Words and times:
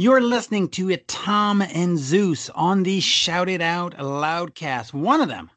You're 0.00 0.22
listening 0.22 0.70
to 0.70 0.88
it, 0.88 1.06
Tom 1.08 1.60
and 1.60 1.98
Zeus 1.98 2.48
on 2.54 2.84
the 2.84 3.00
Shout 3.00 3.50
It 3.50 3.60
Out 3.60 3.98
Loudcast. 3.98 4.94
One 4.94 5.20
of 5.20 5.28
them 5.28 5.50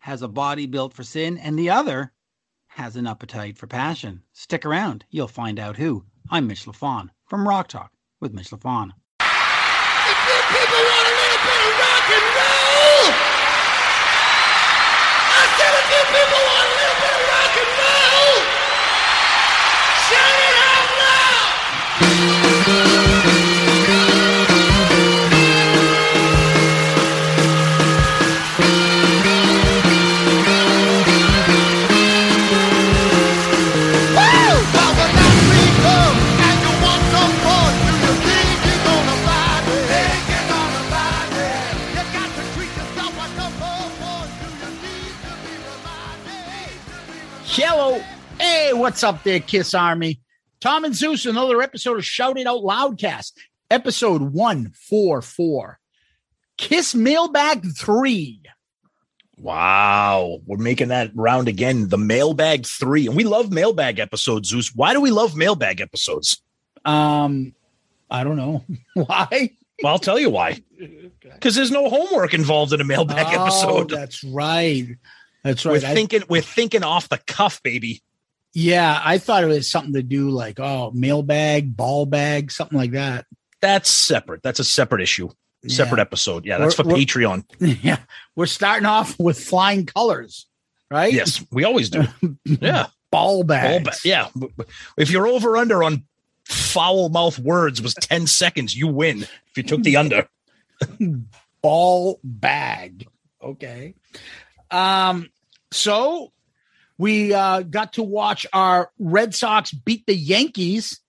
has 0.00 0.20
a 0.20 0.28
body 0.28 0.66
built 0.66 0.92
for 0.92 1.02
sin, 1.02 1.38
and 1.38 1.58
the 1.58 1.70
other 1.70 2.12
has 2.66 2.96
an 2.96 3.06
appetite 3.06 3.56
for 3.56 3.66
passion. 3.66 4.22
Stick 4.34 4.66
around, 4.66 5.06
you'll 5.08 5.28
find 5.28 5.58
out 5.58 5.78
who. 5.78 6.04
I'm 6.30 6.46
Mitch 6.46 6.66
LaFon 6.66 7.08
from 7.24 7.48
Rock 7.48 7.68
Talk 7.68 7.90
with 8.20 8.34
Mitch 8.34 8.50
LaFon. 8.50 8.92
What's 48.86 49.02
up 49.02 49.24
there, 49.24 49.40
Kiss 49.40 49.74
Army? 49.74 50.20
Tom 50.60 50.84
and 50.84 50.94
Zeus, 50.94 51.26
another 51.26 51.60
episode 51.60 51.98
of 51.98 52.04
Shout 52.04 52.38
It 52.38 52.46
Out 52.46 52.60
Loudcast, 52.60 53.32
episode 53.68 54.22
144. 54.32 55.80
Kiss 56.56 56.94
Mailbag 56.94 57.64
3. 57.76 58.42
Wow, 59.38 60.38
we're 60.46 60.58
making 60.58 60.86
that 60.90 61.10
round 61.16 61.48
again. 61.48 61.88
The 61.88 61.98
mailbag 61.98 62.64
three, 62.64 63.08
and 63.08 63.16
we 63.16 63.24
love 63.24 63.50
mailbag 63.50 63.98
episodes. 63.98 64.50
Zeus, 64.50 64.72
why 64.72 64.92
do 64.92 65.00
we 65.00 65.10
love 65.10 65.34
mailbag 65.34 65.80
episodes? 65.80 66.40
Um, 66.84 67.56
I 68.08 68.22
don't 68.22 68.36
know. 68.36 68.64
Why? 68.94 69.50
Well, 69.82 69.92
I'll 69.94 69.98
tell 69.98 70.18
you 70.20 70.30
why. 70.30 70.62
Because 71.20 71.56
there's 71.56 71.72
no 71.72 71.90
homework 71.90 72.32
involved 72.34 72.72
in 72.72 72.80
a 72.80 72.84
mailbag 72.84 73.26
Oh, 73.36 73.42
episode. 73.42 73.90
That's 73.90 74.22
right. 74.22 74.96
That's 75.42 75.66
right. 75.66 75.72
We're 75.72 75.78
right. 75.80 75.90
I- 75.90 75.94
thinking, 75.94 76.22
we're 76.28 76.40
thinking 76.40 76.84
off 76.84 77.08
the 77.08 77.18
cuff, 77.18 77.60
baby. 77.64 78.00
Yeah, 78.58 78.98
I 79.04 79.18
thought 79.18 79.44
it 79.44 79.48
was 79.48 79.70
something 79.70 79.92
to 79.92 80.02
do 80.02 80.30
like, 80.30 80.58
oh, 80.58 80.90
mailbag, 80.94 81.76
ball 81.76 82.06
bag, 82.06 82.50
something 82.50 82.78
like 82.78 82.92
that. 82.92 83.26
That's 83.60 83.90
separate. 83.90 84.42
That's 84.42 84.60
a 84.60 84.64
separate 84.64 85.02
issue, 85.02 85.28
separate 85.68 85.98
Yeah. 85.98 86.02
episode. 86.02 86.46
Yeah, 86.46 86.56
that's 86.56 86.78
We're- 86.78 86.88
for 86.90 86.94
we're- 86.94 87.04
Patreon. 87.04 87.44
yeah. 87.84 87.98
We're 88.34 88.46
starting 88.46 88.86
off 88.86 89.18
with 89.20 89.38
flying 89.38 89.84
colors, 89.84 90.46
right? 90.90 91.12
Yes, 91.12 91.44
we 91.52 91.64
always 91.64 91.90
do. 91.90 92.04
Yeah, 92.46 92.86
Ball 93.10 93.44
bag. 93.44 93.84
ba- 93.84 93.92
yeah. 94.06 94.28
If 94.96 95.10
you're 95.10 95.26
over 95.28 95.58
under 95.58 95.82
on 95.82 96.04
foul 96.46 97.10
mouth 97.10 97.38
words 97.38 97.82
was 97.82 97.92
ten 97.94 98.26
seconds, 98.26 98.74
you 98.74 98.86
win. 98.88 99.22
If 99.24 99.56
you 99.56 99.62
took 99.64 99.82
the 99.82 99.96
under, 99.98 100.28
ball 101.60 102.20
bag. 102.24 103.06
Okay. 103.42 103.94
Um, 104.70 105.28
so 105.72 106.32
we 106.98 107.32
uh 107.34 107.62
got 107.62 107.94
to 107.94 108.02
watch 108.02 108.46
our 108.52 108.90
Red 108.98 109.34
Sox 109.34 109.72
beat 109.72 110.06
the 110.06 110.14
Yankees. 110.14 111.00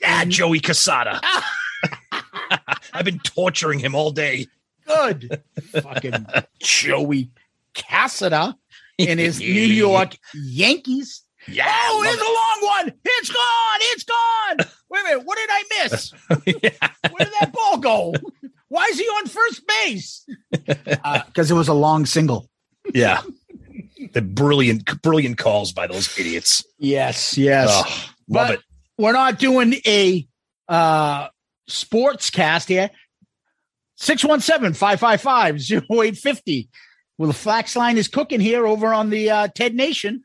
yeah, 0.00 0.24
Joey 0.24 0.60
Casada. 0.60 1.20
I've 2.92 3.04
been 3.04 3.18
torturing 3.20 3.78
him 3.78 3.94
all 3.94 4.10
day. 4.10 4.46
Good. 4.86 5.42
Fucking 5.82 6.26
Joey 6.60 7.30
Cassada 7.74 8.54
in 8.98 9.18
his 9.18 9.38
New 9.40 9.46
York 9.46 10.16
Yankees. 10.34 11.22
Yeah, 11.48 11.64
Oh, 11.68 12.02
it's 12.04 12.20
a 12.20 12.24
long 12.64 12.76
one. 12.86 12.92
It's 13.04 13.30
gone. 13.30 13.78
It's 13.80 14.04
gone. 14.04 14.72
Wait 14.90 15.00
a 15.00 15.04
minute. 15.04 15.24
What 15.24 15.38
did 15.38 15.48
I 15.50 15.64
miss? 15.82 16.10
Where 16.28 17.24
did 17.24 17.32
that 17.40 17.52
ball 17.52 17.78
go? 17.78 18.14
Why 18.68 18.86
is 18.90 18.98
he 18.98 19.04
on 19.04 19.26
first 19.26 19.62
base? 19.66 20.26
Because 20.50 21.50
it 21.50 21.54
was 21.54 21.68
a 21.68 21.74
long 21.74 22.04
single. 22.06 22.48
Yeah. 22.94 23.22
The 24.16 24.22
brilliant, 24.22 25.02
brilliant 25.02 25.36
calls 25.36 25.72
by 25.72 25.86
those 25.86 26.18
idiots. 26.18 26.64
Yes, 26.78 27.36
yes. 27.36 27.68
Oh, 27.70 27.84
love 28.30 28.48
But 28.48 28.54
it. 28.54 28.60
We're 28.96 29.12
not 29.12 29.38
doing 29.38 29.74
a 29.86 30.26
uh 30.68 31.28
sports 31.68 32.30
cast 32.30 32.70
here. 32.70 32.88
617-555-0850. 34.00 36.68
Well, 37.18 37.28
the 37.28 37.34
flax 37.34 37.76
line 37.76 37.98
is 37.98 38.08
cooking 38.08 38.40
here 38.40 38.66
over 38.66 38.94
on 38.94 39.10
the 39.10 39.28
uh, 39.28 39.48
TED 39.48 39.74
Nation. 39.74 40.24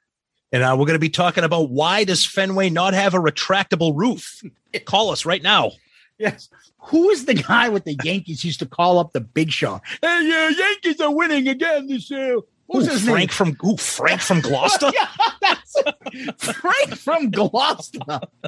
And 0.54 0.64
uh, 0.64 0.74
we're 0.80 0.86
going 0.86 0.96
to 0.96 1.00
be 1.00 1.10
talking 1.10 1.44
about 1.44 1.70
why 1.70 2.06
does 2.06 2.26
Fenway 2.26 2.70
not 2.70 2.94
have 2.94 3.14
a 3.14 3.20
retractable 3.20 3.92
roof? 3.94 4.42
Call 4.86 5.10
us 5.10 5.26
right 5.26 5.44
now. 5.44 5.72
Yes. 6.18 6.48
Who 6.78 7.10
is 7.10 7.26
the 7.26 7.34
guy 7.34 7.68
with 7.68 7.84
the 7.84 7.98
Yankees 8.06 8.46
used 8.46 8.60
to 8.60 8.66
call 8.66 9.00
up 9.00 9.12
the 9.12 9.20
big 9.20 9.52
show? 9.52 9.82
Hey, 10.02 10.30
yeah, 10.30 10.48
Yankees 10.50 11.02
are 11.02 11.14
winning 11.14 11.50
again 11.50 11.88
this 11.88 12.10
year. 12.10 12.40
Who's 12.72 12.88
Ooh, 12.88 12.98
Frank 13.00 13.20
name? 13.20 13.28
from 13.30 13.58
ooh, 13.66 13.76
Frank 13.78 14.22
from 14.22 14.40
Gloucester. 14.42 14.92
yeah, 14.94 15.08
that's 15.42 15.76
it. 15.76 16.42
Frank 16.42 16.96
from 16.96 17.30
Gloucester. 17.30 18.00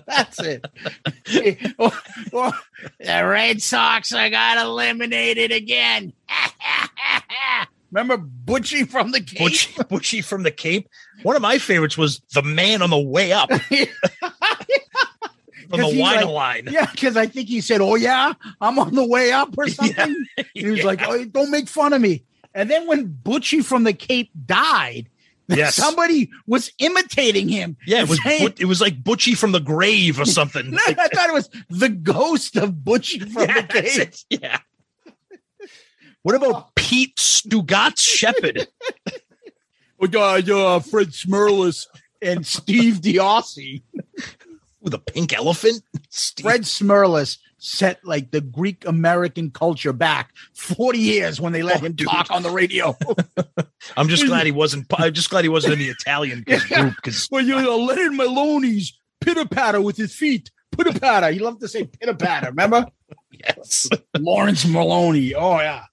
That's 0.07 0.39
it. 0.39 0.65
Or- 1.77 1.91
or, 2.31 2.51
the 2.99 3.25
Red 3.25 3.61
Sox 3.61 4.13
are 4.13 4.29
got 4.29 4.57
eliminated 4.65 5.51
again. 5.51 6.13
Remember 7.91 8.17
Butchie 8.17 8.87
from 8.89 9.11
the 9.11 9.21
Cape? 9.21 9.37
Butchie, 9.39 9.87
Butchie 9.87 10.23
from 10.23 10.43
the 10.43 10.51
Cape. 10.51 10.87
One 11.21 11.35
of 11.35 11.41
my 11.41 11.57
favorites 11.59 11.97
was 11.97 12.21
the 12.33 12.41
man 12.41 12.81
on 12.81 12.89
the 12.89 12.99
way 12.99 13.31
up 13.33 13.49
from 13.51 13.67
the 15.69 15.95
wine 15.99 16.25
like- 16.25 16.25
line. 16.25 16.67
Yeah, 16.71 16.89
because 16.89 17.17
I 17.17 17.25
think 17.27 17.49
he 17.49 17.61
said, 17.61 17.81
"Oh 17.81 17.95
yeah, 17.95 18.33
I'm 18.61 18.79
on 18.79 18.95
the 18.95 19.05
way 19.05 19.31
up" 19.31 19.55
or 19.57 19.67
something. 19.67 20.25
He 20.53 20.65
was 20.69 20.79
Yeah. 20.79 20.85
like, 20.85 21.01
"Oh, 21.05 21.23
don't 21.25 21.51
make 21.51 21.67
fun 21.67 21.93
of 21.93 22.01
me." 22.01 22.23
And 22.53 22.69
then 22.69 22.87
when 22.87 23.07
Butchie 23.09 23.63
from 23.63 23.83
the 23.83 23.93
Cape 23.93 24.29
died, 24.45 25.09
Yes. 25.47 25.75
somebody 25.75 26.29
was 26.47 26.71
imitating 26.79 27.49
him. 27.49 27.75
Yeah, 27.85 28.01
it 28.03 28.09
was 28.09 28.21
saying- 28.23 28.43
But- 28.47 28.61
it 28.61 28.65
was 28.65 28.79
like 28.81 29.03
Butchie 29.03 29.37
from 29.37 29.51
the 29.51 29.59
grave 29.59 30.19
or 30.19 30.25
something. 30.25 30.71
No, 30.71 30.79
I 30.87 30.93
thought 30.93 31.29
it 31.29 31.33
was 31.33 31.49
the 31.69 31.89
ghost 31.89 32.55
of 32.55 32.71
Butchie 32.71 33.29
from 33.33 33.43
yeah, 33.49 33.61
the 33.61 33.81
Cape. 33.81 34.13
Yeah. 34.29 34.59
What 36.21 36.35
about 36.35 36.73
Pete 36.75 37.17
Stugatz 37.17 37.99
Sheppard? 37.99 38.67
We 39.99 40.07
got 40.07 40.49
uh, 40.49 40.79
Fred 40.79 41.09
Smerlas 41.09 41.87
and 42.21 42.45
Steve 42.47 43.01
DeOssie. 43.01 43.81
with 44.81 44.93
a 44.93 44.99
pink 44.99 45.33
elephant? 45.33 45.83
Steve- 46.09 46.45
Fred 46.45 46.61
Smerlas 46.61 47.37
set 47.63 48.03
like 48.03 48.31
the 48.31 48.41
Greek 48.41 48.85
American 48.85 49.49
culture 49.49 49.93
back 49.93 50.33
40 50.53 50.99
years 50.99 51.39
when 51.39 51.53
they 51.53 51.63
let 51.63 51.77
Oh, 51.81 51.85
him 51.85 51.93
dude. 51.93 52.07
talk 52.07 52.29
on 52.29 52.43
the 52.43 52.49
radio. 52.49 52.95
I'm 53.97 54.09
just 54.09 54.25
glad 54.25 54.45
he 54.45 54.51
wasn't. 54.51 54.85
I'm 54.97 55.13
just 55.13 55.29
glad 55.29 55.43
he 55.45 55.49
wasn't 55.49 55.73
in 55.73 55.79
the 55.79 55.89
Italian 55.89 56.43
group 56.43 56.95
because 56.97 57.27
well, 57.31 57.43
you 57.43 57.59
know, 57.61 57.77
Leonard 57.77 58.13
Maloney's 58.13 58.93
pitter 59.21 59.45
patter 59.45 59.79
with 59.81 59.95
his 59.97 60.13
feet. 60.13 60.51
pitter 60.77 60.97
patter. 60.99 61.31
He 61.31 61.39
loved 61.39 61.61
to 61.61 61.67
say 61.67 61.85
pitter 61.85 62.13
patter. 62.13 62.47
Remember 62.49 62.85
Yes. 63.31 63.87
Lawrence 64.17 64.65
Maloney? 64.65 65.33
Oh 65.33 65.59
yeah. 65.59 65.83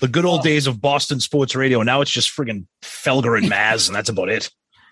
The 0.00 0.08
good 0.08 0.24
old 0.24 0.40
oh. 0.40 0.42
days 0.42 0.66
of 0.66 0.80
Boston 0.80 1.20
sports 1.20 1.54
radio. 1.54 1.82
Now 1.82 2.00
it's 2.00 2.10
just 2.10 2.34
friggin' 2.34 2.66
Felger 2.82 3.38
and 3.38 3.48
Maz, 3.50 3.86
and 3.86 3.94
that's 3.94 4.08
about 4.08 4.28
it. 4.30 4.50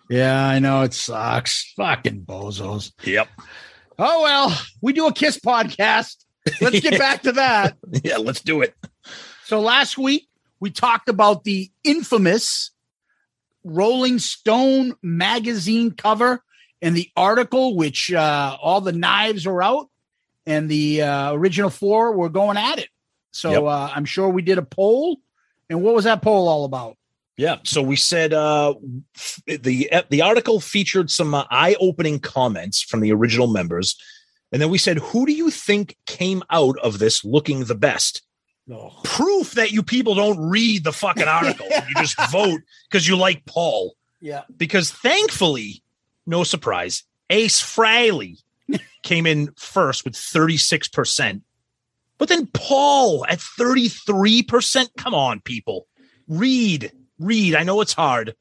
Yeah, 0.08 0.46
I 0.46 0.58
know 0.60 0.82
it 0.82 0.92
sucks. 0.94 1.72
Fucking 1.76 2.22
bozos. 2.26 2.92
Yep. 3.04 3.28
Oh 4.02 4.22
well, 4.22 4.58
we 4.80 4.94
do 4.94 5.06
a 5.06 5.12
Kiss 5.12 5.38
podcast. 5.38 6.24
Let's 6.60 6.80
get 6.80 6.98
back 6.98 7.22
to 7.24 7.32
that. 7.32 7.76
Yeah, 8.02 8.16
let's 8.16 8.40
do 8.40 8.62
it. 8.62 8.74
So 9.44 9.60
last 9.60 9.98
week 9.98 10.26
we 10.58 10.70
talked 10.70 11.08
about 11.10 11.44
the 11.44 11.70
infamous 11.84 12.70
Rolling 13.62 14.18
Stone 14.18 14.94
magazine 15.02 15.90
cover 15.90 16.42
and 16.80 16.96
the 16.96 17.10
article, 17.14 17.76
which 17.76 18.10
uh, 18.10 18.56
all 18.62 18.80
the 18.80 18.92
knives 18.92 19.44
were 19.46 19.62
out, 19.62 19.90
and 20.46 20.66
the 20.70 21.02
uh, 21.02 21.32
original 21.34 21.68
four 21.68 22.16
were 22.16 22.30
going 22.30 22.56
at 22.56 22.78
it. 22.78 22.88
So 23.32 23.50
Yep. 23.50 23.62
uh, 23.64 23.92
I'm 23.94 24.06
sure 24.06 24.30
we 24.30 24.40
did 24.40 24.56
a 24.56 24.62
poll. 24.62 25.18
And 25.68 25.82
what 25.82 25.94
was 25.94 26.04
that 26.04 26.22
poll 26.22 26.48
all 26.48 26.64
about? 26.64 26.96
Yeah. 27.40 27.56
So 27.64 27.80
we 27.80 27.96
said 27.96 28.34
uh, 28.34 28.74
the 29.46 29.90
the 30.10 30.20
article 30.20 30.60
featured 30.60 31.10
some 31.10 31.34
uh, 31.34 31.44
eye 31.50 31.74
opening 31.80 32.18
comments 32.18 32.82
from 32.82 33.00
the 33.00 33.12
original 33.12 33.46
members, 33.46 33.96
and 34.52 34.60
then 34.60 34.68
we 34.68 34.76
said, 34.76 34.98
who 34.98 35.24
do 35.24 35.32
you 35.32 35.50
think 35.50 35.96
came 36.04 36.42
out 36.50 36.78
of 36.80 36.98
this 36.98 37.24
looking 37.24 37.64
the 37.64 37.74
best? 37.74 38.20
Proof 39.04 39.52
that 39.52 39.72
you 39.72 39.82
people 39.82 40.14
don't 40.14 40.38
read 40.50 40.84
the 40.84 40.92
fucking 40.92 41.28
article. 41.28 41.66
you 41.66 41.94
just 41.96 42.20
vote 42.30 42.60
because 42.90 43.08
you 43.08 43.16
like 43.16 43.46
Paul. 43.46 43.94
Yeah. 44.20 44.42
Because 44.54 44.90
thankfully, 44.90 45.82
no 46.26 46.44
surprise, 46.44 47.04
Ace 47.30 47.62
Frehley 47.62 48.36
came 49.02 49.26
in 49.26 49.50
first 49.56 50.04
with 50.04 50.12
36%. 50.12 51.40
But 52.18 52.28
then 52.28 52.48
Paul 52.48 53.24
at 53.26 53.38
33%. 53.38 54.88
Come 54.98 55.14
on, 55.14 55.40
people. 55.40 55.86
Read, 56.28 56.92
read. 57.20 57.54
I 57.54 57.62
know 57.62 57.80
it's 57.80 57.92
hard. 57.92 58.34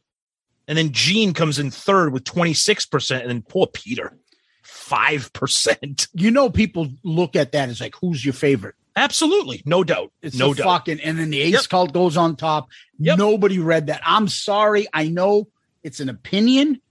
And 0.67 0.77
then 0.77 0.91
Gene 0.91 1.33
comes 1.33 1.59
in 1.59 1.69
third 1.71 2.13
with 2.13 2.23
26%. 2.23 3.21
And 3.21 3.29
then 3.29 3.41
poor 3.41 3.67
Peter, 3.67 4.17
5%. 4.63 6.07
You 6.13 6.31
know, 6.31 6.49
people 6.49 6.87
look 7.03 7.35
at 7.35 7.51
that 7.53 7.69
as 7.69 7.81
like, 7.81 7.95
who's 8.01 8.23
your 8.23 8.33
favorite? 8.33 8.75
Absolutely. 8.95 9.61
No 9.65 9.83
doubt. 9.83 10.11
It's 10.21 10.35
no 10.37 10.53
doubt. 10.53 10.65
fucking, 10.65 10.99
and 11.01 11.17
then 11.17 11.29
the 11.29 11.41
ace 11.41 11.53
Yep. 11.53 11.69
cult 11.69 11.93
goes 11.93 12.17
on 12.17 12.35
top. 12.35 12.67
Yep. 12.99 13.17
Nobody 13.17 13.59
read 13.59 13.87
that. 13.87 14.01
I'm 14.03 14.27
sorry. 14.27 14.87
I 14.93 15.07
know 15.07 15.47
it's 15.83 15.99
an 16.01 16.09
opinion, 16.09 16.81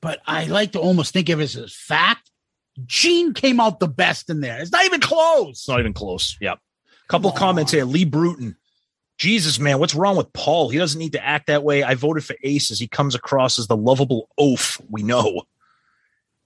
but 0.00 0.20
I 0.26 0.44
like 0.46 0.72
to 0.72 0.78
almost 0.80 1.12
think 1.12 1.28
of 1.28 1.40
it 1.40 1.44
as 1.44 1.56
a 1.56 1.66
fact. 1.66 2.30
Gene 2.86 3.34
came 3.34 3.58
out 3.58 3.80
the 3.80 3.88
best 3.88 4.30
in 4.30 4.40
there. 4.40 4.60
It's 4.60 4.70
not 4.70 4.84
even 4.84 5.00
close. 5.00 5.50
It's 5.58 5.68
not 5.68 5.80
even 5.80 5.92
close. 5.92 6.36
Yep. 6.40 6.58
A 6.58 7.08
Couple 7.08 7.30
Come 7.32 7.38
comments 7.38 7.72
on. 7.74 7.78
here. 7.78 7.84
Lee 7.84 8.04
Bruton. 8.04 8.56
Jesus, 9.20 9.58
man, 9.58 9.78
what's 9.78 9.94
wrong 9.94 10.16
with 10.16 10.32
Paul? 10.32 10.70
He 10.70 10.78
doesn't 10.78 10.98
need 10.98 11.12
to 11.12 11.22
act 11.22 11.48
that 11.48 11.62
way. 11.62 11.82
I 11.82 11.94
voted 11.94 12.24
for 12.24 12.34
Aces. 12.42 12.78
he 12.78 12.88
comes 12.88 13.14
across 13.14 13.58
as 13.58 13.66
the 13.66 13.76
lovable 13.76 14.30
oaf 14.38 14.80
we 14.88 15.02
know. 15.02 15.42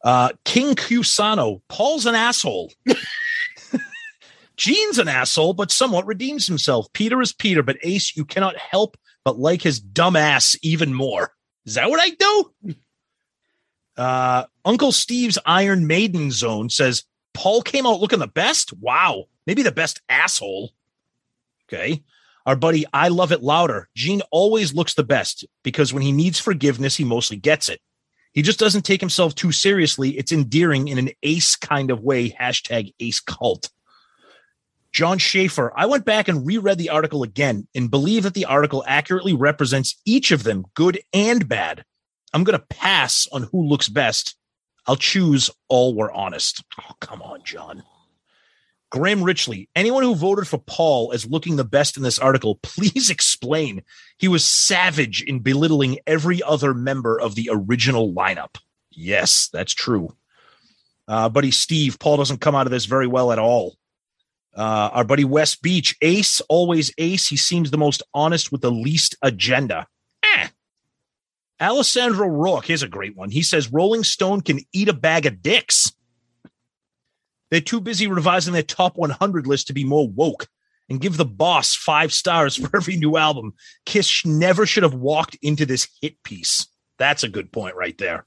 Uh, 0.02 0.30
King 0.44 0.74
Cusano. 0.74 1.62
Paul's 1.68 2.04
an 2.04 2.16
asshole. 2.16 2.72
Gene's 4.56 4.98
an 4.98 5.06
asshole, 5.06 5.54
but 5.54 5.70
somewhat 5.70 6.04
redeems 6.04 6.48
himself. 6.48 6.92
Peter 6.92 7.22
is 7.22 7.32
Peter, 7.32 7.62
but 7.62 7.76
Ace, 7.84 8.16
you 8.16 8.24
cannot 8.24 8.56
help 8.56 8.96
but 9.24 9.38
like 9.38 9.62
his 9.62 9.78
dumb 9.78 10.16
ass 10.16 10.56
even 10.60 10.92
more. 10.92 11.32
Is 11.66 11.74
that 11.74 11.88
what 11.88 12.00
I 12.00 12.10
do? 12.10 12.74
Uh, 13.96 14.44
Uncle 14.64 14.90
Steve's 14.90 15.38
Iron 15.46 15.86
Maiden 15.86 16.32
Zone 16.32 16.70
says 16.70 17.04
Paul 17.34 17.62
came 17.62 17.86
out 17.86 18.00
looking 18.00 18.18
the 18.18 18.26
best. 18.26 18.72
Wow, 18.80 19.26
maybe 19.46 19.62
the 19.62 19.70
best 19.70 20.02
asshole. 20.08 20.72
Okay. 21.68 22.02
Our 22.46 22.56
buddy, 22.56 22.84
I 22.92 23.08
love 23.08 23.32
it 23.32 23.42
louder. 23.42 23.88
Gene 23.94 24.22
always 24.30 24.74
looks 24.74 24.94
the 24.94 25.04
best 25.04 25.46
because 25.62 25.92
when 25.92 26.02
he 26.02 26.12
needs 26.12 26.38
forgiveness, 26.38 26.96
he 26.96 27.04
mostly 27.04 27.36
gets 27.36 27.68
it. 27.68 27.80
He 28.32 28.42
just 28.42 28.58
doesn't 28.58 28.82
take 28.82 29.00
himself 29.00 29.34
too 29.34 29.52
seriously. 29.52 30.10
It's 30.10 30.32
endearing 30.32 30.88
in 30.88 30.98
an 30.98 31.10
ace 31.22 31.56
kind 31.56 31.90
of 31.90 32.02
way. 32.02 32.30
Hashtag 32.30 32.92
ace 33.00 33.20
cult. 33.20 33.70
John 34.92 35.18
Schaefer, 35.18 35.72
I 35.76 35.86
went 35.86 36.04
back 36.04 36.28
and 36.28 36.46
reread 36.46 36.78
the 36.78 36.90
article 36.90 37.22
again 37.22 37.66
and 37.74 37.90
believe 37.90 38.24
that 38.24 38.34
the 38.34 38.44
article 38.44 38.84
accurately 38.86 39.34
represents 39.34 40.00
each 40.04 40.30
of 40.30 40.44
them, 40.44 40.66
good 40.74 41.00
and 41.12 41.48
bad. 41.48 41.84
I'm 42.32 42.44
going 42.44 42.58
to 42.58 42.66
pass 42.66 43.26
on 43.32 43.44
who 43.44 43.66
looks 43.66 43.88
best. 43.88 44.36
I'll 44.86 44.96
choose 44.96 45.50
all 45.68 45.94
were 45.94 46.12
honest. 46.12 46.62
Oh, 46.80 46.94
come 47.00 47.22
on, 47.22 47.42
John. 47.42 47.82
Graham 48.94 49.22
Richley, 49.22 49.68
anyone 49.74 50.04
who 50.04 50.14
voted 50.14 50.46
for 50.46 50.58
Paul 50.58 51.10
as 51.12 51.26
looking 51.26 51.56
the 51.56 51.64
best 51.64 51.96
in 51.96 52.04
this 52.04 52.20
article, 52.20 52.54
please 52.62 53.10
explain. 53.10 53.82
He 54.18 54.28
was 54.28 54.44
savage 54.44 55.20
in 55.20 55.40
belittling 55.40 55.98
every 56.06 56.40
other 56.44 56.72
member 56.72 57.20
of 57.20 57.34
the 57.34 57.50
original 57.52 58.14
lineup. 58.14 58.56
Yes, 58.92 59.48
that's 59.52 59.74
true. 59.74 60.14
Uh, 61.08 61.28
buddy 61.28 61.50
Steve, 61.50 61.98
Paul 61.98 62.18
doesn't 62.18 62.40
come 62.40 62.54
out 62.54 62.68
of 62.68 62.70
this 62.70 62.84
very 62.84 63.08
well 63.08 63.32
at 63.32 63.40
all. 63.40 63.74
Uh, 64.56 64.90
our 64.92 65.02
buddy 65.02 65.24
West 65.24 65.60
Beach, 65.60 65.96
Ace, 66.00 66.40
always 66.42 66.92
Ace. 66.96 67.26
He 67.26 67.36
seems 67.36 67.72
the 67.72 67.76
most 67.76 68.00
honest 68.14 68.52
with 68.52 68.60
the 68.60 68.70
least 68.70 69.16
agenda. 69.22 69.88
Eh. 70.22 70.48
Alessandro 71.60 72.28
Rourke, 72.28 72.66
here's 72.66 72.84
a 72.84 72.88
great 72.88 73.16
one. 73.16 73.30
He 73.30 73.42
says 73.42 73.72
Rolling 73.72 74.04
Stone 74.04 74.42
can 74.42 74.60
eat 74.72 74.88
a 74.88 74.92
bag 74.92 75.26
of 75.26 75.42
dicks. 75.42 75.92
They're 77.54 77.60
too 77.60 77.80
busy 77.80 78.08
revising 78.08 78.52
their 78.52 78.64
top 78.64 78.96
100 78.96 79.46
list 79.46 79.68
to 79.68 79.72
be 79.72 79.84
more 79.84 80.08
woke 80.08 80.48
and 80.88 81.00
give 81.00 81.16
the 81.16 81.24
boss 81.24 81.72
five 81.72 82.12
stars 82.12 82.56
for 82.60 82.76
every 82.76 82.96
new 82.96 83.16
album. 83.16 83.54
Kiss 83.86 84.26
never 84.26 84.66
should 84.66 84.82
have 84.82 84.94
walked 84.94 85.36
into 85.40 85.64
this 85.64 85.86
hit 86.02 86.20
piece. 86.24 86.66
That's 86.98 87.22
a 87.22 87.28
good 87.28 87.52
point 87.52 87.76
right 87.76 87.96
there. 87.96 88.26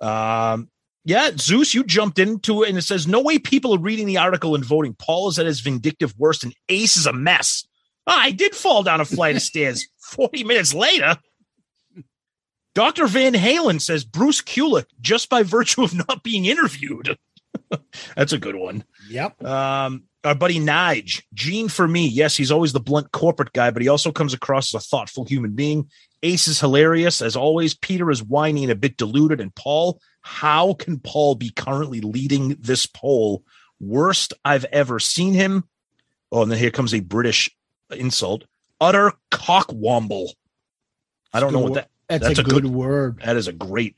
Um, 0.00 0.68
yeah, 1.04 1.30
Zeus, 1.36 1.74
you 1.74 1.84
jumped 1.84 2.18
into 2.18 2.64
it 2.64 2.70
and 2.70 2.76
it 2.76 2.82
says, 2.82 3.06
No 3.06 3.20
way 3.20 3.38
people 3.38 3.76
are 3.76 3.78
reading 3.78 4.08
the 4.08 4.18
article 4.18 4.56
and 4.56 4.64
voting. 4.64 4.94
Paul 4.94 5.28
is 5.28 5.38
at 5.38 5.46
his 5.46 5.60
vindictive 5.60 6.18
worst 6.18 6.42
and 6.42 6.52
Ace 6.68 6.96
is 6.96 7.06
a 7.06 7.12
mess. 7.12 7.64
Ah, 8.08 8.20
I 8.20 8.32
did 8.32 8.56
fall 8.56 8.82
down 8.82 9.00
a 9.00 9.04
flight 9.04 9.36
of 9.36 9.42
stairs 9.52 9.86
40 10.00 10.42
minutes 10.42 10.74
later. 10.74 11.16
Dr. 12.74 13.06
Van 13.06 13.34
Halen 13.34 13.80
says 13.80 14.04
Bruce 14.04 14.40
Kulick 14.40 14.86
just 15.00 15.28
by 15.28 15.44
virtue 15.44 15.84
of 15.84 15.94
not 15.94 16.24
being 16.24 16.46
interviewed. 16.46 17.16
That's 18.16 18.32
a 18.32 18.38
good 18.38 18.56
one. 18.56 18.84
Yep. 19.08 19.44
Um, 19.44 20.04
our 20.24 20.34
buddy 20.34 20.58
Nige, 20.58 21.22
Gene 21.32 21.68
for 21.68 21.86
me. 21.88 22.06
Yes, 22.06 22.36
he's 22.36 22.50
always 22.50 22.72
the 22.72 22.80
blunt 22.80 23.12
corporate 23.12 23.52
guy, 23.52 23.70
but 23.70 23.82
he 23.82 23.88
also 23.88 24.12
comes 24.12 24.34
across 24.34 24.74
as 24.74 24.82
a 24.82 24.86
thoughtful 24.86 25.24
human 25.24 25.52
being. 25.52 25.88
Ace 26.22 26.48
is 26.48 26.60
hilarious. 26.60 27.22
As 27.22 27.36
always, 27.36 27.74
Peter 27.74 28.10
is 28.10 28.22
whiny 28.22 28.62
and 28.64 28.72
a 28.72 28.76
bit 28.76 28.96
deluded. 28.98 29.40
And 29.40 29.54
Paul, 29.54 30.00
how 30.20 30.74
can 30.74 30.98
Paul 30.98 31.34
be 31.36 31.50
currently 31.50 32.00
leading 32.00 32.56
this 32.60 32.84
poll? 32.86 33.44
Worst 33.80 34.34
I've 34.44 34.66
ever 34.66 34.98
seen 35.00 35.32
him. 35.32 35.64
Oh, 36.30 36.42
and 36.42 36.50
then 36.52 36.58
here 36.58 36.70
comes 36.70 36.92
a 36.92 37.00
British 37.00 37.48
insult. 37.90 38.44
Utter 38.80 39.12
cockwomble. 39.30 40.28
I 41.32 41.40
don't 41.40 41.52
know 41.52 41.60
what 41.60 41.74
that 41.74 41.88
That's, 42.08 42.24
That's 42.26 42.38
a, 42.40 42.42
a 42.42 42.44
good, 42.44 42.62
good- 42.64 42.72
word. 42.72 43.20
that 43.24 43.36
is 43.36 43.48
a 43.48 43.52
great. 43.52 43.96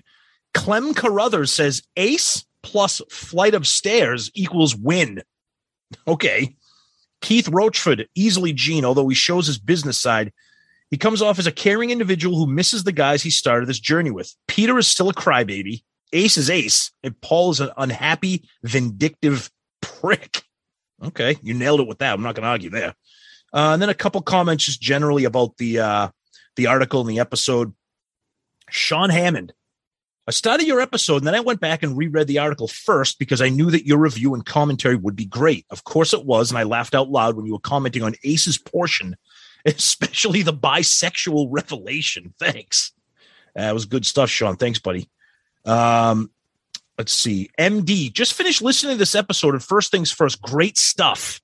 Clem 0.55 0.95
Carruthers 0.95 1.51
says 1.51 1.83
ace 1.97 2.45
plus 2.63 3.01
flight 3.11 3.55
of 3.55 3.67
stairs 3.67 4.31
equals 4.35 4.75
win. 4.75 5.23
Okay. 6.07 6.57
Keith 7.21 7.47
Roachford, 7.47 8.07
easily 8.15 8.53
Gene, 8.53 8.85
although 8.85 9.09
he 9.09 9.15
shows 9.15 9.47
his 9.47 9.59
business 9.59 9.99
side. 9.99 10.33
He 10.91 10.99
comes 10.99 11.23
off 11.23 11.39
as 11.39 11.47
a 11.47 11.53
caring 11.53 11.91
individual 11.91 12.37
who 12.37 12.47
misses 12.47 12.85
the 12.85 12.93
guys 12.93 13.23
he 13.23 13.31
started 13.31 13.69
this 13.69 13.81
journey 13.81 14.11
with. 14.11 14.35
Peter 14.47 14.77
is 14.79 14.89
still 14.89 15.09
a 15.09 15.15
crybaby. 15.15 15.83
Ace 16.13 16.37
is 16.37 16.51
Ace, 16.51 16.91
and 17.03 17.19
Paul 17.23 17.53
is 17.53 17.61
an 17.61 17.71
unhappy, 17.79 18.47
vindictive 18.63 19.51
prick. 19.81 20.43
Okay, 21.03 21.37
you 21.43 21.55
nailed 21.55 21.81
it 21.81 21.89
with 21.89 21.99
that. 21.99 22.13
I'm 22.13 22.23
not 22.23 22.35
going 22.35 22.43
to 22.43 22.49
argue 22.49 22.71
there. 22.71 22.95
Uh, 23.53 23.73
and 23.73 23.83
then 23.83 23.89
a 23.89 23.95
couple 23.95 24.21
comments 24.21 24.65
just 24.65 24.81
generally 24.81 25.25
about 25.25 25.57
the 25.57 25.81
uh, 25.81 26.09
the 26.57 26.67
article 26.67 27.01
and 27.01 27.09
the 27.09 27.21
episode. 27.21 27.73
Sean 28.69 29.11
Hammond. 29.11 29.53
I 30.27 30.31
started 30.31 30.69
your 30.69 30.81
episode 30.81 31.17
and 31.17 31.27
then 31.27 31.35
I 31.35 31.41
went 31.41 31.61
back 31.61 31.83
and 31.83 31.97
reread 31.97 32.29
the 32.29 32.39
article 32.39 32.69
first 32.69 33.19
because 33.19 33.43
I 33.43 33.49
knew 33.49 33.71
that 33.73 33.87
your 33.87 33.99
review 33.99 34.35
and 34.35 34.47
commentary 34.47 34.95
would 34.95 35.17
be 35.17 35.25
great. 35.25 35.67
Of 35.71 35.83
course 35.83 36.15
it 36.15 36.25
was. 36.25 36.51
And 36.51 36.59
I 36.59 36.63
laughed 36.63 36.95
out 36.95 37.11
loud 37.11 37.37
when 37.37 37.45
you 37.45 37.55
were 37.55 37.59
commenting 37.59 38.05
on 38.05 38.15
Ace's 38.23 38.59
portion, 38.59 39.17
especially 39.67 40.43
the 40.43 40.53
bisexual 40.53 41.49
revelation. 41.51 42.35
Thanks. 42.39 42.93
That 43.57 43.75
was 43.75 43.87
good 43.87 44.07
stuff, 44.07 44.31
Sean. 44.31 44.57
Thanks, 44.57 44.79
buddy. 44.79 45.09
Um, 45.65 46.31
let's 46.97 47.13
see. 47.13 47.51
MD, 47.59 48.13
just 48.13 48.35
finished 48.35 48.63
listening 48.63 48.95
to 48.95 48.99
this 48.99 49.17
episode. 49.17 49.55
And 49.55 49.63
first 49.63 49.91
things 49.91 50.13
first, 50.13 50.41
great 50.41 50.79
stuff. 50.79 51.41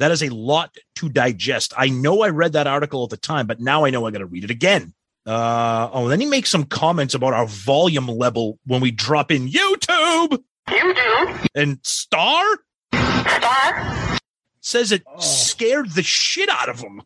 That 0.00 0.10
is 0.10 0.22
a 0.22 0.28
lot 0.28 0.76
to 0.96 1.08
digest. 1.08 1.72
I 1.76 1.88
know 1.88 2.22
I 2.22 2.28
read 2.28 2.52
that 2.52 2.66
article 2.66 3.04
at 3.04 3.10
the 3.10 3.16
time, 3.16 3.46
but 3.46 3.60
now 3.60 3.84
I 3.84 3.90
know 3.90 4.06
I 4.06 4.10
got 4.10 4.18
to 4.18 4.26
read 4.26 4.44
it 4.44 4.50
again. 4.50 4.92
Uh, 5.28 5.90
oh, 5.92 6.08
then 6.08 6.20
he 6.20 6.26
makes 6.26 6.48
some 6.48 6.64
comments 6.64 7.14
about 7.14 7.34
our 7.34 7.46
volume 7.46 8.06
level 8.06 8.58
when 8.66 8.80
we 8.80 8.90
drop 8.90 9.30
in 9.30 9.46
YouTube. 9.48 10.42
You 10.70 10.94
do. 10.94 11.34
And 11.54 11.78
Star 11.82 12.44
Star. 12.94 14.18
says 14.60 14.90
it 14.92 15.02
Oh. 15.06 15.20
scared 15.20 15.92
the 15.94 16.02
shit 16.02 16.48
out 16.48 16.68
of 16.68 16.80
him. 16.80 17.02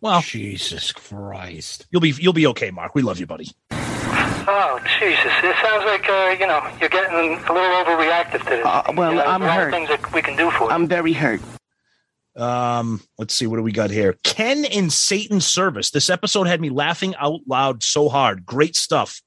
Well, 0.00 0.20
Jesus 0.22 0.92
Christ. 0.92 1.86
you'll 1.90 2.00
be 2.00 2.10
you'll 2.18 2.32
be 2.32 2.46
okay, 2.48 2.70
Mark. 2.70 2.94
We 2.94 3.02
love 3.02 3.18
you, 3.20 3.26
buddy. 3.26 3.50
Oh, 3.72 4.80
Jesus. 4.98 5.32
It 5.44 5.54
sounds 5.62 5.84
like, 5.84 6.08
uh, 6.08 6.36
you 6.40 6.46
know, 6.46 6.66
you're 6.80 6.88
getting 6.88 7.14
a 7.14 7.52
little 7.52 7.84
overreactive 7.84 8.38
to 8.44 8.50
this. 8.50 8.64
Uh, 8.66 8.82
well, 8.96 9.10
You 9.10 9.18
know, 9.18 9.24
I'm 9.24 9.42
hurt. 9.42 9.70
things 9.70 9.88
that 9.90 10.12
we 10.12 10.22
can 10.22 10.36
do 10.36 10.50
for 10.50 10.64
you. 10.64 10.70
I'm 10.70 10.88
very 10.88 11.12
hurt. 11.12 11.40
Um, 12.40 13.02
let's 13.18 13.34
see 13.34 13.46
what 13.46 13.56
do 13.56 13.62
we 13.62 13.72
got 13.72 13.90
here. 13.90 14.14
Ken 14.24 14.64
in 14.64 14.88
Satan's 14.88 15.46
service. 15.46 15.90
This 15.90 16.08
episode 16.08 16.46
had 16.46 16.60
me 16.60 16.70
laughing 16.70 17.14
out 17.16 17.40
loud 17.46 17.82
so 17.82 18.08
hard. 18.08 18.46
Great 18.46 18.76
stuff. 18.76 19.20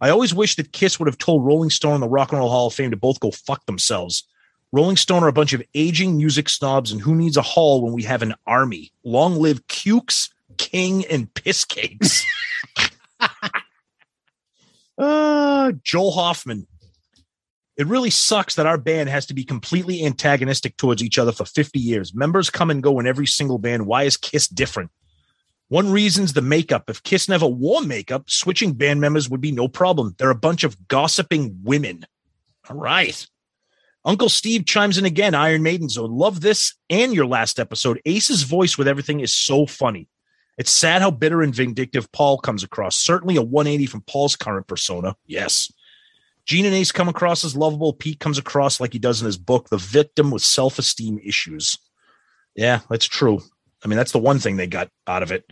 I 0.00 0.10
always 0.10 0.34
wish 0.34 0.56
that 0.56 0.72
Kiss 0.72 1.00
would 1.00 1.08
have 1.08 1.18
told 1.18 1.44
Rolling 1.44 1.70
Stone 1.70 1.94
and 1.94 2.02
the 2.02 2.08
Rock 2.08 2.30
and 2.30 2.38
Roll 2.38 2.50
Hall 2.50 2.66
of 2.66 2.74
Fame 2.74 2.90
to 2.90 2.96
both 2.96 3.20
go 3.20 3.30
fuck 3.30 3.64
themselves. 3.66 4.24
Rolling 4.70 4.96
Stone 4.96 5.24
are 5.24 5.28
a 5.28 5.32
bunch 5.32 5.54
of 5.54 5.62
aging 5.74 6.16
music 6.18 6.48
snobs, 6.48 6.92
and 6.92 7.00
who 7.00 7.14
needs 7.14 7.38
a 7.38 7.42
hall 7.42 7.82
when 7.82 7.94
we 7.94 8.02
have 8.02 8.20
an 8.20 8.34
army? 8.46 8.92
Long 9.02 9.36
live 9.36 9.66
Cukes, 9.66 10.28
King, 10.58 11.06
and 11.06 11.32
Piss 11.32 11.64
Cakes. 11.64 12.22
uh, 14.98 15.72
Joel 15.82 16.12
Hoffman. 16.12 16.66
It 17.78 17.86
really 17.86 18.10
sucks 18.10 18.56
that 18.56 18.66
our 18.66 18.76
band 18.76 19.08
has 19.08 19.24
to 19.26 19.34
be 19.34 19.44
completely 19.44 20.04
antagonistic 20.04 20.76
towards 20.76 21.02
each 21.02 21.16
other 21.16 21.30
for 21.30 21.44
50 21.44 21.78
years. 21.78 22.12
Members 22.12 22.50
come 22.50 22.70
and 22.70 22.82
go 22.82 22.98
in 22.98 23.06
every 23.06 23.26
single 23.26 23.58
band. 23.58 23.86
Why 23.86 24.02
is 24.02 24.16
Kiss 24.16 24.48
different? 24.48 24.90
One 25.68 25.92
reason's 25.92 26.32
the 26.32 26.42
makeup. 26.42 26.90
If 26.90 27.04
Kiss 27.04 27.28
never 27.28 27.46
wore 27.46 27.82
makeup, 27.82 28.28
switching 28.28 28.72
band 28.72 29.00
members 29.00 29.30
would 29.30 29.40
be 29.40 29.52
no 29.52 29.68
problem. 29.68 30.16
They're 30.18 30.30
a 30.30 30.34
bunch 30.34 30.64
of 30.64 30.88
gossiping 30.88 31.60
women. 31.62 32.04
All 32.68 32.76
right. 32.76 33.24
Uncle 34.04 34.28
Steve 34.28 34.66
chimes 34.66 34.98
in 34.98 35.04
again, 35.04 35.34
Iron 35.34 35.62
Maiden 35.62 35.88
Zone. 35.88 36.10
Love 36.10 36.40
this 36.40 36.74
and 36.90 37.14
your 37.14 37.26
last 37.26 37.60
episode. 37.60 38.00
Ace's 38.06 38.42
voice 38.42 38.76
with 38.76 38.88
everything 38.88 39.20
is 39.20 39.34
so 39.34 39.66
funny. 39.66 40.08
It's 40.56 40.70
sad 40.70 41.02
how 41.02 41.12
bitter 41.12 41.42
and 41.42 41.54
vindictive 41.54 42.10
Paul 42.10 42.38
comes 42.38 42.64
across. 42.64 42.96
Certainly 42.96 43.36
a 43.36 43.42
180 43.42 43.86
from 43.86 44.00
Paul's 44.00 44.34
current 44.34 44.66
persona. 44.66 45.14
Yes. 45.26 45.70
Gene 46.48 46.64
and 46.64 46.74
Ace 46.74 46.92
come 46.92 47.10
across 47.10 47.44
as 47.44 47.54
lovable. 47.54 47.92
Pete 47.92 48.20
comes 48.20 48.38
across 48.38 48.80
like 48.80 48.94
he 48.94 48.98
does 48.98 49.20
in 49.20 49.26
his 49.26 49.36
book, 49.36 49.68
the 49.68 49.76
victim 49.76 50.30
with 50.30 50.42
self 50.42 50.78
esteem 50.78 51.20
issues. 51.22 51.76
Yeah, 52.56 52.80
that's 52.88 53.04
true. 53.04 53.40
I 53.84 53.88
mean, 53.88 53.98
that's 53.98 54.12
the 54.12 54.18
one 54.18 54.38
thing 54.38 54.56
they 54.56 54.66
got 54.66 54.88
out 55.06 55.22
of 55.22 55.30
it. 55.30 55.44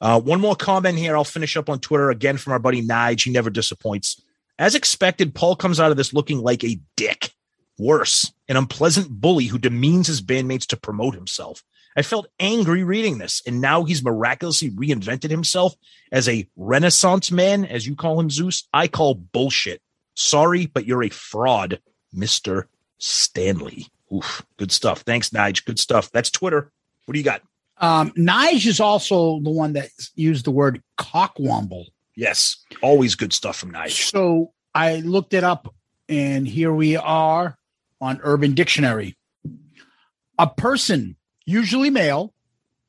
Uh, 0.00 0.20
one 0.20 0.40
more 0.40 0.54
comment 0.54 0.98
here. 0.98 1.16
I'll 1.16 1.24
finish 1.24 1.56
up 1.56 1.68
on 1.68 1.80
Twitter 1.80 2.10
again 2.10 2.36
from 2.36 2.52
our 2.52 2.60
buddy 2.60 2.80
Nige. 2.80 3.24
He 3.24 3.32
never 3.32 3.50
disappoints. 3.50 4.22
As 4.56 4.76
expected, 4.76 5.34
Paul 5.34 5.56
comes 5.56 5.80
out 5.80 5.90
of 5.90 5.96
this 5.96 6.14
looking 6.14 6.38
like 6.38 6.62
a 6.62 6.80
dick. 6.96 7.32
Worse, 7.78 8.32
an 8.48 8.56
unpleasant 8.56 9.10
bully 9.10 9.46
who 9.46 9.58
demeans 9.58 10.06
his 10.06 10.22
bandmates 10.22 10.66
to 10.68 10.76
promote 10.78 11.14
himself. 11.14 11.62
I 11.96 12.02
felt 12.02 12.28
angry 12.38 12.84
reading 12.84 13.18
this, 13.18 13.42
and 13.46 13.60
now 13.60 13.84
he's 13.84 14.04
miraculously 14.04 14.70
reinvented 14.70 15.30
himself 15.30 15.74
as 16.12 16.28
a 16.28 16.48
renaissance 16.56 17.30
man, 17.32 17.64
as 17.64 17.86
you 17.86 17.96
call 17.96 18.20
him, 18.20 18.30
Zeus. 18.30 18.68
I 18.72 18.86
call 18.86 19.14
bullshit. 19.14 19.82
Sorry, 20.16 20.66
but 20.66 20.86
you're 20.86 21.04
a 21.04 21.10
fraud, 21.10 21.78
Mr. 22.14 22.64
Stanley. 22.98 23.86
Oof, 24.12 24.44
good 24.56 24.72
stuff. 24.72 25.02
Thanks, 25.02 25.30
Nige. 25.30 25.64
Good 25.64 25.78
stuff. 25.78 26.10
That's 26.10 26.30
Twitter. 26.30 26.72
What 27.04 27.12
do 27.12 27.18
you 27.18 27.24
got? 27.24 27.42
Um, 27.78 28.12
Nige 28.12 28.66
is 28.66 28.80
also 28.80 29.40
the 29.40 29.50
one 29.50 29.74
that 29.74 29.90
used 30.14 30.46
the 30.46 30.50
word 30.50 30.82
cockwomble. 30.98 31.84
Yes, 32.14 32.64
always 32.82 33.14
good 33.14 33.34
stuff 33.34 33.58
from 33.58 33.72
Nige. 33.72 34.10
So 34.10 34.52
I 34.74 34.96
looked 35.00 35.34
it 35.34 35.44
up, 35.44 35.74
and 36.08 36.48
here 36.48 36.72
we 36.72 36.96
are 36.96 37.58
on 38.00 38.18
Urban 38.22 38.54
Dictionary. 38.54 39.18
A 40.38 40.46
person, 40.46 41.16
usually 41.44 41.90
male, 41.90 42.32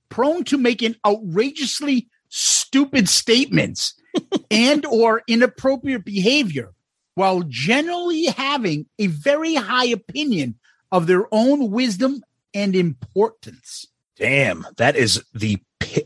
prone 0.08 0.46
to 0.46 0.58
making 0.58 0.96
outrageously 1.06 2.08
stupid 2.30 3.10
statements 3.10 3.96
and 4.52 4.86
or 4.86 5.24
inappropriate 5.28 6.06
behavior 6.06 6.72
while 7.18 7.42
generally 7.48 8.26
having 8.26 8.86
a 9.00 9.08
very 9.08 9.56
high 9.56 9.86
opinion 9.88 10.54
of 10.92 11.08
their 11.08 11.26
own 11.32 11.72
wisdom 11.72 12.22
and 12.54 12.76
importance. 12.76 13.88
Damn, 14.18 14.68
that 14.78 14.96
is 14.96 15.24
the 15.34 15.58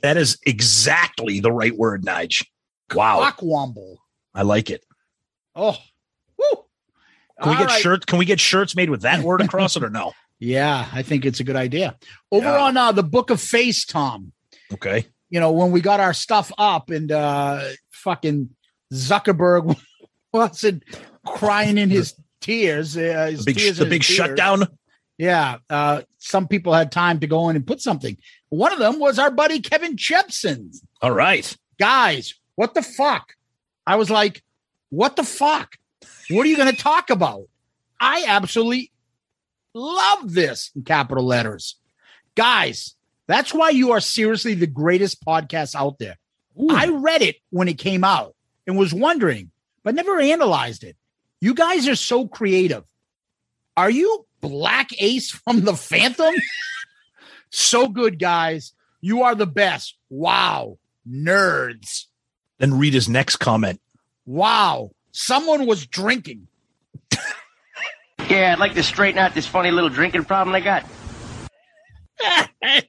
that 0.01 0.15
is 0.15 0.37
exactly 0.45 1.41
the 1.41 1.51
right 1.51 1.75
word, 1.75 2.03
Nige. 2.05 2.45
Wow, 2.95 3.29
Cockwomble. 3.29 3.97
I 4.33 4.43
like 4.43 4.69
it. 4.69 4.85
Oh, 5.53 5.75
woo. 6.39 6.63
Can 7.41 7.51
we 7.51 7.57
get 7.57 7.67
right. 7.67 7.81
shirts? 7.81 8.05
Can 8.05 8.17
we 8.17 8.23
get 8.25 8.39
shirts 8.39 8.73
made 8.73 8.89
with 8.89 9.01
that 9.01 9.21
word 9.21 9.41
across 9.41 9.75
it 9.75 9.83
or 9.83 9.89
no? 9.89 10.13
Yeah, 10.43 10.87
I 10.91 11.03
think 11.03 11.23
it's 11.23 11.39
a 11.39 11.43
good 11.43 11.55
idea. 11.55 11.95
Over 12.31 12.45
Yeah. 12.47 12.61
on 12.63 12.75
uh, 12.75 12.91
the 12.93 13.03
Book 13.03 13.29
of 13.29 13.39
Face, 13.39 13.85
Tom, 13.85 14.31
Okay. 14.73 15.05
you 15.29 15.39
know, 15.39 15.51
when 15.51 15.69
we 15.69 15.81
got 15.81 15.99
our 15.99 16.15
stuff 16.15 16.51
up 16.57 16.89
and 16.89 17.11
uh, 17.11 17.61
fucking 17.91 18.49
Zuckerberg 18.91 19.77
wasn't 20.33 20.83
crying 21.25 21.77
in 21.77 21.89
his 21.89 22.15
tears, 22.39 22.97
uh, 22.97 23.27
his 23.31 23.45
The 23.45 23.53
big 23.53 23.57
tears 23.57 23.77
the 23.77 23.85
big 23.85 24.03
shutdown. 24.03 24.67
Yeah, 25.17 25.57
uh, 25.69 26.01
some 26.17 26.47
people 26.47 26.73
had 26.73 26.91
time 26.91 27.19
to 27.19 27.27
go 27.27 27.49
in 27.49 27.55
and 27.55 27.67
put 27.67 27.79
something. 27.79 28.17
One 28.49 28.73
of 28.73 28.79
them 28.79 28.99
was 28.99 29.19
our 29.19 29.29
buddy 29.29 29.59
Kevin 29.59 29.95
Chepson. 29.95 30.75
All 31.01 31.11
right. 31.11 31.55
Guys, 31.79 32.33
what 32.55 32.73
the 32.73 32.81
fuck? 32.81 33.33
I 33.85 33.95
was 33.95 34.09
like, 34.09 34.43
what 34.89 35.15
the 35.15 35.23
fuck? 35.23 35.77
What 36.29 36.45
are 36.45 36.49
you 36.49 36.57
going 36.57 36.73
to 36.73 36.81
talk 36.81 37.09
about? 37.09 37.43
I 37.99 38.25
absolutely 38.27 38.91
love 39.73 40.33
this 40.33 40.71
in 40.75 40.83
capital 40.83 41.25
letters. 41.25 41.75
Guys, 42.35 42.95
that's 43.27 43.53
why 43.53 43.69
you 43.69 43.91
are 43.91 43.99
seriously 43.99 44.53
the 44.55 44.67
greatest 44.67 45.23
podcast 45.23 45.75
out 45.75 45.99
there. 45.99 46.17
I 46.69 46.89
read 46.89 47.21
it 47.21 47.37
when 47.49 47.67
it 47.67 47.77
came 47.77 48.03
out 48.03 48.35
and 48.67 48.77
was 48.77 48.93
wondering, 48.93 49.51
but 49.83 49.95
never 49.95 50.19
analyzed 50.19 50.83
it. 50.83 50.95
You 51.39 51.53
guys 51.53 51.87
are 51.87 51.95
so 51.95 52.27
creative. 52.27 52.83
Are 53.75 53.89
you 53.89 54.25
Black 54.41 54.89
Ace 54.99 55.31
from 55.31 55.61
the 55.61 55.75
Phantom? 55.75 56.33
so 57.49 57.87
good, 57.87 58.19
guys. 58.19 58.73
You 59.01 59.23
are 59.23 59.35
the 59.35 59.47
best. 59.47 59.95
Wow. 60.09 60.77
Nerds. 61.07 62.05
Then 62.59 62.77
read 62.77 62.93
his 62.93 63.09
next 63.09 63.37
comment. 63.37 63.81
Wow. 64.25 64.91
Someone 65.11 65.65
was 65.65 65.85
drinking. 65.85 66.47
Yeah, 68.29 68.53
I'd 68.53 68.59
like 68.59 68.75
to 68.75 68.83
straighten 68.83 69.19
out 69.19 69.33
this 69.33 69.45
funny 69.45 69.71
little 69.71 69.89
drinking 69.89 70.23
problem 70.23 70.55
I 70.55 70.61
got. 70.61 70.85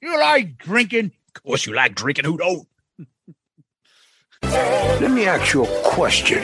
you 0.00 0.18
like 0.18 0.56
drinking? 0.56 1.12
Of 1.34 1.42
course, 1.42 1.66
you 1.66 1.74
like 1.74 1.94
drinking. 1.94 2.24
Who 2.24 2.38
don't? 2.38 2.66
Let 4.42 5.10
me 5.10 5.26
ask 5.26 5.52
you 5.54 5.64
a 5.64 5.82
question. 5.82 6.42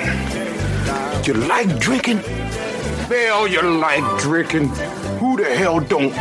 Do 1.23 1.33
you 1.33 1.47
like 1.47 1.79
drinking? 1.79 2.19
Hell, 3.09 3.47
you 3.47 3.63
like 3.63 4.21
drinking. 4.21 4.69
Who 5.19 5.37
the 5.37 5.45
hell 5.57 5.81
don't? 5.81 6.15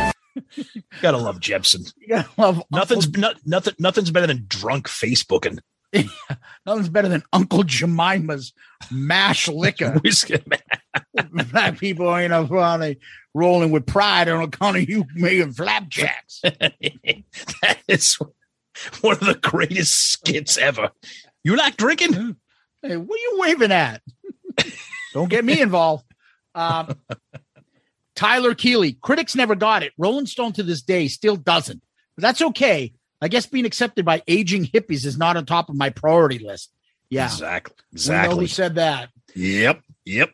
Gotta 1.00 1.18
love 1.18 1.40
Jepson. 1.40 1.84
You 1.98 2.08
gotta 2.08 2.28
love 2.38 2.62
Nothing's 2.70 3.06
Uncle, 3.06 3.20
not, 3.20 3.36
nothing. 3.44 3.74
Nothing's 3.78 4.10
better 4.10 4.26
than 4.26 4.44
drunk 4.48 4.88
Facebooking. 4.88 5.58
nothing's 6.66 6.88
better 6.88 7.08
than 7.08 7.22
Uncle 7.32 7.62
Jemima's 7.64 8.52
mash 8.90 9.48
liquor. 9.48 9.98
Whiskey, 10.04 10.42
man. 10.46 11.30
Black 11.50 11.78
people 11.78 12.14
ain't 12.16 12.32
up 12.32 12.50
on 12.50 12.82
a 12.82 12.96
rolling 13.34 13.70
with 13.70 13.86
pride 13.86 14.28
on 14.28 14.42
account 14.42 14.76
of 14.76 14.88
you 14.88 15.04
making 15.14 15.52
flapjacks. 15.52 16.40
that 16.42 17.78
is 17.88 18.16
one 19.00 19.14
of 19.14 19.20
the 19.20 19.38
greatest 19.40 20.12
skits 20.12 20.56
ever. 20.56 20.90
You 21.44 21.56
like 21.56 21.76
drinking? 21.76 22.36
Hey, 22.82 22.96
what 22.96 23.18
are 23.18 23.22
you 23.22 23.36
waving 23.38 23.72
at? 23.72 24.02
Don't 25.12 25.28
get 25.28 25.44
me 25.44 25.60
involved. 25.60 26.04
Um, 26.54 26.96
Tyler 28.14 28.54
Keeley, 28.54 28.92
critics 28.94 29.34
never 29.34 29.54
got 29.54 29.82
it. 29.82 29.92
Rolling 29.98 30.26
Stone 30.26 30.52
to 30.54 30.62
this 30.62 30.82
day 30.82 31.08
still 31.08 31.36
doesn't. 31.36 31.82
But 32.16 32.22
that's 32.22 32.42
okay. 32.42 32.92
I 33.20 33.28
guess 33.28 33.46
being 33.46 33.66
accepted 33.66 34.04
by 34.04 34.22
aging 34.26 34.66
hippies 34.66 35.06
is 35.06 35.16
not 35.16 35.36
on 35.36 35.46
top 35.46 35.68
of 35.68 35.76
my 35.76 35.90
priority 35.90 36.38
list. 36.38 36.72
Yeah. 37.08 37.26
Exactly. 37.26 37.74
Exactly. 37.92 38.44
who 38.44 38.46
said 38.46 38.74
that. 38.76 39.10
Yep. 39.34 39.80
Yep. 40.04 40.30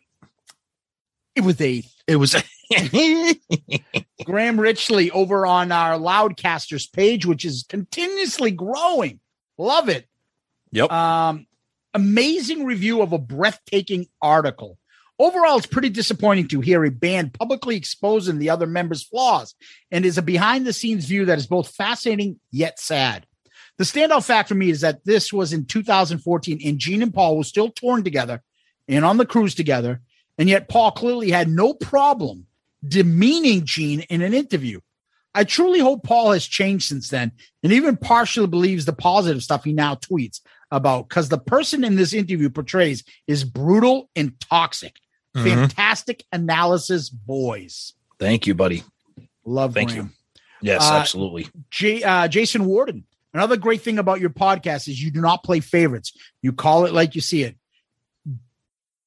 It 1.37 1.45
was 1.45 1.61
a 1.61 1.85
It 2.07 2.17
was. 2.17 2.35
Graham 4.25 4.59
Richley 4.59 5.11
over 5.11 5.47
on 5.47 5.73
our 5.73 5.99
Loudcasters 5.99 6.93
page, 6.93 7.25
which 7.25 7.45
is 7.45 7.65
continuously 7.69 8.51
growing. 8.51 9.21
Love 9.57 9.89
it. 9.89 10.07
Yep. 10.73 10.93
Um, 10.93 11.47
amazing 11.95 12.65
review 12.65 13.03
of 13.03 13.13
a 13.13 13.19
breathtaking 13.19 14.07
article. 14.21 14.79
Overall, 15.21 15.59
it's 15.59 15.67
pretty 15.67 15.89
disappointing 15.89 16.47
to 16.49 16.61
hear 16.61 16.85
a 16.85 16.91
band 16.91 17.35
publicly 17.35 17.77
exposing 17.77 18.39
the 18.39 18.51
other 18.51 18.67
members' 18.67 19.03
flaws 19.03 19.55
and 19.91 20.07
is 20.07 20.17
a 20.17 20.23
behind 20.23 20.65
the 20.65 20.73
scenes 20.73 21.07
view 21.07 21.25
that 21.25 21.39
is 21.39 21.47
both 21.49 21.75
fascinating 21.75 22.39
yet 22.53 22.79
sad. 22.79 23.27
The 23.79 23.85
standout 23.85 24.25
fact 24.25 24.49
for 24.49 24.55
me 24.55 24.71
is 24.71 24.81
that 24.83 25.05
this 25.05 25.33
was 25.33 25.53
in 25.53 25.65
2014 25.65 26.61
and 26.65 26.79
Gene 26.79 27.03
and 27.03 27.15
Paul 27.15 27.37
were 27.37 27.45
still 27.45 27.71
torn 27.71 28.05
together 28.05 28.43
and 28.87 29.05
on 29.05 29.17
the 29.17 29.27
cruise 29.27 29.55
together. 29.55 30.03
And 30.37 30.49
yet 30.49 30.69
Paul 30.69 30.93
clearly 30.93 31.31
had 31.31 31.49
no 31.49 31.75
problem 31.75 32.47
demeaning 32.87 33.65
Gene 33.65 34.01
in 34.03 34.23
an 34.23 34.35
interview. 34.35 34.81
I 35.35 35.45
truly 35.45 35.81
hope 35.81 36.05
Paul 36.05 36.33
has 36.33 36.47
changed 36.47 36.87
since 36.87 37.09
then 37.09 37.33
and 37.63 37.73
even 37.73 37.97
partially 37.97 38.47
believes 38.47 38.85
the 38.85 38.93
positive 38.93 39.43
stuff 39.43 39.65
he 39.65 39.73
now 39.73 39.97
tweets 39.97 40.41
about 40.71 41.09
because 41.09 41.29
the 41.29 41.39
person 41.39 41.85
in 41.85 41.97
this 41.97 42.13
interview 42.13 42.51
portrays 42.51 43.05
is 43.27 43.45
brutal 43.45 44.11
and 44.17 44.39
toxic. 44.41 44.97
Mhm. 45.37 45.45
Fantastic 45.45 46.25
analysis, 46.33 47.09
boys. 47.11 47.93
Thank 48.19 48.47
you, 48.47 48.55
buddy. 48.55 48.83
Love 49.45 49.75
Thank 49.75 49.91
Graham. 49.91 50.07
you. 50.07 50.41
Yes, 50.61 50.83
Uh, 50.83 50.95
absolutely. 50.95 51.49
J, 51.71 52.03
uh, 52.03 52.27
Jason 52.29 52.65
Warden. 52.65 53.05
Another 53.33 53.57
great 53.57 53.83
thing 53.83 53.99
about 53.99 54.21
your 54.21 54.31
podcast 54.31 54.89
is 54.89 55.03
you 55.03 55.11
do 55.11 55.21
not 55.21 55.45
play 55.45 55.61
favorites. 55.61 56.13
You 56.43 56.53
call 56.53 56.87
it 56.87 56.93
like 56.93 57.15
you 57.15 57.21
see 57.21 57.43
it. 57.45 57.57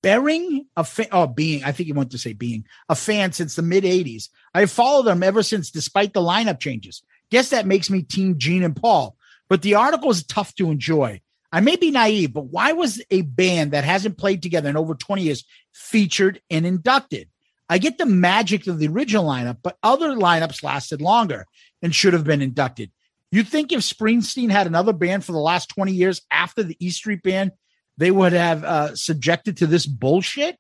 Bearing 0.02 0.66
a 0.76 0.84
fa- 0.84 1.10
oh 1.12 1.28
being, 1.28 1.64
I 1.64 1.72
think 1.72 1.88
you 1.88 1.94
want 1.94 2.10
to 2.12 2.18
say 2.18 2.34
being 2.34 2.66
a 2.90 2.96
fan 2.96 3.34
since 3.34 3.54
the 3.56 3.62
mid 3.62 3.84
'80s. 3.84 4.30
I've 4.54 4.72
followed 4.72 5.04
them 5.04 5.22
ever 5.22 5.44
since, 5.44 5.70
despite 5.70 6.14
the 6.14 6.22
lineup 6.22 6.60
changes. 6.60 7.04
Guess 7.30 7.52
that 7.52 7.68
makes 7.68 7.90
me 7.90 8.02
Team 8.02 8.38
Gene 8.40 8.64
and 8.64 8.76
Paul. 8.76 9.16
But 9.48 9.62
the 9.62 9.76
article 9.76 10.10
is 10.10 10.24
tough 10.24 10.56
to 10.56 10.72
enjoy. 10.72 11.22
I 11.52 11.60
may 11.60 11.76
be 11.76 11.92
naive, 11.92 12.34
but 12.34 12.46
why 12.46 12.72
was 12.72 13.02
a 13.12 13.22
band 13.22 13.72
that 13.72 13.84
hasn't 13.84 14.18
played 14.18 14.42
together 14.42 14.70
in 14.70 14.78
over 14.78 14.96
20 14.96 15.22
years 15.22 15.44
featured 15.74 16.42
and 16.50 16.66
inducted? 16.66 17.28
I 17.70 17.78
get 17.78 17.98
the 17.98 18.06
magic 18.06 18.68
of 18.68 18.80
the 18.80 18.88
original 18.88 19.26
lineup, 19.26 19.58
but 19.62 19.78
other 19.82 20.10
lineups 20.10 20.64
lasted 20.64 21.02
longer 21.02 21.46
and 21.82 21.96
should 21.96 22.14
have 22.14 22.24
been 22.24 22.42
inducted. 22.42 22.92
You 23.32 23.44
think 23.44 23.72
if 23.72 23.80
Springsteen 23.80 24.52
had 24.52 24.68
another 24.68 24.92
band 24.92 25.24
for 25.24 25.32
the 25.32 25.40
last 25.40 25.70
20 25.70 25.94
years 25.94 26.22
after 26.30 26.64
the 26.64 26.76
E 26.80 26.90
Street 26.90 27.24
Band, 27.24 27.52
they 27.98 28.12
would 28.12 28.34
have 28.34 28.64
uh, 28.64 28.96
subjected 28.96 29.58
to 29.58 29.68
this 29.68 29.86
bullshit? 29.86 30.58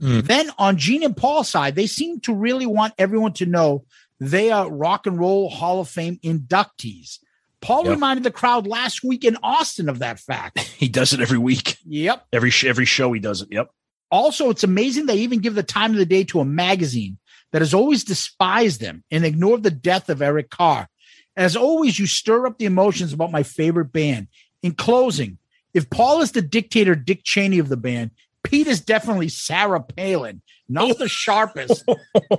Mm. 0.00 0.26
Then 0.26 0.50
on 0.58 0.76
Gene 0.76 1.02
and 1.02 1.16
Paul's 1.16 1.48
side, 1.48 1.74
they 1.74 1.86
seem 1.86 2.20
to 2.20 2.34
really 2.34 2.66
want 2.66 2.94
everyone 2.98 3.32
to 3.34 3.46
know 3.46 3.84
they 4.18 4.50
are 4.50 4.70
Rock 4.70 5.06
and 5.06 5.18
Roll 5.18 5.50
Hall 5.50 5.80
of 5.80 5.88
Fame 5.88 6.18
inductees. 6.24 7.18
Paul 7.62 7.84
Yep. 7.84 7.90
reminded 7.94 8.24
the 8.24 8.30
crowd 8.30 8.66
last 8.66 9.02
week 9.02 9.24
in 9.24 9.36
Austin 9.42 9.88
of 9.88 9.98
that 10.00 10.20
fact. 10.20 10.58
He 10.76 10.88
does 10.88 11.12
it 11.14 11.20
every 11.20 11.38
week. 11.38 11.76
Yep. 11.86 12.26
Every 12.32 12.50
sh- 12.50 12.64
every 12.64 12.84
show 12.84 13.12
he 13.12 13.20
does 13.20 13.40
it. 13.42 13.48
Yep. 13.50 13.70
Also, 14.10 14.50
it's 14.50 14.62
amazing 14.62 15.06
they 15.06 15.16
even 15.16 15.40
give 15.40 15.54
the 15.54 15.62
time 15.62 15.92
of 15.92 15.96
the 15.96 16.04
day 16.06 16.22
to 16.24 16.40
a 16.40 16.44
magazine 16.44 17.18
that 17.52 17.62
has 17.62 17.72
always 17.74 18.04
despised 18.04 18.80
them 18.80 19.02
and 19.10 19.24
ignored 19.24 19.62
the 19.62 19.70
death 19.70 20.08
of 20.10 20.20
Eric 20.22 20.50
Carr. 20.50 20.88
As 21.34 21.56
always, 21.56 21.98
you 21.98 22.06
stir 22.06 22.46
up 22.46 22.58
the 22.58 22.66
emotions 22.66 23.12
about 23.12 23.32
my 23.32 23.42
favorite 23.42 23.92
band. 23.92 24.28
In 24.62 24.72
closing, 24.72 25.38
if 25.74 25.88
Paul 25.90 26.20
is 26.20 26.32
the 26.32 26.42
dictator 26.42 26.94
Dick 26.94 27.22
Cheney 27.24 27.58
of 27.58 27.68
the 27.68 27.76
band, 27.76 28.10
Pete 28.42 28.66
is 28.66 28.80
definitely 28.80 29.28
Sarah 29.28 29.80
Palin, 29.82 30.40
not 30.68 30.98
the 30.98 31.08
sharpest. 31.08 31.84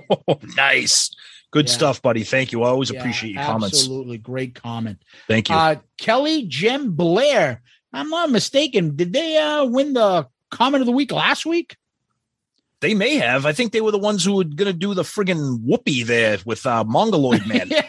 nice. 0.56 1.14
Good 1.50 1.68
Yeah. 1.68 1.74
stuff, 1.74 2.02
buddy. 2.02 2.24
Thank 2.24 2.52
you. 2.52 2.62
I 2.62 2.68
always 2.68 2.90
Yeah, 2.90 3.00
appreciate 3.00 3.34
your 3.34 3.42
comments. 3.44 3.78
Absolutely 3.78 4.18
great 4.18 4.54
comment. 4.54 4.98
Thank 5.26 5.48
you. 5.48 5.54
Uh, 5.54 5.76
Kelly 5.98 6.44
Jim 6.46 6.92
Blair. 6.92 7.62
I'm 7.92 8.10
not 8.10 8.30
mistaken. 8.30 8.96
Did 8.96 9.12
they 9.14 9.38
uh, 9.38 9.64
win 9.64 9.94
the 9.94 10.26
comment 10.50 10.82
of 10.82 10.86
the 10.86 10.92
week 10.92 11.10
last 11.12 11.46
week? 11.46 11.76
they 12.80 12.94
may 12.94 13.16
have. 13.16 13.44
I 13.44 13.52
think 13.52 13.72
they 13.72 13.80
were 13.80 13.90
the 13.90 13.98
ones 13.98 14.24
who 14.24 14.36
were 14.36 14.44
going 14.44 14.70
to 14.70 14.72
do 14.72 14.94
the 14.94 15.02
friggin' 15.02 15.62
whoopee 15.64 16.04
there 16.04 16.38
with 16.44 16.64
uh, 16.64 16.84
Mongoloid 16.84 17.44
Man. 17.44 17.68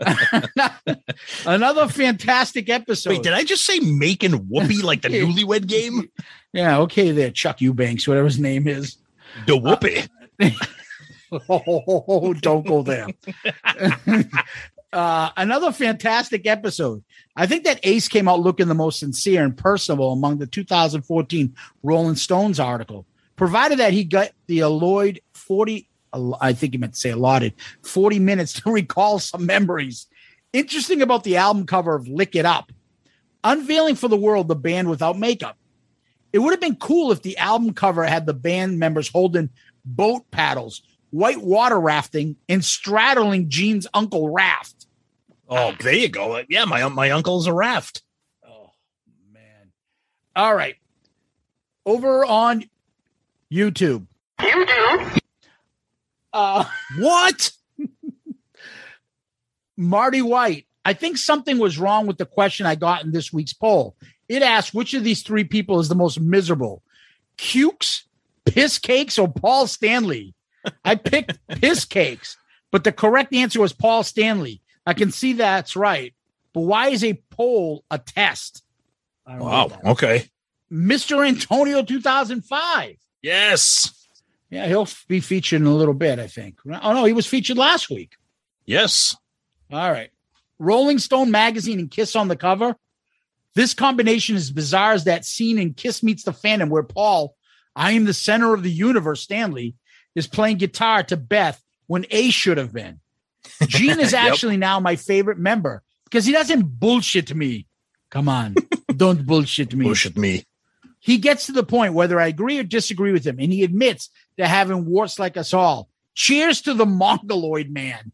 Another 1.46 1.88
fantastic 1.88 2.68
episode. 2.68 3.10
Wait, 3.10 3.22
did 3.22 3.32
I 3.32 3.44
just 3.44 3.64
say 3.64 3.78
making 3.80 4.32
whoopee 4.32 4.82
like 4.82 5.02
the 5.02 5.08
newlywed 5.10 5.66
game? 5.66 6.10
Yeah, 6.52 6.78
okay, 6.80 7.12
there, 7.12 7.30
Chuck 7.30 7.60
Eubanks, 7.60 8.08
whatever 8.08 8.26
his 8.26 8.38
name 8.40 8.66
is. 8.66 8.96
The 9.46 9.56
whoopee. 9.56 10.02
Oh, 11.48 12.34
don't 12.34 12.66
go 12.66 12.82
there. 12.82 13.06
uh, 14.92 15.30
another 15.36 15.70
fantastic 15.70 16.46
episode. 16.46 17.04
I 17.36 17.46
think 17.46 17.64
that 17.64 17.78
Ace 17.84 18.08
came 18.08 18.26
out 18.26 18.40
looking 18.40 18.66
the 18.66 18.74
most 18.74 18.98
sincere 18.98 19.44
and 19.44 19.56
personable 19.56 20.12
among 20.12 20.38
the 20.38 20.46
2014 20.46 21.54
Rolling 21.82 22.16
Stones 22.16 22.58
article, 22.58 23.06
provided 23.36 23.78
that 23.78 23.92
he 23.92 24.02
got 24.02 24.30
the 24.48 24.60
alloyed 24.60 25.20
40, 25.34 25.88
I 26.40 26.52
think 26.52 26.74
he 26.74 26.78
meant 26.78 26.94
to 26.94 27.00
say 27.00 27.10
allotted 27.10 27.54
40 27.82 28.18
minutes 28.18 28.60
to 28.60 28.70
recall 28.72 29.20
some 29.20 29.46
memories. 29.46 30.06
Interesting 30.52 31.00
about 31.00 31.22
the 31.22 31.36
album 31.36 31.64
cover 31.64 31.94
of 31.94 32.08
Lick 32.08 32.34
It 32.34 32.44
Up, 32.44 32.72
unveiling 33.44 33.94
for 33.94 34.08
the 34.08 34.16
world 34.16 34.48
the 34.48 34.56
band 34.56 34.90
without 34.90 35.16
makeup. 35.16 35.56
It 36.32 36.40
would 36.40 36.50
have 36.52 36.60
been 36.60 36.76
cool 36.76 37.12
if 37.12 37.22
the 37.22 37.38
album 37.38 37.72
cover 37.72 38.04
had 38.04 38.26
the 38.26 38.34
band 38.34 38.78
members 38.78 39.08
holding 39.08 39.50
boat 39.84 40.30
paddles, 40.30 40.82
white 41.10 41.40
water 41.40 41.78
rafting, 41.78 42.36
and 42.48 42.64
straddling 42.64 43.48
Gene's 43.48 43.86
uncle 43.94 44.30
Raft. 44.30 44.86
Oh, 45.48 45.74
there 45.80 45.94
you 45.94 46.08
go. 46.08 46.42
Yeah, 46.48 46.64
my 46.64 46.86
my 46.88 47.10
uncle's 47.10 47.46
a 47.46 47.52
raft. 47.52 48.02
Oh 48.46 48.70
man. 49.32 49.72
All 50.36 50.54
right. 50.54 50.76
Over 51.84 52.24
on 52.24 52.64
YouTube. 53.52 54.06
You 54.40 54.66
do? 54.66 55.06
Uh, 56.32 56.64
what? 56.98 57.50
Marty 59.76 60.22
White. 60.22 60.66
I 60.84 60.92
think 60.92 61.18
something 61.18 61.58
was 61.58 61.78
wrong 61.78 62.06
with 62.06 62.18
the 62.18 62.26
question 62.26 62.66
I 62.66 62.74
got 62.74 63.04
in 63.04 63.10
this 63.10 63.32
week's 63.32 63.52
poll. 63.52 63.96
It 64.28 64.42
asked 64.42 64.72
which 64.72 64.94
of 64.94 65.02
these 65.02 65.22
three 65.22 65.44
people 65.44 65.80
is 65.80 65.88
the 65.88 65.94
most 65.94 66.20
miserable 66.20 66.82
Cukes, 67.36 68.04
Piss 68.44 68.78
Cakes, 68.78 69.18
or 69.18 69.28
Paul 69.28 69.66
Stanley? 69.66 70.34
I 70.84 70.94
picked 70.94 71.38
Piss 71.60 71.84
Cakes, 71.84 72.36
but 72.70 72.84
the 72.84 72.92
correct 72.92 73.34
answer 73.34 73.60
was 73.60 73.72
Paul 73.72 74.02
Stanley. 74.02 74.60
I 74.86 74.94
can 74.94 75.10
see 75.10 75.34
that's 75.34 75.76
right. 75.76 76.14
But 76.52 76.62
why 76.62 76.88
is 76.88 77.04
a 77.04 77.20
poll 77.30 77.84
a 77.90 77.98
test? 77.98 78.62
Wow. 79.26 79.70
Okay. 79.84 80.28
Mr. 80.72 81.26
Antonio 81.26 81.82
2005. 81.82 82.96
Yes. 83.22 84.08
Yeah, 84.50 84.66
he'll 84.66 84.88
be 85.06 85.20
featured 85.20 85.60
in 85.60 85.66
a 85.66 85.74
little 85.74 85.94
bit, 85.94 86.18
I 86.18 86.26
think. 86.26 86.58
Oh, 86.66 86.92
no, 86.92 87.04
he 87.04 87.12
was 87.12 87.26
featured 87.26 87.56
last 87.56 87.88
week. 87.88 88.14
Yes. 88.66 89.16
All 89.72 89.90
right. 89.90 90.10
Rolling 90.58 90.98
Stone 90.98 91.30
magazine 91.30 91.78
and 91.78 91.90
Kiss 91.90 92.16
on 92.16 92.28
the 92.28 92.36
cover. 92.36 92.76
This 93.54 93.74
combination 93.74 94.36
is 94.36 94.50
bizarre 94.50 94.92
as 94.92 95.04
that 95.04 95.24
scene 95.24 95.58
in 95.58 95.74
Kiss 95.74 96.02
Meets 96.02 96.24
the 96.24 96.32
Phantom 96.32 96.68
where 96.68 96.82
Paul, 96.82 97.36
I 97.76 97.92
am 97.92 98.04
the 98.04 98.14
center 98.14 98.52
of 98.54 98.62
the 98.62 98.70
universe, 98.70 99.22
Stanley, 99.22 99.74
is 100.14 100.26
playing 100.26 100.58
guitar 100.58 101.02
to 101.04 101.16
Beth 101.16 101.62
when 101.86 102.04
A 102.10 102.30
should 102.30 102.58
have 102.58 102.72
been. 102.72 103.00
Gene 103.66 104.00
is 104.00 104.12
Yep. 104.12 104.22
actually 104.32 104.56
now 104.56 104.80
my 104.80 104.96
favorite 104.96 105.38
member 105.38 105.82
because 106.04 106.24
he 106.26 106.32
doesn't 106.32 106.62
bullshit 106.80 107.34
me. 107.34 107.66
Come 108.10 108.28
on. 108.28 108.54
Don't 108.96 109.24
bullshit 109.24 109.74
me. 109.74 109.84
Bullshit 109.84 110.16
me. 110.18 110.44
He 110.98 111.16
gets 111.18 111.46
to 111.46 111.52
the 111.52 111.62
point 111.62 111.94
whether 111.94 112.20
I 112.20 112.26
agree 112.26 112.58
or 112.58 112.62
disagree 112.64 113.12
with 113.12 113.24
him, 113.26 113.38
and 113.38 113.50
he 113.52 113.64
admits 113.64 114.10
to 114.36 114.46
having 114.46 114.84
warts 114.84 115.18
like 115.18 115.36
us 115.38 115.54
all. 115.54 115.88
Cheers 116.14 116.60
to 116.62 116.74
the 116.74 116.84
Mongoloid 116.84 117.70
man. 117.70 118.12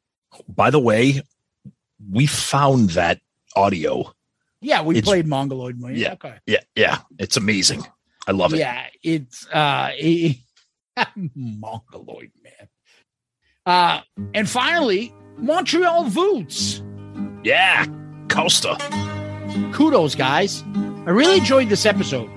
By 0.49 0.71
the 0.71 0.79
way, 0.79 1.23
we 2.13 2.27
found 2.27 2.91
that 2.91 3.21
audio. 3.57 4.13
Yeah, 4.61 4.83
we 4.83 4.97
It's- 4.99 5.09
played 5.11 5.27
Mongoloid 5.27 5.81
man. 5.81 5.97
Yeah. 5.97 6.13
Okay. 6.13 6.35
Yeah. 6.47 6.61
Yeah. 6.77 6.99
It's 7.19 7.37
amazing. 7.37 7.85
I 8.27 8.33
love 8.33 8.53
it. 8.55 8.59
Yeah, 8.59 8.87
it's 9.03 9.47
uh 9.53 9.91
it- 9.99 10.39
Mongoloid 11.35 12.31
man. 12.43 12.69
Uh 13.65 14.01
and 14.35 14.49
finally, 14.49 15.15
Montreal 15.39 16.07
Voots. 16.07 16.83
Yeah. 17.45 17.87
Costa. 18.29 18.77
Kudos, 19.73 20.15
guys. 20.15 20.63
I 21.07 21.11
really 21.11 21.39
enjoyed 21.39 21.69
this 21.69 21.87
episode 21.87 22.29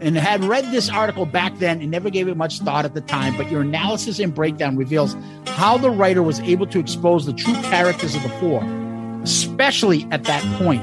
and 0.00 0.16
had 0.16 0.44
read 0.44 0.70
this 0.70 0.88
article 0.90 1.24
back 1.26 1.56
then 1.58 1.80
and 1.80 1.90
never 1.90 2.10
gave 2.10 2.28
it 2.28 2.36
much 2.36 2.60
thought 2.60 2.84
at 2.84 2.94
the 2.94 3.00
time, 3.00 3.36
but 3.36 3.50
your 3.50 3.62
analysis 3.62 4.18
and 4.18 4.34
breakdown 4.34 4.76
reveals 4.76 5.16
how 5.46 5.76
the 5.78 5.90
writer 5.90 6.22
was 6.22 6.40
able 6.40 6.66
to 6.66 6.78
expose 6.78 7.26
the 7.26 7.32
true 7.32 7.54
characters 7.62 8.14
of 8.14 8.22
the 8.22 8.28
four, 8.40 8.62
especially 9.22 10.06
at 10.10 10.24
that 10.24 10.42
point. 10.62 10.82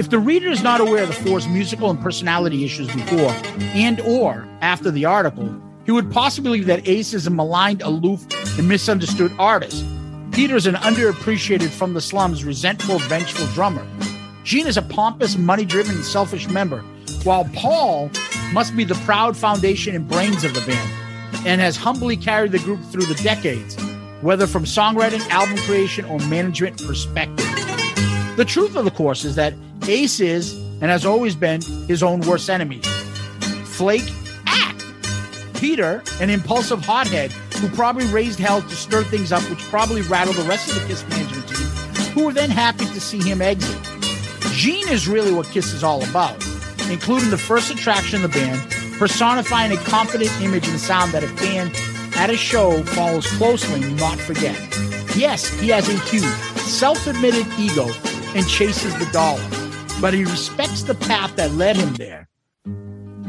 If 0.00 0.08
the 0.08 0.18
reader 0.18 0.48
is 0.48 0.62
not 0.62 0.80
aware 0.80 1.02
of 1.02 1.10
the 1.10 1.28
four's 1.28 1.46
musical 1.46 1.90
and 1.90 2.00
personality 2.00 2.64
issues 2.64 2.86
before 2.86 3.32
and 3.74 4.00
or 4.00 4.48
after 4.62 4.90
the 4.90 5.04
article, 5.04 5.54
he 5.84 5.92
would 5.92 6.10
possibly 6.10 6.48
believe 6.48 6.66
that 6.68 6.88
Ace 6.88 7.12
is 7.12 7.26
a 7.26 7.30
maligned, 7.30 7.82
aloof, 7.82 8.24
and 8.58 8.66
misunderstood 8.66 9.30
artist. 9.38 9.84
Peter 10.32 10.56
is 10.56 10.66
an 10.66 10.76
underappreciated 10.76 11.68
from 11.68 11.92
the 11.92 12.00
slums, 12.00 12.44
resentful, 12.44 12.98
vengeful 13.00 13.44
drummer. 13.48 13.86
Gene 14.42 14.66
is 14.66 14.78
a 14.78 14.82
pompous, 14.82 15.36
money 15.36 15.66
driven, 15.66 15.94
and 15.96 16.04
selfish 16.04 16.48
member, 16.48 16.80
while 17.24 17.44
Paul 17.52 18.10
must 18.54 18.74
be 18.74 18.84
the 18.84 18.94
proud 19.04 19.36
foundation 19.36 19.94
and 19.94 20.08
brains 20.08 20.44
of 20.44 20.54
the 20.54 20.62
band 20.62 21.46
and 21.46 21.60
has 21.60 21.76
humbly 21.76 22.16
carried 22.16 22.52
the 22.52 22.58
group 22.60 22.82
through 22.84 23.04
the 23.04 23.22
decades, 23.22 23.76
whether 24.22 24.46
from 24.46 24.64
songwriting, 24.64 25.20
album 25.28 25.58
creation, 25.58 26.06
or 26.06 26.18
management 26.20 26.82
perspective. 26.86 27.79
The 28.36 28.44
truth 28.46 28.76
of 28.76 28.84
the 28.84 28.90
course 28.90 29.24
is 29.24 29.34
that 29.34 29.54
Ace 29.88 30.20
is, 30.20 30.54
and 30.80 30.84
has 30.84 31.04
always 31.04 31.34
been, 31.34 31.60
his 31.88 32.02
own 32.02 32.20
worst 32.20 32.48
enemy. 32.48 32.78
Flake, 33.64 34.08
act. 34.46 34.84
Peter, 35.54 36.02
an 36.20 36.30
impulsive 36.30 36.80
hothead 36.84 37.32
who 37.32 37.68
probably 37.70 38.06
raised 38.06 38.38
hell 38.38 38.62
to 38.62 38.76
stir 38.76 39.02
things 39.02 39.32
up, 39.32 39.42
which 39.50 39.58
probably 39.64 40.02
rattled 40.02 40.36
the 40.36 40.44
rest 40.44 40.68
of 40.68 40.80
the 40.80 40.86
Kiss 40.86 41.06
management 41.08 41.48
team, 41.48 41.66
who 42.14 42.24
were 42.24 42.32
then 42.32 42.50
happy 42.50 42.86
to 42.86 43.00
see 43.00 43.18
him 43.18 43.42
exit. 43.42 43.76
Gene 44.52 44.88
is 44.88 45.08
really 45.08 45.32
what 45.32 45.46
Kiss 45.46 45.72
is 45.72 45.82
all 45.82 46.02
about, 46.08 46.34
including 46.88 47.30
the 47.30 47.38
first 47.38 47.70
attraction 47.70 48.24
of 48.24 48.32
the 48.32 48.38
band, 48.38 48.70
personifying 48.98 49.72
a 49.72 49.76
confident 49.78 50.30
image 50.40 50.68
and 50.68 50.78
sound 50.78 51.12
that 51.12 51.24
a 51.24 51.28
fan 51.28 51.70
at 52.14 52.30
a 52.30 52.36
show 52.36 52.82
follows 52.84 53.26
closely 53.32 53.82
and 53.82 53.98
not 53.98 54.18
forget. 54.18 54.56
Yes, 55.16 55.48
he 55.60 55.68
has 55.68 55.88
a 55.88 55.98
huge, 56.08 56.24
self 56.60 57.06
admitted 57.06 57.46
ego 57.58 57.88
and 58.34 58.48
chases 58.48 58.96
the 58.98 59.06
dollar, 59.12 59.44
but 60.00 60.14
he 60.14 60.24
respects 60.24 60.82
the 60.82 60.94
path 60.94 61.36
that 61.36 61.52
led 61.52 61.76
him 61.76 61.94
there 61.94 62.28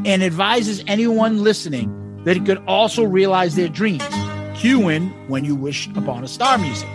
and 0.04 0.22
advises 0.22 0.82
anyone 0.86 1.42
listening 1.42 2.22
that 2.24 2.36
he 2.36 2.42
could 2.42 2.58
also 2.66 3.04
realize 3.04 3.54
their 3.54 3.68
dreams. 3.68 4.02
Cue 4.54 4.88
in 4.88 5.08
When 5.28 5.44
You 5.44 5.54
Wish 5.54 5.88
Upon 5.88 6.24
a 6.24 6.28
Star 6.28 6.58
music. 6.58 6.88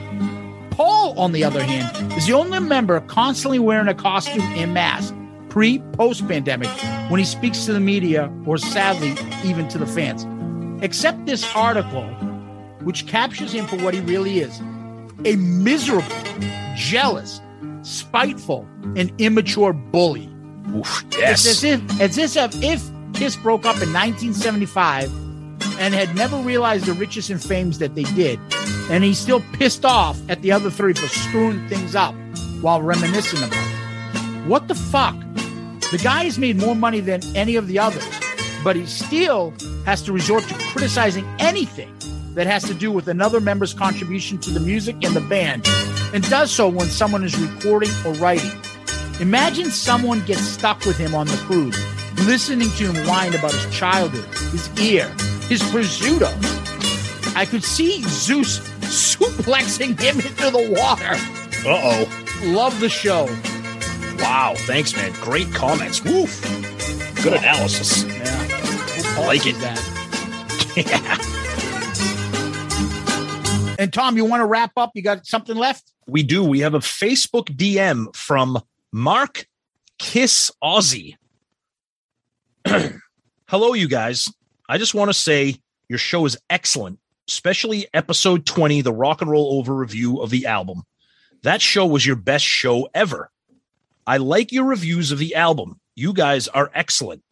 Paul, 0.72 1.18
on 1.20 1.32
the 1.32 1.44
other 1.44 1.64
hand, 1.64 2.14
is 2.14 2.28
the 2.28 2.34
only 2.34 2.60
member 2.60 3.00
constantly 3.02 3.60
wearing 3.60 3.88
a 3.88 3.96
costume 3.96 4.42
and 4.42 4.74
mask, 4.74 5.14
pre 5.50 5.80
post 5.94 6.28
pandemic, 6.28 6.70
when 7.10 7.20
he 7.20 7.26
speaks 7.26 7.66
to 7.66 7.74
the 7.74 7.80
media 7.80 8.32
or 8.46 8.58
sadly, 8.58 9.16
even 9.44 9.68
to 9.70 9.78
the 9.78 9.88
fans. 9.88 10.26
Except 10.84 11.26
this 11.26 11.44
article, 11.56 12.06
which 12.84 13.08
captures 13.08 13.54
him 13.54 13.66
for 13.66 13.78
what 13.78 13.94
he 13.94 14.02
really 14.02 14.40
is 14.40 14.60
a 15.26 15.36
miserable, 15.36 16.16
jealous, 16.76 17.42
spiteful, 17.88 18.68
and 18.96 19.12
immature 19.20 19.74
bully. 19.74 20.30
Oof, 20.76 21.06
It's 21.08 21.18
yes. 21.18 21.48
as 21.48 21.64
if, 21.64 22.02
as 22.02 22.18
if, 22.36 22.64
if 22.64 22.84
Kiss 23.14 23.36
broke 23.38 23.66
up 23.66 23.82
in 23.82 23.94
1975 23.94 25.12
and 25.80 25.94
had 25.94 26.14
never 26.16 26.38
realized 26.38 26.86
the 26.86 26.94
riches 26.94 27.30
and 27.30 27.42
fames 27.42 27.80
that 27.80 27.96
they 27.96 28.04
did, 28.04 28.40
and 28.90 29.04
he's 29.04 29.18
still 29.18 29.42
pissed 29.54 29.86
off 29.86 30.20
at 30.30 30.42
the 30.42 30.52
other 30.52 30.70
three 30.70 30.94
for 30.94 31.08
screwing 31.08 31.68
things 31.70 31.96
up 31.96 32.14
while 32.62 32.82
reminiscing 32.82 33.40
about 33.40 33.54
it. 33.54 34.48
What 34.48 34.68
the 34.68 34.76
fuck? 34.76 35.16
The 35.92 36.00
guy 36.04 36.26
has 36.26 36.38
made 36.38 36.58
more 36.58 36.76
money 36.76 37.00
than 37.00 37.22
any 37.36 37.56
of 37.56 37.68
the 37.68 37.80
others, 37.80 38.06
but 38.64 38.76
he 38.76 38.86
still 38.86 39.54
has 39.86 40.02
to 40.04 40.12
resort 40.12 40.44
to 40.44 40.54
criticizing 40.56 41.26
anything 41.40 41.94
that 42.38 42.46
has 42.46 42.64
to 42.64 42.74
do 42.76 42.92
with 42.92 43.08
another 43.08 43.42
member's 43.42 43.74
contribution 43.74 44.38
to 44.38 44.52
the 44.52 44.60
music 44.60 44.96
and 45.04 45.16
the 45.16 45.22
band, 45.22 45.68
and 46.14 46.24
does 46.30 46.52
so 46.52 46.70
when 46.70 46.86
someone 46.86 47.24
is 47.24 47.36
recording 47.36 47.90
or 48.06 48.14
writing. 48.14 48.52
Imagine 49.20 49.72
someone 49.72 50.24
gets 50.24 50.42
stuck 50.42 50.86
with 50.86 50.98
him 51.00 51.16
on 51.16 51.26
the 51.26 51.38
cruise, 51.48 51.76
listening 52.28 52.70
to 52.78 52.92
him 52.92 53.08
whine 53.08 53.34
about 53.34 53.54
his 53.54 53.76
childhood, 53.76 54.24
his 54.52 54.70
ear, 54.80 55.08
his 55.50 55.64
prosciutto. 55.64 56.32
I 57.36 57.46
could 57.46 57.64
see 57.64 58.04
Zeus 58.04 58.60
suplexing 58.82 60.00
him 60.00 60.18
into 60.18 60.52
the 60.52 60.76
water. 60.80 61.16
Uh 61.68 61.82
oh. 61.84 62.52
Love 62.54 62.80
the 62.80 62.90
show. 62.90 63.26
Wow. 64.20 64.54
Thanks, 64.56 64.96
man. 64.96 65.12
Great 65.22 65.52
comments. 65.56 66.04
Woof. 66.04 66.40
Good 67.24 67.34
analysis. 67.34 68.04
Yeah. 68.04 69.16
I 69.18 69.26
like 69.26 69.48
it. 69.48 69.56
That. 69.56 70.74
yeah. 71.36 71.47
And 73.78 73.94
Tom, 73.94 74.18
you 74.18 74.26
want 74.26 74.42
to 74.42 74.46
wrap 74.46 74.72
up? 74.78 74.92
You 74.96 75.02
got 75.04 75.26
something 75.26 75.56
left? 75.56 75.92
We 76.08 76.24
do. 76.24 76.44
We 76.44 76.62
have 76.62 76.74
a 76.74 76.80
Facebook 76.80 77.56
DM 77.56 78.16
from 78.16 78.60
Mark 78.92 79.46
Kiss 80.00 80.52
Aussie. 80.64 81.16
Hello, 83.48 83.74
you 83.74 83.88
guys. 83.88 84.28
I 84.68 84.78
just 84.78 84.96
want 84.96 85.10
to 85.10 85.14
say 85.14 85.58
your 85.90 86.00
show 86.00 86.26
is 86.26 86.38
excellent, 86.50 87.00
especially 87.28 87.88
episode 87.94 88.46
20, 88.46 88.82
the 88.82 88.94
rock 88.94 89.22
and 89.22 89.30
roll 89.30 89.60
over 89.60 89.76
review 89.76 90.22
of 90.22 90.32
the 90.32 90.48
album. 90.48 90.84
That 91.44 91.62
show 91.62 91.86
was 91.86 92.06
your 92.06 92.16
best 92.16 92.46
show 92.46 92.90
ever. 92.94 93.30
I 94.08 94.18
like 94.18 94.52
your 94.52 94.66
reviews 94.66 95.12
of 95.12 95.20
the 95.20 95.36
album. 95.36 95.80
You 95.96 96.14
guys 96.14 96.48
are 96.48 96.72
excellent. 96.74 97.24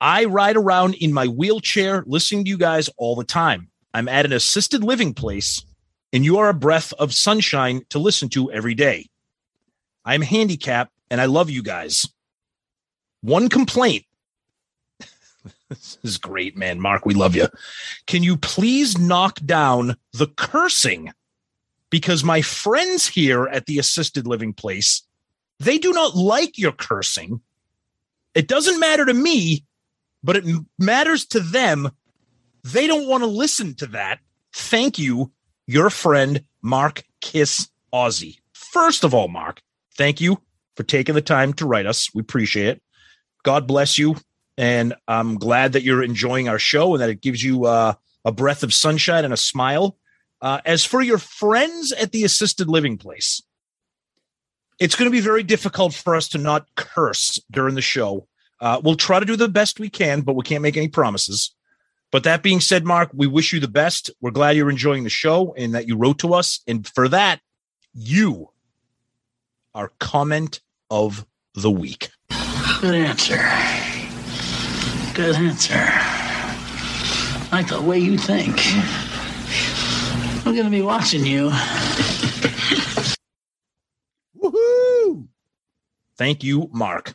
I 0.00 0.24
ride 0.24 0.56
around 0.56 0.94
in 0.94 1.12
my 1.12 1.26
wheelchair 1.26 2.04
listening 2.06 2.44
to 2.44 2.50
you 2.50 2.58
guys 2.58 2.88
all 2.96 3.16
the 3.16 3.24
time. 3.24 3.70
I'm 3.94 4.08
at 4.08 4.26
an 4.26 4.32
assisted 4.32 4.84
living 4.84 5.14
place, 5.14 5.64
and 6.12 6.24
you 6.24 6.38
are 6.38 6.48
a 6.48 6.54
breath 6.54 6.92
of 6.94 7.14
sunshine 7.14 7.82
to 7.90 7.98
listen 7.98 8.28
to 8.30 8.50
every 8.52 8.74
day. 8.74 9.08
I'm 10.04 10.22
handicapped, 10.22 10.92
and 11.10 11.20
I 11.20 11.26
love 11.26 11.50
you 11.50 11.62
guys. 11.62 12.08
One 13.20 13.48
complaint. 13.48 14.04
this 15.68 15.98
is 16.02 16.18
great, 16.18 16.56
man. 16.56 16.80
Mark, 16.80 17.04
we 17.04 17.14
love 17.14 17.34
you. 17.34 17.48
Can 18.06 18.22
you 18.22 18.36
please 18.36 18.98
knock 18.98 19.38
down 19.44 19.96
the 20.12 20.26
cursing? 20.26 21.12
Because 21.90 22.22
my 22.22 22.42
friends 22.42 23.06
here 23.06 23.46
at 23.46 23.66
the 23.66 23.78
assisted 23.78 24.26
living 24.26 24.52
place, 24.52 25.02
they 25.58 25.78
do 25.78 25.92
not 25.92 26.14
like 26.14 26.58
your 26.58 26.72
cursing. 26.72 27.40
It 28.34 28.46
doesn't 28.46 28.78
matter 28.78 29.04
to 29.04 29.14
me, 29.14 29.64
but 30.22 30.36
it 30.36 30.44
matters 30.78 31.26
to 31.26 31.40
them. 31.40 31.90
They 32.64 32.86
don't 32.86 33.08
want 33.08 33.22
to 33.22 33.28
listen 33.28 33.74
to 33.76 33.86
that. 33.88 34.20
Thank 34.52 34.98
you, 34.98 35.32
your 35.66 35.90
friend, 35.90 36.42
Mark 36.62 37.04
Kiss 37.20 37.68
Aussie. 37.92 38.38
First 38.52 39.04
of 39.04 39.14
all, 39.14 39.28
Mark, 39.28 39.62
thank 39.96 40.20
you 40.20 40.40
for 40.76 40.82
taking 40.82 41.14
the 41.14 41.22
time 41.22 41.52
to 41.54 41.66
write 41.66 41.86
us. 41.86 42.12
We 42.14 42.20
appreciate 42.20 42.68
it. 42.68 42.82
God 43.42 43.66
bless 43.66 43.98
you. 43.98 44.16
And 44.56 44.94
I'm 45.06 45.36
glad 45.36 45.72
that 45.72 45.84
you're 45.84 46.02
enjoying 46.02 46.48
our 46.48 46.58
show 46.58 46.94
and 46.94 47.02
that 47.02 47.10
it 47.10 47.20
gives 47.20 47.42
you 47.42 47.66
uh, 47.66 47.94
a 48.24 48.32
breath 48.32 48.62
of 48.62 48.74
sunshine 48.74 49.24
and 49.24 49.32
a 49.32 49.36
smile. 49.36 49.96
Uh, 50.40 50.60
as 50.64 50.84
for 50.84 51.00
your 51.00 51.18
friends 51.18 51.92
at 51.92 52.12
the 52.12 52.24
assisted 52.24 52.68
living 52.68 52.98
place, 52.98 53.40
it's 54.78 54.94
going 54.94 55.10
to 55.10 55.16
be 55.16 55.20
very 55.20 55.42
difficult 55.42 55.94
for 55.94 56.14
us 56.14 56.28
to 56.28 56.38
not 56.38 56.66
curse 56.76 57.40
during 57.50 57.74
the 57.74 57.80
show. 57.80 58.26
Uh, 58.60 58.80
we'll 58.82 58.96
try 58.96 59.20
to 59.20 59.26
do 59.26 59.36
the 59.36 59.48
best 59.48 59.80
we 59.80 59.88
can, 59.88 60.20
but 60.20 60.34
we 60.34 60.42
can't 60.42 60.62
make 60.62 60.76
any 60.76 60.88
promises. 60.88 61.54
But 62.10 62.24
that 62.24 62.42
being 62.42 62.60
said, 62.60 62.84
Mark, 62.84 63.10
we 63.12 63.26
wish 63.26 63.52
you 63.52 63.60
the 63.60 63.68
best. 63.68 64.10
We're 64.20 64.30
glad 64.30 64.56
you're 64.56 64.70
enjoying 64.70 65.04
the 65.04 65.10
show 65.10 65.54
and 65.56 65.74
that 65.74 65.86
you 65.86 65.96
wrote 65.96 66.18
to 66.20 66.32
us. 66.34 66.60
And 66.66 66.86
for 66.86 67.08
that, 67.08 67.40
you 67.92 68.50
are 69.74 69.92
comment 69.98 70.60
of 70.90 71.26
the 71.54 71.70
week. 71.70 72.10
Good 72.80 72.94
answer. 72.94 73.36
Good 75.14 75.36
answer. 75.36 75.74
Like 77.52 77.68
the 77.68 77.80
way 77.82 77.98
you 77.98 78.16
think. 78.16 78.56
I'm 80.46 80.56
gonna 80.56 80.70
be 80.70 80.82
watching 80.82 81.26
you. 81.26 81.50
Woohoo! 84.42 85.26
Thank 86.16 86.42
you, 86.42 86.70
Mark. 86.72 87.14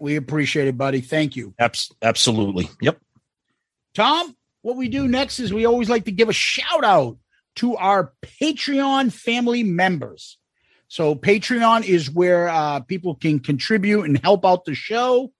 We 0.00 0.16
appreciate 0.16 0.66
it, 0.66 0.78
buddy. 0.78 1.02
Thank 1.02 1.36
you. 1.36 1.54
Abs- 1.58 1.92
absolutely. 2.02 2.70
Yep. 2.80 2.98
Tom, 3.94 4.34
what 4.62 4.76
we 4.76 4.88
do 4.88 5.06
next 5.06 5.38
is 5.38 5.52
we 5.52 5.66
always 5.66 5.90
like 5.90 6.06
to 6.06 6.12
give 6.12 6.28
a 6.28 6.32
shout 6.32 6.84
out 6.84 7.18
to 7.56 7.76
our 7.76 8.12
Patreon 8.22 9.12
family 9.12 9.62
members. 9.62 10.38
So, 10.88 11.14
Patreon 11.14 11.84
is 11.84 12.10
where 12.10 12.48
uh, 12.48 12.80
people 12.80 13.14
can 13.14 13.38
contribute 13.38 14.04
and 14.04 14.18
help 14.18 14.44
out 14.44 14.64
the 14.64 14.74
show. 14.74 15.32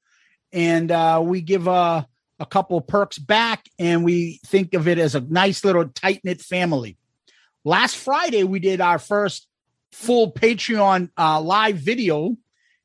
And 0.52 0.90
uh, 0.92 1.22
we 1.24 1.40
give 1.40 1.66
uh, 1.66 2.04
a 2.38 2.46
couple 2.46 2.80
perks 2.80 3.18
back, 3.18 3.64
and 3.78 4.04
we 4.04 4.40
think 4.46 4.74
of 4.74 4.88
it 4.88 4.98
as 4.98 5.14
a 5.14 5.20
nice 5.20 5.64
little 5.64 5.88
tight 5.88 6.20
knit 6.22 6.40
family. 6.40 6.98
Last 7.64 7.96
Friday, 7.96 8.44
we 8.44 8.58
did 8.58 8.80
our 8.80 8.98
first 8.98 9.46
full 9.92 10.32
Patreon 10.32 11.10
uh, 11.16 11.40
live 11.40 11.76
video. 11.76 12.36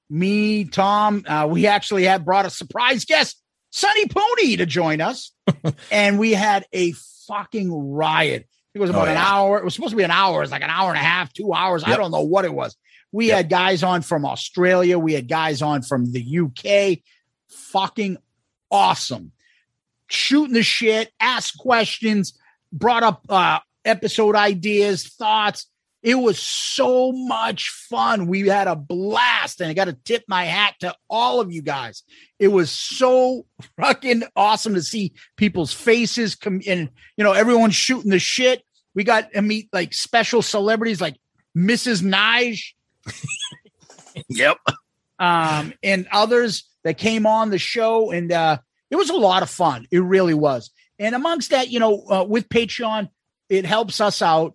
Me, 0.10 0.66
Tom, 0.66 1.24
uh, 1.28 1.48
we 1.50 1.68
actually 1.68 2.04
had 2.04 2.26
brought 2.26 2.46
a 2.46 2.50
surprise 2.50 3.06
guest, 3.06 3.42
Sonny 3.72 4.08
Pony, 4.08 4.58
to 4.58 4.66
join 4.66 5.02
us. 5.02 5.32
and 5.92 6.20
we 6.20 6.32
had 6.34 6.66
a 6.74 6.94
fucking 7.28 7.72
riot. 7.94 8.48
It 8.74 8.80
was 8.80 8.90
about 8.90 9.08
Oh, 9.08 9.12
an 9.12 9.18
hour. 9.18 9.58
It 9.58 9.64
was 9.64 9.74
supposed 9.74 9.92
to 9.92 9.98
be 9.98 10.04
an 10.04 10.12
hour. 10.12 10.44
It's 10.44 10.52
like 10.52 10.62
an 10.64 10.70
hour 10.70 10.90
and 10.90 10.98
a 10.98 11.04
half, 11.04 11.32
two 11.34 11.54
hours. 11.54 11.84
I 11.86 11.96
don't 11.98 12.12
know 12.12 12.22
what 12.22 12.46
it 12.46 12.54
was. 12.54 12.76
We 13.12 13.28
Yep. 13.28 13.38
had 13.38 13.50
guys 13.50 13.84
on 13.84 14.02
from 14.02 14.26
Australia. 14.26 15.00
We 15.00 15.14
had 15.14 15.28
guys 15.28 15.62
on 15.62 15.82
from 15.82 16.12
the 16.12 16.22
UK. 16.22 17.00
Fucking 17.50 18.18
awesome. 18.70 19.32
Shooting 20.08 20.54
the 20.54 20.64
shit, 20.64 21.12
ask 21.20 21.58
questions, 21.58 22.38
brought 22.72 23.04
up 23.04 23.26
uh, 23.30 23.60
episode 23.86 24.36
ideas, 24.36 25.08
thoughts. 25.08 25.68
It 26.06 26.16
was 26.16 26.38
so 26.38 27.12
much 27.12 27.70
fun. 27.90 28.28
We 28.28 28.48
had 28.48 28.68
a 28.68 28.76
blast, 28.76 29.60
and 29.60 29.70
I 29.70 29.74
got 29.74 29.86
to 29.86 29.94
tip 29.94 30.24
my 30.28 30.46
hat 30.46 30.76
to 30.82 30.96
all 31.10 31.42
of 31.42 31.52
you 31.52 31.64
guys. 31.64 32.04
It 32.38 32.50
was 32.50 32.70
so 32.70 33.48
fucking 33.80 34.24
awesome 34.36 34.76
to 34.76 34.84
see 34.84 35.14
people's 35.36 35.74
faces 35.74 36.36
come 36.36 36.62
in. 36.62 36.92
You 37.18 37.24
know, 37.24 37.34
everyone 37.34 37.72
shooting 37.72 38.12
the 38.12 38.20
shit. 38.20 38.62
We 38.94 39.04
got 39.04 39.34
to 39.34 39.42
meet 39.42 39.68
like 39.74 39.94
special 39.96 40.44
celebrities 40.44 41.02
like 41.02 41.18
Mrs. 41.58 42.04
Nige 42.04 42.74
Yep. 44.30 44.58
um, 45.20 45.74
and 45.84 46.08
others 46.12 46.70
that 46.84 47.00
came 47.00 47.26
on 47.26 47.50
the 47.50 47.58
show. 47.58 48.12
And 48.12 48.32
uh, 48.32 48.60
it 48.92 48.96
it 48.96 48.98
was 48.98 49.10
a 49.10 49.16
lot 49.16 49.44
of 49.44 49.50
fun. 49.50 49.88
It 49.92 50.00
really 50.00 50.34
was. 50.34 50.72
And 51.00 51.16
amongst 51.16 51.50
that, 51.50 51.70
you 51.70 51.80
know, 51.80 52.06
uh, 52.10 52.24
with 52.24 52.48
Patreon, 52.48 53.10
it 53.50 53.66
helps 53.66 54.00
us 54.00 54.22
out. 54.22 54.55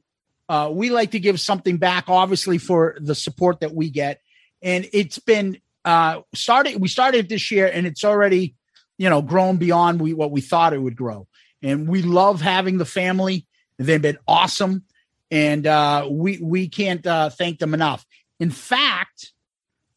Uh, 0.51 0.69
we 0.69 0.91
like 0.91 1.13
to 1.13 1.21
give 1.21 1.39
something 1.39 1.77
back, 1.77 2.07
obviously, 2.09 2.59
for 2.59 2.97
the 3.01 3.15
support 3.15 3.61
that 3.61 3.73
we 3.73 3.89
get. 3.89 4.21
And 4.61 4.89
it's 4.93 5.21
been 5.21 5.59
uh, 5.85 6.23
started. 6.35 6.81
We 6.81 6.89
started 6.89 7.29
this 7.29 7.53
year, 7.53 7.71
and 7.73 7.87
it's 7.87 8.05
already, 8.05 8.57
you 8.99 9.09
know, 9.09 9.23
grown 9.23 9.59
beyond 9.59 10.01
we, 10.01 10.13
what 10.13 10.33
we 10.33 10.41
thought 10.41 10.73
it 10.73 10.83
would 10.83 10.97
grow. 10.97 11.29
And 11.63 11.87
we 11.87 12.03
love 12.03 12.41
having 12.41 12.79
the 12.79 12.85
family. 12.85 13.47
They've 13.79 14.03
been 14.03 14.19
awesome, 14.27 14.83
and 15.31 15.69
uh, 15.69 16.09
we 16.11 16.41
we 16.43 16.69
can't 16.69 17.07
uh, 17.07 17.31
thank 17.31 17.61
them 17.61 17.73
enough. 17.73 18.05
In 18.41 18.51
fact, 18.51 19.33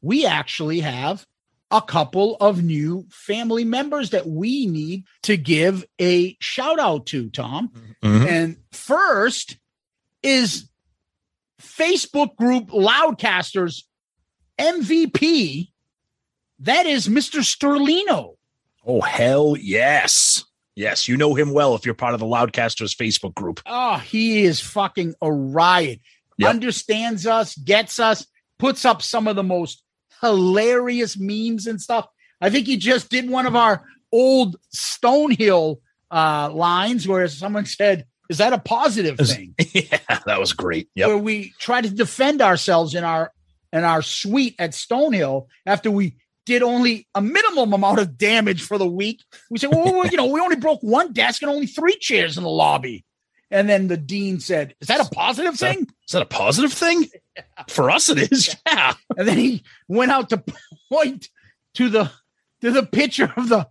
we 0.03 0.27
actually 0.27 0.81
have 0.81 1.25
a 1.71 1.81
couple 1.81 2.37
of 2.39 2.63
new 2.63 3.07
family 3.09 3.63
members 3.63 4.11
that 4.11 4.27
we 4.27 4.67
need 4.67 5.05
to 5.23 5.35
give 5.35 5.83
a 5.99 6.37
shout 6.39 6.79
out 6.79 7.07
to, 7.07 7.31
Tom. 7.31 7.71
Mhm. 8.03 8.27
And 8.27 8.57
first 8.71 9.57
is 10.23 10.69
Facebook 11.61 12.35
group 12.37 12.69
Loudcasters 12.69 13.83
MVP. 14.59 15.69
That 16.59 16.85
is 16.85 17.07
Mr. 17.07 17.39
Sterlino. 17.41 18.35
Oh, 18.85 19.01
hell 19.01 19.55
yes. 19.59 20.43
Yes, 20.75 21.07
you 21.07 21.17
know 21.17 21.35
him 21.35 21.53
well 21.53 21.75
if 21.75 21.85
you're 21.85 21.93
part 21.93 22.13
of 22.13 22.19
the 22.19 22.25
Loudcasters 22.25 22.95
Facebook 22.95 23.35
group. 23.35 23.61
Oh, 23.65 23.97
he 23.97 24.43
is 24.43 24.59
fucking 24.59 25.13
a 25.21 25.31
riot. 25.31 26.01
Yep. 26.37 26.49
Understands 26.49 27.27
us, 27.27 27.55
gets 27.55 27.99
us, 27.99 28.25
puts 28.57 28.85
up 28.85 29.01
some 29.01 29.27
of 29.27 29.35
the 29.35 29.43
most 29.43 29.83
hilarious 30.21 31.15
memes 31.17 31.67
and 31.67 31.79
stuff. 31.79 32.07
I 32.41 32.49
think 32.49 32.65
he 32.65 32.77
just 32.77 33.09
did 33.09 33.29
one 33.29 33.45
of 33.45 33.55
our 33.55 33.83
old 34.11 34.57
Stonehill 34.75 35.77
uh, 36.09 36.49
lines 36.51 37.07
where 37.07 37.27
someone 37.27 37.65
said, 37.65 38.05
Is 38.33 38.39
that 38.39 38.51
a 38.51 38.57
positive 38.57 39.19
thing? 39.19 39.53
yeah, 39.73 40.19
that 40.25 40.39
was 40.39 40.53
great. 40.53 40.89
Yep. 40.95 41.07
Where 41.07 41.17
we 41.19 41.53
try 41.59 41.81
to 41.81 41.89
defend 41.89 42.41
ourselves 42.41 42.95
in 42.95 43.03
our 43.03 43.31
in 43.71 43.83
our 43.83 44.01
suite 44.01 44.55
at 44.57 44.71
Stonehill 44.71 45.45
after 45.67 45.91
we 45.91 46.15
did 46.47 46.63
only 46.63 47.07
a 47.13 47.21
minimum 47.21 47.73
amount 47.73 47.99
of 47.99 48.17
damage 48.17 48.63
for 48.63 48.79
the 48.79 48.87
week. 48.87 49.23
We 49.51 49.59
said, 49.59 49.69
well, 49.69 50.07
you 50.07 50.17
know, 50.17 50.25
we 50.25 50.39
only 50.39 50.55
broke 50.55 50.81
one 50.81 51.13
desk 51.13 51.43
and 51.43 51.51
only 51.51 51.67
three 51.67 51.95
chairs 51.99 52.35
in 52.35 52.43
the 52.43 52.49
lobby. 52.49 53.05
And 53.51 53.69
then 53.69 53.87
the 53.87 53.97
dean 53.97 54.39
said, 54.39 54.73
Is 54.81 54.87
that 54.87 54.99
a 54.99 55.07
positive 55.13 55.53
Is 55.53 55.59
that, 55.59 55.75
thing? 55.75 55.83
is 56.07 56.11
that 56.13 56.23
a 56.23 56.25
positive 56.25 56.73
thing? 56.73 57.05
For 57.69 57.91
us, 57.91 58.09
it 58.09 58.31
is. 58.31 58.55
Yeah. 58.65 58.93
And 59.15 59.27
then 59.27 59.37
he 59.37 59.63
went 59.87 60.11
out 60.11 60.29
to 60.29 60.43
point 60.91 61.29
to 61.75 61.87
the 61.87 62.11
to 62.61 62.71
the 62.71 62.83
picture 62.83 63.31
of 63.37 63.49
the 63.49 63.67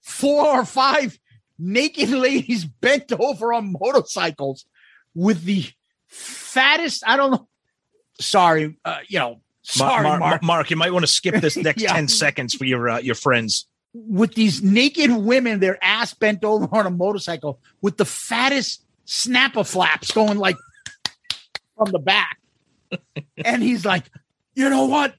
four 0.00 0.46
or 0.46 0.64
five 0.64 1.18
naked 1.60 2.08
ladies 2.26 2.64
bent 2.64 3.12
over 3.12 3.52
on 3.52 3.74
motorcycles 3.78 4.64
with 5.14 5.44
the 5.44 5.66
fattest, 6.08 7.02
I 7.06 7.16
don't 7.16 7.30
know. 7.32 7.48
Sorry, 8.20 8.76
uh, 8.84 8.98
you 9.08 9.18
know, 9.18 9.40
sorry, 9.62 10.02
Mar- 10.02 10.18
Mar- 10.18 10.28
Mark. 10.30 10.42
Mark, 10.42 10.70
you 10.70 10.76
might 10.76 10.92
want 10.92 11.04
to 11.04 11.06
skip 11.10 11.36
this 11.40 11.56
next 11.68 11.82
Yeah. 11.82 11.92
10 11.94 12.08
seconds 12.08 12.54
for 12.54 12.64
your 12.64 12.88
uh, 12.88 12.98
your 12.98 13.14
friends. 13.14 13.66
with 13.94 14.34
these 14.34 14.62
naked 14.62 15.10
women, 15.10 15.58
their 15.60 15.82
ass 15.82 16.14
bent 16.14 16.44
over 16.44 16.68
on 16.72 16.86
a 16.86 16.90
motorcycle 16.90 17.60
with 17.82 17.96
the 17.96 18.04
fattest 18.04 18.84
snapper 19.04 19.64
flaps 19.64 20.12
going 20.12 20.38
like 20.38 20.56
from 21.76 21.90
the 21.90 21.98
back. 21.98 22.38
and 23.44 23.62
he's 23.62 23.84
like, 23.84 24.04
you 24.54 24.68
know 24.68 24.86
what? 24.86 25.14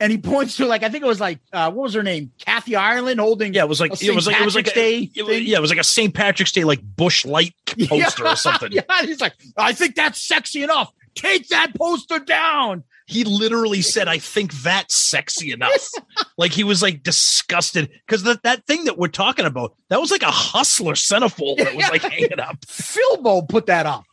And 0.00 0.10
he 0.10 0.18
points 0.18 0.56
to 0.56 0.66
like 0.66 0.82
I 0.82 0.88
think 0.88 1.04
it 1.04 1.06
was 1.06 1.20
like 1.20 1.38
uh, 1.52 1.70
what 1.70 1.84
was 1.84 1.94
her 1.94 2.02
name? 2.02 2.32
Kathy 2.38 2.76
Ireland 2.76 3.20
holding 3.20 3.54
Yeah, 3.54 3.62
it 3.62 3.68
was 3.68 3.80
like 3.80 3.92
a 3.92 4.04
it 4.04 4.14
was 4.14 4.26
like 4.26 4.40
it 4.40 4.44
was 4.44 4.54
like 4.56 4.66
St. 4.66 4.76
a, 4.76 5.10
Patrick's 5.10 5.14
Day 5.14 5.22
it 5.34 5.42
yeah, 5.44 5.58
it 5.58 5.60
was 5.60 5.70
like 5.70 5.78
a 5.78 5.84
St. 5.84 6.12
Patrick's 6.12 6.52
Day 6.52 6.64
like 6.64 6.82
bush 6.82 7.24
light 7.24 7.54
poster 7.88 8.26
or 8.26 8.36
something. 8.36 8.72
Yeah, 8.74 8.82
and 8.88 9.08
he's 9.08 9.20
like, 9.20 9.34
I 9.56 9.72
think 9.72 9.94
that's 9.94 10.20
sexy 10.20 10.62
enough. 10.62 10.92
Take 11.14 11.48
that 11.48 11.74
poster 11.76 12.18
down. 12.18 12.82
He 13.06 13.22
literally 13.24 13.82
said, 13.82 14.08
"I 14.08 14.18
think 14.18 14.52
that's 14.52 14.96
sexy 14.96 15.52
enough." 15.52 15.90
like 16.38 16.52
he 16.52 16.64
was 16.64 16.82
like 16.82 17.02
disgusted 17.02 17.90
because 18.06 18.22
that 18.22 18.42
that 18.42 18.66
thing 18.66 18.86
that 18.86 18.98
we're 18.98 19.08
talking 19.08 19.44
about 19.44 19.74
that 19.90 20.00
was 20.00 20.10
like 20.10 20.22
a 20.22 20.30
hustler 20.30 20.94
centerfold 20.94 21.58
that 21.58 21.76
was 21.76 21.88
like 21.90 22.02
hanging 22.02 22.40
up. 22.40 22.60
Philbo 22.62 23.46
put 23.48 23.66
that 23.66 23.86
up. 23.86 24.04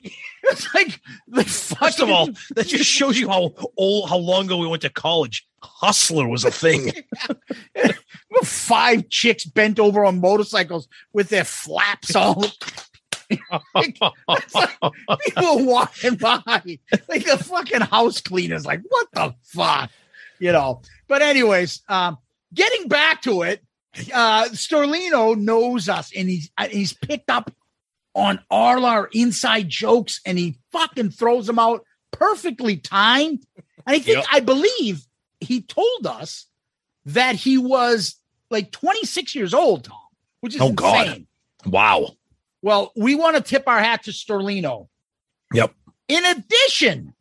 It's 0.44 0.74
like 0.76 1.00
the 1.28 1.44
First 1.44 2.02
of 2.02 2.10
all, 2.10 2.30
that 2.56 2.68
just 2.68 2.90
shows 2.90 3.18
you 3.18 3.30
how 3.30 3.54
old, 3.78 4.10
how 4.10 4.18
long 4.18 4.46
ago 4.46 4.58
we 4.58 4.68
went 4.68 4.82
to 4.82 4.90
college. 4.90 5.48
Hustler 5.64 6.28
was 6.28 6.46
a 6.46 6.52
thing. 6.52 6.92
five 8.44 9.10
chicks 9.10 9.46
bent 9.46 9.80
over 9.80 10.04
on 10.06 10.20
motorcycles 10.20 10.88
with 11.14 11.30
their 11.30 11.44
flaps 11.44 12.16
all. 12.16 12.46
It's 13.30 14.56
like 14.56 14.78
people 15.26 15.66
walking 15.66 16.16
by, 16.16 16.42
like 17.08 17.26
the 17.26 17.42
fucking 17.42 17.82
house 17.82 18.22
cleaners, 18.22 18.66
like 18.66 18.82
what 18.88 19.08
the 19.14 19.36
fuck, 19.44 19.90
you 20.40 20.52
know. 20.52 20.82
But 21.08 21.22
anyways, 21.22 21.82
um, 21.88 22.18
getting 22.54 22.88
back 22.88 23.22
to 23.24 23.44
it, 23.44 23.62
uh, 24.14 24.46
Sterlino 24.50 25.38
knows 25.38 25.88
us, 25.90 26.12
and 26.16 26.30
he's 26.30 26.50
uh, 26.58 26.68
he's 26.68 26.94
picked 26.94 27.30
up 27.30 27.52
on 28.16 28.40
all 28.50 28.86
our 28.86 29.10
inside 29.14 29.70
jokes, 29.70 30.20
and 30.26 30.38
he 30.38 30.58
fucking 30.72 31.12
throws 31.12 31.48
them 31.48 31.60
out 31.60 31.86
perfectly 32.12 32.78
timed. 32.78 33.46
And 33.56 33.96
I 33.96 34.00
think 34.00 34.18
Yep. 34.18 34.26
I 34.32 34.40
believe 34.42 35.06
he 35.42 35.62
told 35.62 36.06
us 36.08 36.46
that 37.06 37.36
he 37.36 37.58
was 37.58 38.16
like 38.50 38.72
26 38.72 39.36
years 39.36 39.54
old, 39.54 39.86
Tom, 39.86 39.98
which 40.40 40.56
is 40.56 40.62
Oh, 40.62 40.72
God. 40.72 41.08
insane. 41.08 41.28
wow. 41.66 42.12
Well, 42.62 42.92
we 42.96 43.16
want 43.16 43.36
to 43.38 43.42
tip 43.42 43.64
our 43.68 43.80
hat 43.80 44.04
to 44.04 44.12
Sterlino. 44.12 44.88
Yep. 45.54 45.74
In 46.08 46.26
addition, 46.26 47.14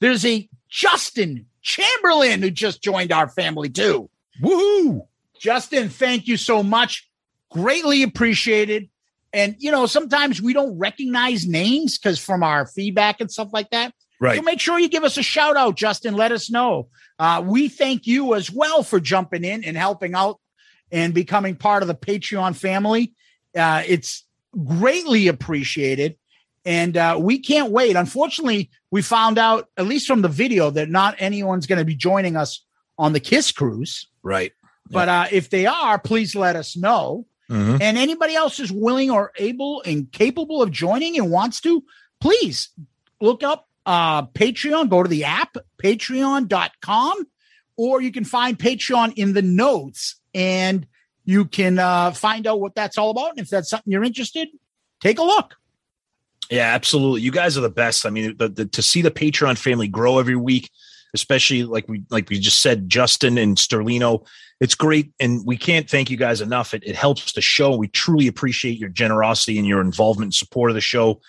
there's 0.00 0.24
a 0.24 0.48
Justin 0.68 1.46
Chamberlain 1.62 2.42
who 2.42 2.50
just 2.50 2.82
joined 2.82 3.12
our 3.12 3.28
family 3.28 3.68
too. 3.68 4.10
Woohoo! 4.42 5.06
Justin, 5.38 5.88
thank 5.88 6.26
you 6.26 6.36
so 6.36 6.62
much. 6.62 7.08
Greatly 7.50 8.02
appreciated. 8.02 8.88
And 9.32 9.54
you 9.58 9.70
know, 9.70 9.86
sometimes 9.86 10.40
we 10.42 10.52
don't 10.52 10.78
recognize 10.78 11.46
names 11.46 11.98
because 11.98 12.18
from 12.18 12.42
our 12.42 12.66
feedback 12.66 13.20
and 13.20 13.30
stuff 13.30 13.50
like 13.52 13.70
that. 13.70 13.92
Right. 14.20 14.36
So 14.36 14.42
make 14.42 14.60
sure 14.60 14.78
you 14.78 14.88
give 14.88 15.04
us 15.04 15.16
a 15.18 15.22
shout 15.22 15.56
out, 15.56 15.76
Justin. 15.76 16.14
Let 16.14 16.32
us 16.32 16.50
know. 16.50 16.88
Uh, 17.18 17.42
we 17.44 17.68
thank 17.68 18.06
you 18.06 18.34
as 18.34 18.50
well 18.50 18.82
for 18.82 19.00
jumping 19.00 19.44
in 19.44 19.64
and 19.64 19.76
helping 19.76 20.14
out 20.14 20.38
and 20.92 21.14
becoming 21.14 21.56
part 21.56 21.82
of 21.82 21.88
the 21.88 21.94
Patreon 21.94 22.54
family. 22.54 23.14
Uh, 23.56 23.82
it's 23.86 24.24
greatly 24.64 25.28
appreciated. 25.28 26.16
And 26.64 26.96
uh, 26.96 27.16
we 27.20 27.38
can't 27.38 27.70
wait. 27.70 27.94
Unfortunately, 27.94 28.70
we 28.90 29.00
found 29.00 29.38
out, 29.38 29.68
at 29.76 29.86
least 29.86 30.06
from 30.06 30.22
the 30.22 30.28
video, 30.28 30.70
that 30.70 30.90
not 30.90 31.14
anyone's 31.18 31.66
going 31.66 31.78
to 31.78 31.84
be 31.84 31.94
joining 31.94 32.36
us 32.36 32.64
on 32.98 33.12
the 33.12 33.20
Kiss 33.20 33.52
cruise. 33.52 34.08
Right. 34.22 34.52
But 34.90 35.08
uh, 35.08 35.26
if 35.30 35.50
they 35.50 35.66
are, 35.66 35.98
please 35.98 36.34
let 36.34 36.56
us 36.56 36.76
know. 36.76 37.26
Mhm. 37.50 37.80
And 37.80 37.96
anybody 37.96 38.34
else 38.34 38.58
is 38.58 38.72
willing 38.72 39.10
or 39.10 39.32
able 39.38 39.80
and 39.82 40.10
capable 40.10 40.62
of 40.62 40.72
joining 40.72 41.16
and 41.16 41.30
wants 41.30 41.60
to, 41.60 41.84
please 42.20 42.70
look 43.20 43.44
up 43.44 43.68
uh, 43.86 44.26
Patreon, 44.26 44.90
go 44.90 45.02
to 45.02 45.08
the 45.08 45.24
app, 45.24 45.56
patreon.com, 45.82 47.26
or 47.76 48.02
you 48.02 48.12
can 48.12 48.24
find 48.24 48.58
Patreon 48.58 49.14
in 49.16 49.32
the 49.32 49.42
notes 49.42 50.16
and 50.34 50.86
you 51.24 51.44
can 51.44 51.78
uh, 51.78 52.10
find 52.10 52.46
out 52.46 52.60
what 52.60 52.74
that's 52.74 52.98
all 52.98 53.10
about. 53.10 53.30
And 53.30 53.40
if 53.40 53.48
that's 53.48 53.70
something 53.70 53.90
you're 53.90 54.04
interested, 54.04 54.48
take 55.00 55.18
a 55.18 55.22
look. 55.22 55.54
Yeah, 56.50 56.74
absolutely. 56.74 57.22
You 57.22 57.30
guys 57.30 57.56
are 57.56 57.62
the 57.62 57.70
best. 57.70 58.06
I 58.06 58.10
mean, 58.10 58.36
the, 58.36 58.48
the, 58.48 58.66
to 58.66 58.82
see 58.82 59.02
the 59.02 59.10
Patreon 59.10 59.58
family 59.58 59.88
grow 59.88 60.18
every 60.18 60.36
week, 60.36 60.70
especially 61.14 61.64
like 61.64 61.88
we 61.88 62.02
like 62.10 62.28
we 62.28 62.38
just 62.38 62.60
said, 62.60 62.88
Justin 62.88 63.38
and 63.38 63.56
Sterlino, 63.56 64.24
it's 64.60 64.74
great, 64.74 65.12
and 65.18 65.44
we 65.44 65.56
can't 65.56 65.90
thank 65.90 66.08
you 66.08 66.16
guys 66.16 66.40
enough. 66.40 66.72
It, 66.72 66.84
it 66.86 66.94
helps 66.94 67.32
the 67.32 67.40
show. 67.40 67.76
We 67.76 67.88
truly 67.88 68.28
appreciate 68.28 68.78
your 68.78 68.88
generosity 68.88 69.58
and 69.58 69.66
your 69.66 69.80
involvement 69.80 70.26
and 70.26 70.34
support 70.34 70.70
of 70.70 70.74
the 70.74 70.80
show. 70.80 71.20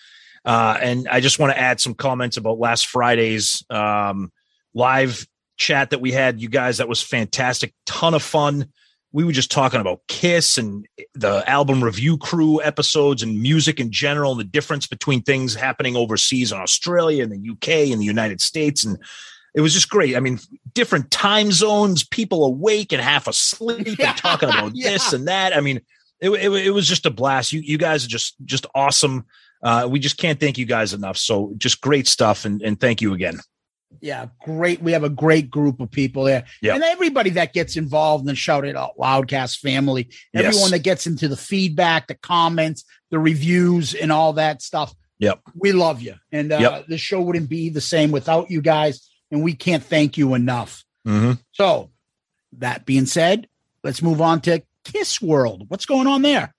Uh, 0.47 0.77
and 0.81 1.07
I 1.09 1.19
just 1.19 1.37
want 1.37 1.51
to 1.51 1.59
add 1.59 1.79
some 1.79 1.93
comments 1.93 2.37
about 2.37 2.57
last 2.57 2.87
Friday's 2.87 3.63
um, 3.69 4.31
live 4.73 5.27
chat 5.57 5.91
that 5.91 6.01
we 6.01 6.11
had. 6.11 6.41
You 6.41 6.49
guys, 6.49 6.77
that 6.77 6.89
was 6.89 7.01
fantastic, 7.01 7.73
ton 7.85 8.15
of 8.15 8.23
fun 8.23 8.71
we 9.11 9.23
were 9.23 9.31
just 9.31 9.51
talking 9.51 9.79
about 9.79 10.01
Kiss 10.07 10.57
and 10.57 10.87
the 11.15 11.43
album 11.49 11.83
review 11.83 12.17
crew 12.17 12.61
episodes 12.61 13.23
and 13.23 13.41
music 13.41 13.79
in 13.79 13.91
general, 13.91 14.31
and 14.31 14.39
the 14.39 14.45
difference 14.45 14.85
between 14.85 15.21
things 15.21 15.55
happening 15.55 15.95
overseas 15.95 16.51
in 16.51 16.57
Australia 16.57 17.23
and 17.23 17.31
the 17.31 17.49
UK 17.51 17.91
and 17.91 18.01
the 18.01 18.05
United 18.05 18.41
States. 18.41 18.83
And 18.83 18.97
it 19.55 19.61
was 19.61 19.73
just 19.73 19.89
great. 19.89 20.15
I 20.15 20.19
mean, 20.19 20.39
different 20.73 21.09
time 21.09 21.51
zones, 21.51 22.03
people 22.03 22.45
awake 22.45 22.91
and 22.91 23.01
half 23.01 23.27
asleep 23.27 23.97
Yeah, 23.97 24.09
and 24.09 24.17
talking 24.17 24.49
about 24.49 24.73
yeah. 24.75 24.91
this 24.91 25.13
and 25.13 25.27
that. 25.27 25.55
I 25.55 25.61
mean, 25.61 25.81
it, 26.19 26.29
it, 26.29 26.51
it 26.51 26.71
was 26.71 26.87
just 26.87 27.05
a 27.05 27.11
blast. 27.11 27.53
You, 27.53 27.61
you 27.61 27.77
guys 27.77 28.05
are 28.05 28.09
just, 28.09 28.35
just 28.43 28.65
awesome. 28.75 29.25
Uh, 29.61 29.87
we 29.89 29.99
just 29.99 30.17
can't 30.17 30.39
thank 30.39 30.57
you 30.57 30.65
guys 30.65 30.93
enough. 30.93 31.17
So 31.17 31.53
just 31.57 31.81
great 31.81 32.07
stuff. 32.07 32.45
And, 32.45 32.61
and 32.61 32.79
thank 32.79 33.01
you 33.01 33.13
again. 33.13 33.39
Yeah, 34.01 34.27
great. 34.43 34.81
We 34.81 34.91
have 34.91 35.03
a 35.03 35.09
great 35.09 35.49
group 35.49 35.79
of 35.79 35.89
people 35.89 36.23
there. 36.25 36.43
Yeah. 36.61 36.75
And 36.75 36.83
everybody 36.83 37.29
that 37.31 37.53
gets 37.53 37.77
involved 37.77 38.23
in 38.23 38.27
the 38.27 38.35
Shout 38.35 38.65
It 38.65 38.75
Out 38.75 38.97
Loudcast 38.99 39.59
family, 39.59 40.09
Yes. 40.33 40.45
everyone 40.45 40.71
that 40.71 40.83
gets 40.83 41.07
into 41.07 41.27
the 41.27 41.37
feedback, 41.37 42.07
the 42.07 42.15
comments, 42.15 42.83
the 43.11 43.19
reviews, 43.19 43.95
and 43.95 44.11
all 44.11 44.33
that 44.33 44.61
stuff. 44.61 44.93
Yep. 45.19 45.39
We 45.55 45.71
love 45.71 46.01
you. 46.01 46.15
And 46.31 46.51
uh, 46.51 46.57
Yep. 46.59 46.87
the 46.87 46.97
show 46.97 47.21
wouldn't 47.21 47.49
be 47.49 47.69
the 47.69 47.81
same 47.81 48.11
without 48.11 48.51
you 48.51 48.61
guys. 48.61 49.09
And 49.31 49.41
we 49.41 49.53
can't 49.53 49.83
thank 49.83 50.17
you 50.17 50.33
enough. 50.35 50.83
Mm-hmm. 51.07 51.33
So, 51.53 51.89
that 52.59 52.85
being 52.85 53.05
said, 53.05 53.47
let's 53.83 54.01
move 54.01 54.21
on 54.21 54.41
to 54.41 54.61
Kiss 54.83 55.21
World. 55.21 55.65
What's 55.69 55.85
going 55.85 56.07
on 56.07 56.21
there? 56.21 56.53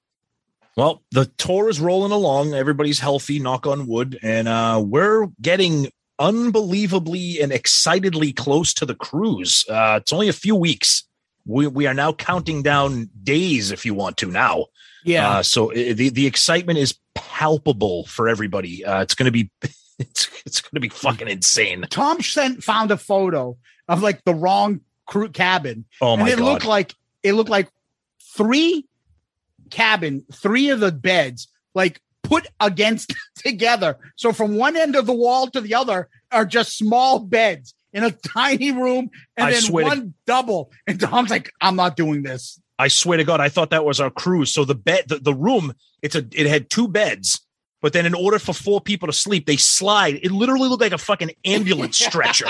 Well, 0.78 1.02
the 1.10 1.24
tour 1.38 1.68
is 1.68 1.80
rolling 1.80 2.12
along. 2.12 2.54
Everybody's 2.54 3.00
healthy, 3.00 3.40
knock 3.40 3.66
on 3.66 3.88
wood, 3.88 4.16
and 4.22 4.46
uh, 4.46 4.80
we're 4.86 5.26
getting 5.42 5.90
unbelievably 6.20 7.42
and 7.42 7.50
excitedly 7.50 8.32
close 8.32 8.72
to 8.74 8.86
the 8.86 8.94
cruise. 8.94 9.64
Uh, 9.68 9.98
it's 10.00 10.12
only 10.12 10.28
a 10.28 10.32
few 10.32 10.54
weeks. 10.54 11.02
We 11.44 11.66
we 11.66 11.88
are 11.88 11.94
now 11.94 12.12
counting 12.12 12.62
down 12.62 13.10
days, 13.24 13.72
if 13.72 13.84
you 13.84 13.92
want 13.92 14.18
to 14.18 14.30
now. 14.30 14.66
Yeah. 15.04 15.28
Uh, 15.28 15.42
so 15.42 15.72
i 15.72 15.94
the 15.94 16.10
the 16.10 16.28
excitement 16.28 16.78
is 16.78 16.96
palpable 17.16 18.06
for 18.06 18.28
everybody. 18.28 18.84
Uh, 18.84 19.02
it's 19.02 19.16
going 19.16 19.26
to 19.26 19.32
be 19.32 19.50
it's 19.98 20.28
it's 20.46 20.60
going 20.60 20.76
to 20.76 20.80
be 20.80 20.90
fucking 20.90 21.26
insane. 21.26 21.84
Tom 21.90 22.22
sent 22.22 22.62
found 22.62 22.92
a 22.92 22.96
photo 22.96 23.56
of 23.88 24.00
like 24.00 24.22
the 24.24 24.32
wrong 24.34 24.82
crew 25.08 25.28
cabin. 25.28 25.86
Oh 26.00 26.16
my 26.16 26.22
and 26.22 26.30
it 26.30 26.38
God. 26.38 26.52
looked 26.52 26.66
like 26.66 26.94
it 27.24 27.32
looked 27.32 27.50
like 27.50 27.68
three 28.36 28.87
cabin, 29.70 30.24
three 30.32 30.70
of 30.70 30.80
the 30.80 30.92
beds, 30.92 31.48
like 31.74 32.00
put 32.22 32.46
against 32.60 33.14
together. 33.36 33.96
So 34.16 34.32
from 34.32 34.56
one 34.56 34.76
end 34.76 34.96
of 34.96 35.06
the 35.06 35.14
wall 35.14 35.48
to 35.48 35.60
the 35.60 35.74
other 35.74 36.08
are 36.32 36.44
just 36.44 36.76
small 36.76 37.20
beds 37.20 37.74
in 37.92 38.04
a 38.04 38.10
tiny 38.34 38.72
room, 38.72 39.10
and 39.36 39.46
I 39.46 39.52
then 39.52 39.62
swear 39.62 39.84
to- 39.84 39.88
one 39.88 40.14
double. 40.26 40.70
And 40.86 41.00
Tom's 41.00 41.30
like, 41.30 41.50
I'm 41.60 41.76
not 41.76 41.96
doing 41.96 42.22
this. 42.22 42.60
I 42.78 42.88
swear 42.88 43.18
to 43.18 43.24
God, 43.24 43.40
I 43.40 43.48
thought 43.48 43.70
that 43.70 43.84
was 43.84 44.00
our 44.00 44.10
cruise. 44.10 44.52
So 44.52 44.64
the 44.64 44.76
bed, 44.76 45.04
the, 45.08 45.18
the 45.18 45.34
room, 45.34 45.74
it's 46.00 46.14
a, 46.14 46.24
it 46.32 46.46
had 46.46 46.70
two 46.70 46.86
beds, 46.86 47.40
but 47.82 47.92
then 47.92 48.06
in 48.06 48.14
order 48.14 48.38
for 48.38 48.52
four 48.52 48.80
people 48.80 49.06
to 49.06 49.12
sleep, 49.12 49.46
they 49.46 49.56
slide. 49.56 50.20
It 50.22 50.30
literally 50.30 50.68
looked 50.68 50.82
like 50.82 50.92
a 50.92 50.98
fucking 50.98 51.32
ambulance 51.44 51.98
stretcher 52.04 52.46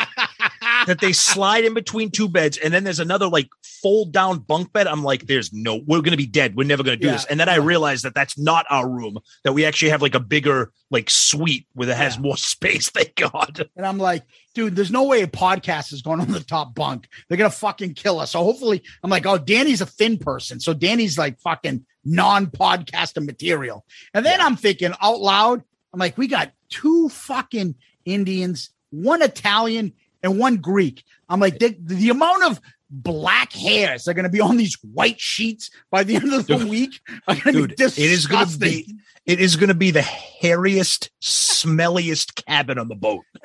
that 0.86 1.00
they 1.00 1.12
slide 1.12 1.64
in 1.64 1.74
between 1.74 2.10
two 2.10 2.28
beds, 2.28 2.56
and 2.58 2.72
then 2.72 2.84
there's 2.84 3.00
another 3.00 3.28
like 3.28 3.48
fold 3.82 4.12
down 4.12 4.38
bunk 4.38 4.72
bed. 4.72 4.86
I'm 4.86 5.02
like, 5.04 5.26
there's 5.26 5.52
no, 5.52 5.80
we're 5.86 6.00
gonna 6.02 6.16
be 6.16 6.26
dead. 6.26 6.56
We're 6.56 6.66
never 6.66 6.82
gonna 6.82 6.96
do 6.96 7.06
Yeah. 7.06 7.12
this. 7.14 7.24
And 7.26 7.38
then 7.38 7.48
I 7.48 7.56
realized 7.56 8.04
that 8.04 8.14
that's 8.14 8.38
not 8.38 8.66
our 8.70 8.88
room. 8.88 9.18
That 9.44 9.52
we 9.52 9.64
actually 9.64 9.90
have 9.90 10.02
like 10.02 10.14
a 10.14 10.20
bigger 10.20 10.72
like 10.90 11.10
suite 11.10 11.66
where 11.74 11.88
it 11.88 11.96
has 11.96 12.16
Yeah. 12.16 12.22
more 12.22 12.36
space. 12.36 12.90
Thank 12.90 13.14
God. 13.16 13.68
And 13.76 13.86
I'm 13.86 13.98
like, 13.98 14.24
dude, 14.54 14.74
there's 14.76 14.90
no 14.90 15.04
way 15.04 15.22
a 15.22 15.26
podcast 15.26 15.92
is 15.92 16.02
going 16.02 16.20
on 16.20 16.30
the 16.32 16.40
top 16.40 16.74
bunk. 16.74 17.08
They're 17.28 17.38
gonna 17.38 17.50
fucking 17.50 17.94
kill 17.94 18.20
us. 18.20 18.32
So 18.32 18.42
hopefully, 18.42 18.82
I'm 19.02 19.10
like, 19.10 19.26
oh, 19.26 19.38
Danny's 19.38 19.80
a 19.80 19.86
thin 19.86 20.18
person, 20.18 20.60
so 20.60 20.72
Danny's 20.74 21.18
like 21.18 21.38
fucking 21.40 21.84
non-podcaster 22.04 23.24
material. 23.24 23.84
And 24.14 24.24
then 24.24 24.40
I'm 24.40 24.56
thinking 24.56 24.92
out 25.02 25.20
loud, 25.20 25.62
I'm 25.92 25.98
like, 26.00 26.16
we 26.18 26.26
got 26.26 26.52
two 26.68 27.08
fucking 27.08 27.74
Indians, 28.04 28.70
one 28.90 29.22
Italian, 29.22 29.92
and 30.22 30.38
one 30.38 30.56
Greek. 30.56 31.04
I'm 31.28 31.40
like, 31.40 31.58
the, 31.58 31.76
the 31.78 32.10
amount 32.10 32.44
of 32.44 32.60
black 32.90 33.52
hairs 33.52 34.08
are 34.08 34.14
gonna 34.14 34.28
be 34.30 34.40
on 34.40 34.56
these 34.56 34.74
white 34.82 35.20
sheets 35.20 35.70
by 35.90 36.04
the 36.04 36.16
end 36.16 36.32
of 36.32 36.46
the 36.46 36.56
Dude. 36.56 36.68
week 36.68 37.00
are 37.26 37.34
gonna 37.36 37.66
Dude, 37.66 37.76
be 37.76 37.84
it 37.84 37.98
is 37.98 38.26
gonna 38.26 38.56
be 38.56 38.96
it 39.26 39.40
is 39.40 39.56
gonna 39.56 39.74
be 39.74 39.90
the 39.90 40.00
hairiest, 40.00 41.10
smelliest 41.22 42.44
cabin 42.46 42.78
on 42.78 42.88
the 42.88 42.94
boat. 42.94 43.24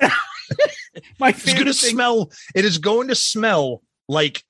My 1.18 1.30
It's 1.30 1.52
going 1.52 1.66
to 1.66 1.74
smell. 1.74 2.30
It 2.54 2.64
is 2.64 2.78
going 2.78 3.08
to 3.08 3.14
smell 3.14 3.82
like 4.08 4.44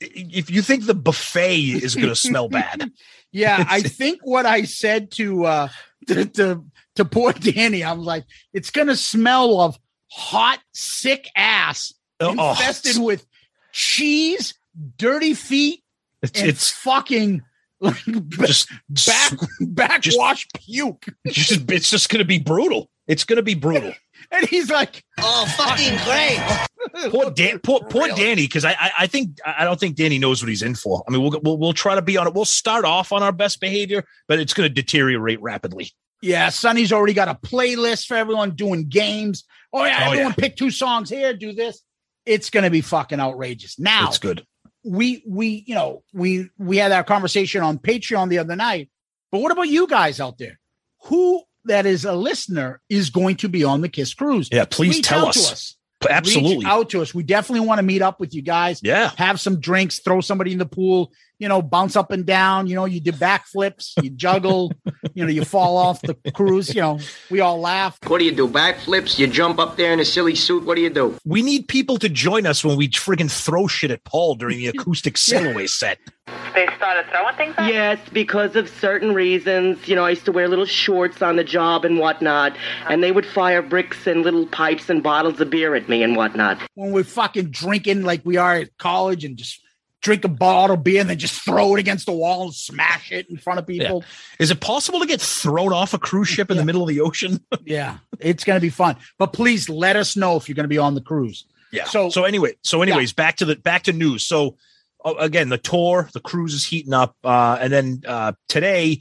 if 0.00 0.50
you 0.50 0.62
think 0.62 0.86
the 0.86 0.94
buffet 0.94 1.56
is 1.56 1.94
going 1.94 2.08
to 2.08 2.16
smell 2.16 2.48
bad. 2.48 2.90
Yeah, 3.34 3.64
I 3.66 3.80
think 3.80 4.20
what 4.24 4.44
I 4.44 4.64
said 4.64 5.10
to 5.12 5.46
uh 5.46 5.68
to 6.06 6.26
to, 6.26 6.64
to 6.96 7.04
poor 7.06 7.32
Danny, 7.32 7.82
I 7.82 7.94
was 7.94 8.04
like, 8.04 8.24
it's 8.52 8.70
gonna 8.70 8.94
smell 8.94 9.58
of 9.58 9.78
hot, 10.12 10.60
sick 10.72 11.28
ass 11.34 11.92
Oh, 12.22 12.34
oh, 12.38 12.50
infested 12.50 12.96
with 13.02 13.26
cheese, 13.72 14.54
dirty 14.96 15.34
feet, 15.34 15.82
It's 16.22 16.38
and 16.38 16.48
it's 16.48 16.70
fucking 16.70 17.42
like 17.80 17.96
just 18.28 18.70
back 18.88 19.32
backwash 19.60 20.46
puke. 20.54 21.06
just 21.26 21.70
it's 21.70 21.90
just 21.90 22.08
going 22.08 22.20
to 22.20 22.24
be 22.24 22.38
brutal. 22.38 22.88
It's 23.06 23.24
going 23.24 23.36
to 23.36 23.42
be 23.42 23.54
brutal. 23.54 23.92
And 24.30 24.46
he's 24.46 24.70
like, 24.70 25.04
Oh, 25.18 25.46
fucking 25.56 25.98
great. 26.04 27.10
Poor 27.10 27.32
Dan, 27.32 27.58
poor, 27.58 27.80
poor 27.80 28.06
Danny, 28.08 28.42
because 28.42 28.64
I, 28.64 28.70
I 28.70 28.90
I 29.00 29.06
think 29.08 29.38
I 29.44 29.64
don't 29.64 29.80
think 29.80 29.96
Danny 29.96 30.18
knows 30.18 30.40
what 30.40 30.48
he's 30.48 30.62
in 30.62 30.76
for. 30.76 31.02
I 31.06 31.10
mean, 31.10 31.20
we'll 31.20 31.40
we'll, 31.42 31.58
we'll 31.58 31.72
try 31.72 31.96
to 31.96 32.02
be 32.02 32.16
on 32.16 32.28
it. 32.28 32.32
We'll 32.32 32.44
start 32.44 32.84
off 32.84 33.10
on 33.10 33.24
our 33.24 33.32
best 33.32 33.60
behavior, 33.60 34.04
but 34.28 34.38
it's 34.38 34.54
going 34.54 34.68
to 34.68 34.72
deteriorate 34.72 35.42
rapidly. 35.42 35.90
Yeah, 36.22 36.50
Sonny's 36.50 36.92
already 36.92 37.14
got 37.14 37.28
a 37.28 37.34
playlist 37.34 38.06
for 38.06 38.16
everyone 38.16 38.52
doing 38.52 38.88
games. 38.88 39.44
Oh 39.72 39.84
yeah, 39.84 39.98
Oh, 40.02 40.06
everyone 40.10 40.30
yeah. 40.30 40.34
pick 40.36 40.56
two 40.56 40.70
songs 40.70 41.08
here, 41.10 41.32
do 41.34 41.52
this. 41.52 41.80
It's 42.26 42.50
gonna 42.50 42.70
be 42.70 42.80
fucking 42.82 43.20
outrageous. 43.20 43.78
Now 43.78 44.08
It's 44.08 44.18
good. 44.18 44.44
we 44.84 45.22
we 45.26 45.64
you 45.66 45.74
know 45.74 46.02
we 46.12 46.48
we 46.58 46.76
had 46.76 46.92
our 46.92 47.04
conversation 47.04 47.62
on 47.62 47.78
patreon 47.78 48.28
the 48.28 48.38
other 48.38 48.56
night 48.56 48.90
but 49.30 49.40
what 49.40 49.52
about 49.52 49.68
you 49.68 49.86
guys 49.86 50.18
out 50.20 50.38
there 50.38 50.58
who 51.04 51.40
that 51.66 51.86
is 51.86 52.04
a 52.04 52.12
listener 52.12 52.80
is 52.88 53.10
going 53.10 53.36
to 53.36 53.48
be 53.48 53.62
on 53.62 53.80
the 53.80 53.88
kiss 53.88 54.12
cruise 54.12 54.48
Yeah, 54.50 54.64
please 54.64 54.96
Reach 54.96 55.06
tell 55.06 55.26
us. 55.26 55.46
to 55.46 55.52
us 55.52 55.76
Absolutely. 56.10 56.56
Reach 56.58 56.66
out 56.66 56.90
to 56.90 57.00
us 57.02 57.14
we 57.14 57.22
definitely 57.22 57.64
want 57.64 57.78
to 57.78 57.84
meet 57.84 58.02
up 58.02 58.18
with 58.18 58.34
you 58.34 58.42
guys 58.42 58.80
Yeah. 58.82 59.12
have 59.18 59.38
some 59.40 59.60
drinks 59.60 60.00
throw 60.00 60.20
somebody 60.20 60.50
in 60.50 60.58
the 60.58 60.66
pool 60.66 61.12
you 61.38 61.48
know 61.48 61.60
bounce 61.62 61.96
up 61.96 62.10
and 62.12 62.24
down 62.26 62.66
you 62.66 62.74
know 62.74 62.84
you 62.84 63.00
did 63.00 63.14
backflips 63.16 63.92
you 64.02 64.10
juggle 64.10 64.72
you 65.14 65.24
know 65.24 65.30
you 65.30 65.44
fall 65.44 65.76
off 65.76 66.00
the 66.02 66.14
cruise 66.32 66.74
you 66.74 66.80
know 66.80 66.98
we 67.30 67.40
all 67.40 67.58
laugh 67.60 67.98
What 68.06 68.18
do 68.18 68.24
you 68.24 68.32
do? 68.34 68.46
Backflips? 68.48 69.18
You 69.18 69.26
jump 69.26 69.58
up 69.58 69.76
there 69.76 69.92
in 69.92 70.00
a 70.00 70.04
silly 70.04 70.34
suit? 70.34 70.64
What 70.64 70.76
do 70.76 70.82
you 70.82 70.90
do? 70.90 71.16
We 71.24 71.42
need 71.42 71.68
people 71.68 71.96
to 71.98 72.08
join 72.08 72.46
us 72.46 72.64
when 72.64 72.76
we 72.76 72.88
friggin' 72.88 73.30
throw 73.30 73.66
shit 73.66 73.90
at 73.90 74.04
Paul 74.04 74.34
during 74.34 74.58
the 74.58 74.68
acoustic 74.68 75.16
sail 75.26 75.50
away 75.50 75.66
set. 75.66 75.98
They 76.54 76.66
started 76.76 77.06
throwing 77.10 77.34
things 77.36 77.54
at 77.56 77.68
Yes, 77.72 77.98
because 78.12 78.54
of 78.56 78.68
certain 78.68 79.14
reasons. 79.14 79.88
You 79.88 79.96
know, 79.96 80.04
I 80.04 80.10
used 80.10 80.24
to 80.26 80.32
wear 80.32 80.48
little 80.48 80.66
shorts 80.66 81.22
on 81.22 81.36
the 81.36 81.44
job 81.44 81.84
and 81.84 81.98
whatnot, 81.98 82.54
and 82.88 83.02
they 83.02 83.12
would 83.12 83.26
fire 83.26 83.62
bricks 83.62 84.06
and 84.06 84.22
little 84.22 84.46
pipes 84.46 84.88
and 84.90 85.02
bottles 85.02 85.40
of 85.40 85.50
beer 85.50 85.74
at 85.74 85.88
me 85.88 86.02
and 86.02 86.16
whatnot. 86.16 86.58
when 86.74 86.92
we're 86.92 87.04
fucking 87.04 87.50
drinking 87.50 88.02
like 88.02 88.20
we 88.24 88.36
are 88.36 88.56
at 88.56 88.76
college 88.78 89.24
and 89.24 89.36
just 89.36 89.60
drink 90.02 90.24
a 90.24 90.28
bottle 90.28 90.74
of 90.74 90.84
beer 90.84 91.00
and 91.00 91.08
then 91.08 91.18
just 91.18 91.40
throw 91.42 91.74
it 91.76 91.80
against 91.80 92.06
the 92.06 92.12
wall 92.12 92.42
and 92.42 92.54
smash 92.54 93.10
it 93.12 93.30
in 93.30 93.36
front 93.36 93.58
of 93.58 93.66
people. 93.66 94.04
Is 94.38 94.50
it 94.50 94.60
possible 94.60 95.00
to 95.00 95.06
get 95.06 95.20
thrown 95.20 95.72
off 95.72 95.94
a 95.94 95.98
cruise 95.98 96.28
ship 96.28 96.50
in 96.50 96.56
the 96.56 96.64
middle 96.64 96.82
of 96.82 96.88
the 96.88 97.00
ocean? 97.00 97.40
Yeah, 97.64 97.98
it's 98.18 98.42
going 98.44 98.56
to 98.56 98.60
be 98.60 98.68
fun. 98.70 98.96
But 99.18 99.32
please 99.32 99.68
let 99.68 99.94
us 99.96 100.16
know 100.16 100.36
if 100.36 100.48
you're 100.48 100.54
going 100.56 100.64
to 100.64 100.68
be 100.68 100.78
on 100.78 100.94
the 100.94 101.00
cruise. 101.00 101.44
Yeah. 101.70 101.84
So- 101.84 102.10
So 102.10 102.24
anyway, 102.24 102.54
so 102.62 102.82
anyways, 102.82 103.12
back 103.12 103.36
to 103.36 103.44
the 103.44 103.56
back 103.56 103.84
to 103.84 103.92
news. 103.92 104.24
So 104.24 104.56
uh, 105.04 105.14
again, 105.18 105.48
the 105.48 105.58
tour, 105.58 106.08
the 106.12 106.20
cruise 106.20 106.52
is 106.54 106.64
heating 106.66 106.92
up, 106.92 107.16
uh, 107.24 107.58
and 107.60 107.72
then 107.72 108.02
uh, 108.06 108.32
today, 108.48 109.00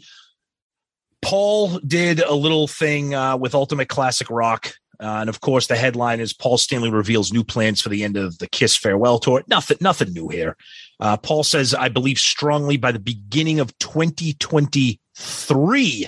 Paul 1.22 1.80
did 1.80 2.20
a 2.20 2.34
little 2.34 2.68
thing 2.68 3.14
uh, 3.14 3.38
with 3.38 3.54
Ultimate 3.56 3.90
Classic 3.90 4.30
Rock. 4.30 4.74
Uh, 5.00 5.18
and 5.22 5.30
of 5.30 5.42
course, 5.42 5.66
the 5.68 5.76
headline 5.76 6.20
is 6.20 6.32
Paul 6.34 6.58
Stanley 6.60 6.92
reveals 6.92 7.34
new 7.34 7.44
plans 7.44 7.82
for 7.82 7.90
the 7.90 8.04
end 8.04 8.18
of 8.18 8.38
the 8.38 8.48
Kiss 8.48 8.76
farewell 8.78 9.18
tour. 9.20 9.44
Nothing, 9.48 9.78
nothing 9.82 10.14
new 10.14 10.28
here. 10.30 10.56
Uh, 11.02 11.18
Paul 11.18 11.44
says, 11.44 11.74
"I 11.74 11.90
believe 11.90 12.20
strongly 12.20 12.78
by 12.78 12.94
the 12.94 13.00
beginning 13.00 13.60
of 13.60 13.78
2023, 13.80 16.08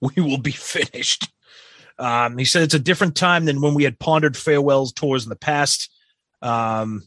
we 0.00 0.12
will 0.16 0.38
be 0.38 0.50
finished." 0.52 1.28
Um, 1.98 2.38
he 2.38 2.46
said 2.46 2.62
it's 2.62 2.74
a 2.74 2.78
different 2.78 3.14
time 3.14 3.44
than 3.44 3.60
when 3.60 3.74
we 3.74 3.84
had 3.84 3.98
pondered 3.98 4.34
farewells 4.36 4.92
tours 4.92 5.24
in 5.24 5.28
the 5.28 5.36
past. 5.36 5.90
Um, 6.40 7.06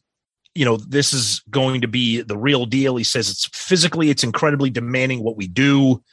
you 0.53 0.65
know, 0.65 0.77
this 0.77 1.13
is 1.13 1.41
going 1.49 1.81
to 1.81 1.87
be 1.87 2.21
the 2.21 2.37
real 2.37 2.67
deal. 2.67 2.95
He 2.95 3.03
says 3.03 3.27
it's 3.29 3.47
physically, 3.47 4.11
it's 4.11 4.23
incredibly 4.23 4.69
demanding 4.69 5.23
what 5.23 5.35
we 5.35 5.47
do. 5.47 6.03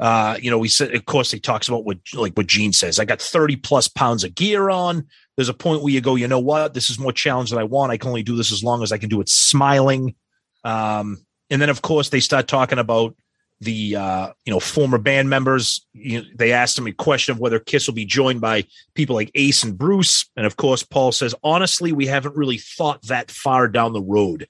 Uh, 0.00 0.36
you 0.40 0.50
know, 0.50 0.58
we 0.58 0.66
said, 0.66 0.92
of 0.92 1.04
course, 1.04 1.30
he 1.30 1.38
talks 1.38 1.68
about 1.68 1.84
what, 1.84 1.98
like 2.12 2.36
what 2.36 2.48
Gene 2.48 2.72
says. 2.72 2.98
I 2.98 3.04
got 3.04 3.22
30 3.22 3.54
plus 3.56 3.86
pounds 3.86 4.24
of 4.24 4.34
gear 4.34 4.68
on. 4.68 5.06
There's 5.36 5.48
a 5.48 5.54
point 5.54 5.82
where 5.82 5.92
you 5.92 6.00
go, 6.00 6.16
you 6.16 6.26
know 6.26 6.40
what? 6.40 6.74
This 6.74 6.90
is 6.90 6.98
more 6.98 7.12
challenge 7.12 7.50
than 7.50 7.60
I 7.60 7.64
want. 7.64 7.92
I 7.92 7.96
can 7.96 8.08
only 8.08 8.24
do 8.24 8.36
this 8.36 8.52
as 8.52 8.64
long 8.64 8.82
as 8.82 8.90
I 8.90 8.98
can 8.98 9.08
do 9.08 9.20
it 9.20 9.28
smiling. 9.28 10.16
Um, 10.64 11.24
and 11.50 11.60
then, 11.60 11.70
of 11.70 11.82
course, 11.82 12.08
they 12.08 12.20
start 12.20 12.48
talking 12.48 12.78
about 12.78 13.14
the 13.60 13.96
uh, 13.96 14.32
you 14.44 14.52
know 14.52 14.60
former 14.60 14.98
band 14.98 15.28
members. 15.28 15.86
You 15.92 16.22
know, 16.22 16.28
they 16.34 16.52
asked 16.52 16.78
him 16.78 16.86
a 16.86 16.92
question 16.92 17.32
of 17.32 17.40
whether 17.40 17.58
Kiss 17.58 17.86
will 17.86 17.94
be 17.94 18.04
joined 18.04 18.40
by 18.40 18.64
people 18.94 19.14
like 19.14 19.30
Ace 19.34 19.62
and 19.62 19.76
Bruce, 19.76 20.28
and 20.36 20.46
of 20.46 20.56
course, 20.56 20.82
Paul 20.82 21.12
says, 21.12 21.34
honestly, 21.42 21.92
we 21.92 22.06
haven't 22.06 22.36
really 22.36 22.58
thought 22.58 23.02
that 23.02 23.30
far 23.30 23.68
down 23.68 23.92
the 23.92 24.02
road. 24.02 24.48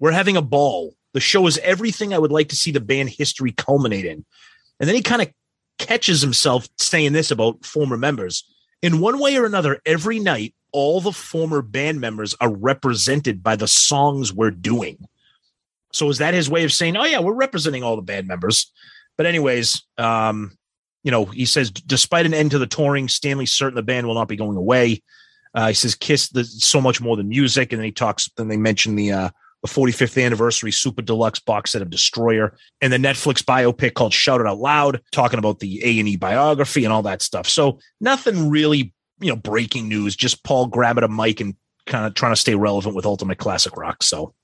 We're 0.00 0.12
having 0.12 0.36
a 0.36 0.42
ball. 0.42 0.94
The 1.14 1.20
show 1.20 1.46
is 1.46 1.58
everything 1.58 2.12
I 2.12 2.18
would 2.18 2.32
like 2.32 2.48
to 2.50 2.56
see 2.56 2.70
the 2.70 2.80
band 2.80 3.10
history 3.10 3.52
culminate 3.52 4.04
in. 4.04 4.24
And 4.78 4.88
then 4.88 4.94
he 4.94 5.02
kind 5.02 5.22
of 5.22 5.32
catches 5.78 6.20
himself 6.20 6.68
saying 6.78 7.12
this 7.12 7.30
about 7.30 7.64
former 7.64 7.96
members. 7.96 8.44
In 8.82 9.00
one 9.00 9.18
way 9.18 9.36
or 9.36 9.46
another, 9.46 9.80
every 9.86 10.18
night, 10.18 10.54
all 10.72 11.00
the 11.00 11.12
former 11.12 11.62
band 11.62 12.00
members 12.00 12.34
are 12.40 12.54
represented 12.54 13.42
by 13.42 13.56
the 13.56 13.66
songs 13.66 14.34
we're 14.34 14.50
doing. 14.50 14.98
So 15.96 16.10
is 16.10 16.18
that 16.18 16.34
his 16.34 16.50
way 16.50 16.64
of 16.64 16.72
saying, 16.72 16.96
"Oh 16.96 17.04
yeah, 17.04 17.20
we're 17.20 17.34
representing 17.34 17.82
all 17.82 17.96
the 17.96 18.02
band 18.02 18.26
members"? 18.26 18.70
But 19.16 19.26
anyways, 19.26 19.82
um, 19.98 20.56
you 21.02 21.10
know, 21.10 21.24
he 21.24 21.46
says 21.46 21.70
despite 21.70 22.26
an 22.26 22.34
end 22.34 22.50
to 22.52 22.58
the 22.58 22.66
touring, 22.66 23.08
Stanley's 23.08 23.52
certain 23.52 23.76
the 23.76 23.82
band 23.82 24.06
will 24.06 24.14
not 24.14 24.28
be 24.28 24.36
going 24.36 24.56
away. 24.56 25.02
Uh, 25.54 25.68
he 25.68 25.74
says 25.74 25.94
Kiss 25.94 26.28
the 26.28 26.44
so 26.44 26.80
much 26.80 27.00
more 27.00 27.16
than 27.16 27.28
music, 27.28 27.72
and 27.72 27.80
then 27.80 27.86
he 27.86 27.92
talks. 27.92 28.30
Then 28.36 28.48
they 28.48 28.56
mention 28.56 28.94
the 28.94 29.12
uh, 29.12 29.30
the 29.62 29.68
45th 29.68 30.22
anniversary 30.22 30.70
super 30.70 31.02
deluxe 31.02 31.40
box 31.40 31.72
set 31.72 31.82
of 31.82 31.90
Destroyer 31.90 32.56
and 32.80 32.92
the 32.92 32.98
Netflix 32.98 33.42
biopic 33.42 33.94
called 33.94 34.12
Shout 34.12 34.40
It 34.40 34.46
Out 34.46 34.58
Loud, 34.58 35.00
talking 35.12 35.38
about 35.38 35.60
the 35.60 35.80
A 35.84 35.98
and 35.98 36.08
E 36.08 36.16
biography 36.16 36.84
and 36.84 36.92
all 36.92 37.02
that 37.02 37.22
stuff. 37.22 37.48
So 37.48 37.78
nothing 38.00 38.50
really, 38.50 38.92
you 39.20 39.30
know, 39.30 39.36
breaking 39.36 39.88
news. 39.88 40.14
Just 40.14 40.44
Paul 40.44 40.66
grabbing 40.66 41.04
a 41.04 41.08
mic 41.08 41.40
and 41.40 41.54
kind 41.86 42.06
of 42.06 42.14
trying 42.14 42.32
to 42.32 42.40
stay 42.40 42.54
relevant 42.54 42.94
with 42.94 43.06
Ultimate 43.06 43.38
Classic 43.38 43.76
Rock. 43.76 44.02
So 44.02 44.34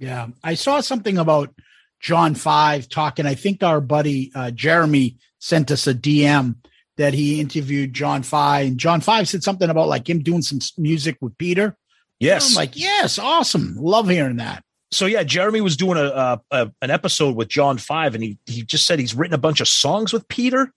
Yeah, 0.00 0.28
I 0.42 0.54
saw 0.54 0.80
something 0.80 1.18
about 1.18 1.54
John 2.00 2.34
Five 2.34 2.88
talking. 2.88 3.26
I 3.26 3.34
think 3.34 3.62
our 3.62 3.80
buddy 3.80 4.32
uh, 4.34 4.50
Jeremy 4.50 5.18
sent 5.38 5.70
us 5.70 5.86
a 5.86 5.94
DM 5.94 6.56
that 6.96 7.14
he 7.14 7.40
interviewed 7.40 7.92
John 7.92 8.22
Five, 8.22 8.66
and 8.66 8.78
John 8.78 9.02
Five 9.02 9.28
said 9.28 9.42
something 9.42 9.68
about 9.68 9.88
like 9.88 10.08
him 10.08 10.22
doing 10.22 10.42
some 10.42 10.58
music 10.78 11.18
with 11.20 11.36
Peter. 11.38 11.76
yes, 12.18 12.48
I'm 12.48 12.54
like, 12.56 12.76
yes, 12.76 13.18
awesome, 13.18 13.76
love 13.78 14.08
hearing 14.08 14.36
that. 14.36 14.64
so 14.90 15.04
yeah, 15.04 15.22
Jeremy 15.22 15.60
was 15.60 15.76
doing 15.76 15.98
a, 15.98 16.06
a, 16.06 16.40
a 16.50 16.72
an 16.80 16.90
episode 16.90 17.36
with 17.36 17.48
John 17.48 17.76
Five, 17.76 18.14
and 18.14 18.24
he 18.24 18.38
he 18.46 18.62
just 18.62 18.86
said 18.86 18.98
he's 18.98 19.14
written 19.14 19.34
a 19.34 19.38
bunch 19.38 19.60
of 19.60 19.68
songs 19.68 20.14
with 20.14 20.26
Peter, 20.28 20.72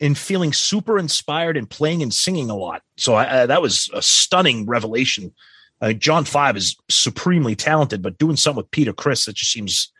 and 0.00 0.18
feeling 0.18 0.52
super 0.52 0.98
inspired 0.98 1.56
and 1.56 1.70
playing 1.70 2.02
and 2.02 2.12
singing 2.12 2.50
a 2.50 2.56
lot. 2.56 2.82
So 2.96 3.14
I, 3.14 3.24
uh, 3.26 3.46
that 3.46 3.62
was 3.62 3.88
a 3.94 4.02
stunning 4.02 4.66
revelation. 4.66 5.32
Uh, 5.80 5.92
John 5.92 6.24
Five 6.24 6.56
is 6.56 6.76
supremely 6.88 7.54
talented, 7.54 8.00
but 8.02 8.18
doing 8.18 8.36
something 8.36 8.58
with 8.58 8.70
Peter 8.70 8.92
Criss 8.92 9.24
that 9.26 9.34
just 9.36 9.52
seems 9.52 9.92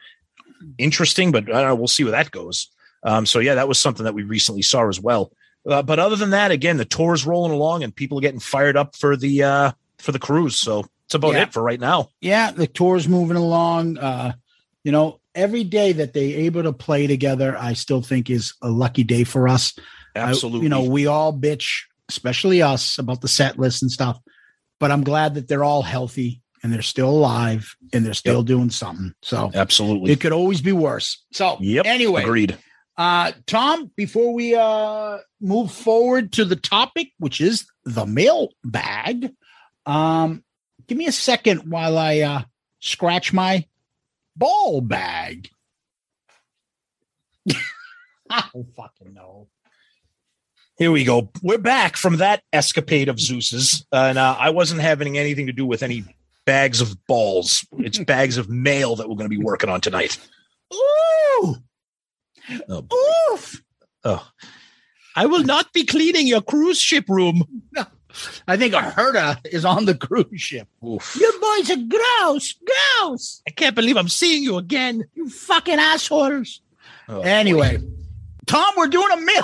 interesting. 0.79 1.33
But 1.33 1.45
I 1.45 1.61
don't 1.61 1.69
know. 1.69 1.75
We'll 1.75 1.89
see 1.89 2.05
where 2.05 2.13
that 2.13 2.31
goes. 2.31 2.69
Um, 3.03 3.27
so 3.27 3.39
yeah, 3.39 3.55
that 3.57 3.69
was 3.69 3.79
something 3.79 4.05
that 4.05 4.15
we 4.15 4.23
recently 4.23 4.63
saw 4.63 4.89
as 4.89 5.01
well. 5.01 5.33
Uh, 5.69 5.83
but 5.83 5.99
other 5.99 6.17
than 6.17 6.31
that, 6.31 6.51
again, 6.51 6.77
the 6.77 6.85
tour 6.85 7.15
is 7.15 7.27
rolling 7.27 7.53
along, 7.53 7.83
and 7.83 7.95
people 7.95 8.19
are 8.19 8.23
getting 8.23 8.41
fired 8.41 8.77
up 8.77 8.97
for 8.97 9.17
the 9.17 9.43
uh, 9.43 9.73
for 9.99 10.13
the 10.13 10.19
cruise. 10.19 10.57
So 10.57 10.83
that's 11.07 11.15
about 11.15 11.35
Yeah. 11.35 11.43
it 11.43 11.53
for 11.53 11.63
right 11.63 11.81
now. 11.81 12.11
Yeah, 12.21 12.51
the 12.51 12.67
tour's 12.67 13.09
moving 13.09 13.37
along. 13.37 13.99
Uh, 13.99 14.33
you 14.85 14.93
know, 14.93 15.21
every 15.35 15.65
day 15.65 15.93
that 15.93 16.13
they 16.13 16.35
able 16.35 16.63
to 16.63 16.73
play 16.73 17.07
together, 17.07 17.57
I 17.59 17.73
still 17.73 18.03
think 18.03 18.31
is 18.31 18.55
a 18.63 18.69
lucky 18.69 19.05
day 19.05 19.25
for 19.25 19.49
us. 19.49 19.75
I- 20.15 20.21
Absolutely. 20.21 20.65
you 20.65 20.69
know, 20.69 20.85
we 20.85 21.07
all 21.07 21.33
bitch, 21.37 21.83
especially 22.09 22.63
us, 22.63 22.99
about 22.99 23.21
the 23.23 23.29
set 23.29 23.59
list 23.59 23.83
and 23.83 23.91
stuff. 23.91 24.19
But 24.85 24.91
I'm 24.93 25.03
glad 25.03 25.37
that 25.37 25.49
they're 25.49 25.65
all 25.65 25.81
healthy 25.81 26.43
and 26.63 26.71
they're 26.71 26.83
still 26.83 27.09
alive 27.09 27.75
and 27.95 28.05
they're 28.05 28.13
still 28.13 28.43
doing 28.43 28.69
something. 28.69 29.15
So 29.23 29.51
Absolutely. 29.55 30.13
it 30.13 30.21
could 30.21 30.33
always 30.33 30.61
be 30.61 30.73
worse. 30.73 31.25
So 31.33 31.57
Yep. 31.59 31.87
anyway, 31.87 32.25
Agreed. 32.25 32.59
uh, 32.99 33.33
Tom, 33.47 33.91
before 33.97 34.35
we 34.35 34.55
uh, 34.55 35.21
move 35.41 35.73
forward 35.73 36.33
to 36.33 36.45
the 36.45 36.57
topic, 36.57 37.13
which 37.17 37.41
is 37.41 37.65
the 37.87 38.05
mail 38.05 38.51
bag, 38.63 39.33
um, 39.87 40.45
give 40.87 40.99
me 40.99 41.07
a 41.07 41.13
second 41.13 41.61
while 41.71 41.97
I 41.97 42.21
uh, 42.21 42.43
scratch 42.81 43.33
my 43.33 43.65
ball 44.37 44.83
bag. 44.83 45.49
I 48.29 48.45
don't 48.53 48.67
fucking 48.77 49.15
know. 49.15 49.49
Here 50.77 50.91
we 50.91 51.05
go. 51.05 51.31
We're 51.43 51.59
back 51.59 51.97
from 51.97 52.17
that 52.17 52.43
escapade 52.53 53.09
of 53.09 53.21
Zeus's, 53.21 53.87
and 53.93 54.19
uh, 54.19 54.37
I 54.39 54.51
wasn't 54.51 54.81
having 54.81 55.17
anything 55.17 55.47
to 55.47 55.53
do 55.53 55.65
with 55.65 55.83
any 55.85 56.05
bags 56.47 56.81
of 56.81 56.97
balls. 57.07 57.65
It's 57.79 57.99
bags 58.05 58.37
of 58.39 58.49
mail 58.49 58.97
that 58.97 59.09
we're 59.09 59.15
going 59.15 59.31
to 59.31 59.37
be 59.37 59.43
working 59.43 59.71
on 59.71 59.81
tonight. 59.81 60.19
Ooh, 60.73 61.57
Oh, 62.69 63.33
oof. 63.33 63.63
oh. 64.05 64.29
I 65.17 65.27
will 65.27 65.45
not 65.45 65.73
be 65.73 65.85
cleaning 65.87 66.27
your 66.27 66.43
cruise 66.43 66.81
ship 66.81 67.09
room. 67.09 67.45
No. 67.73 67.85
I 68.47 68.57
think 68.57 68.75
a 68.75 68.79
herda 68.81 69.39
is 69.47 69.65
on 69.65 69.87
the 69.87 69.95
cruise 69.95 70.41
ship. 70.41 70.69
Oof. 70.85 71.17
You 71.19 71.33
boys 71.41 71.71
are 71.71 71.77
gross, 71.89 72.55
gross. 72.99 73.43
I 73.47 73.51
can't 73.53 73.75
believe 73.75 73.97
I'm 73.97 74.09
seeing 74.09 74.43
you 74.43 74.57
again. 74.57 75.05
You 75.15 75.29
fucking 75.31 75.79
assholes. 75.79 76.61
Oh, 77.09 77.21
anyway, 77.23 77.79
Tom, 78.47 78.75
we're 78.77 78.89
doing 78.89 79.11
a 79.13 79.21
mail. 79.21 79.43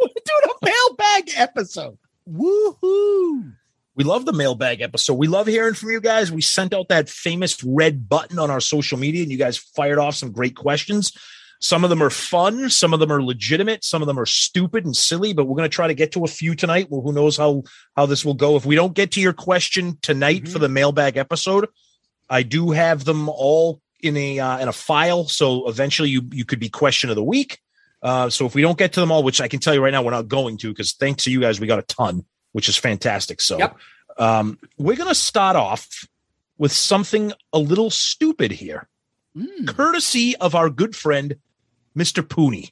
We're 0.00 0.08
doing 0.08 0.54
a 0.62 0.66
mailbag 0.66 1.30
episode. 1.36 1.98
Woohoo! 2.30 3.52
We 3.94 4.04
love 4.04 4.24
the 4.24 4.32
mailbag 4.32 4.80
episode. 4.80 5.14
We 5.14 5.26
love 5.26 5.48
hearing 5.48 5.74
from 5.74 5.90
you 5.90 6.00
guys. 6.00 6.30
We 6.30 6.40
sent 6.40 6.72
out 6.72 6.88
that 6.88 7.08
famous 7.08 7.64
red 7.64 8.08
button 8.08 8.38
on 8.38 8.50
our 8.50 8.60
social 8.60 8.96
media, 8.96 9.22
and 9.22 9.32
you 9.32 9.38
guys 9.38 9.56
fired 9.56 9.98
off 9.98 10.14
some 10.14 10.30
great 10.30 10.54
questions. 10.54 11.12
Some 11.60 11.82
of 11.82 11.90
them 11.90 12.02
are 12.02 12.10
fun, 12.10 12.70
some 12.70 12.94
of 12.94 13.00
them 13.00 13.10
are 13.10 13.20
legitimate, 13.20 13.82
some 13.82 14.00
of 14.00 14.06
them 14.06 14.18
are 14.18 14.26
stupid 14.26 14.84
and 14.84 14.94
silly, 14.94 15.32
but 15.32 15.46
we're 15.46 15.56
going 15.56 15.68
to 15.68 15.74
try 15.74 15.88
to 15.88 15.94
get 15.94 16.12
to 16.12 16.22
a 16.22 16.28
few 16.28 16.54
tonight. 16.54 16.86
Well, 16.88 17.00
who 17.00 17.12
knows 17.12 17.36
how 17.36 17.64
how 17.96 18.06
this 18.06 18.24
will 18.24 18.34
go. 18.34 18.54
If 18.54 18.64
we 18.64 18.76
don't 18.76 18.94
get 18.94 19.10
to 19.12 19.20
your 19.20 19.32
question 19.32 19.98
tonight 20.00 20.46
for 20.46 20.60
the 20.60 20.68
mailbag 20.68 21.16
episode, 21.16 21.68
I 22.30 22.44
do 22.44 22.70
have 22.70 23.04
them 23.04 23.28
all 23.28 23.80
in 24.00 24.16
a 24.16 24.38
uh, 24.38 24.58
in 24.58 24.68
a 24.68 24.72
file. 24.72 25.26
So 25.26 25.68
eventually, 25.68 26.10
you 26.10 26.22
you 26.30 26.44
could 26.44 26.60
be 26.60 26.68
question 26.68 27.10
of 27.10 27.16
the 27.16 27.24
week. 27.24 27.58
Uh, 28.02 28.30
so 28.30 28.46
if 28.46 28.54
we 28.54 28.62
don't 28.62 28.78
get 28.78 28.92
to 28.94 29.00
them 29.00 29.10
all, 29.10 29.22
which 29.22 29.40
I 29.40 29.48
can 29.48 29.58
tell 29.60 29.74
you 29.74 29.82
right 29.82 29.90
now, 29.90 30.02
we're 30.02 30.10
not 30.12 30.28
going 30.28 30.56
to, 30.58 30.68
because 30.68 30.92
thanks 30.92 31.24
to 31.24 31.30
you 31.32 31.40
guys, 31.40 31.58
we 31.60 31.66
got 31.66 31.78
a 31.78 31.82
ton, 31.82 32.24
which 32.52 32.68
is 32.68 32.76
fantastic. 32.76 33.40
So 33.40 33.58
Yep. 33.58 33.76
um, 34.18 34.58
we're 34.76 34.96
going 34.96 35.08
to 35.08 35.14
start 35.14 35.56
off 35.56 36.06
with 36.58 36.72
something 36.72 37.32
a 37.52 37.58
little 37.58 37.90
stupid 37.90 38.52
here, 38.52 38.88
Hmm. 39.36 39.66
courtesy 39.66 40.36
of 40.36 40.54
our 40.54 40.70
good 40.70 40.94
friend, 40.96 41.36
Mr. 41.96 42.22
Pooney. 42.22 42.70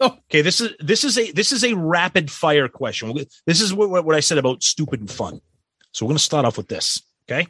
Oh. 0.00 0.18
Okay, 0.28 0.42
this 0.42 0.60
is 0.60 0.72
this 0.78 1.04
is 1.04 1.16
a 1.16 1.30
this 1.32 1.52
is 1.52 1.64
a 1.64 1.72
rapid 1.74 2.30
fire 2.30 2.68
question. 2.68 3.14
This 3.46 3.62
is 3.62 3.72
what, 3.72 4.04
what 4.04 4.14
I 4.14 4.20
said 4.20 4.36
about 4.36 4.62
stupid 4.62 5.00
and 5.00 5.10
fun. 5.10 5.40
So 5.92 6.04
we're 6.04 6.10
going 6.10 6.18
to 6.18 6.22
start 6.24 6.44
off 6.44 6.58
with 6.58 6.68
this. 6.68 7.00
Okay. 7.30 7.46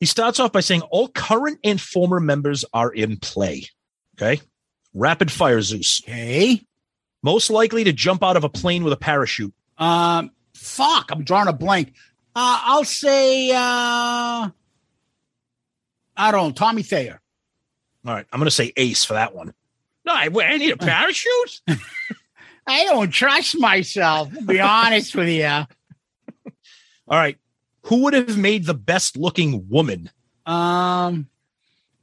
He 0.00 0.06
starts 0.06 0.40
off 0.40 0.50
by 0.52 0.60
saying 0.60 0.80
all 0.82 1.08
current 1.08 1.58
and 1.62 1.78
former 1.78 2.20
members 2.20 2.64
are 2.72 2.90
in 2.90 3.18
play. 3.18 3.66
Okay. 4.16 4.40
Rapid 4.94 5.30
fire 5.30 5.60
Zeus. 5.62 6.02
Okay. 6.04 6.62
Most 7.22 7.50
likely 7.50 7.84
to 7.84 7.92
jump 7.92 8.22
out 8.22 8.36
of 8.36 8.44
a 8.44 8.48
plane 8.48 8.84
with 8.84 8.92
a 8.92 8.96
parachute. 8.96 9.54
Um, 9.78 10.32
fuck, 10.54 11.10
I'm 11.10 11.24
drawing 11.24 11.48
a 11.48 11.52
blank. 11.52 11.94
Uh, 12.34 12.60
I'll 12.64 12.84
say, 12.84 13.50
uh, 13.50 13.54
I 13.54 14.50
don't 16.16 16.48
know, 16.48 16.52
Tommy 16.52 16.82
Thayer. 16.82 17.20
All 18.04 18.14
right. 18.14 18.26
I'm 18.32 18.38
going 18.40 18.46
to 18.46 18.50
say 18.50 18.72
ace 18.76 19.04
for 19.04 19.14
that 19.14 19.34
one. 19.34 19.54
No, 20.04 20.12
I, 20.12 20.28
I 20.34 20.56
need 20.56 20.72
a 20.72 20.76
parachute. 20.78 21.60
I 22.66 22.84
don't 22.84 23.10
trust 23.10 23.58
myself, 23.58 24.32
to 24.32 24.42
be 24.42 24.60
honest 24.60 25.14
with 25.14 25.28
you. 25.28 25.46
All 25.46 25.66
right. 27.08 27.38
Who 27.86 28.04
would 28.04 28.14
have 28.14 28.38
made 28.38 28.64
the 28.64 28.74
best 28.74 29.16
looking 29.16 29.68
woman? 29.68 30.10
Um, 30.46 31.28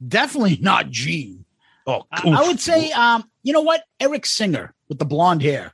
definitely 0.06 0.58
not 0.60 0.90
Gene. 0.90 1.39
Oh, 1.86 2.04
I, 2.12 2.28
I 2.28 2.46
would 2.46 2.60
say, 2.60 2.92
um, 2.92 3.24
you 3.42 3.52
know 3.52 3.62
what? 3.62 3.84
Eric 3.98 4.26
Singer 4.26 4.74
with 4.88 4.98
the 4.98 5.04
blonde 5.04 5.42
hair 5.42 5.72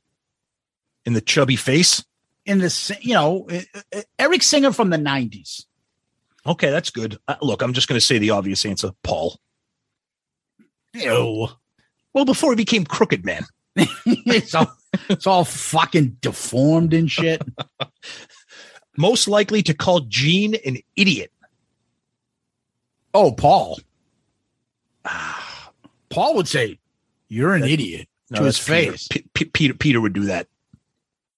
in 1.04 1.12
the 1.12 1.20
chubby 1.20 1.57
face. 1.57 2.04
in 2.44 2.59
the, 2.59 2.98
you 3.00 3.14
know, 3.14 3.46
uh, 3.50 3.80
uh, 3.94 4.02
Eric 4.18 4.42
Singer 4.42 4.72
from 4.72 4.90
the 4.90 4.96
90s. 4.96 5.64
Okay, 6.46 6.70
that's 6.70 6.90
good. 6.90 7.18
Uh, 7.26 7.36
look, 7.42 7.62
I'm 7.62 7.72
just 7.72 7.88
going 7.88 7.98
to 7.98 8.04
say 8.04 8.18
the 8.18 8.30
obvious 8.30 8.64
answer 8.64 8.90
Paul. 9.02 9.38
Ew. 10.94 11.48
Well, 12.12 12.24
before 12.24 12.52
he 12.52 12.57
became 12.57 12.84
Crooked 12.84 13.24
Man. 13.24 13.44
it's, 13.76 14.54
all, 14.54 14.72
it's 15.09 15.26
all 15.26 15.44
fucking 15.44 16.18
deformed 16.20 16.94
and 16.94 17.11
shit. 17.11 17.42
Most 18.96 19.28
likely 19.28 19.62
to 19.64 19.74
call 19.74 20.00
Gene 20.00 20.54
an 20.64 20.78
idiot. 20.96 21.30
Oh, 23.12 23.32
Paul. 23.32 23.78
Paul 26.17 26.35
would 26.37 26.49
say, 26.49 26.79
You're 27.29 27.55
an 27.55 27.62
idiot 27.64 28.09
No, 28.31 28.39
to 28.39 28.45
his 28.47 28.59
Peter. 28.59 28.93
face. 28.93 29.07
P- 29.09 29.27
P- 29.35 29.45
Peter, 29.45 29.75
Peter 29.75 30.01
would 30.01 30.14
do 30.14 30.25
that. 30.25 30.49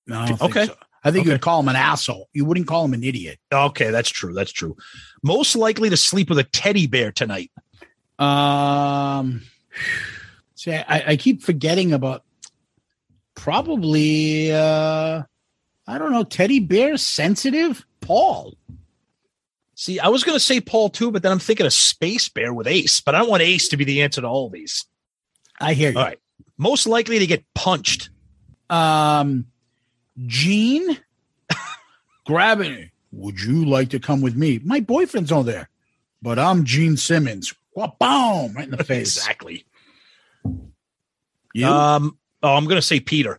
No, 0.06 0.20
I 0.20 0.28
don't 0.28 0.38
think 0.38 0.56
Okay. 0.56 0.66
so. 0.66 0.76
I 1.02 1.10
think 1.10 1.22
Okay. 1.22 1.32
you'd 1.32 1.40
call 1.40 1.58
him 1.60 1.68
an 1.68 1.74
asshole. 1.76 2.28
You 2.32 2.44
wouldn't 2.44 2.66
call 2.68 2.84
him 2.84 2.94
an 2.94 3.02
idiot. 3.02 3.40
Okay, 3.52 3.90
that's 3.90 4.08
true. 4.08 4.32
That's 4.34 4.52
true. 4.52 4.76
Most 5.22 5.56
likely 5.56 5.90
to 5.90 5.96
sleep 5.96 6.28
with 6.28 6.38
a 6.38 6.44
teddy 6.44 6.86
bear 6.86 7.10
tonight. 7.12 7.50
Um, 8.20 9.42
see, 10.54 10.72
I, 10.72 11.04
I 11.12 11.16
keep 11.16 11.42
forgetting 11.42 11.92
about 11.92 12.22
probably, 13.34 14.52
uh, 14.52 15.22
I 15.86 15.98
don't 15.98 16.12
know, 16.12 16.24
teddy 16.24 16.60
bear 16.60 16.96
sensitive 16.98 17.84
Paul. 18.00 18.54
See, 19.80 20.00
I 20.00 20.08
was 20.08 20.24
going 20.24 20.34
to 20.34 20.44
say 20.44 20.60
Paul 20.60 20.90
too, 20.90 21.12
but 21.12 21.22
then 21.22 21.30
I'm 21.30 21.38
thinking 21.38 21.64
of 21.64 21.72
Space 21.72 22.28
Bear 22.28 22.52
with 22.52 22.66
Ace, 22.66 23.00
but 23.00 23.14
I 23.14 23.20
don't 23.20 23.30
want 23.30 23.44
Ace 23.44 23.68
to 23.68 23.76
be 23.76 23.84
the 23.84 24.02
answer 24.02 24.20
to 24.20 24.26
all 24.26 24.50
these. 24.50 24.84
I 25.60 25.74
hear 25.74 25.92
you. 25.92 25.98
All 25.98 26.04
right. 26.04 26.18
Most 26.56 26.88
likely 26.88 27.20
to 27.20 27.28
get 27.28 27.44
punched. 27.54 28.10
Um, 28.68 29.46
Gene 30.26 30.98
grabbing. 32.26 32.90
Would 33.12 33.40
you 33.40 33.66
like 33.66 33.90
to 33.90 34.00
come 34.00 34.20
with 34.20 34.34
me? 34.34 34.60
My 34.64 34.80
boyfriend's 34.80 35.30
on 35.30 35.46
there, 35.46 35.68
but 36.20 36.40
I'm 36.40 36.64
Gene 36.64 36.96
Simmons. 36.96 37.54
Well, 37.72 37.96
boom, 38.00 38.54
right 38.54 38.64
in 38.64 38.72
the 38.72 38.82
face. 38.84 39.16
exactly. 39.16 39.64
You? 41.54 41.66
Um, 41.68 42.18
oh, 42.42 42.56
I'm 42.56 42.66
gonna 42.66 42.82
say 42.82 42.98
Peter 42.98 43.38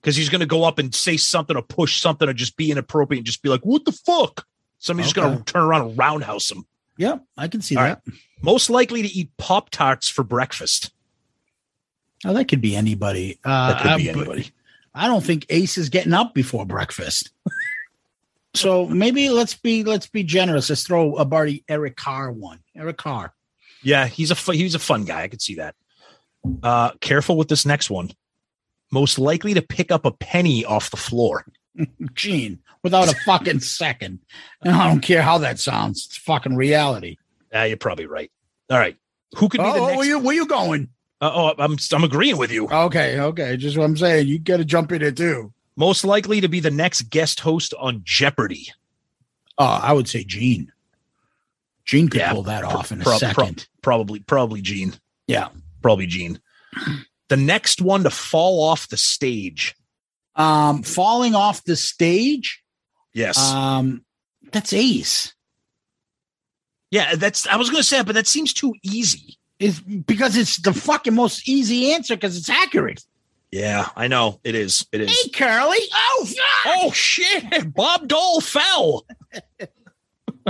because 0.00 0.14
he's 0.14 0.28
gonna 0.28 0.46
go 0.46 0.62
up 0.62 0.78
and 0.78 0.94
say 0.94 1.16
something 1.16 1.56
or 1.56 1.62
push 1.62 2.00
something 2.00 2.28
or 2.28 2.32
just 2.32 2.56
be 2.56 2.70
inappropriate 2.70 3.18
and 3.18 3.26
just 3.26 3.42
be 3.42 3.48
like, 3.48 3.66
"What 3.66 3.84
the 3.84 3.90
fuck?" 3.90 4.46
Somebody's 4.82 5.12
just 5.12 5.14
gonna 5.16 5.42
turn 5.44 5.62
around 5.62 5.88
and 5.90 5.98
roundhouse 5.98 6.50
him. 6.50 6.66
yeah, 6.98 7.18
I 7.38 7.46
can 7.48 7.62
see 7.62 7.76
All 7.76 7.84
that. 7.84 8.02
Most 8.42 8.68
likely 8.68 9.02
to 9.02 9.08
eat 9.08 9.30
Pop 9.38 9.70
Tarts 9.70 10.08
for 10.08 10.24
breakfast. 10.24 10.90
Oh, 12.24 12.32
that 12.34 12.48
could 12.48 12.60
be 12.60 12.74
anybody. 12.74 13.38
Uh, 13.44 13.72
That 13.72 13.82
could 13.82 13.96
be 13.98 14.10
I- 14.10 14.12
anybody. 14.12 14.50
I 14.94 15.06
don't 15.06 15.24
think 15.24 15.46
Ace 15.48 15.78
is 15.78 15.88
getting 15.88 16.12
up 16.12 16.34
before 16.34 16.66
breakfast. 16.66 17.30
so 18.54 18.86
maybe 18.86 19.30
let's 19.30 19.54
be 19.54 19.84
let's 19.84 20.06
be 20.08 20.22
generous. 20.24 20.68
Let's 20.68 20.82
throw 20.82 21.14
a 21.16 21.24
Barty 21.24 21.64
Eric 21.68 21.96
Carr 21.96 22.30
one. 22.30 22.58
Eric 22.76 22.98
Carr. 22.98 23.32
Yeah, 23.82 24.06
he's 24.06 24.30
a 24.30 24.34
fu- 24.34 24.52
he's 24.52 24.74
a 24.74 24.78
fun 24.80 25.04
guy. 25.04 25.22
I 25.22 25.28
could 25.28 25.40
see 25.40 25.54
that. 25.54 25.74
Uh, 26.62 26.90
careful 27.00 27.36
with 27.36 27.48
this 27.48 27.64
next 27.64 27.88
one. 27.88 28.10
Most 28.90 29.18
likely 29.18 29.54
to 29.54 29.62
pick 29.62 29.90
up 29.90 30.04
a 30.04 30.10
penny 30.10 30.64
off 30.64 30.90
the 30.90 30.96
floor. 30.98 31.46
Gene, 32.14 32.58
without 32.82 33.10
a 33.12 33.16
fucking 33.24 33.60
second. 33.60 34.20
And 34.62 34.74
I 34.74 34.88
don't 34.88 35.00
care 35.00 35.22
how 35.22 35.38
that 35.38 35.58
sounds. 35.58 36.06
It's 36.06 36.16
fucking 36.18 36.56
reality. 36.56 37.16
Yeah, 37.52 37.64
you're 37.64 37.76
probably 37.76 38.06
right. 38.06 38.30
All 38.70 38.78
right, 38.78 38.96
who 39.36 39.48
could 39.48 39.58
be 39.60 39.64
Oh, 39.66 39.74
the 39.74 39.86
next? 39.86 39.96
where 39.98 40.06
you 40.06 40.18
where 40.18 40.34
you 40.34 40.46
going? 40.46 40.88
Uh, 41.20 41.30
oh, 41.34 41.54
I'm 41.58 41.76
I'm 41.92 42.04
agreeing 42.04 42.36
with 42.38 42.50
you. 42.50 42.68
Okay, 42.68 43.18
okay. 43.20 43.56
Just 43.56 43.76
what 43.78 43.84
I'm 43.84 43.96
saying. 43.96 44.26
You 44.28 44.38
got 44.38 44.56
to 44.58 44.64
jump 44.64 44.90
in 44.92 45.02
it 45.02 45.16
too. 45.16 45.52
Most 45.76 46.04
likely 46.04 46.40
to 46.40 46.48
be 46.48 46.60
the 46.60 46.70
next 46.70 47.02
guest 47.10 47.40
host 47.40 47.72
on 47.78 48.02
Jeopardy. 48.04 48.68
Oh, 49.58 49.64
I 49.64 49.92
would 49.92 50.08
say 50.08 50.24
Gene. 50.24 50.72
Gene 51.84 52.08
could 52.08 52.20
Yeah, 52.20 52.32
pull 52.32 52.42
that 52.44 52.64
off 52.64 52.92
in 52.92 53.00
a 53.00 53.04
Pro- 53.04 53.18
pro- 53.18 53.18
second. 53.18 53.66
probably, 53.82 54.20
probably 54.20 54.60
Gene. 54.62 54.94
yeah. 55.26 55.48
Probably 55.82 56.06
Gene. 56.06 56.40
The 57.28 57.36
next 57.36 57.80
one 57.82 58.04
to 58.04 58.10
fall 58.10 58.62
off 58.62 58.88
the 58.88 58.96
stage. 58.96 59.74
Um, 60.34 60.82
falling 60.82 61.34
off 61.34 61.64
the 61.64 61.76
stage. 61.76 62.62
Yes. 63.12 63.38
Um, 63.38 64.04
that's 64.52 64.72
Ace. 64.72 65.34
yeah, 66.90 67.14
that's. 67.14 67.46
I 67.46 67.56
was 67.56 67.70
going 67.70 67.80
to 67.80 67.86
say, 67.88 68.02
but 68.02 68.14
that 68.14 68.26
seems 68.26 68.52
too 68.52 68.74
easy. 68.82 69.36
Is 69.58 69.80
because 69.80 70.36
it's 70.36 70.56
the 70.60 70.72
fucking 70.72 71.14
most 71.14 71.48
easy 71.48 71.92
answer 71.92 72.16
because 72.16 72.36
it's 72.36 72.48
accurate. 72.50 73.04
Yeah, 73.52 73.88
I 73.94 74.08
know 74.08 74.40
it 74.42 74.54
is. 74.54 74.86
It 74.92 75.02
is. 75.02 75.10
Hey, 75.10 75.28
Curly. 75.28 75.78
Oh, 75.94 76.26
fuck. 76.26 76.72
Oh 76.74 76.90
shit! 76.92 77.72
Bob 77.74 78.08
Dole 78.08 78.40
fell. 78.40 79.06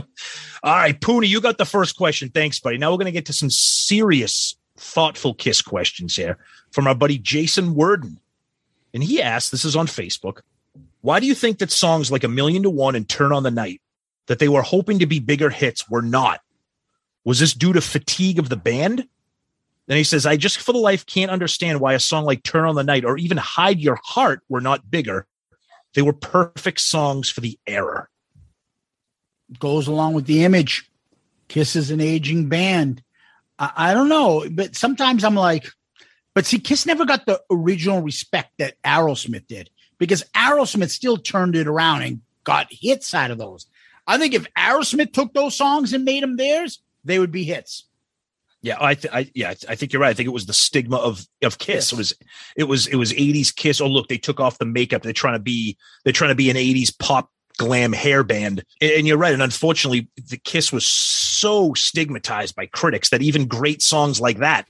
All 0.65 0.75
right, 0.77 0.99
Pooney, 0.99 1.29
you 1.29 1.41
got 1.41 1.59
the 1.59 1.65
first 1.65 1.97
question. 1.97 2.31
Thanks, 2.31 2.61
buddy. 2.61 2.79
Now 2.79 2.93
we're 2.93 2.99
going 2.99 3.07
to 3.07 3.13
get 3.13 3.27
to 3.27 3.33
some 3.33 3.51
serious, 3.51 4.57
thoughtful 4.77 5.35
kiss 5.35 5.61
questions 5.61 6.15
here 6.15 6.39
from 6.71 6.87
our 6.87 6.95
buddy 6.95 7.19
Jason 7.19 7.75
Worden. 7.75 8.21
And 8.95 9.03
he 9.03 9.23
asked, 9.23 9.51
this 9.51 9.65
is 9.65 9.77
on 9.77 9.87
Facebook, 9.87 10.41
why 11.01 11.19
do 11.21 11.27
you 11.27 11.35
think 11.35 11.59
that 11.59 11.71
songs 11.71 12.11
like 12.11 12.25
A 12.25 12.29
Million 12.29 12.63
to 12.63 12.71
One 12.71 12.95
and 12.95 13.09
Turn 13.09 13.33
on 13.33 13.43
the 13.43 13.51
Night, 13.51 13.81
that 14.27 14.39
they 14.39 14.49
were 14.49 14.63
hoping 14.63 14.99
to 15.01 15.07
be 15.07 15.19
bigger 15.19 15.51
hits, 15.51 15.89
were 15.89 16.03
not? 16.03 16.41
Was 17.25 17.41
this 17.41 17.55
due 17.55 17.73
to 17.73 17.81
fatigue 17.81 18.39
of 18.39 18.49
the 18.49 18.57
band? 18.57 19.07
Then 19.87 19.97
he 19.97 20.05
says, 20.05 20.27
I 20.27 20.37
just 20.37 20.59
for 20.59 20.73
the 20.73 20.79
life 20.79 21.07
can't 21.07 21.31
understand 21.31 21.81
why 21.81 21.95
a 21.95 22.01
song 22.01 22.25
like 22.25 22.43
Turn 22.43 22.67
on 22.67 22.75
the 22.75 22.85
Night 22.85 23.05
or 23.05 23.19
even 23.19 23.37
Hide 23.37 23.81
Your 23.81 23.99
Heart 24.03 24.43
were 24.49 24.61
not 24.61 24.91
bigger. 24.91 25.27
They 25.95 26.03
were 26.03 26.13
perfect 26.13 26.81
songs 26.81 27.29
for 27.29 27.41
the 27.41 27.59
era. 27.67 28.09
goes 29.59 29.89
along 29.89 30.15
with 30.15 30.27
the 30.27 30.45
image. 30.45 30.89
Kiss 31.49 31.77
is 31.77 31.91
an 31.91 32.01
aging 32.01 32.49
band. 32.49 33.03
I, 33.59 33.73
I 33.77 33.95
don't 33.95 34.09
know, 34.09 34.47
but 34.51 34.77
sometimes 34.77 35.25
I'm 35.25 35.35
like, 35.35 35.69
but 36.35 36.47
see, 36.47 36.59
Kiss 36.59 36.87
never 36.87 37.05
got 37.05 37.27
the 37.27 37.41
original 37.51 38.03
respect 38.03 38.53
that 38.59 38.81
Aerosmith 38.83 39.47
did 39.47 39.71
because 39.99 40.25
Aerosmith 40.35 40.91
still 40.91 41.17
turned 41.17 41.57
it 41.57 41.67
around 41.67 42.03
and 42.03 42.21
got 42.45 42.69
hits 42.71 43.15
out 43.15 43.31
of 43.31 43.39
those. 43.39 43.67
I 44.07 44.19
think 44.19 44.35
if 44.35 44.47
Aerosmith 44.55 45.13
took 45.13 45.33
those 45.33 45.57
songs 45.57 45.93
and 45.93 46.05
made 46.05 46.23
them 46.23 46.37
theirs, 46.37 46.83
they 47.05 47.19
would 47.19 47.33
be 47.33 47.45
hits. 47.45 47.85
Yeah, 48.63 48.77
I, 48.81 48.95
th- 48.95 49.13
I 49.13 49.31
yeah, 49.35 49.55
I 49.69 49.75
think 49.75 49.93
you're 49.93 50.01
right. 50.01 50.11
I 50.11 50.15
think 50.15 50.29
it 50.29 50.33
was 50.33 50.47
the 50.47 50.53
stigma 50.53 50.97
of 50.97 51.27
of 51.43 51.59
Kiss. 51.59 51.93
It 51.93 51.99
was 51.99 52.15
it 52.57 52.65
was 52.65 52.87
it 52.87 52.95
was 52.95 53.13
80s 53.13 53.55
Kiss. 53.55 53.81
Oh, 53.81 53.89
look, 53.89 54.09
they 54.09 54.19
took 54.19 54.39
off 54.39 54.59
the 54.59 54.65
makeup. 54.65 55.03
They're 55.03 55.13
trying 55.13 55.35
to 55.35 55.41
be 55.41 55.77
they're 56.05 56.13
trying 56.13 56.31
to 56.31 56.37
be 56.37 56.49
an 56.49 56.57
80s 56.57 56.97
pop 56.97 57.29
glam 57.59 57.93
hair 57.93 58.23
band. 58.23 58.63
And, 58.81 58.93
and 58.93 59.07
you're 59.07 59.19
right. 59.19 59.33
And 59.33 59.43
unfortunately, 59.43 60.09
the 60.31 60.37
Kiss 60.37 60.73
was 60.73 60.87
so 60.87 61.75
stigmatized 61.75 62.55
by 62.55 62.67
critics 62.67 63.11
that 63.11 63.21
even 63.21 63.47
great 63.47 63.83
songs 63.83 64.21
like 64.21 64.39
that 64.39 64.67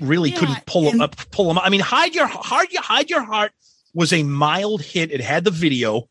really 0.00 0.30
Yeah, 0.30 0.38
couldn't 0.38 0.66
pull 0.66 0.82
them 0.84 0.94
and- 0.94 1.02
up. 1.02 1.16
Pull 1.30 1.48
them. 1.48 1.58
Up. 1.58 1.66
I 1.66 1.70
mean, 1.70 1.80
hide 1.80 2.14
your 2.14 2.26
hide 2.26 2.70
your 2.72 2.82
hide 2.82 3.10
your 3.10 3.22
heart 3.24 3.52
was 3.94 4.12
a 4.12 4.22
mild 4.22 4.82
hit. 4.82 5.10
It 5.10 5.20
had 5.20 5.44
the 5.44 5.50
video. 5.50 6.08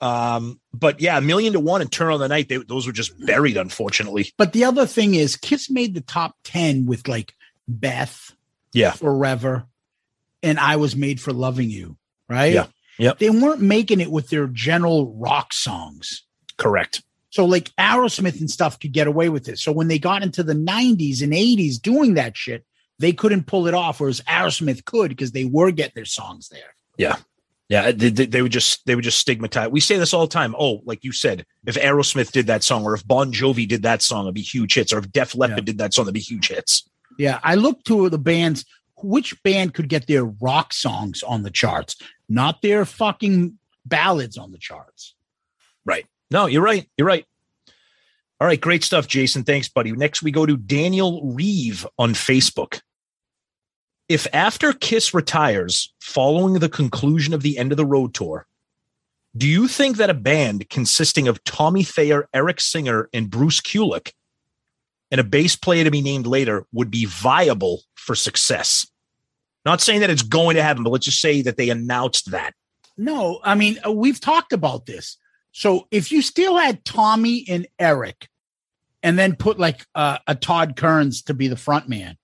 Um, 0.00 0.60
but 0.74 1.00
yeah, 1.00 1.16
a 1.16 1.20
million 1.22 1.54
to 1.54 1.60
one 1.60 1.80
and 1.80 1.90
turn 1.90 2.12
on 2.12 2.20
the 2.20 2.28
night. 2.28 2.48
They, 2.48 2.58
those 2.58 2.86
were 2.86 2.92
just 2.92 3.18
buried, 3.24 3.56
unfortunately. 3.56 4.32
But 4.36 4.52
the 4.52 4.64
other 4.64 4.86
thing 4.86 5.14
is, 5.14 5.36
Kiss 5.36 5.70
made 5.70 5.94
the 5.94 6.02
top 6.02 6.36
10 6.44 6.84
with 6.86 7.08
like 7.08 7.34
Beth, 7.66 8.32
Yeah. 8.74 8.90
Forever, 8.92 9.66
and 10.42 10.58
I 10.60 10.76
Was 10.76 10.94
Made 10.94 11.18
for 11.20 11.32
Loving 11.32 11.70
You, 11.70 11.96
right? 12.28 12.52
Yeah. 12.52 12.66
Yep. 12.98 13.18
They 13.18 13.30
weren't 13.30 13.60
making 13.62 14.00
it 14.00 14.10
with 14.10 14.28
their 14.28 14.46
general 14.48 15.14
rock 15.16 15.52
songs. 15.54 16.24
Correct. 16.58 17.02
So 17.30 17.44
like 17.46 17.70
Aerosmith 17.76 18.38
and 18.40 18.50
stuff 18.50 18.78
could 18.78 18.92
get 18.92 19.06
away 19.06 19.28
with 19.30 19.48
it. 19.48 19.58
So 19.58 19.72
when 19.72 19.88
they 19.88 19.98
got 19.98 20.22
into 20.22 20.42
the 20.42 20.54
90s 20.54 21.22
and 21.22 21.32
80s 21.32 21.80
doing 21.80 22.14
that 22.14 22.36
shit, 22.36 22.64
they 22.98 23.12
couldn't 23.12 23.46
pull 23.46 23.66
it 23.66 23.74
off, 23.74 24.00
whereas 24.00 24.20
Aerosmith 24.22 24.84
could 24.84 25.10
because 25.10 25.32
they 25.32 25.44
were 25.44 25.70
getting 25.70 25.92
their 25.94 26.04
songs 26.04 26.48
there. 26.48 26.74
Yeah. 26.96 27.16
Yeah, 27.68 27.90
they, 27.90 28.10
they, 28.10 28.42
would 28.42 28.52
just 28.52 28.86
they 28.86 28.94
would 28.94 29.02
just 29.02 29.18
stigmatize. 29.18 29.70
We 29.70 29.80
say 29.80 29.96
this 29.96 30.14
all 30.14 30.26
the 30.26 30.32
time. 30.32 30.54
Oh, 30.56 30.82
like 30.84 31.02
you 31.02 31.10
said, 31.10 31.44
if 31.66 31.74
Aerosmith 31.74 32.30
did 32.30 32.46
that 32.46 32.62
song, 32.62 32.84
or 32.84 32.94
if 32.94 33.04
Bon 33.04 33.32
Jovi 33.32 33.66
did 33.66 33.82
that 33.82 34.02
song, 34.02 34.24
it'd 34.24 34.34
be 34.34 34.40
huge 34.40 34.74
hits. 34.74 34.92
Or 34.92 34.98
if 34.98 35.10
Def 35.10 35.34
Leppard 35.34 35.64
did 35.64 35.78
that 35.78 35.92
song, 35.92 36.04
it'd 36.04 36.14
be 36.14 36.20
huge 36.20 36.46
hits. 36.46 36.88
Yeah, 37.18 37.40
I 37.42 37.56
looked 37.56 37.86
to 37.88 38.08
the 38.08 38.18
bands. 38.18 38.64
Which 39.02 39.42
band 39.42 39.74
could 39.74 39.88
get 39.88 40.06
their 40.06 40.24
rock 40.24 40.72
songs 40.72 41.24
on 41.24 41.42
the 41.42 41.50
charts, 41.50 41.96
not 42.28 42.62
their 42.62 42.84
fucking 42.84 43.58
ballads 43.84 44.38
on 44.38 44.52
the 44.52 44.58
charts? 44.58 45.16
Right. 45.84 46.06
No, 46.30 46.46
you're 46.46 46.62
right. 46.62 46.88
You're 46.96 47.08
right. 47.08 47.26
All 48.40 48.46
right, 48.46 48.60
great 48.60 48.84
stuff, 48.84 49.06
Jason. 49.08 49.44
Thanks, 49.44 49.68
buddy. 49.68 49.92
Next, 49.92 50.22
we 50.22 50.30
go 50.30 50.44
to 50.46 50.56
Daniel 50.56 51.22
Reeve 51.24 51.86
on 51.98 52.12
Facebook. 52.12 52.80
If 54.08 54.26
after 54.32 54.72
Kiss 54.72 55.12
retires 55.12 55.92
following 56.00 56.54
the 56.54 56.68
conclusion 56.68 57.34
of 57.34 57.42
the 57.42 57.58
end 57.58 57.72
of 57.72 57.76
the 57.76 57.86
road 57.86 58.14
tour, 58.14 58.46
do 59.36 59.48
you 59.48 59.68
think 59.68 59.96
that 59.96 60.10
a 60.10 60.14
band 60.14 60.68
consisting 60.70 61.28
of 61.28 61.42
Tommy 61.44 61.82
Thayer, 61.82 62.28
Eric 62.32 62.60
Singer, 62.60 63.08
and 63.12 63.28
Bruce 63.28 63.60
Kulick, 63.60 64.12
and 65.10 65.20
a 65.20 65.24
bass 65.24 65.56
player 65.56 65.84
to 65.84 65.90
be 65.90 66.00
named 66.00 66.26
later, 66.26 66.66
would 66.72 66.90
be 66.90 67.04
viable 67.04 67.82
for 67.96 68.14
success? 68.14 68.86
Not 69.64 69.80
saying 69.80 70.00
that 70.00 70.10
it's 70.10 70.22
going 70.22 70.54
to 70.54 70.62
happen, 70.62 70.84
but 70.84 70.90
let's 70.90 71.06
just 71.06 71.20
say 71.20 71.42
that 71.42 71.56
they 71.56 71.70
announced 71.70 72.30
that. 72.30 72.54
No, 72.96 73.40
I 73.42 73.56
mean, 73.56 73.78
uh, 73.84 73.90
we've 73.90 74.20
talked 74.20 74.52
about 74.52 74.86
this. 74.86 75.18
So 75.52 75.88
if 75.90 76.12
you 76.12 76.22
still 76.22 76.56
had 76.56 76.84
Tommy 76.84 77.44
and 77.48 77.66
Eric 77.78 78.28
and 79.02 79.18
then 79.18 79.34
put 79.34 79.58
like 79.58 79.84
uh, 79.94 80.18
a 80.26 80.34
Todd 80.34 80.76
Kerns 80.76 81.22
to 81.22 81.34
be 81.34 81.48
the 81.48 81.56
front 81.56 81.88
man, 81.88 82.16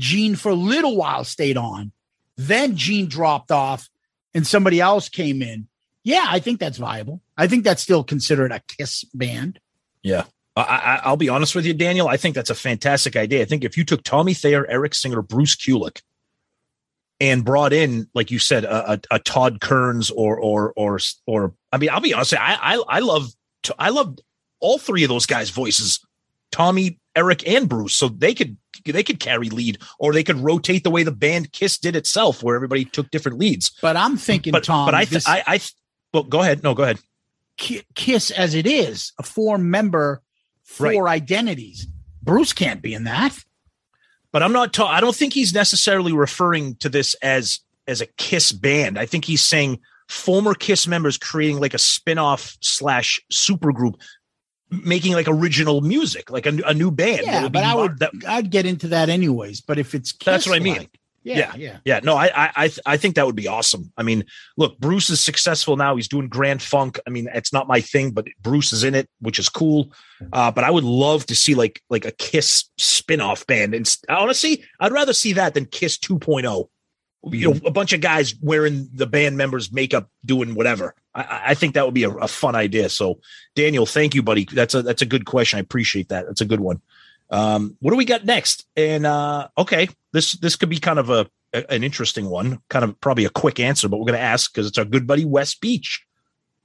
Gene 0.00 0.34
for 0.34 0.50
a 0.50 0.54
little 0.54 0.96
while 0.96 1.24
stayed 1.24 1.56
on, 1.56 1.92
then 2.36 2.76
Gene 2.76 3.06
dropped 3.06 3.52
off 3.52 3.88
and 4.34 4.46
somebody 4.46 4.80
else 4.80 5.08
came 5.08 5.42
in. 5.42 5.68
Yeah, 6.02 6.26
I 6.28 6.38
think 6.38 6.58
that's 6.58 6.78
viable. 6.78 7.20
I 7.36 7.46
think 7.46 7.64
that's 7.64 7.82
still 7.82 8.02
considered 8.02 8.50
a 8.50 8.60
Kiss 8.60 9.04
band. 9.14 9.60
Yeah. 10.02 10.24
I, 10.56 10.62
I, 10.62 11.00
I'll 11.04 11.16
be 11.16 11.28
honest 11.28 11.54
with 11.54 11.66
you, 11.66 11.74
Daniel. 11.74 12.08
I 12.08 12.16
think 12.16 12.34
that's 12.34 12.50
a 12.50 12.54
fantastic 12.54 13.16
idea. 13.16 13.42
I 13.42 13.44
think 13.44 13.64
if 13.64 13.76
you 13.76 13.84
took 13.84 14.02
Tommy 14.02 14.34
Thayer, 14.34 14.66
Eric 14.68 14.94
Singer, 14.94 15.22
Bruce 15.22 15.54
Kulick, 15.54 16.00
and 17.20 17.44
brought 17.44 17.72
in, 17.72 18.08
like 18.14 18.30
you 18.30 18.38
said, 18.38 18.64
a, 18.64 18.92
a, 18.92 19.00
a 19.12 19.18
Todd 19.18 19.60
Kerns 19.60 20.10
or 20.10 20.38
or 20.38 20.72
or 20.74 20.98
or 21.26 21.54
I 21.70 21.76
mean, 21.76 21.90
I'll 21.90 22.00
be 22.00 22.14
honest. 22.14 22.34
I 22.34 22.56
I, 22.60 22.82
I 22.88 22.98
love 23.00 23.30
I 23.78 23.90
love 23.90 24.18
all 24.58 24.78
three 24.78 25.04
of 25.04 25.08
those 25.08 25.26
guys' 25.26 25.50
voices, 25.50 26.00
Tommy, 26.50 26.98
Eric, 27.14 27.46
and 27.46 27.68
Bruce. 27.68 27.94
So 27.94 28.08
they 28.08 28.34
could 28.34 28.56
they 28.84 29.02
could 29.02 29.20
carry 29.20 29.48
lead, 29.50 29.78
or 29.98 30.12
they 30.12 30.22
could 30.24 30.38
rotate 30.38 30.84
the 30.84 30.90
way 30.90 31.02
the 31.02 31.12
band 31.12 31.52
Kiss 31.52 31.78
did 31.78 31.96
itself, 31.96 32.42
where 32.42 32.56
everybody 32.56 32.84
took 32.84 33.10
different 33.10 33.38
leads. 33.38 33.70
But 33.82 33.96
I'm 33.96 34.16
thinking, 34.16 34.52
But 34.52 34.64
Tom, 34.64 34.86
but 34.86 34.94
I 34.94 35.00
th- 35.04 35.10
this- 35.10 35.28
I 35.28 35.42
I 35.46 35.60
well, 36.12 36.24
go 36.24 36.40
ahead. 36.40 36.62
No, 36.62 36.74
go 36.74 36.82
ahead. 36.84 36.98
Kiss 37.94 38.30
as 38.30 38.54
it 38.54 38.66
is, 38.66 39.12
a 39.18 39.22
four 39.22 39.58
member, 39.58 40.22
four 40.64 41.08
identities. 41.08 41.86
Bruce 42.22 42.52
can't 42.52 42.80
be 42.82 42.94
in 42.94 43.04
that. 43.04 43.36
but 44.32 44.42
I'm 44.42 44.52
not. 44.52 44.72
Ta- 44.72 44.86
I 44.86 45.00
don't 45.00 45.14
think 45.14 45.32
he's 45.34 45.52
necessarily 45.52 46.12
referring 46.12 46.76
to 46.76 46.88
this 46.88 47.14
as 47.22 47.60
as 47.86 48.00
a 48.00 48.06
Kiss 48.06 48.52
band. 48.52 48.98
I 48.98 49.04
think 49.06 49.24
he's 49.24 49.42
saying 49.42 49.80
former 50.08 50.54
Kiss 50.54 50.86
members 50.86 51.18
creating 51.18 51.60
like 51.60 51.74
a 51.74 51.78
spin-off 51.78 52.56
slash 52.60 53.20
supergroup, 53.32 53.94
making 54.70 55.12
like 55.14 55.28
original 55.28 55.80
music, 55.80 56.30
like 56.30 56.46
a, 56.46 56.56
a 56.66 56.74
new 56.74 56.90
band. 56.90 57.22
Yeah, 57.24 57.48
but 57.48 57.64
I 57.64 57.74
would 57.74 57.98
that- 57.98 58.12
I'd 58.26 58.50
get 58.50 58.66
into 58.66 58.88
that 58.88 59.08
anyways. 59.08 59.60
But 59.60 59.78
if 59.78 59.94
it's 59.94 60.12
That's 60.24 60.46
what 60.46 60.56
I 60.56 60.60
mean. 60.60 60.74
Kiss-like, 60.74 61.00
yeah, 61.22 61.52
yeah. 61.56 61.78
yeah. 61.84 62.00
No, 62.02 62.16
I, 62.16 62.50
I, 62.56 62.70
I 62.86 62.96
think 62.96 63.16
that 63.16 63.26
would 63.26 63.36
be 63.36 63.46
awesome. 63.46 63.92
I 63.96 64.02
mean, 64.02 64.24
look, 64.56 64.78
Bruce 64.78 65.10
is 65.10 65.20
successful 65.20 65.76
now. 65.76 65.94
He's 65.96 66.08
doing 66.08 66.28
Grand 66.28 66.62
Funk. 66.62 66.98
I 67.06 67.10
mean, 67.10 67.28
it's 67.34 67.52
not 67.52 67.68
my 67.68 67.80
thing, 67.82 68.12
but 68.12 68.26
Bruce 68.40 68.72
is 68.72 68.84
in 68.84 68.94
it, 68.94 69.08
which 69.20 69.38
is 69.38 69.50
cool. 69.50 69.92
Uh, 70.32 70.50
but 70.50 70.64
I 70.64 70.70
would 70.70 70.84
love 70.84 71.26
to 71.26 71.36
see 71.36 71.54
like 71.54 71.82
like 71.90 72.06
a 72.06 72.10
Kiss 72.12 72.70
spin-off 72.78 73.46
band. 73.46 73.74
And 73.74 73.96
honestly, 74.08 74.64
I'd 74.78 74.92
rather 74.92 75.12
see 75.12 75.34
that 75.34 75.52
than 75.54 75.66
Kiss 75.66 75.98
2.0. 75.98 76.68
You 77.32 77.50
know, 77.52 77.60
a 77.66 77.70
bunch 77.70 77.92
of 77.92 78.00
guys 78.00 78.34
wearing 78.40 78.88
the 78.94 79.06
band 79.06 79.36
members' 79.36 79.70
makeup, 79.70 80.08
doing 80.24 80.54
whatever. 80.54 80.94
I- 81.14 81.42
I, 81.48 81.54
think 81.54 81.74
that 81.74 81.84
would 81.84 81.94
be 81.94 82.04
a, 82.04 82.10
a 82.10 82.28
fun 82.28 82.54
idea. 82.54 82.88
So, 82.88 83.20
Daniel, 83.54 83.86
thank 83.86 84.14
you, 84.14 84.22
buddy. 84.22 84.44
That's 84.44 84.74
a 84.74 84.82
that's 84.82 85.02
a 85.02 85.06
good 85.06 85.24
question. 85.26 85.56
I 85.58 85.60
appreciate 85.60 86.08
that. 86.10 86.26
That's 86.26 86.40
a 86.40 86.44
good 86.46 86.60
one. 86.60 86.80
Um, 87.30 87.76
what 87.80 87.90
do 87.92 87.96
we 87.96 88.04
got 88.04 88.24
next? 88.24 88.66
And 88.76 89.06
uh, 89.06 89.48
okay, 89.58 89.88
this 90.12 90.32
this 90.34 90.56
could 90.56 90.68
be 90.68 90.78
kind 90.78 90.98
of 90.98 91.10
a, 91.10 91.28
a- 91.52 91.72
an 91.72 91.82
interesting 91.84 92.26
one, 92.28 92.60
kind 92.68 92.84
of 92.84 93.00
probably 93.00 93.24
a 93.24 93.30
quick 93.30 93.58
answer, 93.60 93.88
but 93.88 93.98
we're 93.98 94.06
going 94.06 94.18
to 94.18 94.20
ask 94.24 94.52
because 94.52 94.66
it's 94.66 94.78
our 94.78 94.84
good 94.84 95.06
buddy 95.06 95.24
Wes 95.24 95.54
Beach 95.54 96.04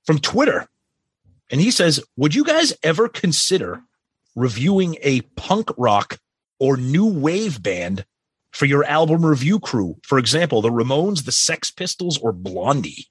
from 0.05 0.19
Twitter, 0.19 0.67
and 1.49 1.59
he 1.61 1.71
says, 1.71 2.03
"Would 2.17 2.35
you 2.35 2.43
guys 2.43 2.73
ever 2.83 3.07
consider 3.09 3.81
reviewing 4.35 4.97
a 5.01 5.21
punk 5.35 5.69
rock 5.77 6.19
or 6.59 6.77
new 6.77 7.05
wave 7.05 7.61
band 7.63 8.05
for 8.51 8.65
your 8.65 8.83
album 8.85 9.25
review 9.25 9.59
crew? 9.59 9.97
For 10.03 10.17
example, 10.19 10.61
the 10.61 10.69
Ramones, 10.69 11.25
the 11.25 11.31
Sex 11.31 11.71
Pistols, 11.71 12.17
or 12.19 12.31
Blondie?" 12.31 13.07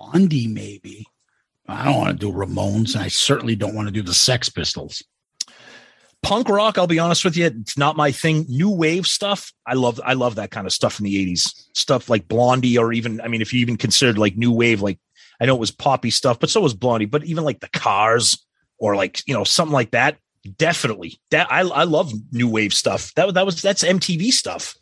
Blondie, 0.00 0.48
maybe. 0.48 1.06
I 1.68 1.84
don't 1.84 1.98
want 1.98 2.10
to 2.20 2.26
do 2.26 2.32
Ramones, 2.32 2.94
and 2.94 3.04
I 3.04 3.08
certainly 3.08 3.54
don't 3.54 3.74
want 3.74 3.88
to 3.88 3.92
do 3.92 4.02
the 4.02 4.14
Sex 4.14 4.48
Pistols. 4.48 5.02
punk 6.22 6.48
rock 6.48 6.76
i'll 6.76 6.86
be 6.86 6.98
honest 6.98 7.24
with 7.24 7.34
you 7.36 7.46
it's 7.46 7.78
not 7.78 7.96
my 7.96 8.10
thing. 8.12 8.44
New 8.48 8.70
wave 8.70 9.06
stuff 9.06 9.52
i 9.66 9.72
love 9.74 9.98
i 10.04 10.12
love 10.12 10.34
that 10.34 10.50
kind 10.50 10.66
of 10.66 10.72
stuff 10.72 10.98
in 11.00 11.04
the 11.04 11.32
80s 11.32 11.54
stuff 11.74 12.10
like 12.10 12.28
blondie 12.28 12.76
or 12.76 12.92
even 12.92 13.20
i 13.22 13.28
mean 13.28 13.40
if 13.40 13.54
you 13.54 13.60
even 13.60 13.76
considered 13.78 14.18
like 14.18 14.36
new 14.36 14.52
wave 14.52 14.82
like 14.82 14.98
i 15.40 15.46
know 15.46 15.54
it 15.54 15.60
was 15.60 15.70
poppy 15.70 16.10
stuff 16.10 16.38
but 16.38 16.50
so 16.50 16.60
was 16.60 16.74
blondie 16.74 17.06
but 17.06 17.24
even 17.24 17.42
like 17.44 17.60
the 17.60 17.70
cars 17.70 18.44
or 18.78 18.96
like 18.96 19.26
you 19.26 19.32
know 19.34 19.44
something 19.44 19.72
like 19.72 19.92
that 19.92 20.18
definitely. 20.58 21.18
That 21.30 21.50
i, 21.50 21.60
I 21.60 21.84
love 21.84 22.12
new 22.32 22.48
wave 22.48 22.74
stuff. 22.74 23.14
That, 23.14 23.32
that 23.34 23.46
was 23.46 23.62
that's 23.62 23.82
mtv 23.84 24.30
stuff. 24.32 24.74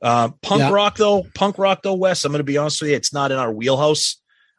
Uh 0.00 0.30
punk 0.42 0.60
Yeah. 0.60 0.70
rock 0.70 0.96
though 0.96 1.24
punk 1.34 1.58
rock 1.58 1.82
though 1.82 1.94
wes 1.94 2.24
i'm 2.24 2.32
gonna 2.32 2.42
be 2.44 2.56
honest 2.58 2.80
with 2.80 2.90
you 2.90 2.96
it's 2.96 3.12
not 3.12 3.32
in 3.32 3.38
our 3.38 3.52
wheelhouse 3.52 4.16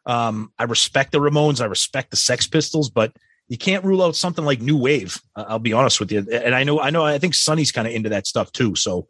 um 0.08 0.50
i 0.58 0.64
respect 0.64 1.12
the 1.12 1.18
ramones 1.18 1.60
i 1.60 1.66
respect 1.66 2.10
the 2.10 2.16
sex 2.16 2.46
pistols 2.46 2.90
but 2.90 3.12
you 3.48 3.56
can't 3.56 3.84
rule 3.84 4.02
out 4.02 4.14
something 4.14 4.44
like 4.44 4.60
new 4.60 4.76
wave. 4.76 5.20
I'll 5.34 5.58
be 5.58 5.72
honest 5.72 6.00
with 6.00 6.12
you, 6.12 6.26
and 6.30 6.54
I 6.54 6.64
know, 6.64 6.80
I 6.80 6.90
know, 6.90 7.04
I 7.04 7.18
think 7.18 7.34
Sonny's 7.34 7.72
kind 7.72 7.88
of 7.88 7.94
into 7.94 8.10
that 8.10 8.26
stuff 8.26 8.52
too, 8.52 8.76
so 8.76 9.08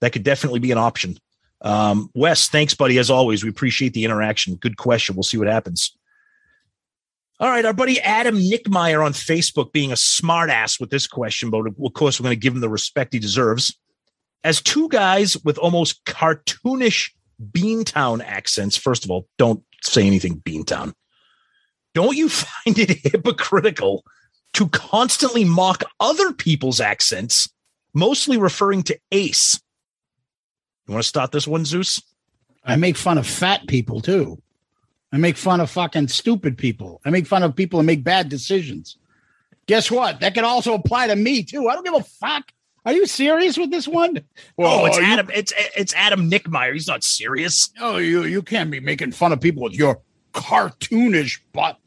that 0.00 0.12
could 0.12 0.22
definitely 0.22 0.60
be 0.60 0.70
an 0.72 0.78
option. 0.78 1.18
Um, 1.60 2.10
Wes, 2.14 2.48
thanks, 2.48 2.74
buddy. 2.74 2.98
As 2.98 3.10
always, 3.10 3.42
we 3.42 3.50
appreciate 3.50 3.92
the 3.92 4.04
interaction. 4.04 4.54
Good 4.54 4.76
question. 4.76 5.14
We'll 5.14 5.24
see 5.24 5.36
what 5.36 5.48
happens. 5.48 5.94
All 7.38 7.48
right, 7.48 7.64
our 7.64 7.72
buddy 7.72 8.00
Adam 8.00 8.36
Nickmeyer 8.36 9.04
on 9.04 9.12
Facebook 9.12 9.72
being 9.72 9.90
a 9.90 9.96
smartass 9.96 10.78
with 10.78 10.90
this 10.90 11.06
question, 11.06 11.50
but 11.50 11.66
of 11.66 11.92
course, 11.94 12.20
we're 12.20 12.24
going 12.24 12.36
to 12.36 12.40
give 12.40 12.54
him 12.54 12.60
the 12.60 12.68
respect 12.68 13.12
he 13.12 13.18
deserves. 13.18 13.76
As 14.44 14.62
two 14.62 14.88
guys 14.88 15.36
with 15.44 15.58
almost 15.58 16.04
cartoonish 16.04 17.10
Beantown 17.50 18.22
accents, 18.24 18.76
first 18.76 19.04
of 19.04 19.10
all, 19.10 19.26
don't 19.36 19.62
say 19.82 20.06
anything 20.06 20.40
Beantown 20.40 20.92
don't 21.94 22.16
you 22.16 22.28
find 22.28 22.78
it 22.78 22.90
hypocritical 23.12 24.04
to 24.54 24.68
constantly 24.68 25.44
mock 25.44 25.84
other 25.98 26.32
people's 26.32 26.80
accents, 26.80 27.48
mostly 27.94 28.36
referring 28.36 28.82
to 28.84 28.98
Ace? 29.12 29.60
You 30.86 30.94
want 30.94 31.04
to 31.04 31.08
start 31.08 31.32
this 31.32 31.46
one, 31.46 31.64
Zeus? 31.64 32.02
I 32.64 32.76
make 32.76 32.96
fun 32.96 33.18
of 33.18 33.26
fat 33.26 33.66
people 33.68 34.00
too. 34.00 34.40
I 35.12 35.16
make 35.16 35.36
fun 35.36 35.60
of 35.60 35.70
fucking 35.70 36.08
stupid 36.08 36.56
people. 36.58 37.00
I 37.04 37.10
make 37.10 37.26
fun 37.26 37.42
of 37.42 37.56
people 37.56 37.80
who 37.80 37.86
make 37.86 38.04
bad 38.04 38.28
decisions. 38.28 38.96
Guess 39.66 39.90
what? 39.90 40.20
That 40.20 40.34
could 40.34 40.44
also 40.44 40.74
apply 40.74 41.08
to 41.08 41.16
me 41.16 41.42
too. 41.42 41.68
I 41.68 41.74
don't 41.74 41.84
give 41.84 41.94
a 41.94 42.02
fuck. 42.02 42.52
Are 42.90 42.92
you 42.92 43.06
serious 43.06 43.56
with 43.56 43.70
this 43.70 43.86
one? 43.86 44.16
oh, 44.58 44.84
it's 44.86 44.98
you- 44.98 45.04
Adam. 45.04 45.30
It's 45.32 45.52
it's 45.76 45.94
Adam 45.94 46.28
Nickmeyer. 46.28 46.72
He's 46.72 46.88
not 46.88 47.04
serious. 47.04 47.70
Oh, 47.80 47.98
you 47.98 48.24
you 48.24 48.42
can't 48.42 48.68
be 48.68 48.80
making 48.80 49.12
fun 49.12 49.32
of 49.32 49.40
people 49.40 49.62
with 49.62 49.74
your 49.74 50.00
cartoonish 50.34 51.38
butt. 51.52 51.78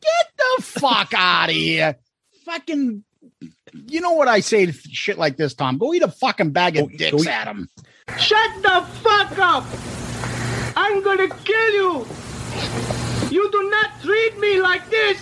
Get 0.00 0.32
the 0.38 0.62
fuck 0.62 1.12
out 1.16 1.48
of 1.48 1.56
here. 1.56 1.96
Fucking 2.44 3.02
you 3.88 4.00
know 4.00 4.12
what 4.12 4.28
I 4.28 4.38
say 4.38 4.66
to 4.66 4.72
shit 4.72 5.18
like 5.18 5.36
this, 5.36 5.52
Tom? 5.52 5.78
Go 5.78 5.92
eat 5.94 6.02
a 6.02 6.08
fucking 6.12 6.52
bag 6.52 6.76
of 6.76 6.96
dicks, 6.96 7.22
eat- 7.22 7.28
Adam. 7.28 7.68
Shut 8.18 8.62
the 8.62 8.86
fuck 9.02 9.36
up! 9.38 9.64
I'm 10.76 11.02
gonna 11.02 11.28
kill 11.28 11.72
you! 11.72 12.06
You 13.30 13.50
do 13.50 13.68
not 13.68 14.00
treat 14.00 14.38
me 14.38 14.60
like 14.60 14.88
this! 14.90 15.20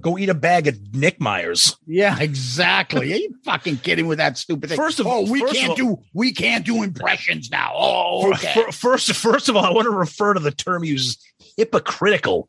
Go 0.00 0.18
eat 0.18 0.28
a 0.28 0.34
bag 0.34 0.66
of 0.66 0.74
Nickmeyers. 0.76 1.76
Yeah, 1.86 2.16
exactly. 2.18 3.12
Are 3.12 3.16
you 3.16 3.34
fucking 3.44 3.78
kidding 3.78 4.06
with 4.06 4.18
that 4.18 4.38
stupid 4.38 4.68
thing? 4.70 4.76
First 4.76 5.00
of- 5.00 5.06
oh, 5.06 5.30
we 5.30 5.40
can't 5.40 5.70
all- 5.70 5.76
do 5.76 5.98
we 6.14 6.32
can't 6.32 6.64
do 6.64 6.82
impressions 6.82 7.50
now. 7.50 7.72
Oh, 7.74 8.32
okay. 8.34 8.64
first, 8.72 9.12
first 9.14 9.48
of 9.48 9.56
all, 9.56 9.64
I 9.64 9.70
want 9.70 9.86
to 9.86 9.90
refer 9.90 10.34
to 10.34 10.40
the 10.40 10.50
term 10.52 10.84
used 10.84 11.22
hypocritical. 11.56 12.48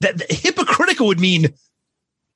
That 0.00 0.18
that 0.18 0.30
hypocritical 0.30 1.06
would 1.08 1.18
mean 1.20 1.54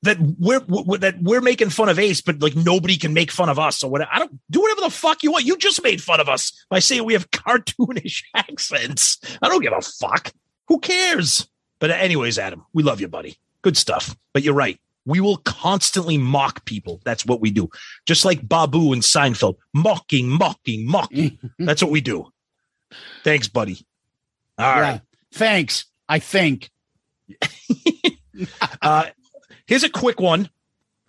that 0.01 0.17
we're, 0.19 0.59
we 0.67 0.97
that 0.97 1.21
we're 1.21 1.39
making 1.39 1.69
fun 1.69 1.87
of 1.87 1.97
Ace, 1.97 2.19
but 2.19 2.41
like 2.41 2.55
nobody 2.57 2.97
can 2.97 3.13
make 3.13 3.31
fun 3.31 3.47
of 3.47 3.57
us 3.57 3.83
or 3.83 3.89
whatever. 3.89 4.09
I 4.13 4.19
don't 4.19 4.37
do 4.51 4.61
whatever 4.61 4.81
the 4.81 4.89
fuck 4.89 5.23
you 5.23 5.31
want. 5.31 5.45
You 5.45 5.55
just 5.57 5.81
made 5.81 6.01
fun 6.01 6.19
of 6.19 6.27
us 6.27 6.51
by 6.69 6.79
saying 6.79 7.05
we 7.05 7.13
have 7.13 7.31
cartoonish 7.31 8.23
accents. 8.35 9.17
I 9.41 9.47
don't 9.47 9.61
give 9.61 9.71
a 9.71 9.81
fuck. 9.81 10.33
Who 10.67 10.79
cares? 10.79 11.47
But 11.79 11.91
anyways, 11.91 12.37
Adam, 12.37 12.65
we 12.73 12.83
love 12.83 12.99
you, 13.01 13.07
buddy. 13.07 13.37
Good 13.63 13.75
stuff. 13.77 14.15
But 14.33 14.43
you're 14.43 14.53
right. 14.53 14.79
We 15.05 15.19
will 15.19 15.37
constantly 15.37 16.17
mock 16.17 16.63
people. 16.65 17.01
That's 17.03 17.25
what 17.25 17.41
we 17.41 17.51
do. 17.51 17.69
Just 18.05 18.23
like 18.23 18.47
Babu 18.47 18.93
and 18.93 19.01
Seinfeld, 19.01 19.55
mocking, 19.73 20.29
mocking, 20.29 20.87
mocking. 20.87 21.37
That's 21.59 21.81
what 21.83 21.91
we 21.91 21.99
do. 21.99 22.31
Thanks, 23.23 23.47
buddy. 23.49 23.85
All 24.57 24.65
Yeah. 24.75 24.79
right. 24.81 25.01
Thanks. 25.33 25.85
I 26.07 26.19
think. 26.19 26.69
Uh, 28.81 29.05
here's 29.67 29.83
a 29.83 29.89
quick 29.89 30.19
one. 30.19 30.49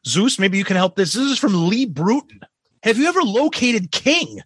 Zeus, 0.07 0.39
maybe 0.39 0.59
you 0.59 0.65
can 0.65 0.77
help 0.77 0.95
this. 0.95 1.15
This 1.15 1.25
is 1.33 1.39
from 1.39 1.69
Lee 1.69 1.87
Bruton. 1.87 2.41
Have 2.83 2.99
you 2.99 3.09
ever 3.09 3.23
located 3.23 3.91
King? 3.91 4.41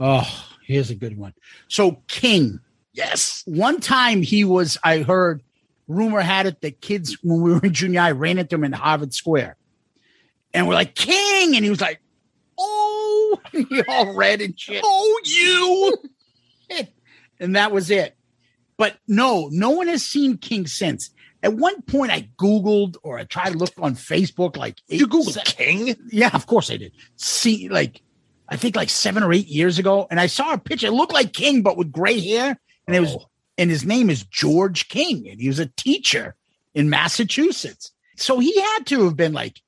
Oh, 0.00 0.26
here's 0.66 0.90
a 0.90 0.94
good 0.96 1.16
one. 1.16 1.34
So 1.68 2.02
King, 2.08 2.58
Yes. 2.92 3.42
one 3.46 3.80
time 3.80 4.22
he 4.22 4.44
was, 4.44 4.76
I 4.82 4.98
heard, 4.98 5.40
rumor 5.88 6.20
had 6.20 6.46
it 6.46 6.60
that 6.60 6.80
kids 6.80 7.18
when 7.22 7.40
we 7.42 7.52
were 7.54 7.60
in 7.64 7.72
junior 7.72 8.00
high 8.00 8.10
ran 8.12 8.38
into 8.38 8.54
him 8.54 8.64
in 8.64 8.72
Harvard 8.72 9.12
Square, 9.14 9.56
and 10.54 10.68
we're 10.68 10.74
like 10.74 10.94
King, 10.94 11.56
and 11.56 11.64
he 11.64 11.70
was 11.70 11.80
like, 11.80 12.00
"Oh," 12.58 13.38
he 13.52 13.82
all 13.88 14.14
red 14.14 14.40
and 14.40 14.58
shit. 14.58 14.82
Oh, 14.84 15.20
you. 15.24 15.96
and 17.40 17.56
that 17.56 17.72
was 17.72 17.90
it. 17.90 18.14
But 18.76 18.96
no, 19.08 19.48
no 19.50 19.70
one 19.70 19.88
has 19.88 20.04
seen 20.04 20.36
King 20.38 20.66
since. 20.66 21.10
At 21.42 21.54
one 21.54 21.82
point, 21.82 22.10
I 22.12 22.28
Googled 22.36 22.96
or 23.02 23.18
I 23.18 23.24
tried 23.24 23.52
to 23.52 23.58
look 23.58 23.72
on 23.78 23.94
Facebook, 23.94 24.56
like 24.56 24.78
You 24.88 25.06
Googled 25.06 25.32
se- 25.32 25.42
King? 25.44 25.96
Yeah, 26.10 26.30
of 26.32 26.46
course 26.46 26.70
I 26.70 26.76
did. 26.76 26.92
See, 27.16 27.68
like 27.68 28.02
I 28.48 28.56
think 28.56 28.76
like 28.76 28.88
seven 28.90 29.22
or 29.22 29.32
eight 29.32 29.46
years 29.46 29.78
ago, 29.78 30.06
and 30.10 30.18
I 30.20 30.26
saw 30.26 30.52
a 30.52 30.58
picture. 30.58 30.88
It 30.88 30.92
looked 30.92 31.12
like 31.12 31.32
King, 31.32 31.62
but 31.62 31.76
with 31.76 31.92
gray 31.92 32.18
hair, 32.20 32.58
and 32.86 32.96
it 32.96 33.00
was, 33.00 33.14
Oh. 33.14 33.28
And 33.58 33.70
his 33.70 33.84
name 33.84 34.08
is 34.08 34.24
George 34.24 34.88
King, 34.88 35.28
and 35.28 35.40
he 35.40 35.48
was 35.48 35.58
a 35.58 35.66
teacher 35.66 36.34
in 36.74 36.88
Massachusetts. 36.88 37.90
So 38.16 38.38
he 38.38 38.58
had 38.60 38.86
to 38.86 39.04
have 39.04 39.16
been 39.16 39.32
like 39.32 39.60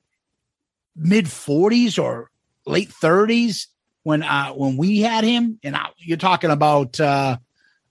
mid 0.97 1.29
forties 1.31 1.99
or 1.99 2.31
late 2.67 2.91
thirties 2.91 3.69
when 4.03 4.23
uh 4.23 4.51
when 4.53 4.77
we 4.77 5.01
had 5.01 5.25
him. 5.25 5.59
And 5.63 5.77
I, 5.77 5.89
you're 5.99 6.17
talking 6.17 6.51
about 6.51 6.99
uh 7.01 7.37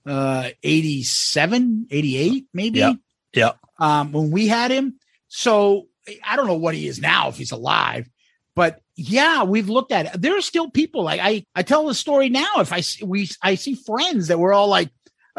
uh 0.06 0.50
87, 0.64 1.88
88, 1.92 2.46
maybe 2.54 2.80
Yeah. 2.80 2.94
Yeah. 3.34 3.52
um, 3.78 4.12
when 4.12 4.32
we 4.32 4.48
had 4.48 4.72
him. 4.72 4.96
So 5.28 5.88
I 6.26 6.36
don't 6.36 6.48
know 6.48 6.56
what 6.56 6.74
he 6.74 6.88
is 6.88 7.00
now 7.00 7.30
if 7.30 7.38
he's 7.38 7.52
alive, 7.52 8.10
but 8.56 8.82
yeah, 8.96 9.44
we've 9.44 9.70
looked 9.70 9.92
at 9.92 10.08
it. 10.08 10.22
There 10.22 10.36
are 10.38 10.42
still 10.42 10.70
people 10.70 11.04
like 11.04 11.20
I. 11.22 11.46
I 11.56 11.62
tell 11.64 11.86
the 11.86 11.94
story 11.94 12.28
now. 12.30 12.50
If 12.58 12.74
I 12.74 12.82
see 12.82 13.06
we, 13.06 13.30
I 13.42 13.56
see 13.56 13.76
friends 13.76 14.28
that 14.28 14.40
were 14.40 14.52
all 14.52 14.68
like, 14.68 14.90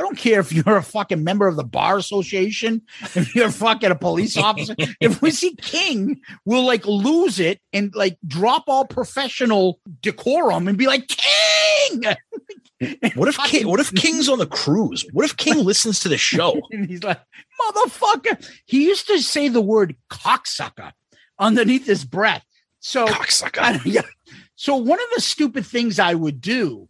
I 0.01 0.03
don't 0.03 0.16
care 0.16 0.40
if 0.40 0.51
you're 0.51 0.78
a 0.78 0.82
fucking 0.82 1.22
member 1.22 1.46
of 1.46 1.57
the 1.57 1.62
bar 1.64 1.98
association, 1.98 2.80
if 3.14 3.34
you're 3.34 3.51
fucking 3.51 3.90
a 3.90 3.94
police 3.94 4.34
officer. 4.38 4.74
if 4.98 5.20
we 5.20 5.30
see 5.30 5.55
King, 5.57 6.22
we'll 6.46 6.64
like 6.64 6.86
lose 6.86 7.38
it 7.38 7.61
and 7.74 7.94
like 7.94 8.16
drop 8.26 8.64
all 8.66 8.86
professional 8.86 9.78
decorum 10.01 10.68
and 10.68 10.78
be 10.78 10.86
like, 10.86 11.07
King. 11.07 12.05
What 13.14 13.28
if 13.28 13.36
King, 13.44 13.68
what 13.68 13.78
if 13.78 13.94
King's 13.94 14.26
on 14.30 14.38
the 14.38 14.46
cruise? 14.46 15.05
What 15.12 15.26
if 15.26 15.36
King 15.36 15.59
listens 15.66 16.01
to 16.01 16.09
the 16.09 16.16
show? 16.16 16.62
and 16.70 16.88
he's 16.88 17.05
like, 17.05 17.20
motherfucker. 17.61 18.42
He 18.64 18.86
used 18.86 19.07
to 19.09 19.20
say 19.20 19.48
the 19.48 19.61
word 19.61 19.96
cocksucker 20.09 20.92
underneath 21.38 21.84
his 21.84 22.07
breath. 22.07 22.42
So 22.78 23.07
cocksucker. 23.07 23.82
yeah. 23.84 24.01
So 24.55 24.76
one 24.76 24.98
of 24.98 25.07
the 25.14 25.20
stupid 25.20 25.66
things 25.66 25.98
I 25.98 26.14
would 26.14 26.40
do 26.40 26.88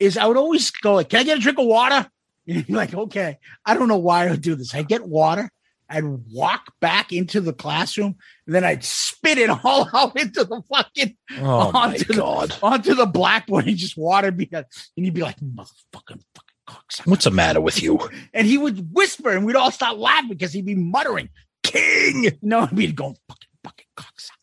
is 0.00 0.16
I 0.18 0.26
would 0.26 0.36
always 0.36 0.72
go 0.72 0.94
like, 0.94 1.10
"Can 1.10 1.20
I 1.20 1.22
get 1.22 1.38
a 1.38 1.40
drink 1.40 1.60
of 1.60 1.66
water?" 1.66 2.10
And 2.56 2.64
he'd 2.66 2.74
like, 2.74 2.94
"Okay." 2.94 3.38
I 3.64 3.74
don't 3.74 3.88
know 3.88 3.98
why 3.98 4.26
I 4.26 4.30
would 4.30 4.40
do 4.42 4.54
this. 4.56 4.74
I 4.74 4.82
get 4.82 5.06
water. 5.06 5.50
I'd 5.88 6.04
walk 6.04 6.72
back 6.80 7.12
into 7.12 7.40
the 7.40 7.52
classroom, 7.52 8.16
and 8.46 8.54
then 8.54 8.64
I'd 8.64 8.84
spit 8.84 9.38
it 9.38 9.50
all 9.64 9.88
out 9.94 10.18
into 10.20 10.44
the 10.44 10.62
fucking 10.72 11.16
Oh 11.38 11.72
my 11.72 11.88
onto 11.94 12.14
God. 12.14 12.50
the, 12.50 12.58
onto 12.66 12.94
the 12.94 13.06
blackboard 13.06 13.66
and 13.66 13.76
just 13.76 13.96
water 13.96 14.30
me, 14.32 14.48
and 14.52 14.66
he'd 14.96 15.14
be 15.14 15.20
like, 15.22 15.38
"Motherfucking 15.40 16.22
fucking 16.34 16.56
cocksucker. 16.68 17.06
What's 17.06 17.24
the 17.24 17.30
matter 17.32 17.60
with 17.60 17.82
you? 17.82 17.98
and 18.34 18.46
he 18.46 18.56
would 18.58 18.92
whisper, 18.94 19.30
and 19.30 19.44
we'd 19.44 19.56
all 19.56 19.70
start 19.72 19.98
laughing 19.98 20.28
because 20.30 20.52
he'd 20.52 20.66
be 20.66 20.74
muttering, 20.76 21.28
"King!" 21.62 22.38
No, 22.42 22.68
we'd 22.72 22.94
go, 22.96 23.14
"Fucking, 23.28 23.48
fucking 23.64 23.86
cocksucker!" 23.96 24.39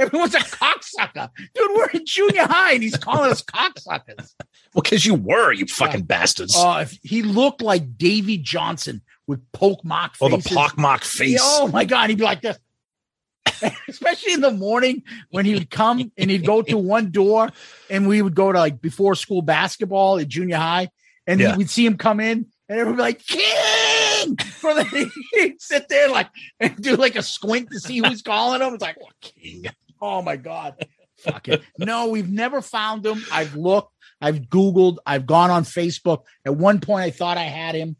Everyone's 0.00 0.34
a 0.34 0.38
cocksucker, 0.38 1.28
dude. 1.54 1.70
We're 1.74 1.90
in 1.90 2.06
junior 2.06 2.44
high, 2.44 2.72
and 2.72 2.82
he's 2.82 2.96
calling 2.96 3.30
us 3.30 3.42
cocksuckers. 3.42 4.34
Well, 4.74 4.82
because 4.82 5.04
you 5.04 5.14
were, 5.14 5.52
you 5.52 5.66
fucking 5.66 6.02
bastards. 6.02 6.54
Oh, 6.56 6.78
if 6.78 6.98
he 7.02 7.22
looked 7.22 7.60
like 7.60 7.98
Davy 7.98 8.38
Johnson 8.38 9.02
with 9.26 9.40
poke 9.52 9.84
mock 9.84 10.14
oh, 10.20 10.28
the 10.28 10.36
faces. 10.38 10.56
pockmarked 10.56 11.04
face. 11.04 11.38
Oh 11.42 11.68
my 11.68 11.84
god, 11.84 12.10
he'd 12.10 12.18
be 12.18 12.24
like 12.24 12.40
this. 12.40 12.58
Especially 13.88 14.32
in 14.32 14.40
the 14.40 14.50
morning 14.50 15.02
when 15.30 15.44
he 15.44 15.54
would 15.54 15.70
come 15.70 16.10
and 16.16 16.30
he'd 16.30 16.46
go 16.46 16.62
to 16.62 16.78
one 16.78 17.10
door 17.10 17.50
and 17.90 18.08
we 18.08 18.22
would 18.22 18.34
go 18.34 18.52
to 18.52 18.58
like 18.58 18.80
before 18.80 19.14
school 19.14 19.42
basketball 19.42 20.18
at 20.18 20.28
junior 20.28 20.56
high 20.56 20.88
and 21.26 21.40
Yeah. 21.40 21.56
we'd 21.56 21.70
see 21.70 21.84
him 21.84 21.96
come 21.96 22.20
in 22.20 22.46
and 22.68 22.78
everyone 22.78 22.92
would 22.92 22.96
be 22.96 23.02
like, 23.02 23.26
King! 23.26 24.36
For 24.36 24.74
the, 24.74 25.10
he'd 25.32 25.60
sit 25.60 25.88
there 25.88 26.08
like 26.08 26.28
and 26.58 26.76
do 26.80 26.96
like 26.96 27.16
a 27.16 27.22
squint 27.22 27.70
to 27.72 27.80
see 27.80 27.98
who's 27.98 28.22
calling 28.22 28.60
him. 28.62 28.74
It's 28.74 28.82
like, 28.82 28.96
oh, 29.02 29.08
King. 29.20 29.66
Oh 30.00 30.22
my 30.22 30.36
God. 30.36 30.74
Fuck 31.18 31.48
it. 31.48 31.62
No, 31.78 32.08
we've 32.08 32.30
never 32.30 32.62
found 32.62 33.04
him. 33.04 33.22
I've 33.30 33.54
looked, 33.54 33.92
I've 34.20 34.40
Googled, 34.42 34.98
I've 35.04 35.26
gone 35.26 35.50
on 35.50 35.64
Facebook. 35.64 36.22
At 36.46 36.56
one 36.56 36.80
point, 36.80 37.04
I 37.04 37.10
thought 37.10 37.36
I 37.36 37.44
had 37.44 37.74
him, 37.74 37.96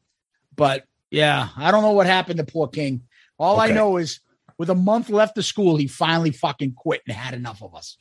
but 0.56 0.84
yeah, 1.10 1.48
I 1.56 1.70
don't 1.70 1.82
know 1.82 1.92
what 1.92 2.06
happened 2.06 2.38
to 2.38 2.44
poor 2.44 2.68
King. 2.68 3.02
All 3.38 3.60
I 3.60 3.70
know 3.70 3.96
is 3.96 4.20
with 4.58 4.70
a 4.70 4.74
month 4.74 5.10
left 5.10 5.38
of 5.38 5.44
school, 5.44 5.76
he 5.76 5.86
finally 5.86 6.30
fucking 6.30 6.74
quit 6.74 7.02
and 7.06 7.16
had 7.16 7.34
enough 7.34 7.62
of 7.62 7.74
us. 7.74 7.96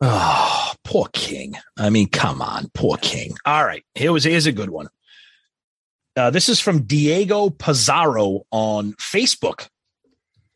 Oh, 0.00 0.72
poor 0.84 1.06
King. 1.12 1.54
I 1.76 1.90
mean, 1.90 2.08
come 2.08 2.40
on, 2.42 2.70
poor 2.74 2.96
King. 2.98 3.34
All 3.44 3.64
right, 3.64 3.84
here 3.94 4.12
was 4.12 4.24
here's 4.24 4.46
a 4.46 4.52
good 4.52 4.70
one. 4.70 4.88
Uh, 6.16 6.30
this 6.30 6.48
is 6.48 6.60
from 6.60 6.82
Diego 6.82 7.50
Pizarro 7.50 8.42
on 8.50 8.92
Facebook. 8.94 9.68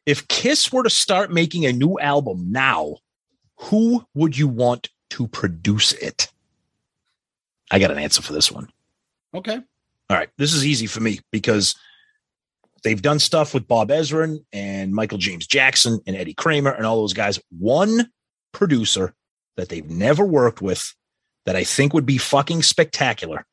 If 0.07 0.29
Kiss 0.29 0.73
were 0.73 0.83
to 0.83 0.91
start 0.91 1.33
making 1.33 1.67
a 1.67 1.73
new 1.73 1.99
album 1.99 2.53
now, 2.53 2.97
who 3.57 4.05
would 4.15 4.37
you 4.37 4.49
want 4.49 4.91
to 5.11 5.27
produce 5.29 5.93
it? 5.93 6.31
I 7.71 7.79
got 7.79 7.91
an 7.91 7.99
answer 7.99 8.23
for 8.23 8.33
this 8.33 8.53
one. 8.53 8.69
Okay. 9.35 9.59
All 10.11 10.17
right, 10.17 10.29
this 10.37 10.53
is 10.53 10.67
easy 10.67 10.87
for 10.87 11.01
me 11.01 11.21
because 11.33 11.75
they've 12.83 13.01
done 13.01 13.19
stuff 13.19 13.55
with 13.55 13.67
Bob 13.67 13.89
Ezrin 13.89 14.45
and 14.53 14.93
Michael 14.93 15.19
James 15.19 15.47
Jackson 15.47 15.99
and 16.07 16.15
Eddie 16.15 16.35
Kramer 16.35 16.71
and 16.71 16.85
all 16.85 17.01
those 17.01 17.15
guys. 17.15 17.41
One 17.59 18.11
producer 18.53 19.15
that 19.57 19.71
they've 19.71 19.89
never 19.89 20.25
worked 20.25 20.61
with 20.61 20.95
that 21.47 21.57
I 21.57 21.65
think 21.65 21.95
would 21.95 22.07
be 22.07 22.19
fucking 22.19 22.63
spectacular. 22.63 23.47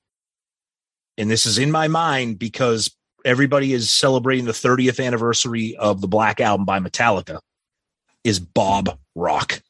And 1.17 1.31
this 1.31 1.45
is 1.45 1.57
in 1.57 1.71
my 1.71 1.87
mind 1.87 2.39
because 2.39 2.95
everybody 3.25 3.73
is 3.73 3.89
celebrating 3.89 4.45
the 4.45 4.51
30th 4.51 5.03
anniversary 5.03 5.75
of 5.77 6.01
the 6.01 6.07
Black 6.07 6.39
Album 6.39 6.65
by 6.65 6.79
Metallica 6.79 7.39
is 8.23 8.39
Bob 8.39 8.97
Rock. 9.15 9.61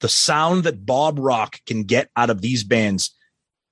The 0.00 0.08
sound 0.08 0.64
that 0.64 0.84
Bob 0.84 1.18
Rock 1.18 1.60
can 1.66 1.84
get 1.84 2.10
out 2.16 2.30
of 2.30 2.40
these 2.42 2.64
bands 2.64 3.14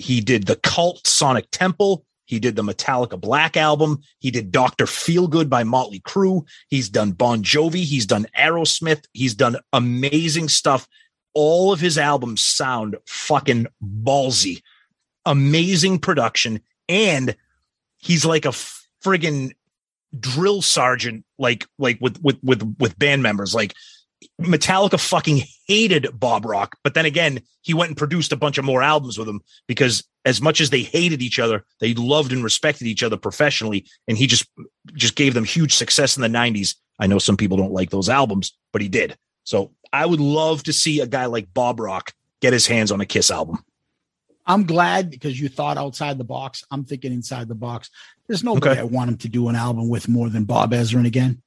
he 0.03 0.21
did 0.21 0.47
the 0.47 0.57
cult 0.57 1.07
Sonic 1.07 1.47
Temple. 1.53 2.05
He 2.25 2.41
did 2.41 2.57
the 2.57 2.63
Metallica 2.63 3.21
Black 3.21 3.57
album. 3.57 4.03
He 4.19 4.31
did 4.31 4.51
Dr. 4.51 4.87
Feelgood 4.87 5.49
by 5.49 5.65
Motley 5.65 6.01
Crue. 6.01 6.47
He's 6.69 6.89
done 6.89 7.13
Bon 7.13 7.43
Jovi. 7.43 7.85
He's 7.85 8.07
done 8.07 8.27
Aerosmith. 8.37 9.05
He's 9.13 9.35
done 9.35 9.57
amazing 9.73 10.49
stuff. 10.49 10.89
All 11.35 11.73
of 11.73 11.81
his 11.81 11.99
albums 11.99 12.43
sound 12.43 12.97
fucking 13.07 13.67
ballsy. 13.83 14.63
Amazing 15.25 16.01
production. 16.01 16.61
And 16.89 17.37
he's 17.99 18.25
like 18.25 18.45
a 18.45 18.53
friggin' 19.05 19.53
drill 20.19 20.63
sergeant, 20.63 21.25
like, 21.39 21.67
like 21.79 21.99
with, 22.01 22.23
with, 22.23 22.39
with, 22.43 22.77
with 22.79 22.99
band 22.99 23.23
members. 23.23 23.55
Like, 23.55 23.75
Metallica 24.41 25.01
fucking 25.01 25.43
hated 25.67 26.09
Bob 26.19 26.45
Rock, 26.45 26.77
but 26.85 26.95
then 26.95 27.07
again, 27.07 27.41
he 27.63 27.75
went 27.75 27.91
and 27.91 27.97
produced 27.97 28.33
a 28.33 28.37
bunch 28.37 28.59
of 28.59 28.65
more 28.65 28.83
albums 28.83 29.19
with 29.19 29.29
him 29.29 29.41
because 29.67 30.05
as 30.25 30.41
much 30.41 30.61
as 30.61 30.71
they 30.71 30.83
hated 30.83 31.23
each 31.23 31.39
other, 31.39 31.65
they 31.81 31.95
loved 31.95 32.33
and 32.33 32.45
respected 32.45 32.87
each 32.87 33.03
other 33.03 33.17
professionally, 33.17 33.87
and 34.07 34.17
he 34.17 34.27
just 34.27 34.47
just 34.95 35.17
gave 35.17 35.35
them 35.35 35.45
huge 35.45 35.75
success 35.75 36.17
in 36.17 36.23
the 36.23 36.29
'90s. 36.29 36.77
I 36.99 37.07
know 37.07 37.19
some 37.19 37.37
people 37.37 37.57
don't 37.57 37.73
like 37.73 37.91
those 37.91 38.09
albums, 38.09 38.53
but 38.73 38.83
he 38.83 38.89
did. 38.89 39.17
So 39.45 39.73
I 39.93 40.07
would 40.07 40.21
love 40.21 40.63
to 40.65 40.73
see 40.73 41.01
a 41.01 41.07
guy 41.07 41.27
like 41.27 41.53
Bob 41.53 41.81
Rock 41.81 42.13
get 42.41 42.53
his 42.53 42.67
hands 42.67 42.93
on 42.93 43.01
a 43.01 43.07
Kiss 43.07 43.31
album. 43.31 43.65
I'm 44.45 44.65
glad 44.65 45.11
because 45.11 45.41
you 45.41 45.49
thought 45.49 45.79
outside 45.79 46.19
the 46.19 46.25
box. 46.25 46.65
I'm 46.71 46.85
thinking 46.85 47.13
inside 47.13 47.49
the 47.49 47.55
box. 47.55 47.91
There's 48.33 48.43
nobody 48.43 48.71
Okay. 48.71 48.81
I 48.81 48.85
want 48.85 49.11
him 49.11 49.19
to 49.19 49.29
do 49.29 49.51
an 49.51 49.57
album 49.57 49.91
with 49.91 50.09
more 50.09 50.31
than 50.31 50.45
Bob 50.45 50.73
Ezrin 50.73 51.07
again. 51.07 51.43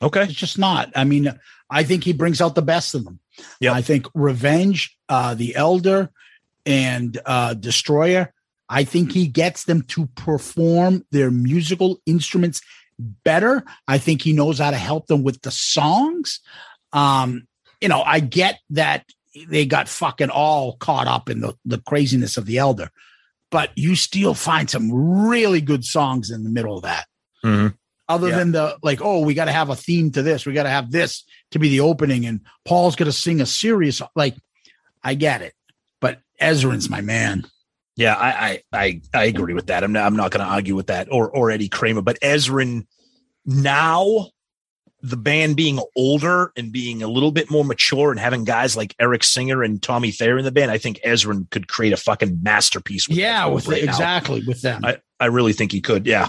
Okay. 0.00 0.22
It's 0.22 0.34
just 0.34 0.56
not. 0.56 0.88
I 0.94 1.02
mean, 1.02 1.36
I 1.68 1.82
think 1.82 2.04
he 2.04 2.12
brings 2.12 2.40
out 2.40 2.54
the 2.54 2.62
best 2.62 2.94
of 2.94 3.04
them. 3.04 3.18
Yeah. 3.58 3.72
I 3.72 3.82
think 3.82 4.06
Revenge, 4.14 4.96
uh, 5.08 5.34
The 5.34 5.56
Elder, 5.56 6.12
and 6.64 7.20
uh, 7.26 7.54
Destroyer, 7.54 8.32
I 8.68 8.84
think 8.84 9.10
he 9.10 9.26
gets 9.26 9.64
them 9.64 9.82
to 9.88 10.06
perform 10.14 11.04
their 11.10 11.32
musical 11.32 12.00
instruments 12.06 12.60
better. 13.00 13.64
I 13.88 13.98
think 13.98 14.22
he 14.22 14.32
knows 14.32 14.60
how 14.60 14.70
to 14.70 14.76
help 14.76 15.08
them 15.08 15.24
with 15.24 15.42
the 15.42 15.50
songs. 15.50 16.38
Um, 16.92 17.48
you 17.80 17.88
know, 17.88 18.02
I 18.02 18.20
get 18.20 18.60
that 18.70 19.06
they 19.48 19.66
got 19.66 19.88
fucking 19.88 20.30
all 20.30 20.76
caught 20.76 21.08
up 21.08 21.28
in 21.28 21.40
the, 21.40 21.56
the 21.64 21.78
craziness 21.78 22.36
of 22.36 22.46
The 22.46 22.58
Elder, 22.58 22.90
but 23.50 23.70
you 23.76 23.94
still 23.96 24.34
find 24.34 24.68
some 24.68 24.92
really 25.28 25.60
good 25.60 25.84
songs 25.84 26.30
in 26.30 26.44
the 26.44 26.50
middle 26.50 26.76
of 26.76 26.82
that 26.82 27.06
mm-hmm. 27.44 27.68
other 28.08 28.28
Yeah. 28.28 28.38
than 28.38 28.52
the 28.52 28.76
like 28.82 29.00
oh 29.02 29.20
we 29.20 29.34
got 29.34 29.46
to 29.46 29.52
have 29.52 29.70
a 29.70 29.76
theme 29.76 30.10
to 30.12 30.22
this 30.22 30.46
we 30.46 30.52
got 30.52 30.64
to 30.64 30.70
have 30.70 30.90
this 30.90 31.24
to 31.52 31.58
be 31.58 31.68
the 31.68 31.80
opening 31.80 32.26
and 32.26 32.40
paul's 32.64 32.96
going 32.96 33.06
to 33.10 33.12
sing 33.12 33.40
a 33.40 33.46
serious 33.46 34.02
like 34.14 34.36
i 35.02 35.14
get 35.14 35.42
it 35.42 35.54
but 36.00 36.20
ezrin's 36.40 36.88
my 36.90 37.00
man 37.00 37.44
Yeah, 37.96 38.14
I 38.14 38.30
I 38.30 38.62
I, 38.72 39.00
I 39.12 39.24
agree 39.24 39.54
with 39.54 39.66
that. 39.66 39.82
I'm 39.82 39.90
not 39.92 40.06
I'm 40.06 40.14
not 40.14 40.30
going 40.30 40.46
to 40.46 40.52
argue 40.52 40.76
with 40.76 40.86
that 40.86 41.08
or 41.10 41.28
or 41.28 41.50
Eddie 41.50 41.68
Kramer, 41.68 42.00
but 42.02 42.16
Ezrin 42.20 42.86
now 43.44 44.28
the 45.00 45.16
band 45.16 45.56
being 45.56 45.78
older 45.94 46.52
and 46.56 46.72
being 46.72 47.02
a 47.02 47.08
little 47.08 47.30
bit 47.30 47.50
more 47.50 47.64
mature 47.64 48.10
and 48.10 48.18
having 48.18 48.44
guys 48.44 48.76
like 48.76 48.94
Eric 48.98 49.22
Singer 49.22 49.62
and 49.62 49.80
Tommy 49.80 50.10
Thayer 50.10 50.38
in 50.38 50.44
the 50.44 50.50
band, 50.50 50.70
I 50.70 50.78
think 50.78 51.00
Ezrin 51.04 51.48
could 51.50 51.68
create 51.68 51.92
a 51.92 51.96
fucking 51.96 52.40
masterpiece. 52.42 53.08
With 53.08 53.16
yeah 53.16 53.46
with 53.46 53.68
right 53.68 53.84
now. 53.84 53.90
exactly 53.90 54.42
with 54.46 54.62
them 54.62 54.84
I, 54.84 54.98
I 55.20 55.26
really 55.26 55.52
think 55.52 55.72
he 55.72 55.80
could. 55.80 56.06
Yeah. 56.06 56.28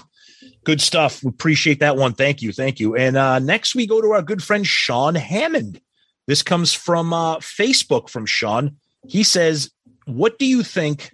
Good 0.64 0.82
stuff. 0.82 1.24
We 1.24 1.30
appreciate 1.30 1.80
that 1.80 1.96
one. 1.96 2.14
Thank 2.14 2.42
you. 2.42 2.52
Thank 2.52 2.80
you. 2.80 2.96
And 2.96 3.18
uh, 3.18 3.40
next 3.40 3.76
we 3.76 3.88
go 3.88 4.02
to 4.02 4.12
our 4.12 4.22
good 4.22 4.44
friend 4.44 4.68
Sean 4.68 5.16
Hammond. 5.16 5.82
This 6.28 6.44
comes 6.44 6.74
from 6.74 7.12
uh, 7.12 7.38
Facebook 7.38 8.10
from 8.10 8.26
Sean. 8.26 8.78
He 9.08 9.24
says, 9.24 9.72
What 10.06 10.38
do 10.38 10.46
you 10.46 10.62
think? 10.62 11.12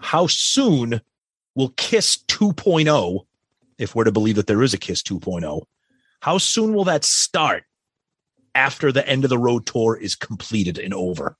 How 0.00 0.26
soon 0.26 1.00
will 1.54 1.70
Kiss 1.70 2.18
2.0, 2.28 3.26
if 3.78 3.94
we're 3.94 4.04
to 4.04 4.12
believe 4.12 4.36
that 4.36 4.46
there 4.46 4.62
is 4.62 4.74
a 4.74 4.78
Kiss 4.78 5.02
2.0, 5.02 5.62
how 6.24 6.38
soon 6.38 6.72
will 6.72 6.84
that 6.84 7.04
start 7.04 7.64
after 8.54 8.90
the 8.90 9.06
end 9.06 9.24
of 9.24 9.30
the 9.30 9.36
road 9.36 9.66
tour 9.66 9.94
is 9.94 10.14
completed 10.16 10.78
and 10.78 10.94
over? 10.94 11.36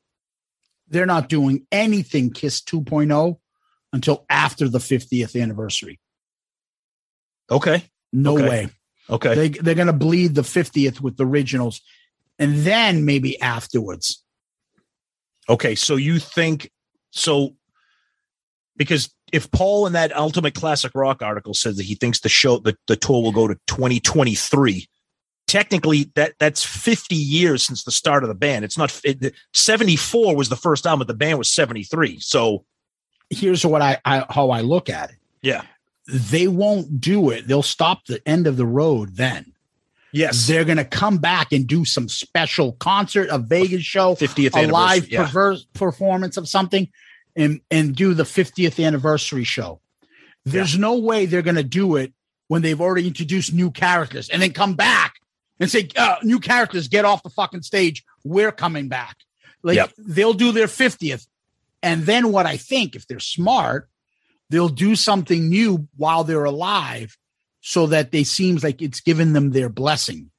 they're 0.89 1.07
not 1.07 1.30
doing 1.30 1.66
anything 1.72 2.30
kiss 2.30 2.61
2.0 2.61 3.39
until 3.95 4.26
after 4.28 4.68
the 4.68 4.78
50th 4.78 5.41
anniversary 5.41 5.99
Okay. 7.51 7.85
no 8.12 8.35
Okay. 8.35 8.49
way 8.49 8.68
Okay. 9.09 9.35
they, 9.35 9.49
they're 9.49 9.74
going 9.74 9.87
to 9.87 9.95
bleed 9.95 10.35
the 10.35 10.43
50th 10.43 11.01
with 11.01 11.16
the 11.16 11.24
originals 11.24 11.80
and 12.39 12.59
then 12.59 13.07
maybe 13.07 13.41
afterwards 13.41 14.22
Okay, 15.49 15.74
so 15.74 15.97
you 15.97 16.18
think 16.18 16.70
so 17.11 17.57
because 18.76 19.14
if 19.35 19.51
Paul 19.51 19.89
in 19.89 19.95
that 19.95 20.14
Ultimate 20.16 20.55
Classic 20.55 20.93
Rock 20.95 21.20
article 21.20 21.55
says 21.55 21.76
that 21.76 21.82
he 21.82 21.97
thinks 21.97 22.20
the 22.20 22.28
show 22.28 22.59
the, 22.59 22.76
the 22.87 22.95
tour 22.95 23.20
will 23.20 23.32
go 23.32 23.49
to 23.49 23.57
2023, 23.66 24.89
technically 25.49 26.12
that 26.14 26.35
that's 26.39 26.62
50 26.62 27.16
years 27.16 27.64
since 27.64 27.82
the 27.82 27.91
start 27.91 28.22
of 28.22 28.28
the 28.28 28.35
band. 28.37 28.64
It's 28.64 28.78
not 28.78 28.99
it, 29.03 29.35
74 29.53 30.37
was 30.37 30.51
the 30.51 30.57
first 30.57 30.87
album, 30.87 31.01
but 31.01 31.09
the 31.09 31.18
band 31.18 31.39
was 31.39 31.51
73. 31.51 32.20
So 32.20 32.64
here's 33.28 33.66
what 33.66 33.82
I, 33.82 33.99
I 34.05 34.24
how 34.30 34.51
I 34.51 34.61
look 34.61 34.89
at 34.89 35.11
it. 35.11 35.16
Yeah. 35.43 35.62
They 36.07 36.47
won't 36.47 37.01
do 37.01 37.30
it. 37.30 37.49
They'll 37.49 37.62
stop 37.62 38.05
the 38.07 38.26
end 38.28 38.47
of 38.47 38.57
the 38.57 38.66
road 38.66 39.16
then. 39.16 39.53
Yes. 40.12 40.47
They're 40.47 40.64
going 40.64 40.76
to 40.76 40.85
come 40.85 41.18
back 41.18 41.51
and 41.51 41.66
do 41.66 41.85
some 41.85 42.09
special 42.09 42.74
concert, 42.74 43.30
a 43.32 43.39
Vegas 43.39 43.82
show, 43.82 44.14
50th 44.14 44.55
a 44.55 44.70
live 44.70 45.09
yeah. 45.09 45.24
perverse 45.24 45.64
performance 45.74 46.37
of 46.37 46.49
something 46.49 46.89
and 47.37 47.61
and 47.70 47.95
do 47.95 48.14
the 48.14 48.22
50th 48.24 48.85
anniversary 48.85 49.45
show. 49.45 49.80
There's 50.45 50.78
no 50.78 50.99
way 50.99 51.26
they're 51.26 51.43
going 51.43 51.57
to 51.57 51.62
do 51.62 51.97
it 51.97 52.12
when 52.49 52.62
they've 52.62 52.80
already 52.80 53.07
introduced 53.07 53.53
new 53.55 53.70
characters 53.70 54.28
and 54.28 54.43
then 54.43 54.53
come 54.53 54.74
back 54.74 55.14
and 55.59 55.70
say 55.70 55.89
uh, 55.97 56.16
new 56.22 56.39
characters 56.39 56.89
get 56.89 57.05
off 57.07 57.22
the 57.22 57.30
fucking 57.30 57.62
stage. 57.62 58.05
We're 58.24 58.53
coming 58.53 58.89
back. 58.89 59.16
Like 59.62 59.76
Yep. 59.76 59.93
they'll 59.97 60.35
do 60.35 60.53
their 60.53 60.66
50th 60.66 61.26
and 61.82 62.05
then 62.05 62.32
what 62.32 62.47
I 62.47 62.57
think 62.57 62.97
if 62.97 63.07
they're 63.07 63.20
smart, 63.20 63.89
they'll 64.49 64.70
do 64.70 64.97
something 64.97 65.49
new 65.49 65.87
while 65.97 66.24
they're 66.24 66.45
alive 66.45 67.16
so 67.61 67.87
that 67.89 68.11
they 68.11 68.24
seems 68.24 68.64
like 68.64 68.80
it's 68.80 69.01
given 69.01 69.32
them 69.35 69.51
their 69.51 69.68
blessing 69.68 70.30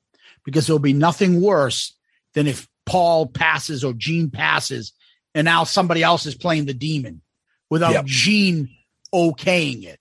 because 0.43 0.65
there'll 0.67 0.79
be 0.79 0.93
nothing 0.93 1.41
worse 1.41 1.95
than 2.33 2.47
if 2.47 2.67
Paul 2.85 3.27
passes 3.27 3.83
or 3.83 3.93
Gene 3.93 4.29
passes 4.29 4.93
and 5.35 5.45
now 5.45 5.63
somebody 5.65 6.01
else 6.01 6.25
is 6.25 6.33
playing 6.33 6.65
the 6.65 6.73
demon 6.73 7.21
without 7.69 7.91
Yep. 7.93 8.05
Gene 8.05 8.69
okaying 9.13 9.83
it. 9.83 9.99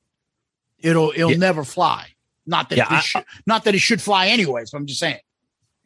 It'll 0.79 1.13
it'll 1.15 1.33
Yeah. 1.33 1.37
never 1.37 1.65
fly. 1.65 2.09
Not 2.47 2.69
that 2.71 2.77
Yeah, 2.77 2.85
it 2.87 2.93
I- 2.93 3.01
should, 3.01 3.25
not 3.47 3.65
that 3.65 3.75
it 3.75 3.79
should 3.81 4.01
fly 4.03 4.29
anyways. 4.29 4.71
But 4.71 4.79
I'm 4.79 4.87
just 4.87 5.01
saying. 5.01 5.19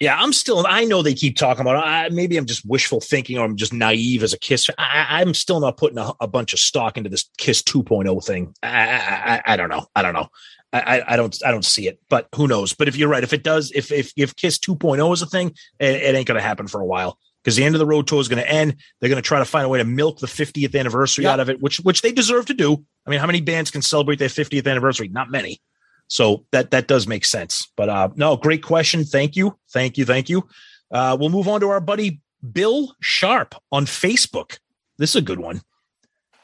Yeah, 0.01 0.17
I'm 0.21 0.33
still. 0.33 0.65
I 0.69 0.85
know 0.85 1.03
they 1.03 1.15
keep 1.15 1.37
talking 1.37 1.61
about. 1.63 1.85
I, 1.85 2.09
maybe 2.11 2.37
I'm 2.37 2.47
just 2.47 2.65
wishful 2.65 3.01
thinking, 3.01 3.37
or 3.37 3.45
I'm 3.45 3.57
just 3.57 3.73
naive 3.73 4.23
as 4.23 4.33
a 4.33 4.39
Kiss. 4.39 4.71
I, 4.79 5.07
I'm 5.21 5.35
still 5.35 5.59
not 5.59 5.77
putting 5.77 5.99
a, 5.99 6.13
a 6.21 6.29
bunch 6.29 6.53
of 6.53 6.61
stock 6.61 6.97
into 6.97 7.11
this 7.11 7.29
Kiss 7.37 7.63
2.0 7.63 8.25
thing. 8.25 8.55
I, 8.63 8.69
I, 8.69 9.43
I, 9.45 9.57
don't 9.57 9.69
know. 9.71 9.87
I 9.97 10.03
don't 10.03 10.15
know. 10.15 10.29
I, 10.73 10.81
I- 11.01 11.15
I 11.15 11.17
don't. 11.17 11.37
I 11.45 11.51
don't 11.51 11.65
see 11.65 11.89
it. 11.89 11.99
But 12.09 12.29
who 12.37 12.47
knows? 12.47 12.75
But 12.75 12.87
if 12.87 12.95
you're 12.97 13.09
right, 13.09 13.25
if 13.25 13.33
it 13.33 13.43
does, 13.43 13.73
if 13.75 13.91
if 13.91 14.13
if 14.17 14.37
Kiss 14.37 14.59
2.0 14.59 15.13
is 15.15 15.23
a 15.23 15.27
thing, 15.27 15.49
it, 15.81 15.95
it 15.97 16.15
ain't 16.15 16.29
going 16.29 16.41
to 16.41 16.47
happen 16.47 16.69
for 16.69 16.81
a 16.81 16.87
while 16.87 17.19
because 17.43 17.57
the 17.57 17.65
end 17.65 17.75
of 17.75 17.79
the 17.79 17.87
road 17.87 18.07
tour 18.07 18.21
is 18.21 18.29
going 18.29 18.43
to 18.43 18.51
end. 18.51 18.77
They're 19.01 19.09
going 19.09 19.23
to 19.23 19.27
try 19.27 19.39
to 19.39 19.45
find 19.45 19.65
a 19.65 19.69
way 19.69 19.79
to 19.79 19.85
milk 19.85 20.19
the 20.19 20.27
50th 20.27 20.79
anniversary 20.79 21.25
Yep. 21.25 21.33
out 21.33 21.41
of 21.41 21.51
it, 21.51 21.61
which 21.63 21.79
which 21.81 22.03
they 22.03 22.13
deserve 22.13 22.47
to 22.47 22.55
do. 22.55 22.85
I 23.07 23.11
mean, 23.11 23.21
how 23.21 23.27
many 23.27 23.41
bands 23.41 23.71
can 23.71 23.83
celebrate 23.83 24.19
their 24.19 24.29
50th 24.29 24.67
anniversary? 24.67 25.09
Not 25.09 25.31
many. 25.31 25.61
So 26.09 26.45
that 26.53 26.71
that 26.71 26.89
does 26.89 27.07
make 27.07 27.25
sense. 27.25 27.71
But 27.77 27.89
uh 27.89 28.09
no, 28.17 28.37
great 28.37 28.63
question. 28.63 29.05
Thank 29.05 29.37
you. 29.37 29.59
Thank 29.71 29.99
you. 29.99 30.05
Thank 30.05 30.29
you. 30.29 30.49
Uh 30.91 31.17
we'll 31.19 31.29
move 31.31 31.49
on 31.49 31.61
to 31.61 31.69
our 31.69 31.81
buddy 31.81 32.21
Bill 32.53 32.95
Sharp 33.01 33.55
on 33.73 33.85
Facebook. 33.87 34.59
This 34.97 35.11
is 35.11 35.17
a 35.17 35.23
good 35.23 35.41
one. 35.41 35.61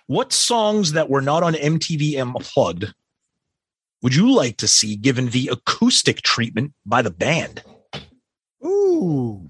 What 0.07 0.32
songs 0.32 0.92
that 0.92 1.09
were 1.09 1.22
not 1.22 1.42
on 1.42 1.55
MTV 1.55 2.20
Unplugged 2.20 2.92
would 4.03 4.14
you 4.14 4.30
like 4.34 4.59
to 4.59 4.68
see 4.68 4.97
given 4.97 5.30
the 5.30 5.49
acoustic 5.51 6.20
treatment 6.20 6.74
by 6.84 7.01
the 7.01 7.11
band? 7.11 7.62
Ooh. 8.64 9.49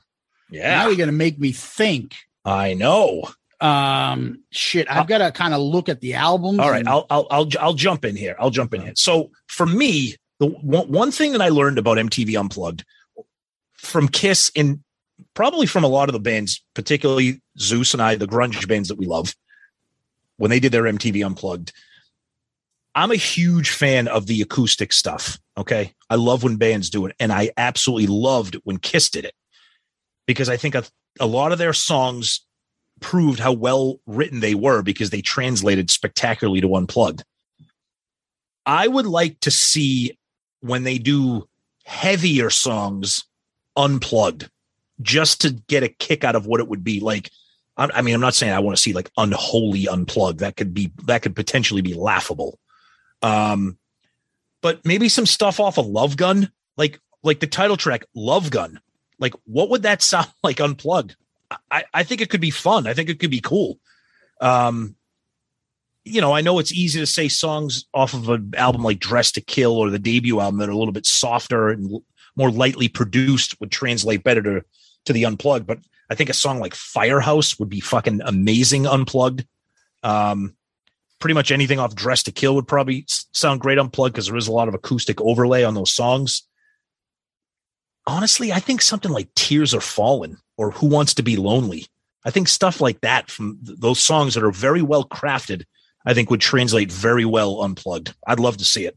Yeah. 0.55 0.77
Now 0.77 0.87
you're 0.87 0.97
gonna 0.97 1.13
make 1.13 1.39
me 1.39 1.51
think. 1.51 2.15
I 2.45 2.75
know. 2.75 3.25
Um 3.61 4.45
shit. 4.51 4.89
I've 4.91 5.09
got 5.09 5.19
to 5.19 5.33
kind 5.33 5.55
of 5.55 5.61
look 5.61 5.89
at 5.89 6.01
the 6.01 6.15
albums. 6.15 6.61
All 6.61 6.71
right, 6.71 6.87
I'll 6.87 7.07
I'll 7.11 7.27
I'll 7.31 7.49
I'll 7.61 7.75
jump 7.75 8.05
in 8.05 8.15
here. 8.15 8.37
I'll 8.39 8.51
jump 8.51 8.73
in 8.75 8.83
here. 8.83 8.93
So 8.95 9.31
for 9.49 9.67
me, 9.67 10.17
the 10.39 10.47
one, 10.47 10.91
one 10.91 11.11
thing 11.11 11.33
that 11.33 11.43
I 11.43 11.49
learned 11.49 11.79
about 11.79 11.99
MTV 11.99 12.39
Unplugged 12.39 12.85
from 13.75 14.09
Kiss 14.09 14.53
and 14.55 14.81
probably 15.35 15.67
from 15.67 15.83
a 15.83 15.89
lot 15.89 16.09
of 16.09 16.13
the 16.13 16.21
bands, 16.21 16.63
particularly 16.75 17.41
Zeus 17.59 17.93
and 17.93 18.03
I, 18.03 18.15
the 18.15 18.27
grunge 18.27 18.67
bands 18.69 18.89
that 18.89 18.99
we 18.99 19.07
love, 19.07 19.35
when 20.37 20.51
they 20.51 20.61
did 20.61 20.73
their 20.73 20.85
MTV 20.85 21.25
Unplugged, 21.25 21.73
I'm 22.95 23.11
a 23.11 23.17
huge 23.17 23.71
fan 23.71 24.07
of 24.07 24.27
the 24.27 24.41
acoustic 24.43 24.93
stuff. 24.93 25.39
Okay, 25.57 25.95
I 26.09 26.15
love 26.17 26.43
when 26.45 26.57
bands 26.57 26.91
do 26.91 27.07
it, 27.07 27.17
and 27.19 27.33
I 27.33 27.51
absolutely 27.57 28.07
loved 28.07 28.57
when 28.65 28.79
Kiss 28.79 29.11
did 29.11 29.25
it 29.25 29.35
because 30.27 30.49
I 30.49 30.57
think 30.57 30.75
a, 30.75 30.85
a 31.21 31.27
lot 31.27 31.53
of 31.53 31.59
their 31.59 31.73
songs 31.73 32.41
proved 33.01 33.39
how 33.39 33.53
well 33.53 34.01
written 34.07 34.41
they 34.41 34.55
were 34.55 34.83
because 34.83 35.11
they 35.11 35.21
translated 35.21 35.91
spectacularly 35.91 36.61
to 36.61 36.75
unplugged. 36.75 37.25
I 38.67 38.89
would 38.89 39.07
like 39.07 39.41
to 39.41 39.51
see 39.51 40.17
when 40.61 40.85
they 40.85 40.99
do 40.99 41.49
heavier 41.85 42.51
songs 42.51 43.25
unplugged 43.77 44.49
just 45.03 45.41
to 45.43 45.51
get 45.51 45.83
a 45.83 45.89
kick 45.89 46.25
out 46.25 46.37
of 46.37 46.47
what 46.47 46.61
it 46.61 46.69
would 46.69 46.85
be 46.85 47.01
like. 47.01 47.31
I, 47.77 48.03
mean, 48.03 48.15
I'm 48.15 48.21
not 48.21 48.35
saying 48.35 48.53
I 48.53 48.61
want 48.61 48.77
to 48.77 48.83
see 48.83 48.93
like 48.93 49.11
unholy 49.17 49.89
unplugged. 49.89 50.39
That 50.39 50.57
could 50.57 50.73
be, 50.73 50.93
that 51.07 51.23
could 51.23 51.35
potentially 51.35 51.83
be 51.83 51.95
laughable. 51.95 52.59
Um, 53.21 53.79
but 54.63 54.85
maybe 54.85 55.09
some 55.09 55.27
stuff 55.27 55.59
off 55.59 55.77
of 55.77 55.87
Love 55.87 56.17
Gun, 56.17 56.51
like, 56.77 57.01
like 57.25 57.41
the 57.41 57.49
title 57.49 57.77
track, 57.77 58.05
Love 58.15 58.51
Gun. 58.51 58.81
Like, 59.25 59.35
what 59.45 59.71
would 59.71 59.83
that 59.85 60.03
sound 60.13 60.29
like 60.43 60.61
unplugged? 60.61 61.17
I, 61.71 61.85
I 61.95 62.03
think 62.03 62.21
it 62.21 62.29
could 62.29 62.43
be 62.43 62.51
fun. 62.51 62.87
I 62.87 62.93
think 62.93 63.09
it 63.09 63.19
could 63.19 63.31
be 63.31 63.41
cool. 63.41 63.79
Um, 64.41 64.97
you 66.05 66.21
know, 66.21 66.33
I 66.33 66.43
know 66.43 66.59
it's 66.59 66.73
easy 66.73 67.01
to 67.01 67.07
say 67.07 67.29
songs 67.29 67.87
off 67.95 68.13
of 68.13 68.29
an 68.29 68.53
album 68.59 68.83
like 68.83 68.99
Dress 68.99 69.33
to 69.33 69.41
Kill 69.41 69.73
or 69.73 69.89
the 69.89 69.99
debut 69.99 70.41
album 70.41 70.59
that 70.59 70.69
are 70.69 70.73
a 70.73 70.77
little 70.77 70.93
bit 70.93 71.07
softer 71.07 71.71
and 71.71 72.03
more 72.37 72.51
lightly 72.51 72.89
produced 72.89 73.59
would 73.61 73.71
translate 73.71 74.23
better 74.23 74.43
to 74.43 74.65
to 75.07 75.13
the 75.15 75.25
unplugged. 75.25 75.67
But 75.67 75.79
I 76.11 76.15
think 76.15 76.29
a 76.29 76.35
song 76.35 76.61
like 76.61 76.75
Firehouse 76.75 77.59
would 77.59 77.71
be 77.71 77.81
fucking 77.81 78.21
amazing 78.23 78.87
unplugged. 78.87 79.47
Um, 80.03 80.55
pretty 81.19 81.35
much 81.35 81.51
anything 81.51 81.79
off 81.79 81.95
Dress 81.95 82.23
to 82.25 82.33
Kill 82.33 82.55
would 82.57 82.69
probably 82.69 83.07
sound 83.09 83.61
great 83.61 83.79
unplugged 83.79 84.15
because 84.15 84.27
there 84.27 84.37
is 84.37 84.49
a 84.49 84.53
lot 84.53 84.69
of 84.69 84.75
acoustic 84.75 85.21
overlay 85.23 85.65
on 85.65 85.75
those 85.75 85.95
songs. 85.95 86.43
Honestly, 88.07 88.53
I 88.53 88.61
think 88.61 88.83
something 88.83 89.11
like 89.11 89.35
Tears 89.35 89.75
Are 89.75 89.81
Falling 89.81 90.37
or 90.57 90.71
Who 90.73 90.87
Wants 90.87 91.15
to 91.15 91.23
Be 91.23 91.37
Lonely. 91.37 91.87
I 92.25 92.31
think 92.31 92.49
stuff 92.49 92.81
like 92.81 93.01
that 93.03 93.31
from 93.31 93.59
th- 93.65 93.79
those 93.79 94.01
songs 94.01 94.35
that 94.35 94.45
are 94.45 94.51
very 94.51 94.83
well 94.83 95.05
crafted, 95.05 95.65
I 96.07 96.15
think 96.15 96.31
would 96.31 96.41
translate 96.41 96.91
very 96.93 97.25
well 97.25 97.63
unplugged. 97.63 98.15
I'd 98.27 98.41
love 98.41 98.57
to 98.59 98.65
see 98.65 98.85
it. 98.87 98.97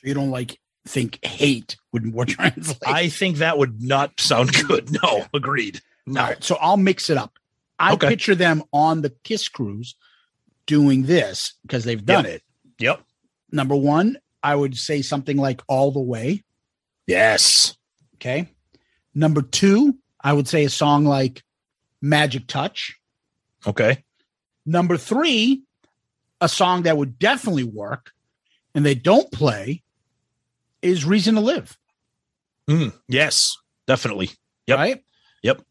So 0.00 0.08
you 0.08 0.14
don't 0.14 0.30
like 0.30 0.58
think 0.86 1.24
hate 1.24 1.76
would 1.92 2.04
more 2.04 2.24
translate. 2.26 2.78
I 2.86 3.08
think 3.08 3.38
that 3.38 3.58
would 3.58 3.82
not 3.82 4.20
sound 4.20 4.52
good. 4.66 4.90
No, 5.02 5.26
agreed. 5.34 5.80
No. 6.06 6.20
All 6.20 6.26
right, 6.28 6.42
so 6.44 6.56
I'll 6.60 6.76
mix 6.76 7.10
it 7.10 7.16
up. 7.16 7.38
I 7.78 7.92
Okay. 7.94 8.08
picture 8.08 8.34
them 8.36 8.62
on 8.72 9.02
the 9.02 9.10
Kiss 9.24 9.48
cruise 9.48 9.96
doing 10.66 11.02
this 11.04 11.54
because 11.62 11.84
they've 11.84 12.04
done 12.04 12.24
Yep. 12.24 12.34
it. 12.34 12.42
Yep. 12.78 13.02
Number 13.52 13.74
one, 13.76 14.18
I 14.42 14.54
would 14.54 14.76
say 14.76 15.02
something 15.02 15.36
like 15.36 15.62
All 15.68 15.90
the 15.90 16.00
Way. 16.00 16.44
Yes. 17.06 17.76
Okay. 18.16 18.48
Number 19.14 19.42
two, 19.42 19.96
I 20.22 20.32
would 20.32 20.48
say 20.48 20.64
a 20.64 20.70
song 20.70 21.04
like 21.04 21.42
Magic 22.02 22.46
Touch. 22.46 22.98
Okay. 23.66 24.04
Number 24.64 24.96
three, 24.96 25.62
a 26.40 26.48
song 26.48 26.82
that 26.82 26.96
would 26.96 27.18
definitely 27.18 27.64
work 27.64 28.12
and 28.74 28.84
they 28.84 28.94
don't 28.94 29.30
play 29.32 29.82
is 30.82 31.04
Reason 31.04 31.34
to 31.34 31.40
Live. 31.40 31.78
Mm, 32.68 32.92
yes, 33.08 33.56
definitely. 33.86 34.30
Yep. 34.66 34.78
Right? 34.78 35.04
Yep. 35.42 35.62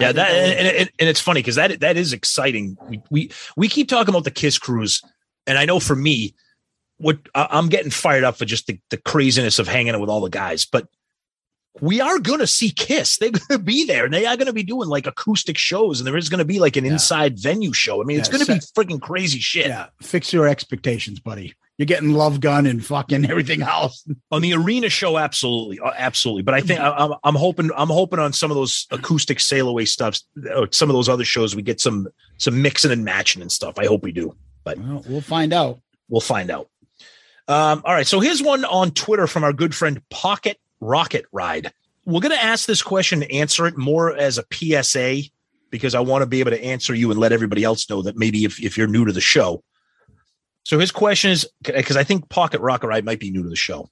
Yeah, 0.00 0.12
that 0.12 0.30
and, 0.30 0.68
and, 0.68 0.90
and 0.98 1.08
it's 1.08 1.20
funny 1.20 1.40
because 1.40 1.56
that 1.56 1.80
that 1.80 1.96
is 1.96 2.12
exciting. 2.12 2.76
We, 2.88 3.02
we 3.10 3.30
we 3.56 3.68
keep 3.68 3.88
talking 3.88 4.14
about 4.14 4.24
the 4.24 4.30
Kiss 4.30 4.56
Cruise, 4.56 5.02
and 5.46 5.58
I 5.58 5.64
know 5.64 5.80
for 5.80 5.96
me, 5.96 6.34
what 6.98 7.18
I'm 7.34 7.68
getting 7.68 7.90
fired 7.90 8.22
up 8.22 8.36
for 8.36 8.44
just 8.44 8.66
the, 8.66 8.78
the 8.90 8.96
craziness 8.96 9.58
of 9.58 9.66
hanging 9.66 9.94
out 9.94 10.00
with 10.00 10.10
all 10.10 10.20
the 10.20 10.30
guys, 10.30 10.66
but 10.66 10.88
we 11.80 12.00
are 12.00 12.18
going 12.18 12.40
to 12.40 12.46
see 12.46 12.70
Kiss. 12.70 13.18
They're 13.18 13.30
going 13.30 13.46
to 13.50 13.58
be 13.58 13.84
there, 13.84 14.04
and 14.04 14.12
they 14.14 14.26
are 14.26 14.36
going 14.36 14.46
to 14.46 14.52
be 14.52 14.62
doing 14.62 14.88
like 14.88 15.06
acoustic 15.06 15.58
shows, 15.58 16.00
and 16.00 16.06
there 16.06 16.16
is 16.16 16.28
going 16.28 16.38
to 16.38 16.44
be 16.44 16.58
like 16.58 16.76
an 16.76 16.84
inside 16.84 17.38
venue 17.38 17.72
show. 17.72 18.00
I 18.00 18.04
mean, 18.04 18.18
it's 18.18 18.28
going 18.28 18.44
to 18.44 18.52
be 18.52 18.58
freaking 18.60 19.00
crazy 19.00 19.38
shit. 19.40 19.66
Yeah. 19.66 19.86
Fix 20.02 20.32
your 20.32 20.46
expectations, 20.48 21.20
buddy. 21.20 21.54
You're 21.76 21.86
getting 21.86 22.10
Love 22.12 22.40
Gun 22.40 22.66
and 22.66 22.84
fucking 22.84 23.24
everything 23.30 23.62
else. 23.62 24.04
on 24.32 24.42
the 24.42 24.52
arena 24.54 24.88
show 24.88 25.16
absolutely 25.16 25.78
uh, 25.78 25.92
absolutely 25.96 26.42
but 26.42 26.52
i 26.52 26.60
think 26.60 26.80
I, 26.80 26.90
I'm, 26.90 27.12
I'm 27.22 27.34
hoping 27.36 27.70
i'm 27.76 27.86
hoping 27.88 28.18
on 28.18 28.32
some 28.32 28.50
of 28.50 28.56
those 28.56 28.88
acoustic 28.90 29.38
sail 29.38 29.68
away 29.68 29.84
stuff 29.84 30.18
or 30.56 30.66
some 30.72 30.90
of 30.90 30.94
those 30.94 31.08
other 31.08 31.24
shows 31.24 31.54
we 31.54 31.62
get 31.62 31.80
some 31.80 32.08
some 32.38 32.60
mixing 32.62 32.90
and 32.90 33.04
matching 33.04 33.42
and 33.42 33.52
stuff 33.52 33.78
i 33.78 33.84
hope 33.86 34.02
we 34.02 34.10
do 34.10 34.34
but 34.64 34.76
Well, 34.78 35.04
we'll 35.06 35.20
find 35.20 35.52
out. 35.52 35.78
we'll 36.08 36.20
find 36.20 36.50
out 36.50 36.68
um, 37.46 37.80
all 37.84 37.94
right 37.94 38.08
so 38.08 38.18
here's 38.18 38.42
one 38.42 38.64
on 38.64 38.90
twitter 38.90 39.28
from 39.28 39.44
our 39.44 39.52
good 39.52 39.72
friend 39.72 40.02
pocket 40.10 40.58
rocket 40.80 41.24
ride 41.32 41.72
we're 42.04 42.20
going 42.20 42.34
to 42.34 42.42
ask 42.42 42.66
this 42.66 42.82
question 42.82 43.22
and 43.22 43.32
answer 43.32 43.66
it 43.66 43.76
more 43.76 44.16
as 44.16 44.38
a 44.38 44.82
psa 44.82 45.22
because 45.70 45.94
i 45.94 46.00
want 46.00 46.22
to 46.22 46.26
be 46.26 46.40
able 46.40 46.50
to 46.50 46.64
answer 46.64 46.94
you 46.94 47.10
and 47.10 47.20
let 47.20 47.32
everybody 47.32 47.64
else 47.64 47.88
know 47.90 48.02
that 48.02 48.16
maybe 48.16 48.44
if, 48.44 48.62
if 48.62 48.76
you're 48.78 48.86
new 48.86 49.04
to 49.04 49.12
the 49.12 49.20
show 49.20 49.62
So 50.68 50.78
his 50.78 50.92
question 50.92 51.30
is 51.30 51.48
because 51.62 51.96
I 51.96 52.04
think 52.04 52.28
Pocket 52.28 52.60
Rocket 52.60 52.88
Ride 52.88 53.06
might 53.06 53.20
be 53.20 53.30
new 53.30 53.42
to 53.42 53.48
the 53.48 53.56
show. 53.56 53.88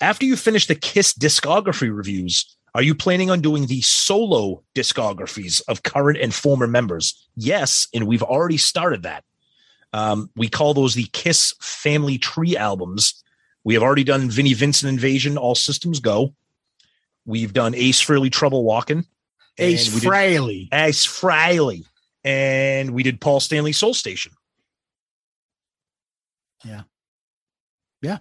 After 0.00 0.26
you 0.26 0.34
finish 0.34 0.66
the 0.66 0.74
Kiss 0.74 1.12
discography 1.12 1.96
reviews, 1.96 2.56
are 2.74 2.82
you 2.82 2.96
planning 2.96 3.30
on 3.30 3.40
doing 3.40 3.66
the 3.66 3.82
solo 3.82 4.64
discographies 4.74 5.62
of 5.68 5.84
current 5.84 6.18
and 6.18 6.34
former 6.34 6.66
members? 6.66 7.24
Yes, 7.36 7.86
and 7.94 8.08
we've 8.08 8.24
already 8.24 8.56
started 8.56 9.04
that. 9.04 9.22
Um, 9.92 10.28
we 10.34 10.48
call 10.48 10.74
those 10.74 10.94
the 10.94 11.06
Kiss 11.12 11.54
Family 11.60 12.18
Tree 12.18 12.56
albums. 12.56 13.22
We 13.64 13.74
have 13.74 13.82
already 13.82 14.04
done 14.04 14.30
Vinnie 14.30 14.54
Vincent 14.54 14.88
Invasion, 14.88 15.36
All 15.36 15.54
Systems 15.54 16.00
Go. 16.00 16.34
We've 17.26 17.52
done 17.52 17.74
Ace 17.74 18.02
Frehley 18.02 18.32
Trouble 18.32 18.64
Walking. 18.64 19.04
Ace 19.58 19.88
Frehley. 19.88 20.68
Ace 20.72 21.06
Frehley. 21.06 21.84
And 22.24 22.92
we 22.92 23.02
did 23.02 23.20
Paul 23.20 23.40
Stanley 23.40 23.72
Soul 23.72 23.94
Station. 23.94 24.32
Yeah. 26.64 26.82
Yeah. 28.02 28.18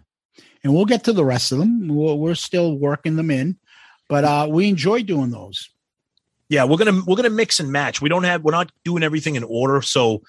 And 0.63 0.73
we'll 0.73 0.85
get 0.85 1.03
to 1.05 1.13
the 1.13 1.25
rest 1.25 1.51
of 1.51 1.59
them. 1.59 1.87
We're, 1.87 2.15
we're 2.15 2.35
still 2.35 2.77
working 2.77 3.15
them 3.15 3.31
in, 3.31 3.57
but 4.09 4.23
uh, 4.23 4.47
we 4.49 4.67
enjoy 4.67 5.03
doing 5.03 5.31
those. 5.31 5.69
Yeah, 6.49 6.63
we're 6.63 6.77
gonna 6.77 7.01
we're 7.05 7.17
gonna 7.17 7.29
mix 7.29 7.59
and 7.59 7.71
match. 7.71 8.01
We 8.01 8.07
don't 8.09 8.23
have 8.23 8.41
we're 8.41 8.51
not 8.51 8.71
doing 8.85 9.03
everything 9.03 9.35
in 9.35 9.43
order. 9.43 9.81
So 9.81 10.21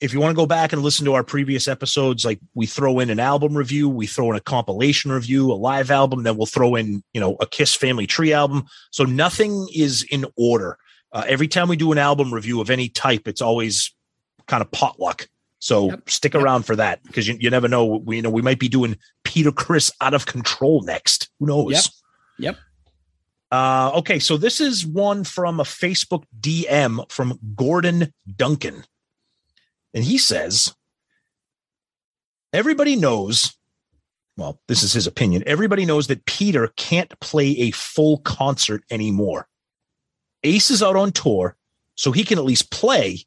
if 0.00 0.14
you 0.14 0.20
want 0.20 0.30
to 0.30 0.36
go 0.36 0.46
back 0.46 0.72
and 0.72 0.82
listen 0.82 1.04
to 1.04 1.14
our 1.14 1.22
previous 1.22 1.68
episodes, 1.68 2.24
like 2.24 2.40
we 2.54 2.66
throw 2.66 2.98
in 3.00 3.10
an 3.10 3.20
album 3.20 3.56
review, 3.56 3.88
we 3.88 4.06
throw 4.06 4.30
in 4.30 4.36
a 4.36 4.40
compilation 4.40 5.12
review, 5.12 5.52
a 5.52 5.54
live 5.54 5.90
album, 5.90 6.22
then 6.22 6.36
we'll 6.36 6.46
throw 6.46 6.74
in 6.74 7.02
you 7.12 7.20
know 7.20 7.36
a 7.40 7.46
Kiss 7.46 7.74
Family 7.74 8.06
Tree 8.06 8.32
album. 8.32 8.64
So 8.90 9.04
nothing 9.04 9.68
is 9.74 10.02
in 10.10 10.26
order. 10.36 10.78
Uh, 11.12 11.24
every 11.26 11.48
time 11.48 11.68
we 11.68 11.76
do 11.76 11.92
an 11.92 11.98
album 11.98 12.32
review 12.32 12.60
of 12.60 12.70
any 12.70 12.88
type, 12.88 13.28
it's 13.28 13.42
always 13.42 13.94
kind 14.46 14.62
of 14.62 14.70
potluck. 14.70 15.28
So 15.58 15.94
stick 16.06 16.34
around 16.34 16.62
for 16.62 16.74
that 16.76 17.02
because 17.02 17.28
you, 17.28 17.36
you 17.38 17.50
never 17.50 17.68
know. 17.68 17.84
We 17.84 18.16
you 18.16 18.22
know 18.22 18.30
we 18.30 18.42
might 18.42 18.58
be 18.58 18.68
doing 18.68 18.96
Peter 19.24 19.52
Criss 19.52 19.92
out 20.00 20.14
of 20.14 20.24
control 20.24 20.82
next. 20.82 21.28
Who 21.38 21.46
knows? 21.46 21.72
Yep. 21.72 21.84
Yep. 22.38 22.56
Uh, 23.52 23.90
okay, 23.96 24.18
so 24.18 24.36
this 24.36 24.60
is 24.60 24.86
one 24.86 25.24
from 25.24 25.60
a 25.60 25.64
Facebook 25.64 26.22
DM 26.40 27.10
from 27.10 27.38
Gordon 27.56 28.14
Duncan. 28.36 28.84
And 29.94 30.04
he 30.04 30.18
says, 30.18 30.74
Everybody 32.52 32.96
knows, 32.96 33.56
well, 34.36 34.60
this 34.66 34.82
is 34.82 34.92
his 34.92 35.06
opinion. 35.06 35.44
Everybody 35.46 35.84
knows 35.84 36.08
that 36.08 36.24
Peter 36.24 36.72
can't 36.76 37.18
play 37.20 37.50
a 37.58 37.70
full 37.70 38.18
concert 38.18 38.82
anymore. 38.90 39.46
Ace 40.42 40.70
is 40.70 40.82
out 40.82 40.96
on 40.96 41.12
tour, 41.12 41.56
so 41.94 42.10
he 42.10 42.24
can 42.24 42.38
at 42.38 42.44
least 42.44 42.70
play, 42.70 43.18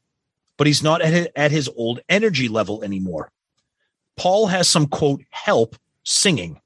but 0.57 0.67
he's 0.67 0.83
not 0.83 1.01
at, 1.01 1.31
at 1.35 1.51
his 1.51 1.69
old 1.75 2.01
energy 2.09 2.49
level 2.49 2.83
anymore. 2.83 3.31
Paul 4.17 4.47
has 4.47 4.67
some 4.67 4.87
quote 4.87 5.21
help 5.29 5.75
singing. 6.03 6.59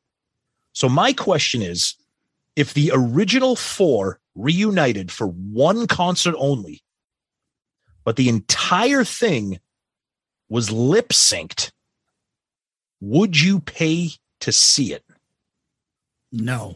So 0.74 0.90
my 0.90 1.14
question 1.14 1.62
is 1.62 1.96
if 2.56 2.74
the 2.74 2.92
original 2.94 3.56
four 3.56 4.20
reunited 4.36 5.12
for 5.12 5.28
one 5.28 5.88
concert 5.88 6.36
only, 6.38 6.82
but 8.04 8.16
the 8.16 8.30
entire 8.30 9.04
thing 9.04 9.60
was 10.50 10.72
lip 10.72 11.10
synced, 11.10 11.72
would 13.00 13.40
you 13.40 13.60
pay 13.60 14.12
to 14.42 14.52
see 14.52 14.94
it? 14.94 15.04
No. 16.32 16.76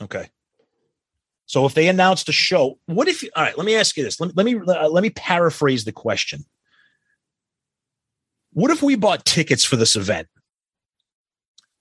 Okay. 0.00 0.28
So 1.46 1.64
if 1.64 1.74
they 1.74 1.88
announced 1.88 2.28
a 2.28 2.32
show, 2.32 2.78
what 2.86 3.08
if? 3.08 3.22
All 3.36 3.42
right, 3.42 3.56
let 3.56 3.64
me 3.64 3.76
ask 3.76 3.96
you 3.96 4.02
this. 4.02 4.20
Let, 4.20 4.36
let 4.36 4.44
me 4.44 4.56
uh, 4.56 4.88
let 4.88 5.02
me 5.02 5.10
paraphrase 5.10 5.84
the 5.84 5.92
question. 5.92 6.44
What 8.52 8.70
if 8.70 8.82
we 8.82 8.96
bought 8.96 9.24
tickets 9.24 9.64
for 9.64 9.76
this 9.76 9.96
event 9.96 10.28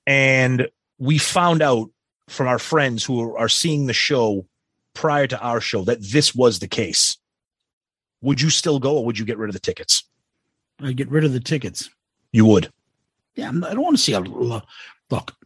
and 0.06 0.68
we 1.00 1.18
found 1.18 1.62
out 1.62 1.90
from 2.28 2.48
our 2.48 2.60
friends 2.60 3.04
who 3.04 3.36
are 3.36 3.50
seeing 3.50 3.88
the 3.88 3.94
show 3.94 4.46
prior 4.94 5.26
to 5.28 5.40
our 5.40 5.62
show 5.62 5.84
that 5.86 6.02
this 6.02 6.36
was 6.36 6.60
the 6.60 6.68
case? 6.68 7.18
Would 8.22 8.42
you 8.42 8.50
still 8.50 8.80
go, 8.80 8.98
or 8.98 9.06
would 9.06 9.18
you 9.18 9.26
get 9.26 9.38
rid 9.38 9.50
of 9.50 9.54
the 9.54 9.60
tickets? 9.60 10.04
I 10.82 10.92
get 10.92 11.10
rid 11.10 11.24
of 11.24 11.34
the 11.34 11.40
tickets. 11.40 11.90
You 12.32 12.46
would. 12.46 12.72
Yeah, 13.36 13.50
I 13.50 13.74
don't 13.74 13.82
want 13.82 13.98
to 13.98 14.02
see 14.02 14.14
a 14.14 14.20
look. 14.20 14.66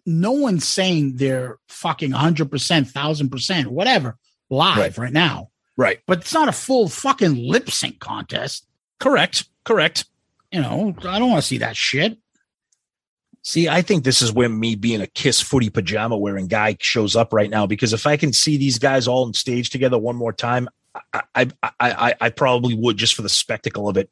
No 0.06 0.32
one's 0.32 0.68
saying 0.68 1.18
they're 1.18 1.58
fucking 1.68 2.12
100%, 2.12 2.50
1000%, 2.50 3.68
whatever, 3.68 4.18
live 4.50 4.78
Right. 4.78 4.98
right, 4.98 5.14
now. 5.14 5.50
Right. 5.78 6.00
But 6.08 6.20
it's 6.20 6.34
not 6.34 6.50
a 6.50 6.54
full 6.54 6.90
fucking 6.90 7.36
lip 7.36 7.70
sync 7.70 8.00
contest. 8.00 8.66
Correct. 9.00 9.48
Correct. 9.66 10.06
You 10.52 10.62
know, 10.62 10.96
I 11.04 11.20
don't 11.20 11.30
want 11.30 11.42
to 11.42 11.48
see 11.48 11.60
that 11.60 11.76
shit. 11.76 12.18
See, 13.44 13.70
I 13.70 13.82
think 13.82 14.04
this 14.04 14.22
is 14.22 14.34
where 14.34 14.50
me 14.50 14.76
being 14.76 15.02
a 15.02 15.08
Kiss 15.08 15.42
footy 15.42 15.70
pajama 15.70 16.18
wearing 16.18 16.48
guy 16.48 16.76
shows 16.80 17.16
up 17.16 17.32
right 17.32 17.50
now 17.50 17.66
because 17.66 17.94
if 17.94 18.06
I 18.06 18.18
can 18.18 18.34
see 18.34 18.58
these 18.58 18.80
guys 18.80 19.08
all 19.08 19.26
on 19.26 19.34
stage 19.34 19.70
together 19.70 19.98
one 19.98 20.16
more 20.16 20.34
time, 20.34 20.68
I 21.14 21.22
I, 21.36 21.48
I, 21.80 22.16
I 22.20 22.30
probably 22.30 22.76
would 22.76 22.98
just 22.98 23.16
for 23.16 23.22
the 23.22 23.30
spectacle 23.30 23.88
of 23.88 23.96
it. 23.98 24.10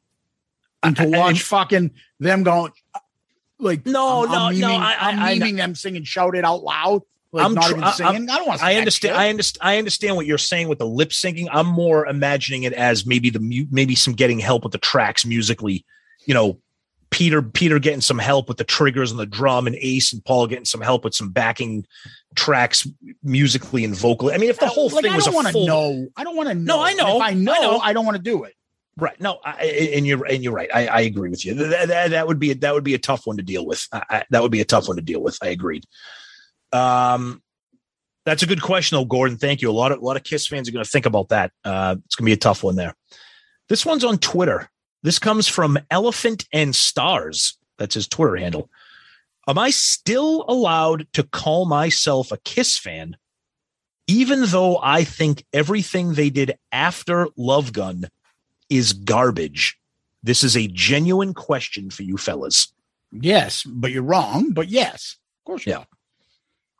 And 0.82 0.96
to 0.96 1.02
I- 1.04 1.06
watch 1.06 1.42
fucking 1.42 1.90
them 2.20 2.42
going, 2.42 2.72
like, 3.58 3.84
No, 3.86 4.24
I'm, 4.24 4.30
no, 4.30 4.38
I'm 4.38 4.58
no, 4.60 4.68
I- 4.70 4.92
I- 4.92 4.96
I'm 5.10 5.18
I- 5.20 5.34
meeming 5.34 5.56
them 5.56 5.74
singing, 5.74 6.04
shout 6.04 6.36
it 6.36 6.44
out 6.44 6.62
loud, 6.62 7.02
like 7.32 7.44
I'm 7.44 7.54
not 7.54 7.64
tr- 7.64 7.76
even 7.76 7.92
singing. 7.92 8.12
I'm- 8.12 8.30
I 8.30 8.36
don't 8.38 8.46
want 8.48 8.60
to. 8.60 8.66
I 8.66 8.74
understand. 8.76 9.16
I 9.16 9.28
understand. 9.28 9.68
I 9.68 9.78
understand 9.78 10.16
what 10.16 10.26
you're 10.26 10.38
saying 10.38 10.68
with 10.68 10.78
the 10.78 10.86
lip 10.86 11.10
syncing. 11.10 11.48
I'm 11.50 11.66
more 11.66 12.06
imagining 12.06 12.62
it 12.62 12.72
as 12.72 13.04
maybe 13.06 13.30
the 13.30 13.40
mu- 13.40 13.66
maybe 13.70 13.94
some 13.94 14.14
getting 14.14 14.38
help 14.38 14.62
with 14.62 14.72
the 14.72 14.78
tracks 14.78 15.26
musically. 15.26 15.84
You 16.26 16.34
know, 16.34 16.58
Peter 17.10 17.42
Peter 17.42 17.78
getting 17.78 18.00
some 18.00 18.18
help 18.18 18.48
with 18.48 18.56
the 18.58 18.64
triggers 18.64 19.10
and 19.10 19.18
the 19.18 19.26
drum, 19.26 19.66
and 19.66 19.76
Ace 19.80 20.12
and 20.12 20.24
Paul 20.24 20.46
getting 20.46 20.64
some 20.64 20.80
help 20.80 21.04
with 21.04 21.14
some 21.14 21.30
backing 21.30 21.86
tracks 22.34 22.86
musically 23.22 23.84
and 23.84 23.94
vocally. 23.96 24.34
I 24.34 24.38
mean, 24.38 24.50
if 24.50 24.58
the 24.60 24.66
whole 24.68 24.88
like, 24.88 25.02
thing 25.02 25.12
I 25.12 25.16
was 25.16 25.24
don't 25.24 25.34
want 25.34 25.48
to 25.48 25.66
know. 25.66 26.08
I 26.16 26.24
don't 26.24 26.36
want 26.36 26.48
to 26.50 26.54
know. 26.54 26.76
No, 26.76 26.82
I 26.82 26.92
know. 26.92 27.20
I 27.20 27.34
know, 27.34 27.78
I 27.78 27.88
I, 27.88 27.92
don't 27.92 28.04
want 28.06 28.16
to 28.16 28.22
do 28.22 28.44
it. 28.44 28.54
Right. 29.00 29.20
No, 29.20 29.38
I, 29.44 29.92
and 29.94 30.04
you're 30.06 30.24
and 30.26 30.42
you're 30.42 30.52
right. 30.52 30.68
I, 30.74 30.86
I 30.88 31.00
agree 31.02 31.30
with 31.30 31.44
you. 31.44 31.54
That, 31.54 31.86
that, 31.86 32.10
that 32.10 32.26
would 32.26 32.40
be 32.40 32.50
a, 32.50 32.54
that 32.56 32.74
would 32.74 32.82
be 32.82 32.94
a 32.94 32.98
tough 32.98 33.28
one 33.28 33.36
to 33.36 33.44
deal 33.44 33.64
with. 33.64 33.86
I, 33.92 34.24
that 34.30 34.42
would 34.42 34.50
be 34.50 34.60
a 34.60 34.64
tough 34.64 34.88
one 34.88 34.96
to 34.96 35.02
deal 35.02 35.22
with. 35.22 35.38
I 35.40 35.48
agreed. 35.48 35.84
Um, 36.72 37.40
that's 38.26 38.42
a 38.42 38.46
good 38.46 38.60
question, 38.60 38.96
though, 38.96 39.04
Gordon. 39.04 39.36
Thank 39.36 39.62
you. 39.62 39.70
A 39.70 39.72
lot 39.72 39.92
of 39.92 40.00
a 40.00 40.04
lot 40.04 40.16
of 40.16 40.24
Kiss 40.24 40.48
fans 40.48 40.68
are 40.68 40.72
going 40.72 40.84
to 40.84 40.90
think 40.90 41.06
about 41.06 41.28
that. 41.28 41.52
Uh, 41.64 41.94
it's 42.06 42.16
going 42.16 42.24
to 42.24 42.30
be 42.30 42.32
a 42.32 42.36
tough 42.36 42.64
one 42.64 42.74
there. 42.74 42.96
This 43.68 43.86
one's 43.86 44.04
on 44.04 44.18
Twitter. 44.18 44.68
This 45.04 45.20
comes 45.20 45.46
from 45.46 45.78
Elephant 45.92 46.46
and 46.52 46.74
Stars. 46.74 47.56
That's 47.78 47.94
his 47.94 48.08
Twitter 48.08 48.34
handle. 48.36 48.68
Am 49.46 49.58
I 49.58 49.70
still 49.70 50.44
allowed 50.48 51.06
to 51.12 51.22
call 51.22 51.66
myself 51.66 52.32
a 52.32 52.38
Kiss 52.38 52.76
fan, 52.76 53.16
even 54.08 54.42
though 54.46 54.80
I 54.82 55.04
think 55.04 55.44
everything 55.52 56.14
they 56.14 56.30
did 56.30 56.58
after 56.72 57.28
Love 57.36 57.72
Gun 57.72 58.08
is 58.70 58.92
garbage? 58.92 59.78
This 60.22 60.42
is 60.44 60.56
a 60.56 60.68
genuine 60.68 61.34
question 61.34 61.90
for 61.90 62.02
you 62.02 62.16
fellas. 62.16 62.72
Yes, 63.12 63.62
but 63.64 63.90
you're 63.90 64.02
wrong. 64.02 64.52
But 64.52 64.68
yes, 64.68 65.16
of 65.40 65.44
course. 65.44 65.66
Yeah. 65.66 65.84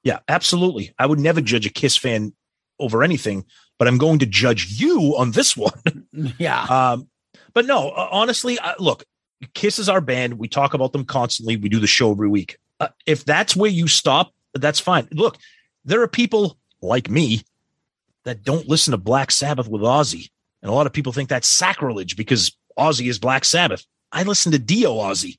Yeah, 0.04 0.20
absolutely. 0.28 0.94
I 0.98 1.06
would 1.06 1.18
never 1.18 1.40
judge 1.40 1.66
a 1.66 1.70
Kiss 1.70 1.96
fan 1.96 2.32
over 2.78 3.02
anything, 3.02 3.44
but 3.78 3.88
I'm 3.88 3.98
going 3.98 4.20
to 4.20 4.26
judge 4.26 4.80
you 4.80 5.14
on 5.16 5.32
this 5.32 5.56
one. 5.56 5.72
Yeah. 6.38 6.62
Um, 6.64 7.08
but 7.54 7.66
no, 7.66 7.90
uh, 7.90 8.08
honestly, 8.10 8.58
uh, 8.58 8.74
look, 8.78 9.04
Kiss 9.54 9.78
is 9.78 9.88
our 9.88 10.00
band. 10.00 10.38
We 10.38 10.48
talk 10.48 10.74
about 10.74 10.92
them 10.92 11.04
constantly. 11.04 11.56
We 11.56 11.68
do 11.68 11.78
the 11.80 11.86
show 11.86 12.10
every 12.10 12.28
week. 12.28 12.58
Uh, 12.80 12.88
if 13.06 13.24
that's 13.24 13.56
where 13.56 13.70
you 13.70 13.88
stop, 13.88 14.32
that's 14.54 14.80
fine. 14.80 15.08
Look, 15.12 15.36
there 15.84 16.02
are 16.02 16.08
people 16.08 16.58
like 16.80 17.08
me 17.08 17.42
that 18.24 18.42
don't 18.42 18.68
listen 18.68 18.92
to 18.92 18.98
Black 18.98 19.30
Sabbath 19.30 19.68
with 19.68 19.82
Ozzy, 19.82 20.30
and 20.62 20.70
a 20.70 20.74
lot 20.74 20.86
of 20.86 20.92
people 20.92 21.12
think 21.12 21.28
that's 21.28 21.48
sacrilege 21.48 22.16
because 22.16 22.56
Ozzy 22.78 23.08
is 23.08 23.18
Black 23.18 23.44
Sabbath. 23.44 23.84
I 24.12 24.22
listen 24.22 24.52
to 24.52 24.58
Dio 24.58 24.94
Ozzy. 24.94 25.38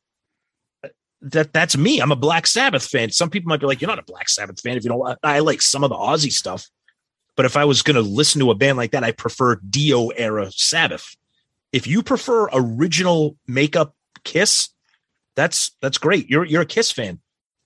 That 1.22 1.52
that's 1.52 1.76
me. 1.76 2.00
I'm 2.00 2.12
a 2.12 2.16
Black 2.16 2.48
Sabbath 2.48 2.86
fan. 2.86 3.12
Some 3.12 3.30
people 3.30 3.50
might 3.50 3.60
be 3.60 3.66
like, 3.66 3.82
"You're 3.82 3.90
not 3.90 4.00
a 4.00 4.04
Black 4.04 4.30
Sabbath 4.30 4.62
fan 4.62 4.78
if 4.78 4.84
you 4.84 4.90
don't." 4.90 5.18
I 5.22 5.40
like 5.40 5.62
some 5.62 5.84
of 5.84 5.90
the 5.90 5.98
Ozzy 5.98 6.32
stuff, 6.32 6.66
but 7.36 7.46
if 7.46 7.58
I 7.58 7.66
was 7.66 7.82
going 7.82 7.96
to 7.96 8.02
listen 8.02 8.40
to 8.40 8.52
a 8.52 8.56
band 8.56 8.78
like 8.78 8.92
that, 8.92 9.04
I 9.04 9.12
prefer 9.12 9.56
Dio 9.56 10.10
era 10.10 10.50
Sabbath 10.52 11.18
if 11.72 11.88
you 11.88 12.04
prefer 12.04 12.50
original 12.52 13.38
makeup 13.48 13.96
Kiss, 14.24 14.70
that's 15.36 15.72
that's 15.82 15.98
great. 15.98 16.30
You're 16.30 16.46
you're 16.46 16.64
a 16.64 16.68
Kiss 16.68 16.92
fan. 16.92 17.20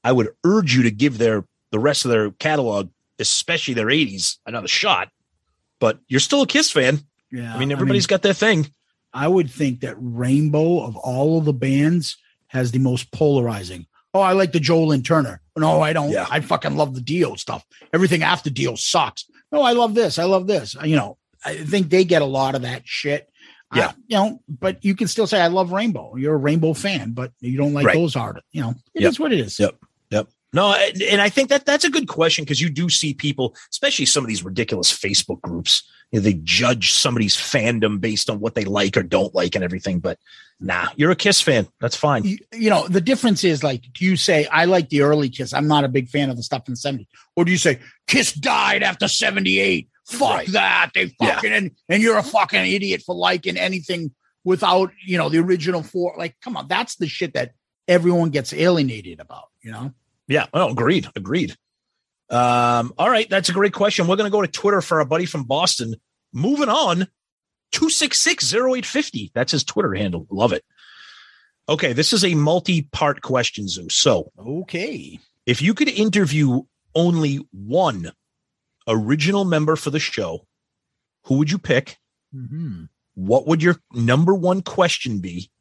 I 0.03 0.11
would 0.11 0.29
urge 0.43 0.75
you 0.75 0.83
to 0.83 0.91
give 0.91 1.17
their 1.17 1.45
the 1.71 1.79
rest 1.79 2.05
of 2.05 2.11
their 2.11 2.31
catalog, 2.31 2.89
especially 3.19 3.73
their 3.73 3.87
80s, 3.87 4.37
another 4.45 4.67
shot. 4.67 5.09
But 5.79 5.99
you're 6.07 6.19
still 6.19 6.43
a 6.43 6.47
Kiss 6.47 6.69
fan. 6.69 6.99
Yeah. 7.33 7.53
I 7.53 7.57
mean, 7.59 7.71
everybody's 7.71 8.07
got 8.07 8.21
their 8.21 8.33
thing. 8.33 8.71
I 9.13 9.27
would 9.27 9.49
think 9.51 9.81
that 9.81 9.95
Rainbow 9.99 10.83
of 10.83 10.95
all 10.95 11.37
of 11.37 11.45
the 11.45 11.53
bands 11.53 12.15
has 12.47 12.71
the 12.71 12.79
most 12.79 13.11
polarizing. 13.11 13.87
Oh, 14.13 14.21
I 14.21 14.33
like 14.33 14.51
the 14.51 14.59
Joe 14.59 14.83
Lynn 14.83 15.01
Turner. 15.03 15.41
No, 15.57 15.81
I 15.81 15.91
don't. 15.93 16.11
Yeah. 16.11 16.27
I 16.29 16.39
fucking 16.39 16.75
love 16.77 16.93
the 16.95 17.01
Dio 17.01 17.35
stuff. 17.35 17.65
Everything 17.91 18.23
after 18.23 18.49
Dio 18.49 18.75
sucks. 18.75 19.25
No, 19.51 19.61
I 19.61 19.73
love 19.73 19.93
this. 19.95 20.17
I 20.19 20.23
love 20.25 20.47
this. 20.47 20.75
You 20.83 20.95
know, 20.95 21.17
I 21.43 21.57
think 21.57 21.89
they 21.89 22.03
get 22.05 22.21
a 22.21 22.25
lot 22.25 22.55
of 22.55 22.61
that 22.61 22.83
shit. 22.85 23.27
Yeah. 23.75 23.93
you 24.05 24.17
know, 24.17 24.39
but 24.47 24.85
you 24.85 24.95
can 24.95 25.07
still 25.07 25.25
say 25.25 25.41
I 25.41 25.47
love 25.47 25.71
Rainbow. 25.71 26.15
You're 26.15 26.35
a 26.35 26.37
Rainbow 26.37 26.75
fan, 26.75 27.13
but 27.13 27.31
you 27.39 27.57
don't 27.57 27.73
like 27.73 27.87
Right. 27.87 27.95
those 27.95 28.15
artists. 28.15 28.47
You 28.51 28.61
know, 28.61 28.75
it 28.93 29.01
is 29.03 29.15
Yep. 29.15 29.19
what 29.19 29.33
it 29.33 29.39
is. 29.39 29.57
Yep. 29.57 29.75
No, 30.53 30.73
and 30.73 31.19
I 31.21 31.29
think 31.29 31.49
that 31.49 31.65
that's 31.65 31.83
a 31.83 31.89
good 31.89 32.07
question 32.07 32.43
because 32.43 32.61
you 32.61 32.69
do 32.69 32.87
see 32.89 33.13
people, 33.13 33.55
especially 33.71 34.05
some 34.05 34.23
of 34.23 34.27
these 34.27 34.43
ridiculous 34.43 34.91
Facebook 34.95 35.41
groups, 35.41 35.83
you 36.11 36.19
know, 36.19 36.23
they 36.23 36.33
judge 36.43 36.91
somebody's 36.93 37.35
fandom 37.35 37.99
based 37.99 38.29
on 38.29 38.39
what 38.39 38.53
they 38.53 38.63
like 38.65 38.95
or 38.95 39.01
don't 39.01 39.33
like 39.33 39.55
and 39.55 39.63
everything. 39.63 39.99
But 39.99 40.19
nah, 40.59 40.89
you're 40.95 41.09
a 41.09 41.15
Kiss 41.15 41.41
fan. 41.41 41.67
That's 41.81 41.95
fine. 41.95 42.23
You, 42.23 42.37
you 42.53 42.69
know, 42.69 42.87
the 42.87 43.01
difference 43.01 43.43
is 43.43 43.63
like, 43.63 43.81
do 43.93 44.05
you 44.05 44.15
say 44.15 44.45
I 44.45 44.65
like 44.65 44.89
the 44.89 45.01
early 45.01 45.29
Kiss? 45.29 45.53
I'm 45.55 45.67
not 45.67 45.85
a 45.85 45.89
big 45.89 46.07
fan 46.07 46.29
of 46.29 46.37
the 46.37 46.43
stuff 46.43 46.67
in 46.67 46.75
the 46.75 46.79
70s, 46.79 47.07
or 47.35 47.45
do 47.45 47.51
you 47.51 47.57
say 47.57 47.79
Kiss 48.07 48.31
died 48.33 48.83
after 48.83 49.07
78? 49.07 49.89
Fuck 50.05 50.29
Right. 50.29 50.47
that. 50.49 50.91
They 50.93 51.11
Yeah. 51.19 51.35
fucking 51.35 51.51
and, 51.51 51.71
and 51.89 52.03
you're 52.03 52.17
a 52.19 52.23
fucking 52.23 52.63
idiot 52.71 53.01
for 53.03 53.15
liking 53.15 53.57
anything 53.57 54.11
without 54.43 54.91
you 55.03 55.17
know 55.17 55.29
the 55.29 55.39
original 55.39 55.81
four. 55.81 56.13
Like, 56.15 56.35
come 56.43 56.57
on, 56.57 56.67
that's 56.67 56.95
the 56.97 57.07
shit 57.07 57.33
that 57.33 57.53
everyone 57.87 58.29
gets 58.29 58.53
alienated 58.53 59.19
about. 59.19 59.45
You 59.63 59.71
know. 59.71 59.93
Yeah. 60.27 60.47
Oh, 60.53 60.69
agreed. 60.71 61.07
Agreed. 61.15 61.55
Um, 62.29 62.93
all 62.97 63.09
right. 63.09 63.29
That's 63.29 63.49
a 63.49 63.53
great 63.53 63.73
question. 63.73 64.07
We're 64.07 64.15
going 64.15 64.31
to 64.31 64.35
go 64.35 64.41
to 64.41 64.47
Twitter 64.47 64.81
for 64.81 64.99
our 64.99 65.05
buddy 65.05 65.25
from 65.25 65.43
Boston. 65.43 65.95
Moving 66.31 66.69
on, 66.69 67.07
266 67.73 68.53
0850. 68.53 69.31
That's 69.35 69.51
his 69.51 69.63
Twitter 69.63 69.93
handle. 69.93 70.25
Love 70.31 70.53
it. 70.53 70.63
Okay. 71.69 71.93
This 71.93 72.11
is 72.13 72.23
a 72.25 72.33
multi 72.35 72.83
part 72.83 73.21
question, 73.21 73.67
Zeus. 73.67 73.95
So, 73.95 74.31
Okay. 74.39 75.19
if 75.45 75.61
you 75.61 75.73
could 75.73 75.89
interview 75.89 76.61
only 76.95 77.39
one 77.51 78.11
original 78.87 79.45
member 79.45 79.75
for 79.75 79.89
the 79.91 79.99
show, 79.99 80.47
who 81.25 81.37
would 81.37 81.51
you 81.51 81.57
pick? 81.59 81.97
Mhm. 82.35 82.89
What 83.15 83.45
would 83.47 83.61
your 83.61 83.79
number 83.93 84.33
one 84.33 84.61
question 84.63 85.19
be? 85.19 85.51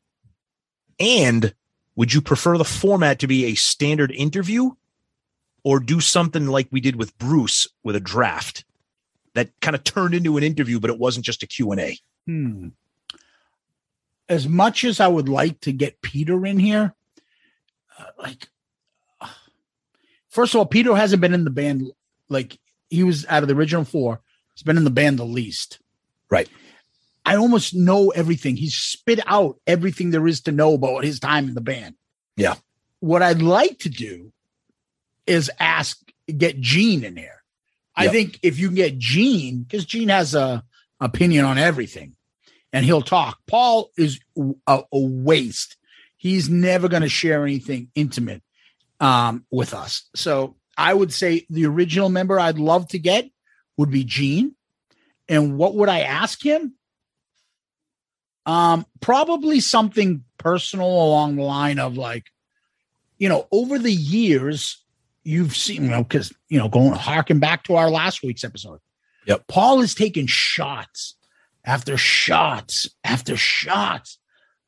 And 0.99 1.55
would 2.03 2.13
you 2.13 2.21
prefer 2.21 2.59
the 2.59 2.65
format 2.65 3.21
to 3.21 3.29
be 3.29 3.45
a 3.45 3.55
standard 3.55 4.11
interview 4.11 4.73
or 5.63 5.79
do 5.79 6.01
something 6.01 6.49
like 6.49 6.67
we 6.73 6.81
did 6.81 6.97
with 6.97 7.17
Bruce 7.17 7.69
with 7.85 7.95
a 7.95 8.01
draft 8.01 8.65
that 9.35 9.51
kind 9.61 9.77
of 9.77 9.85
turned 9.85 10.13
into 10.13 10.37
an 10.37 10.43
interview, 10.43 10.81
but 10.81 10.91
it 10.91 10.99
wasn't 10.99 11.25
just 11.25 11.45
a 11.45 11.47
Q&A? 11.47 11.97
Hmm. 12.27 12.71
As 14.29 14.49
much 14.49 14.83
as 14.83 14.99
I 14.99 15.07
would 15.07 15.29
like 15.29 15.61
to 15.61 15.71
get 15.71 16.03
Peter 16.03 16.45
in 16.45 16.59
here, 16.59 16.93
uh, 17.97 18.05
like, 18.19 18.49
uh, 19.21 19.29
first 20.29 20.55
of 20.55 20.59
all, 20.59 20.67
Peter 20.67 20.97
hasn't 20.97 21.21
been 21.23 21.35
in 21.35 21.45
the 21.45 21.51
band. 21.51 21.93
Like, 22.29 22.59
he 22.91 23.05
was 23.05 23.25
out 23.29 23.45
of 23.45 23.49
the 23.49 23.55
original 23.55 23.85
four. 23.85 24.21
He's 24.57 24.65
been 24.65 24.77
in 24.77 24.83
the 24.83 24.91
band 24.91 25.21
the 25.21 25.25
least. 25.25 25.79
Right. 26.29 26.49
I 27.25 27.37
almost 27.37 27.75
know 27.75 28.11
everything. 28.11 28.57
He 28.57 28.69
spit 28.69 29.21
out 29.27 29.59
everything 29.67 30.11
there 30.11 30.27
is 30.27 30.41
to 30.43 30.53
know 30.53 30.75
about 30.75 31.05
his 31.05 31.21
time 31.21 31.49
in 31.49 31.55
the 31.55 31.61
band. 31.61 31.95
Yeah. 32.37 32.55
What 33.01 33.23
I'd 33.23 33.43
like 33.43 33.79
to 33.81 33.89
do 33.89 34.33
is 35.27 35.51
ask, 35.61 36.01
get 36.37 36.61
Gene 36.61 37.05
in 37.05 37.15
there. 37.15 37.43
I 37.95 38.05
Yep. 38.05 38.13
think 38.13 38.39
if 38.43 38.59
you 38.59 38.69
can 38.69 38.75
get 38.77 38.99
Gene, 38.99 39.63
because 39.63 39.85
Gene 39.85 40.09
has 40.09 40.35
a 40.35 40.65
opinion 41.01 41.45
on 41.45 41.59
everything, 41.59 42.17
and 42.73 42.85
he'll 42.85 43.03
talk. 43.03 43.39
Paul 43.47 43.91
is 43.99 44.19
a, 44.67 44.83
a 44.91 44.99
waste. 44.99 45.77
He's 46.17 46.49
never 46.49 46.89
going 46.89 47.03
to 47.03 47.09
share 47.09 47.45
anything 47.45 47.91
intimate 47.95 48.43
um, 48.99 49.45
with 49.51 49.75
us. 49.75 50.09
So 50.17 50.57
I 50.77 50.95
would 50.95 51.13
say 51.13 51.47
the 51.51 51.67
original 51.67 52.09
member 52.09 52.41
I'd 52.41 52.59
love 52.59 52.89
to 52.89 52.99
get 52.99 53.31
would 53.77 53.91
be 53.91 54.05
Gene. 54.05 54.55
And 55.29 55.59
what 55.59 55.75
would 55.75 55.89
I 55.89 56.01
ask 56.01 56.43
him? 56.45 56.75
Um, 58.45 58.87
probably 59.01 59.61
something 59.61 60.25
personal 60.39 60.89
along 60.89 61.37
the 61.37 61.43
line 61.43 61.79
of 61.79 61.97
like, 61.97 62.27
you 63.19 63.29
know, 63.29 63.47
over 63.53 63.79
the 63.79 63.93
years, 63.93 64.83
you've 65.23 65.57
seen, 65.57 65.85
you 65.85 65.91
know, 65.91 66.03
because, 66.03 66.33
you 66.49 66.59
know, 66.59 66.69
going 66.69 66.93
harking 66.93 67.39
back 67.39 67.63
to 67.65 67.77
our 67.77 67.89
last 67.89 68.23
week's 68.23 68.43
episode. 68.43 68.81
Yep. 69.27 69.47
Paul 69.47 69.81
has 69.81 69.95
taken 69.95 70.27
shots 70.27 71.15
after 71.65 71.97
shots 71.97 72.89
after 73.05 73.37
shots 73.37 74.19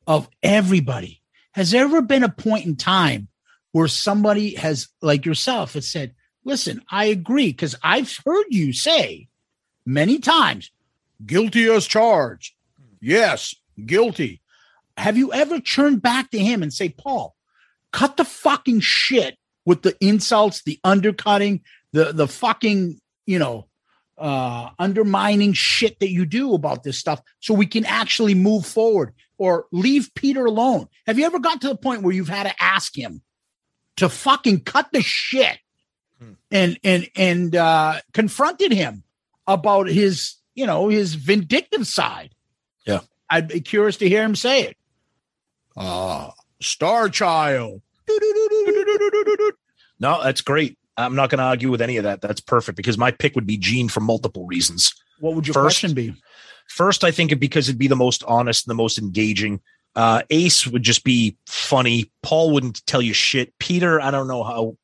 of 0.07 0.29
everybody. 0.41 1.21
Has 1.51 1.71
there 1.71 1.83
ever 1.83 2.01
been 2.01 2.23
a 2.23 2.29
point 2.29 2.65
in 2.65 2.77
time 2.77 3.27
where 3.73 3.89
somebody 3.89 4.55
has, 4.55 4.87
like 5.01 5.25
yourself, 5.25 5.73
has 5.73 5.89
said, 5.89 6.13
listen, 6.45 6.81
I 6.89 7.05
agree, 7.05 7.47
because 7.47 7.75
I've 7.83 8.17
heard 8.25 8.45
you 8.49 8.71
say 8.71 9.27
many 9.85 10.19
times, 10.19 10.71
guilty 11.25 11.67
as 11.69 11.85
charged. 11.85 12.53
Yes, 13.01 13.53
guilty. 13.83 14.41
Have 14.97 15.17
you 15.17 15.33
ever 15.33 15.59
turned 15.59 16.01
back 16.01 16.31
to 16.31 16.39
him 16.39 16.63
and 16.63 16.73
say, 16.73 16.89
Paul, 16.89 17.35
cut 17.91 18.17
the 18.17 18.25
fucking 18.25 18.79
shit 18.79 19.37
with 19.65 19.81
the 19.81 19.95
insults, 19.99 20.63
the 20.63 20.79
undercutting, 20.83 21.61
the 21.91 22.11
the 22.13 22.27
fucking, 22.27 22.99
you 23.25 23.39
know, 23.39 23.67
uh 24.17 24.69
undermining 24.79 25.51
shit 25.53 25.99
that 25.99 26.09
you 26.09 26.25
do 26.25 26.53
about 26.53 26.83
this 26.83 26.97
stuff 26.97 27.21
so 27.41 27.53
we 27.53 27.65
can 27.65 27.83
actually 27.85 28.33
move 28.33 28.65
forward 28.65 29.13
or 29.37 29.65
leave 29.73 30.09
Peter 30.15 30.45
alone. 30.45 30.87
Have 31.05 31.19
you 31.19 31.25
ever 31.25 31.39
got 31.39 31.59
to 31.61 31.67
the 31.67 31.75
point 31.75 32.01
where 32.03 32.13
you've 32.13 32.29
had 32.29 32.43
to 32.47 32.63
ask 32.63 32.97
him 32.97 33.21
to 33.97 34.07
fucking 34.07 34.61
cut 34.61 34.87
the 34.93 35.01
shit 35.01 35.57
and 36.51 36.79
and 36.83 37.09
and 37.15 37.55
uh 37.55 37.99
confronted 38.13 38.71
him 38.71 39.03
about 39.47 39.87
his, 39.87 40.35
you 40.53 40.65
know, 40.65 40.87
his 40.89 41.15
vindictive 41.15 41.87
side? 41.87 42.34
Yeah. 43.35 43.37
I'd 43.37 43.47
be 43.47 43.61
curious 43.61 43.97
to 43.97 44.09
hear 44.09 44.23
him 44.23 44.35
say 44.35 44.63
it. 44.63 44.77
Uh 45.75 46.31
Star 46.61 47.09
Child. 47.09 47.81
No, 49.99 50.21
that's 50.21 50.41
great. 50.41 50.77
I'm 50.97 51.15
not 51.15 51.29
going 51.29 51.39
to 51.39 51.45
argue 51.45 51.71
with 51.71 51.81
any 51.81 51.95
of 51.97 52.03
that. 52.03 52.19
That's 52.21 52.41
perfect 52.41 52.75
because 52.75 52.97
my 52.97 53.11
pick 53.11 53.33
would 53.35 53.47
be 53.47 53.57
Gene 53.57 53.87
for 53.87 54.01
multiple 54.01 54.45
reasons. 54.45 54.93
What 55.19 55.35
would 55.35 55.47
your 55.47 55.53
First- 55.53 55.63
question 55.79 55.93
be? 55.93 56.13
First, 56.67 57.03
I 57.05 57.11
think 57.11 57.31
it 57.31 57.37
because 57.37 57.69
it'd 57.69 57.79
be 57.79 57.87
the 57.87 57.95
most 57.95 58.23
honest 58.25 58.65
and 58.67 58.71
the 58.71 58.75
most 58.75 58.97
engaging. 58.97 59.61
Uh, 59.95 60.23
Ace 60.31 60.67
would 60.67 60.83
just 60.83 61.03
be 61.05 61.37
funny. 61.47 62.11
Paul 62.23 62.51
wouldn't 62.51 62.85
tell 62.87 63.01
you 63.01 63.13
shit. 63.13 63.57
Peter, 63.59 64.01
I 64.01 64.11
don't 64.11 64.27
know 64.27 64.43
how. 64.43 64.75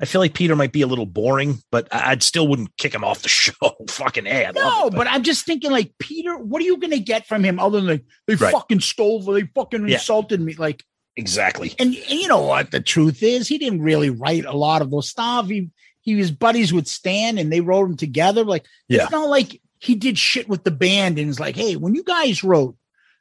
I 0.00 0.04
feel 0.04 0.20
like 0.20 0.34
Peter 0.34 0.54
might 0.54 0.72
be 0.72 0.82
a 0.82 0.86
little 0.86 1.06
boring, 1.06 1.58
but 1.72 1.88
I- 1.92 2.12
I'd 2.12 2.22
still 2.22 2.46
wouldn't 2.46 2.76
kick 2.76 2.94
him 2.94 3.04
off 3.04 3.22
the 3.22 3.28
show. 3.28 3.52
Fucking 3.88 4.24
love 4.24 4.54
No, 4.54 4.86
it, 4.86 4.94
but 4.94 5.06
I'm 5.08 5.22
just 5.22 5.44
thinking 5.44 5.70
like 5.70 5.92
Peter, 5.98 6.36
what 6.38 6.62
are 6.62 6.64
you 6.64 6.78
gonna 6.78 6.98
get 6.98 7.26
from 7.26 7.44
him 7.44 7.58
other 7.58 7.80
than 7.80 7.88
like 7.88 8.04
they 8.26 8.34
Right. 8.36 8.52
fucking 8.52 8.80
stole 8.80 9.22
they 9.22 9.42
fucking 9.54 9.88
Yeah. 9.88 9.94
insulted 9.96 10.40
me? 10.40 10.54
Like 10.54 10.84
exactly. 11.16 11.74
and, 11.78 11.94
and 11.94 12.20
you 12.20 12.28
know 12.28 12.42
what 12.42 12.70
the 12.70 12.80
truth 12.80 13.22
is, 13.22 13.48
he 13.48 13.58
didn't 13.58 13.82
really 13.82 14.10
write 14.10 14.44
a 14.44 14.56
lot 14.56 14.82
of 14.82 14.90
those 14.90 15.08
stuff. 15.08 15.48
He 15.48 15.70
he 16.00 16.14
was 16.14 16.30
buddies 16.30 16.72
with 16.72 16.86
Stan 16.86 17.36
and 17.36 17.52
they 17.52 17.60
wrote 17.60 17.86
them 17.88 17.96
together. 17.96 18.44
Like 18.44 18.64
Yeah. 18.88 19.02
it's 19.02 19.12
not 19.12 19.28
like 19.28 19.60
he 19.80 19.94
did 19.94 20.16
shit 20.18 20.48
with 20.48 20.64
the 20.64 20.70
band 20.70 21.18
and 21.18 21.28
it's 21.28 21.40
like, 21.40 21.56
hey, 21.56 21.76
when 21.76 21.94
you 21.94 22.02
guys 22.04 22.42
wrote 22.44 22.76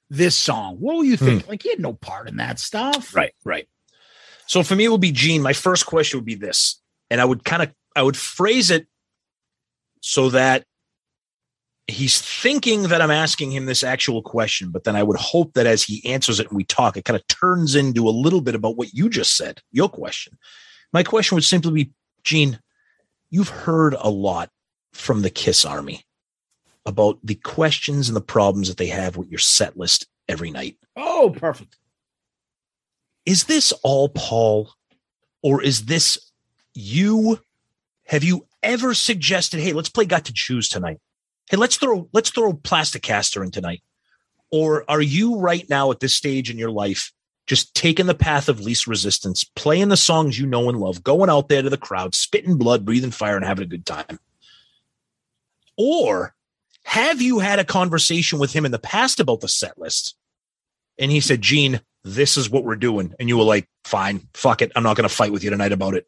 this 0.09 0.36
song, 0.36 0.78
what 0.80 0.97
were 0.97 1.03
you 1.03 1.17
hmm. 1.17 1.25
think? 1.25 1.47
Like 1.47 1.63
he 1.63 1.69
had 1.69 1.80
no 1.80 1.93
part 1.93 2.30
in 2.30 2.38
that 2.38 2.59
stuff. 2.59 3.15
Right, 3.15 3.34
right. 3.43 3.67
So 4.47 4.63
for 4.63 4.75
me, 4.75 4.85
it 4.85 4.89
would 4.89 5.01
be 5.01 5.11
Gene. 5.11 5.41
My 5.41 5.53
first 5.53 5.85
question 5.85 6.17
would 6.17 6.25
be 6.25 6.35
this, 6.35 6.81
and 7.09 7.21
I 7.21 7.25
would 7.25 7.43
kind 7.43 7.63
of 7.63 7.71
I 7.95 8.03
would 8.03 8.17
phrase 8.17 8.71
it 8.71 8.87
so 10.01 10.29
that 10.29 10.63
he's 11.87 12.21
thinking 12.21 12.83
that 12.83 13.01
I'm 13.01 13.11
asking 13.11 13.51
him 13.51 13.65
this 13.65 13.83
actual 13.83 14.21
question, 14.21 14.71
but 14.71 14.83
then 14.83 14.95
I 14.95 15.03
would 15.03 15.17
hope 15.17 15.53
that 15.53 15.65
as 15.65 15.83
he 15.83 16.05
answers 16.05 16.39
it 16.39 16.47
and 16.49 16.55
we 16.55 16.63
talk, 16.63 16.97
it 16.97 17.05
kind 17.05 17.19
of 17.19 17.25
turns 17.28 17.75
into 17.75 18.07
a 18.07 18.11
little 18.11 18.41
bit 18.41 18.55
about 18.55 18.78
what 18.78 18.93
you 18.93 19.09
just 19.09 19.36
said, 19.36 19.61
your 19.71 19.89
question. 19.89 20.37
My 20.93 21.03
question 21.03 21.36
would 21.36 21.45
simply 21.45 21.71
be, 21.71 21.91
Gene, 22.24 22.59
you've 23.29 23.49
heard 23.49 23.95
a 23.97 24.09
lot 24.09 24.49
from 24.93 25.21
the 25.21 25.29
Kiss 25.29 25.65
Army 25.65 26.03
about 26.86 27.19
the 27.24 27.36
questions 27.36 28.09
and 28.09 28.15
the 28.15 28.21
problems 28.21 28.67
that 28.67 28.78
they 28.78 28.87
have 28.87 29.17
with 29.17 29.29
your 29.29 29.39
set 29.39 29.78
list 29.78 30.07
every 30.28 30.51
night 30.51 30.78
Oh, 30.97 31.33
perfect. 31.37 31.78
Is 33.28 33.43
this 33.43 33.74
all 33.83 34.08
Paul 34.08 34.71
or 35.43 35.62
is 35.62 35.86
this 35.86 36.17
you? 36.74 37.39
Have 38.05 38.24
you 38.24 38.47
ever 38.63 38.93
suggested, 38.93 39.59
hey, 39.59 39.74
let's 39.74 39.89
play 39.89 40.05
got 40.05 40.24
to 40.25 40.33
choose 40.33 40.70
tonight? 40.70 40.99
Hey, 41.49 41.58
let's 41.58 41.75
throw 41.75 42.08
let's 42.13 42.29
throw 42.29 42.54
Plaster 42.54 42.99
Caster 42.99 43.43
in 43.43 43.51
tonight. 43.51 43.83
Or 44.49 44.89
are 44.89 45.01
you 45.01 45.37
right 45.39 45.70
now 45.70 45.91
at 45.91 45.99
this 45.99 46.16
stage 46.16 46.49
in 46.49 46.58
your 46.58 46.71
life 46.71 47.12
just 47.47 47.75
taking 47.75 48.05
the 48.05 48.16
path 48.16 48.47
of 48.47 48.62
least 48.62 48.87
resistance, 48.87 49.43
playing 49.43 49.89
the 49.89 49.97
songs 49.97 50.39
you 50.39 50.45
know 50.45 50.70
and 50.70 50.79
love, 50.79 51.04
going 51.04 51.29
out 51.29 51.49
there 51.49 51.62
to 51.62 51.70
the 51.70 51.78
crowd, 51.78 52.16
spitting 52.16 52.58
blood, 52.58 52.86
breathing 52.86 53.12
fire, 53.12 53.36
and 53.36 53.43
having 53.43 53.63
a 53.63 53.67
good 53.67 53.86
time? 53.86 54.20
Or 55.78 56.33
have 56.83 57.21
you 57.21 57.39
had 57.39 57.59
a 57.59 57.66
conversation 57.66 58.39
with 58.39 58.54
him 58.54 58.66
in 58.66 58.71
the 58.71 58.79
past 58.79 59.20
about 59.20 59.41
the 59.41 59.49
set 59.49 59.78
list? 59.78 60.16
And 60.97 61.12
he 61.12 61.20
said, 61.20 61.41
Gene, 61.41 61.82
this 62.16 62.38
is 62.38 62.50
what 62.50 62.63
we're 62.63 62.75
doing. 62.75 63.13
And 63.20 63.28
you 63.29 63.38
were 63.38 63.43
like, 63.43 63.67
fine, 63.84 64.28
fuck 64.34 64.62
it. 64.62 64.71
I'm 64.75 64.84
not 64.84 64.96
going 64.97 65.08
to 65.08 65.13
fight 65.13 65.32
with 65.32 65.43
you 65.43 65.50
tonight 65.50 65.71
about 65.71 65.93
it. 65.93 66.08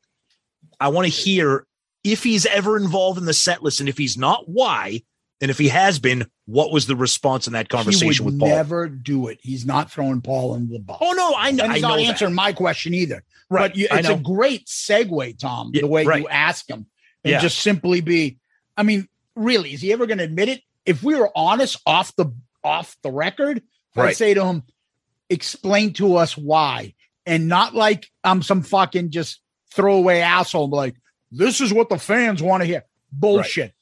I 0.80 0.90
want 0.90 1.06
to 1.06 1.12
hear 1.12 1.66
if 2.04 2.24
he's 2.24 2.46
ever 2.46 2.78
involved 2.78 3.20
in 3.20 3.26
the 3.26 3.34
set 3.34 3.62
list. 3.64 3.80
And 3.80 3.90
if 3.90 3.98
he's 3.98 4.18
not, 4.18 4.48
why? 4.48 5.02
And 5.42 5.50
if 5.52 5.58
he 5.58 5.70
has 5.70 6.00
been, 6.00 6.28
what 6.46 6.72
was 6.72 6.86
the 6.88 6.96
response 6.96 7.48
in 7.48 7.54
that 7.54 7.70
conversation 7.70 8.12
he 8.12 8.22
would 8.22 8.34
with 8.34 8.40
Paul? 8.40 8.50
never 8.50 8.88
do 8.90 9.28
it. 9.28 9.40
He's 9.42 9.66
not 9.66 9.90
throwing 9.92 10.22
Paul 10.22 10.56
into 10.56 10.74
the 10.74 10.80
bus. 10.80 10.98
Oh 11.02 11.12
no, 11.14 11.34
I 11.38 11.52
know. 11.52 11.64
and 11.66 11.74
he's 11.74 11.84
I 11.84 11.88
not 11.88 11.96
that. 11.98 12.04
answering 12.04 12.34
my 12.34 12.52
question 12.54 12.94
either. 12.94 13.24
Right, 13.50 13.70
But 13.72 13.78
you, 13.78 13.88
it's 13.92 14.10
a 14.10 14.16
great 14.18 14.68
segue, 14.68 15.40
Tom, 15.40 15.72
Yeah, 15.74 15.82
the 15.82 15.88
way 15.88 16.06
right. 16.06 16.22
you 16.22 16.28
ask 16.28 16.70
him 16.70 16.86
and 17.24 17.32
Yeah. 17.32 17.40
just 17.40 17.60
simply 17.60 18.02
be. 18.02 18.38
I 18.76 18.84
mean, 18.84 19.08
really, 19.36 19.74
is 19.74 19.82
he 19.82 19.92
ever 19.94 20.06
going 20.08 20.18
to 20.20 20.24
admit 20.26 20.50
it? 20.50 20.62
If 20.86 21.04
we 21.04 21.16
were 21.16 21.30
honest 21.36 21.78
off 21.86 22.16
the 22.16 22.34
off 22.64 22.96
the 23.02 23.12
record, 23.12 23.62
I'd 23.96 24.16
say 24.18 24.34
to 24.34 24.46
him, 24.46 24.64
explain 25.30 25.94
to 25.94 26.16
us 26.16 26.38
why, 26.38 26.94
and 27.26 27.48
not 27.48 27.76
like 27.76 28.08
I'm 28.24 28.42
some 28.42 28.62
fucking 28.62 29.12
just 29.12 29.42
throwaway 29.72 30.20
asshole. 30.20 30.70
Like 30.70 30.96
this 31.32 31.62
is 31.62 31.74
what 31.74 31.90
the 31.90 31.98
fans 31.98 32.42
want 32.42 32.62
to 32.62 32.68
hear. 32.68 32.84
Bullshit. 33.12 33.74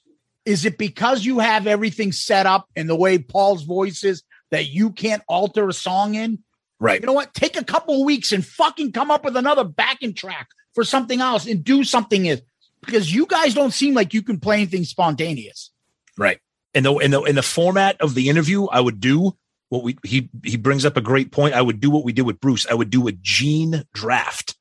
Is 0.46 0.66
it 0.66 0.78
because 0.78 1.26
you 1.26 1.40
have 1.40 1.68
everything 1.68 2.12
set 2.14 2.46
up 2.46 2.70
and 2.76 2.88
the 2.88 2.96
way 2.96 3.18
Paul's 3.18 3.64
voice 3.64 4.04
is 4.04 4.24
that 4.50 4.68
you 4.68 4.92
can't 4.92 5.22
alter 5.28 5.68
a 5.68 5.74
song 5.74 6.16
in? 6.16 6.40
Right. 6.80 7.02
You 7.02 7.08
know 7.08 7.14
what? 7.14 7.34
Take 7.34 7.58
a 7.58 7.64
couple 7.64 8.06
weeks 8.06 8.32
and 8.32 8.46
fucking 8.46 8.92
come 8.94 9.12
up 9.12 9.26
with 9.26 9.36
another 9.36 9.64
backing 9.64 10.14
track 10.14 10.48
for 10.74 10.84
something 10.84 11.20
else 11.20 11.48
and 11.48 11.64
do 11.64 11.84
something 11.84 12.28
is 12.28 12.42
because 12.86 13.14
you 13.14 13.26
guys 13.26 13.54
don't 13.54 13.74
seem 13.74 13.94
like 13.94 14.14
you 14.14 14.22
can 14.22 14.40
play 14.40 14.58
anything 14.58 14.84
spontaneous. 14.84 15.72
Right. 16.18 16.40
In 16.74 16.84
the 16.84 16.96
in 16.98 17.12
the 17.12 17.24
in 17.24 17.36
the 17.36 17.42
format 17.42 18.00
of 18.00 18.14
the 18.14 18.30
interview, 18.30 18.66
I 18.68 18.80
would 18.80 19.00
do 19.00 19.36
what 19.70 19.84
we 19.84 19.98
he 20.04 20.30
he 20.44 20.58
brings 20.58 20.86
up 20.86 20.98
a 20.98 21.02
great 21.02 21.32
point. 21.32 21.54
I 21.54 21.62
would 21.62 21.80
do 21.80 21.90
what 21.90 22.04
we 22.04 22.14
did 22.14 22.24
with 22.24 22.40
Bruce. 22.40 22.66
I 22.68 22.74
would 22.74 22.90
do 22.90 23.08
a 23.08 23.12
gene 23.12 23.84
draft. 23.94 24.56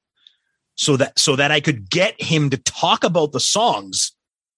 So 0.78 0.96
that 0.98 1.18
so 1.18 1.36
that 1.36 1.50
I 1.50 1.60
could 1.60 1.88
get 1.88 2.20
him 2.20 2.50
to 2.50 2.58
talk 2.58 3.02
about 3.04 3.32
the 3.32 3.40
songs. 3.40 4.12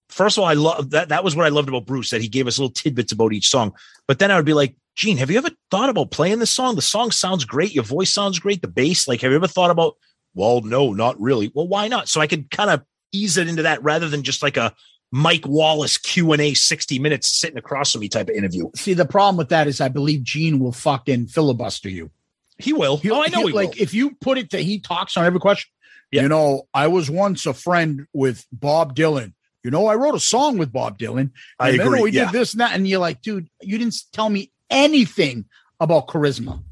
First 0.09 0.37
of 0.37 0.43
all, 0.43 0.49
I 0.49 0.55
love 0.55 0.91
that 0.91 1.11
that 1.11 1.23
was 1.23 1.37
what 1.37 1.47
I 1.47 1.51
loved 1.51 1.69
about 1.69 1.87
Bruce, 1.87 2.11
that 2.11 2.23
he 2.23 2.29
gave 2.29 2.47
us 2.47 2.59
little 2.59 2.73
tidbits 2.73 3.13
about 3.13 3.33
each 3.33 3.49
song. 3.49 3.75
But 4.07 4.19
then 4.19 4.31
I 4.31 4.37
would 4.37 4.47
be 4.47 4.55
like, 4.55 4.75
Gene, 4.97 5.19
have 5.19 5.31
you 5.31 5.39
ever 5.39 5.51
thought 5.71 5.91
about 5.91 6.11
playing 6.11 6.41
this 6.41 6.51
song? 6.51 6.75
The 6.75 6.83
song 6.83 7.13
sounds 7.13 7.45
great, 7.45 7.75
your 7.75 7.85
voice 7.85 8.13
sounds 8.13 8.41
great, 8.41 8.63
the 8.63 8.69
bass. 8.69 9.07
Like, 9.07 9.21
have 9.21 9.31
you 9.31 9.37
ever 9.37 9.47
thought 9.47 9.71
about, 9.71 9.97
well, 10.35 10.61
no, 10.63 10.93
not 10.93 11.21
really. 11.21 11.53
Well, 11.55 11.69
why 11.69 11.87
not? 11.87 12.09
So 12.09 12.21
I 12.21 12.27
could 12.27 12.51
kind 12.51 12.71
of 12.71 12.83
ease 13.13 13.37
it 13.37 13.49
into 13.49 13.63
that 13.63 13.83
rather 13.83 14.09
than 14.09 14.25
just 14.25 14.43
like 14.43 14.57
a 14.57 14.75
Mike 15.11 15.47
Wallace 15.47 15.97
Q 15.99 16.33
and 16.33 16.43
A 16.43 16.55
sixty 16.55 16.99
minutes 16.99 17.29
sitting 17.29 17.57
across 17.59 17.93
from 17.93 18.03
me 18.03 18.09
type 18.09 18.29
of 18.29 18.35
interview. 18.35 18.71
See, 18.77 18.95
the 18.95 19.07
problem 19.07 19.37
with 19.37 19.49
that 19.49 19.67
is 19.67 19.81
I 19.81 19.89
believe 19.89 20.23
Gene 20.23 20.59
will 20.59 20.73
fucking 20.73 21.29
filibuster 21.29 21.89
you. 21.89 22.11
He 22.59 22.73
will. 22.73 23.01
oh, 23.05 23.23
I 23.23 23.29
know 23.29 23.47
he 23.47 23.53
like 23.53 23.71
will. 23.71 23.83
if 23.83 23.95
you 23.95 24.17
put 24.21 24.37
it 24.37 24.51
that 24.51 24.61
he 24.61 24.81
talks 24.81 25.17
on 25.17 25.25
every 25.25 25.41
question. 25.41 25.71
Yeah. 26.11 26.23
You 26.23 26.29
know, 26.29 26.69
I 26.73 26.89
was 26.89 27.11
once 27.11 27.47
a 27.47 27.55
friend 27.55 28.07
with 28.13 28.47
Bob 28.53 28.97
Dylan. 28.97 29.35
You 29.63 29.71
know, 29.71 29.87
I 29.87 29.95
wrote 29.97 30.15
a 30.15 30.21
song 30.21 30.57
with 30.57 30.73
Bob 30.73 30.99
Dylan. 30.99 31.31
I 31.59 31.73
then 31.77 31.87
agree, 31.87 32.03
we 32.03 32.11
yeah. 32.13 32.27
did 32.27 32.33
this 32.33 32.53
and 32.55 32.61
that, 32.61 32.73
and 32.75 32.89
you're 32.89 33.01
like, 33.01 33.21
dude, 33.23 33.49
you 33.61 33.77
didn't 33.77 33.97
tell 34.13 34.31
me 34.31 34.51
anything 34.71 35.45
about 35.81 36.09
charisma. 36.09 36.63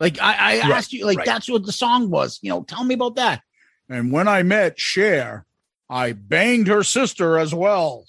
Like 0.00 0.20
I, 0.20 0.32
I 0.34 0.60
Right, 0.62 0.70
asked 0.72 0.92
you, 0.92 1.06
like 1.06 1.18
right. 1.18 1.26
that's 1.26 1.48
what 1.48 1.64
the 1.64 1.72
song 1.72 2.10
was. 2.10 2.40
You 2.42 2.50
know, 2.50 2.64
tell 2.64 2.82
me 2.82 2.94
about 2.94 3.16
that. 3.16 3.42
And 3.88 4.10
when 4.10 4.26
I 4.26 4.42
met 4.42 4.80
Cher, 4.80 5.46
I 5.92 6.12
banged 6.12 6.68
her 6.68 6.82
sister 6.82 7.38
as 7.38 7.54
well. 7.54 8.06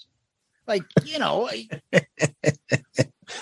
Like 0.66 0.84
you 1.04 1.18
know, 1.18 1.48
I, 1.48 1.68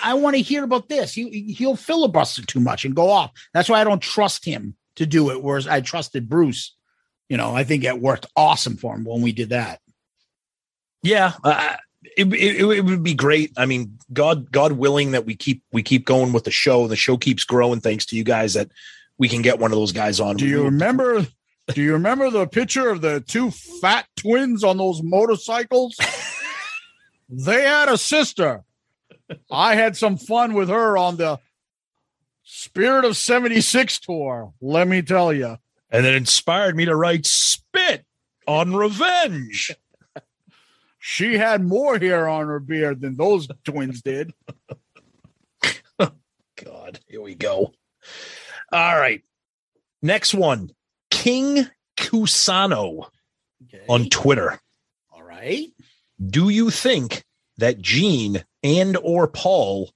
I 0.03 0.15
want 0.15 0.35
to 0.35 0.41
hear 0.41 0.63
about 0.63 0.89
this. 0.89 1.13
He 1.13 1.53
he'll 1.53 1.77
filibuster 1.77 2.45
too 2.45 2.59
much 2.59 2.83
and 2.83 2.95
go 2.95 3.09
off. 3.09 3.31
That's 3.53 3.69
why 3.69 3.79
I 3.79 3.85
don't 3.85 4.01
trust 4.01 4.43
him 4.43 4.75
to 4.97 5.05
do 5.05 5.31
it. 5.31 5.41
Whereas 5.41 5.67
I 5.67 5.79
trusted 5.81 6.29
Bruce. 6.29 6.75
You 7.29 7.37
know, 7.37 7.55
I 7.55 7.63
think 7.63 7.85
it 7.85 8.01
worked 8.01 8.25
awesome 8.35 8.75
for 8.75 8.93
him 8.93 9.05
when 9.05 9.21
we 9.21 9.31
did 9.31 9.49
that. 9.49 9.79
Yeah, 11.01 11.33
uh, 11.43 11.77
it, 12.17 12.31
it, 12.33 12.61
it 12.61 12.85
would 12.85 13.03
be 13.03 13.13
great. 13.13 13.53
I 13.57 13.65
mean, 13.65 13.97
God, 14.11 14.51
God 14.51 14.73
willing 14.73 15.11
that 15.11 15.25
we 15.25 15.35
keep 15.35 15.63
we 15.71 15.83
keep 15.83 16.05
going 16.05 16.33
with 16.33 16.43
the 16.43 16.51
show. 16.51 16.87
The 16.87 16.97
show 16.97 17.17
keeps 17.17 17.45
growing 17.45 17.79
thanks 17.79 18.05
to 18.07 18.17
you 18.17 18.25
guys. 18.25 18.55
That 18.55 18.71
we 19.17 19.29
can 19.29 19.41
get 19.41 19.59
one 19.59 19.71
of 19.71 19.77
those 19.77 19.93
guys 19.93 20.19
on. 20.19 20.35
Do 20.35 20.45
you 20.45 20.63
remember? 20.63 21.25
Do 21.67 21.81
you 21.81 21.93
remember 21.93 22.29
the 22.29 22.47
picture 22.47 22.89
of 22.89 23.01
the 23.01 23.21
two 23.21 23.51
fat 23.51 24.07
twins 24.17 24.63
on 24.63 24.77
those 24.77 25.01
motorcycles? 25.01 25.97
they 27.29 27.61
had 27.61 27.89
a 27.89 27.97
sister. 27.97 28.63
I 29.49 29.75
had 29.75 29.95
some 29.95 30.17
fun 30.17 30.53
with 30.53 30.69
her 30.69 30.97
on 30.97 31.17
the 31.17 31.39
Spirit 32.43 33.05
of 33.05 33.15
76 33.15 33.99
tour. 33.99 34.53
Let 34.61 34.87
me 34.87 35.01
tell 35.01 35.31
you. 35.31 35.57
And 35.89 36.05
it 36.05 36.15
inspired 36.15 36.75
me 36.75 36.85
to 36.85 36.95
write 36.95 37.25
"Spit 37.25 38.05
on 38.47 38.75
Revenge." 38.75 39.75
She 41.05 41.37
had 41.37 41.63
more 41.63 41.99
hair 41.99 42.29
on 42.29 42.47
her 42.47 42.59
beard 42.59 43.01
than 43.01 43.15
those 43.15 43.47
twins 43.65 44.01
did. 44.01 44.33
God, 45.99 46.99
here 47.07 47.21
we 47.21 47.35
go. 47.35 47.73
All 48.71 48.97
right, 48.97 49.21
next 50.01 50.33
one, 50.33 50.71
King 51.23 51.69
Cusano 51.95 53.05
on 53.87 54.09
Twitter. 54.09 54.59
All 55.09 55.23
right. 55.23 55.69
Do 56.21 56.49
you 56.49 56.69
think 56.69 57.23
that 57.59 57.79
Gene 57.79 58.43
and 58.61 58.97
or 59.01 59.29
Paul 59.29 59.93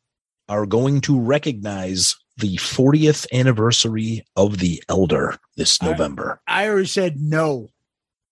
are 0.47 0.65
going 0.65 1.01
to 1.01 1.19
recognize 1.19 2.15
the 2.37 2.55
40th 2.55 3.27
anniversary 3.33 4.23
of 4.37 4.59
the 4.59 4.81
Elder 4.87 5.37
this 5.57 5.81
November? 5.81 6.39
I 6.47 6.69
already 6.69 6.87
said 6.87 7.19
no. 7.19 7.67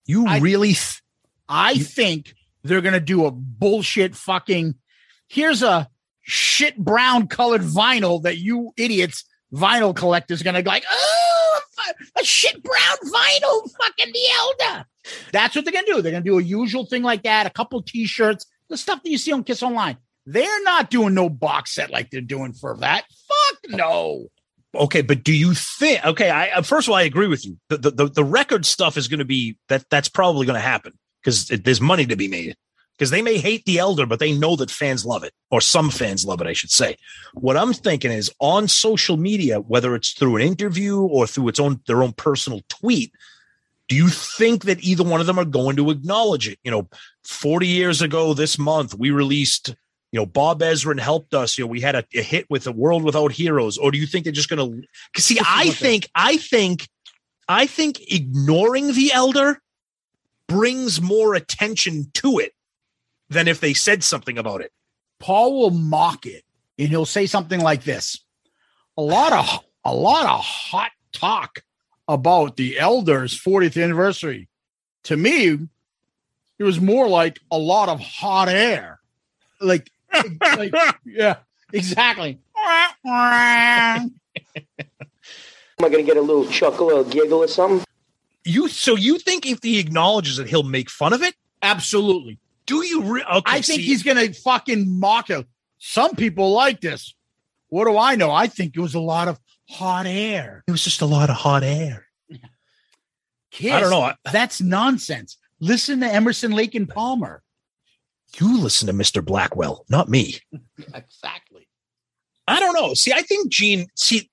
You 0.06 0.30
really? 0.40 0.76
Th- 0.76 1.02
I 1.50 1.78
think 1.78 2.34
they're 2.64 2.80
going 2.80 2.94
to 2.94 3.02
do 3.02 3.26
a 3.26 3.32
bullshit 3.32 4.16
fucking. 4.16 4.76
Here's 5.28 5.64
a 5.64 5.90
shit 6.22 6.78
brown 6.78 7.28
colored 7.28 7.62
vinyl 7.62 8.24
that 8.24 8.38
you 8.38 8.72
idiots, 8.78 9.26
vinyl 9.52 9.94
collectors, 9.94 10.44
going 10.44 10.56
to 10.56 10.64
be 10.64 10.70
like, 10.70 10.86
oh, 10.90 11.35
a 12.20 12.24
shit 12.24 12.62
brown 12.64 12.98
vinyl, 13.03 13.70
fucking 13.80 14.14
the 14.14 14.28
elder. 14.34 14.86
That's 15.32 15.56
what 15.56 15.66
they're 15.66 15.74
to 15.74 15.86
do. 15.86 16.02
They're 16.02 16.14
to 16.14 16.22
do 16.22 16.40
a 16.40 16.44
usual 16.44 16.86
thing 16.86 17.03
like 17.03 17.24
that, 17.24 17.45
a 17.45 17.49
couple 17.49 17.82
t 17.82 18.06
shirts, 18.06 18.45
the 18.70 18.78
stuff 18.78 19.03
that 19.03 19.10
you 19.10 19.18
see 19.18 19.32
on 19.32 19.44
Kiss 19.44 19.64
Online. 19.64 19.98
They're 20.26 20.64
not 20.64 20.90
doing 20.90 21.14
no 21.14 21.30
box 21.30 21.76
set 21.76 21.91
like 21.91 22.10
they're 22.10 22.22
doing 22.22 22.53
for 22.53 22.78
that. 22.78 23.03
Fuck 23.28 23.78
no. 23.78 24.28
okay, 24.74 25.02
but 25.02 25.24
do 25.24 25.34
you 25.34 25.53
think? 25.53 26.03
Okay, 26.03 26.30
I 26.30 26.49
uh, 26.49 26.62
first 26.64 26.88
of 26.88 26.91
all, 26.91 26.98
I 26.98 27.03
agree 27.03 27.28
with 27.28 27.45
you. 27.45 27.57
The 27.70 27.78
the, 27.78 27.91
the, 27.91 28.06
the 28.07 28.24
record 28.24 28.66
stuff 28.66 28.98
is 28.98 29.07
going 29.07 29.20
to 29.20 29.26
be 29.26 29.57
that 29.70 29.86
that's 29.91 30.10
probably 30.10 30.48
going 30.48 30.56
to 30.56 30.62
happen 30.62 30.94
because 31.22 31.48
there's 31.48 31.82
money 31.82 32.07
to 32.07 32.16
be 32.16 32.28
made. 32.28 32.56
Because 32.98 33.10
they 33.10 33.22
may 33.22 33.38
hate 33.38 33.66
the 33.66 33.78
elder, 33.78 34.06
but 34.06 34.20
they 34.20 34.32
know 34.32 34.56
that 34.56 34.72
fans 34.72 35.06
love 35.06 35.24
it, 35.24 35.34
or 35.52 35.60
some 35.60 35.90
fans 35.90 36.26
love 36.26 36.40
it, 36.40 36.48
I 36.48 36.54
should 36.54 36.72
say. 36.72 36.96
What 37.34 37.58
I'm 37.58 37.74
thinking 37.74 38.12
is 38.12 38.32
on 38.40 38.70
social 38.70 39.18
media, 39.18 39.60
whether 39.60 39.96
it's 39.96 40.14
through 40.14 40.38
an 40.38 40.42
interview 40.42 41.02
or 41.02 41.28
through 41.28 41.50
its 41.50 41.60
own 41.60 41.82
their 41.88 42.02
own 42.02 42.14
personal 42.14 42.62
tweet, 42.70 43.12
do 43.88 43.96
you 43.96 44.08
think 44.08 44.64
that 44.64 44.84
either 44.84 45.04
one 45.04 45.20
of 45.20 45.28
them 45.28 45.38
are 45.38 45.46
going 45.46 45.76
to 45.76 45.92
acknowledge 45.92 46.48
it? 46.48 46.58
You 46.64 46.72
know, 46.72 46.90
40 47.24 47.68
years 47.68 48.02
ago 48.02 48.34
this 48.34 48.58
month, 48.58 48.96
we 48.96 49.12
released, 49.12 49.76
you 50.12 50.20
know, 50.20 50.26
Bob 50.26 50.62
Ezrin 50.62 51.00
helped 51.00 51.34
us. 51.34 51.58
You 51.58 51.66
know, 51.66 51.70
we 51.70 51.82
had 51.82 51.96
a, 51.96 52.06
a 52.16 52.22
hit 52.22 52.50
with 52.50 52.64
the 52.64 52.72
world 52.72 53.04
without 53.04 53.32
heroes. 53.32 53.78
Or 53.78 53.92
do 53.92 53.98
you 53.98 54.08
think 54.08 54.24
they're 54.24 54.34
just 54.34 54.50
going 54.50 54.88
to 55.14 55.22
see? 55.22 55.38
I 55.46 55.70
think, 55.70 56.10
I 56.16 56.38
think, 56.38 56.88
I 57.48 57.68
think 57.68 58.12
ignoring 58.12 58.94
the 58.94 59.12
elder 59.14 59.62
brings 60.48 61.02
more 61.02 61.36
attention 61.36 62.10
to 62.14 62.40
it 62.40 62.55
than 63.30 63.48
if 63.48 63.60
they 63.60 63.74
said 63.74 64.04
something 64.04 64.38
about 64.38 64.62
it. 64.62 64.72
Paul 65.20 65.60
will 65.60 65.72
mock 65.72 66.26
it 66.26 66.44
and 66.78 66.90
he'll 66.90 67.06
say 67.06 67.26
something 67.26 67.60
like 67.60 67.84
this. 67.84 68.20
A 68.98 69.02
lot 69.02 69.34
of 69.34 69.64
a 69.84 69.94
lot 69.94 70.26
of 70.26 70.40
hot 70.40 70.92
talk 71.12 71.64
about 72.08 72.58
the 72.58 72.80
elders 72.80 73.40
40th 73.40 73.82
anniversary. 73.82 74.48
To 75.04 75.18
me, 75.18 75.58
it 76.58 76.64
was 76.64 76.80
more 76.80 77.08
like 77.08 77.40
a 77.52 77.58
lot 77.58 77.90
of 77.90 78.00
hot 78.00 78.50
air. 78.50 79.00
Like, 79.62 79.92
like 80.58 80.74
yeah, 81.06 81.38
exactly. 81.74 82.40
Am 83.06 84.12
I 85.80 85.90
going 85.90 85.98
to 85.98 86.04
get 86.04 86.18
a 86.18 86.22
little 86.22 86.48
chuckle 86.48 86.92
or 86.92 87.02
a 87.02 87.04
giggle 87.04 87.40
or 87.40 87.48
something? 87.48 87.86
You 88.44 88.68
so 88.68 88.96
you 88.96 89.18
think 89.18 89.46
if 89.46 89.60
he 89.62 89.80
acknowledges 89.80 90.40
it, 90.40 90.48
he'll 90.48 90.64
make 90.64 90.90
fun 90.90 91.14
of 91.14 91.22
it? 91.22 91.36
Absolutely. 91.62 92.40
Do 92.66 92.84
you? 92.86 93.02
Re- 93.04 93.24
okay, 93.24 93.44
I 93.46 93.62
think 93.62 93.82
see- 93.82 93.86
he's 93.86 94.04
gonna 94.04 94.34
fucking 94.34 95.00
mock 95.00 95.30
it. 95.30 95.46
Some 95.78 96.16
people 96.16 96.52
like 96.52 96.82
this. 96.82 97.14
What 97.70 97.86
do 97.86 97.98
I 97.98 98.16
know? 98.16 98.32
I 98.32 98.48
think 98.48 98.76
it 98.76 98.80
was 98.80 98.96
a 98.96 99.00
lot 99.00 99.28
of 99.28 99.40
hot 99.70 100.06
air. 100.08 100.64
It 100.68 100.72
was 100.72 100.84
just 100.84 101.02
a 101.02 101.06
lot 101.06 101.30
of 101.30 101.36
hot 101.36 101.64
air. 101.64 102.08
Kiss, 103.52 103.72
I 103.72 103.80
don't 103.80 103.90
know. 103.90 104.02
I- 104.02 104.16
That's 104.32 104.62
nonsense. 104.62 105.38
Listen 105.60 106.00
to 106.02 106.08
Emerson, 106.08 106.52
Lake, 106.52 106.76
and 106.76 106.88
Palmer. 106.90 107.42
You 108.40 108.58
listen 108.60 108.88
to 108.88 108.94
Mr. 108.94 109.24
Blackwell, 109.24 109.86
not 109.90 110.10
me. 110.10 110.36
Exactly. 110.94 111.68
I 112.48 112.60
don't 112.60 112.74
know. 112.74 112.94
See, 112.94 113.12
I 113.14 113.22
think 113.22 113.50
Gene. 113.50 113.88
See, 113.96 114.30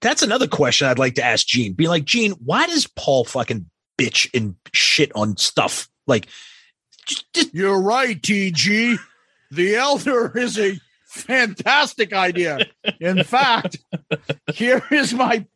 that's 0.00 0.22
another 0.22 0.46
question 0.46 0.86
I'd 0.86 0.98
like 0.98 1.14
to 1.16 1.24
ask 1.24 1.46
Gene. 1.46 1.72
Be 1.72 1.88
like, 1.88 2.04
Gene, 2.04 2.32
why 2.32 2.66
does 2.66 2.86
Paul 2.86 3.24
fucking 3.24 3.68
bitch 3.98 4.28
and 4.34 4.54
shit 4.72 5.10
on 5.16 5.36
stuff? 5.36 5.88
Like, 6.06 6.28
You're 7.52 7.80
right, 7.80 8.20
TG. 8.20 8.98
The 9.50 9.76
Elder 9.76 10.36
is 10.36 10.58
a 10.58 10.78
fantastic 11.06 12.12
idea. 12.12 12.66
In 13.00 13.24
fact, 13.24 13.78
here 14.52 14.82
is 14.90 15.14
my 15.14 15.46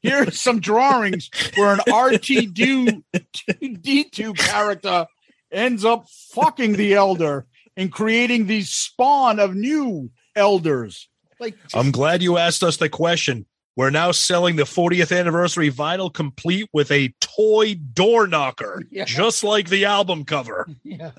here's 0.00 0.40
some 0.40 0.60
drawings 0.60 1.30
where 1.56 1.74
an 1.74 1.80
RT2 1.80 3.02
D2 3.12 4.36
character 4.36 5.06
ends 5.52 5.84
up 5.84 6.06
fucking 6.32 6.74
the 6.74 6.94
Elder 6.94 7.46
and 7.76 7.92
creating 7.92 8.46
the 8.46 8.62
spawn 8.62 9.38
of 9.38 9.54
new 9.54 10.10
elders. 10.36 11.08
Like 11.38 11.56
I'm 11.74 11.90
glad 11.90 12.22
you 12.22 12.36
asked 12.36 12.62
us 12.62 12.76
the 12.76 12.88
question. 12.88 13.46
We're 13.76 13.90
now 13.90 14.10
selling 14.12 14.56
the 14.56 14.64
40th 14.64 15.16
anniversary 15.16 15.70
vinyl 15.70 16.12
complete 16.12 16.68
with 16.72 16.90
a 16.90 17.14
toy 17.20 17.74
door 17.74 18.26
knocker, 18.26 18.82
Yeah. 18.90 19.04
just 19.04 19.42
like 19.44 19.68
the 19.68 19.84
album 19.86 20.24
cover. 20.24 20.68
Yeah. 20.82 21.12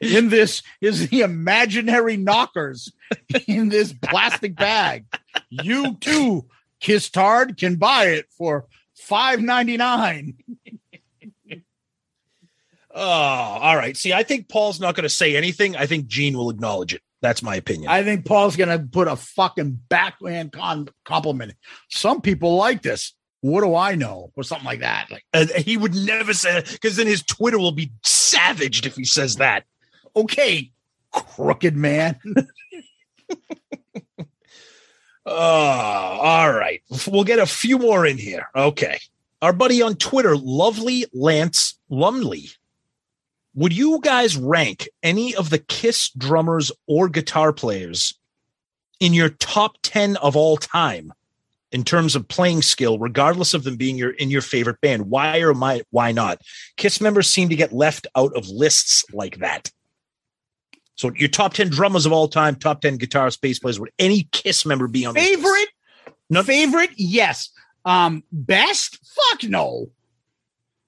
In 0.00 0.28
this 0.28 0.62
is 0.80 1.08
the 1.08 1.20
imaginary 1.20 2.16
knockers 2.16 2.92
in 3.46 3.68
this 3.68 3.92
plastic 3.92 4.56
bag. 4.56 5.04
You 5.50 5.94
too, 6.00 6.46
Kiss 6.80 7.08
Tard, 7.10 7.56
can 7.56 7.76
buy 7.76 8.06
it 8.06 8.26
for 8.36 8.66
five 8.96 9.40
ninety 9.40 9.76
nine. 9.76 10.34
Oh, 12.94 13.00
ah, 13.00 13.58
all 13.60 13.76
right. 13.76 13.96
See, 13.96 14.12
I 14.12 14.24
think 14.24 14.48
Paul's 14.48 14.80
not 14.80 14.96
going 14.96 15.04
to 15.04 15.08
say 15.08 15.36
anything. 15.36 15.76
I 15.76 15.86
think 15.86 16.06
Gene 16.08 16.36
will 16.36 16.50
acknowledge 16.50 16.94
it. 16.94 17.02
That's 17.20 17.42
my 17.42 17.56
opinion. 17.56 17.90
I 17.90 18.04
think 18.04 18.24
Paul's 18.24 18.56
gonna 18.56 18.78
put 18.78 19.08
a 19.08 19.16
fucking 19.16 19.80
backhand 19.88 20.52
con- 20.52 20.88
compliment. 21.04 21.54
Some 21.88 22.20
people 22.20 22.56
like 22.56 22.82
this. 22.82 23.14
What 23.40 23.62
do 23.62 23.74
I 23.74 23.94
know? 23.94 24.32
Or 24.36 24.42
something 24.42 24.66
like 24.66 24.80
that. 24.80 25.08
Like, 25.10 25.24
And 25.32 25.48
he 25.50 25.76
would 25.76 25.94
never 25.94 26.32
say 26.32 26.62
because 26.72 26.96
then 26.96 27.06
his 27.06 27.22
Twitter 27.22 27.58
will 27.58 27.72
be 27.72 27.92
savaged 28.04 28.86
if 28.86 28.96
he 28.96 29.04
says 29.04 29.36
that. 29.36 29.64
okay, 30.16 30.70
crooked 31.12 31.76
man. 31.76 32.18
Oh, 35.26 35.26
all 35.26 36.52
right. 36.52 36.82
We'll 37.06 37.24
get 37.24 37.38
a 37.38 37.46
few 37.46 37.78
more 37.78 38.06
in 38.06 38.18
here. 38.18 38.48
Okay. 38.54 38.98
Our 39.42 39.52
buddy 39.52 39.82
on 39.82 39.94
Twitter, 39.94 40.36
Lovely 40.36 41.04
Lance 41.12 41.78
Lumley. 41.88 42.48
Would 43.58 43.76
you 43.76 43.98
guys 44.00 44.36
rank 44.36 44.88
any 45.02 45.34
of 45.34 45.50
the 45.50 45.58
Kiss 45.58 46.10
drummers 46.10 46.70
or 46.86 47.08
guitar 47.08 47.52
players 47.52 48.16
in 49.00 49.12
your 49.12 49.30
top 49.30 49.78
10 49.82 50.16
of 50.18 50.36
all 50.36 50.56
time 50.56 51.12
in 51.72 51.82
terms 51.82 52.14
of 52.14 52.28
playing 52.28 52.62
skill, 52.62 53.00
regardless 53.00 53.54
of 53.54 53.64
them 53.64 53.74
being 53.74 53.98
your 53.98 54.10
in 54.10 54.30
your 54.30 54.42
favorite 54.42 54.80
band? 54.80 55.10
Why 55.10 55.38
or 55.40 55.54
my, 55.54 55.82
why 55.90 56.12
not? 56.12 56.40
Kiss 56.76 57.00
members 57.00 57.28
seem 57.28 57.48
to 57.48 57.56
get 57.56 57.72
left 57.72 58.06
out 58.14 58.32
of 58.36 58.48
lists 58.48 59.04
like 59.12 59.38
that. 59.38 59.72
So 60.94 61.10
your 61.16 61.28
top 61.28 61.52
10 61.52 61.68
drummers 61.68 62.06
of 62.06 62.12
all 62.12 62.28
time, 62.28 62.54
top 62.54 62.80
10 62.80 62.96
guitar 62.96 63.28
space 63.32 63.58
players, 63.58 63.80
would 63.80 63.90
any 63.98 64.28
Kiss 64.30 64.66
member 64.66 64.86
be 64.86 65.04
on? 65.04 65.16
Favorite? 65.16 65.70
No. 66.30 66.44
Favorite? 66.44 66.90
Yes. 66.94 67.50
Um, 67.84 68.22
best? 68.30 69.00
Fuck 69.04 69.42
no. 69.50 69.90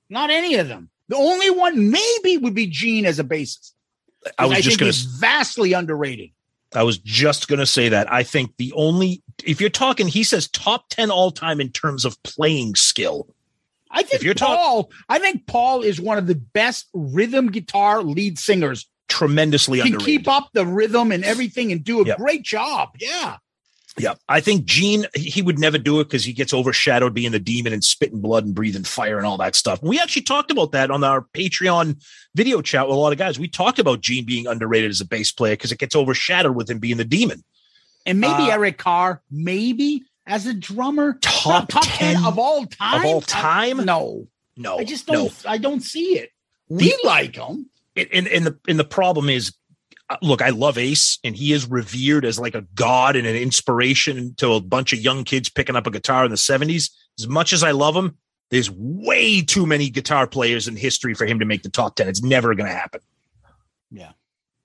Not 0.09 0.31
any 0.31 0.55
of 0.55 0.69
them. 0.69 0.89
The 1.11 1.16
only 1.16 1.51
one 1.51 1.91
maybe 1.91 2.39
would 2.39 2.55
be 2.55 2.66
Gene 2.66 3.05
as 3.05 3.19
a 3.19 3.24
bassist. 3.24 3.73
I 4.39 4.47
was 4.47 4.57
just 4.59 4.69
think 4.69 4.78
gonna 4.81 4.93
he's 4.93 5.03
vastly 5.03 5.73
underrated. 5.74 6.31
I 6.74 6.85
was 6.85 6.99
just 6.99 7.49
going 7.49 7.59
to 7.59 7.66
say 7.66 7.89
that. 7.89 8.11
I 8.12 8.23
think 8.23 8.57
the 8.57 8.73
only, 8.77 9.23
if 9.45 9.61
you're 9.61 9.70
talking, 9.70 10.07
he 10.07 10.23
says 10.23 10.47
top 10.49 10.89
10 10.91 11.11
all 11.11 11.32
time 11.32 11.61
in 11.61 11.70
terms 11.70 12.05
of 12.05 12.23
playing 12.23 12.77
skill. 12.77 13.27
I 13.91 14.03
think 14.05 14.15
If 14.15 14.23
you're 14.23 14.35
talk- 14.35 14.57
Paul. 14.57 14.91
I 15.09 15.19
think 15.19 15.47
Paul 15.49 15.82
is 15.82 16.01
one 16.01 16.16
of 16.16 16.28
the 16.28 16.37
best 16.37 16.87
rhythm 16.95 17.51
guitar 17.51 18.03
lead 18.05 18.39
singers. 18.39 18.87
Tremendously 19.09 19.78
Can 19.81 19.89
underrated. 19.89 20.07
keep 20.07 20.28
up 20.28 20.51
the 20.53 20.65
rhythm 20.65 21.11
and 21.11 21.24
everything 21.24 21.73
and 21.73 21.82
do 21.82 22.03
a 22.03 22.07
Yep. 22.07 22.19
great 22.19 22.43
job. 22.45 22.91
Yeah. 23.01 23.39
Yeah. 23.99 24.15
I 24.29 24.41
think 24.41 24.65
Gene, 24.65 25.07
he 25.15 25.43
would 25.43 25.59
never 25.59 25.79
do 25.79 26.01
it 26.01 26.05
because 26.05 26.25
he 26.25 26.33
gets 26.33 26.55
overshadowed 26.55 27.12
being 27.15 27.33
the 27.33 27.39
demon 27.39 27.73
and 27.73 27.83
spitting 27.85 28.21
blood 28.21 28.45
and 28.45 28.55
breathing 28.55 28.85
fire 28.85 29.19
and 29.19 29.27
all 29.27 29.37
that 29.39 29.55
stuff. 29.55 29.83
We 29.83 29.99
actually 30.01 30.23
talked 30.23 30.51
about 30.51 30.73
that 30.73 30.91
on 30.91 31.03
our 31.05 31.23
Patreon 31.35 32.03
video 32.35 32.62
chat 32.62 32.87
with 32.87 32.97
a 32.97 32.99
lot 32.99 33.12
of 33.12 33.19
guys. 33.19 33.39
We 33.39 33.49
talked 33.49 33.79
about 33.79 34.01
Gene 34.01 34.25
being 34.25 34.47
underrated 34.47 34.91
as 34.91 35.01
a 35.01 35.07
bass 35.07 35.33
player 35.33 35.55
because 35.55 35.73
it 35.73 35.79
gets 35.79 35.97
overshadowed 35.97 36.55
with 36.57 36.71
him 36.71 36.79
being 36.79 36.97
the 36.99 37.05
demon. 37.05 37.43
And 38.07 38.21
maybe 38.21 38.45
Uh, 38.45 38.51
Eric 38.53 38.79
Carr, 38.79 39.23
maybe 39.31 40.05
as 40.27 40.47
a 40.47 40.55
drummer, 40.55 41.19
Top 41.21 41.69
top 41.69 41.83
10 41.85 42.15
10 42.15 42.25
of 42.25 42.39
all 42.39 42.65
time. 42.67 43.01
Of 43.01 43.07
all 43.07 43.19
I- 43.19 43.21
time? 43.27 43.85
no. 43.85 44.29
No. 44.57 44.79
I 44.79 44.85
just 44.85 45.07
don't 45.07 45.33
I 45.47 45.59
don't 45.59 45.81
see 45.81 46.19
it. 46.19 46.31
We- 46.69 46.85
We 46.87 46.99
like 47.05 47.37
him. 47.37 47.69
and 47.97 48.29
and 48.29 48.47
the 48.47 48.59
and 48.69 48.79
the 48.79 48.85
problem 48.85 49.29
is 49.29 49.53
look 50.23 50.43
i 50.43 50.51
love 50.51 50.78
ace 50.78 51.19
and 51.24 51.37
he 51.37 51.53
is 51.53 51.69
revered 51.70 52.24
as 52.24 52.39
like 52.39 52.55
a 52.55 52.62
god 52.74 53.16
and 53.16 53.27
an 53.27 53.37
inspiration 53.37 54.35
to 54.35 54.53
a 54.53 54.61
bunch 54.61 54.93
of 54.93 55.01
young 55.01 55.24
kids 55.24 55.49
picking 55.49 55.77
up 55.77 55.87
a 55.87 55.91
guitar 55.91 56.24
in 56.24 56.31
the 56.31 56.37
70s 56.37 56.91
as 57.19 57.28
much 57.28 57.53
as 57.53 57.62
i 57.62 57.70
love 57.70 57.95
him 57.95 58.16
there's 58.51 58.70
way 58.70 59.43
too 59.43 59.66
many 59.66 59.91
guitar 59.91 60.27
players 60.27 60.66
in 60.66 60.77
history 60.77 61.15
for 61.15 61.24
him 61.27 61.39
to 61.39 61.45
make 61.45 61.62
the 61.62 61.70
top 61.70 61.95
10 61.97 62.09
it's 62.09 62.23
never 62.23 62.55
going 62.55 62.69
to 62.69 62.77
happen. 62.77 63.01
Yeah. 63.91 64.12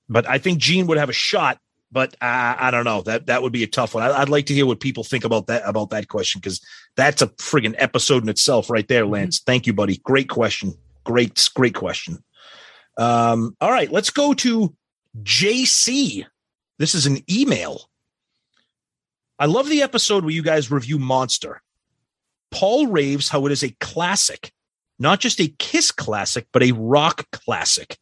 but 0.09 0.27
i 0.27 0.37
think 0.37 0.59
gene 0.59 0.87
would 0.87 0.97
have 0.97 1.09
a 1.09 1.13
shot 1.13 1.59
but 1.91 2.13
uh, 2.15 2.55
i 2.59 2.71
don't 2.71 2.83
know. 2.83 3.01
That 3.01 3.27
that 3.27 3.41
would 3.41 3.53
be 3.53 3.63
a 3.63 3.67
tough 3.67 3.93
one. 3.93 4.03
I, 4.03 4.21
i'd 4.21 4.29
like 4.29 4.47
to 4.47 4.53
hear 4.53 4.65
what 4.65 4.79
people 4.79 5.03
think 5.03 5.23
about 5.23 5.47
that 5.47 5.61
about 5.65 5.91
that 5.91 6.07
question 6.07 6.41
because 6.41 6.59
that's 6.95 7.21
a 7.21 7.27
friggin 7.27 7.75
episode 7.77 8.23
in 8.23 8.29
itself 8.29 8.69
right 8.69 8.87
there 8.87 9.05
lance. 9.05 9.39
Thank 9.39 9.65
you 9.65 9.73
buddy. 9.73 9.97
Great 9.97 10.27
question. 10.27 10.73
Great 11.03 11.49
great 11.55 11.75
question. 11.75 12.23
Um, 12.97 13.55
all 13.59 13.71
right, 13.71 13.91
let's 13.91 14.09
go 14.09 14.33
to 14.33 14.75
JC. 15.23 16.25
This 16.77 16.93
is 16.93 17.05
an 17.05 17.19
email. 17.31 17.89
I 19.39 19.45
love 19.45 19.69
the 19.69 19.81
episode 19.81 20.23
where 20.23 20.33
you 20.33 20.43
guys 20.43 20.71
review 20.71 20.97
Monster. 20.97 21.61
Paul 22.51 22.87
raves 22.87 23.29
how 23.29 23.45
it 23.45 23.51
is 23.51 23.63
a 23.63 23.75
classic, 23.81 24.53
not 24.97 25.19
just 25.19 25.41
a 25.41 25.53
Kiss 25.59 25.91
classic, 25.91 26.47
but 26.51 26.63
a 26.63 26.71
rock 26.71 27.29
classic. 27.31 27.97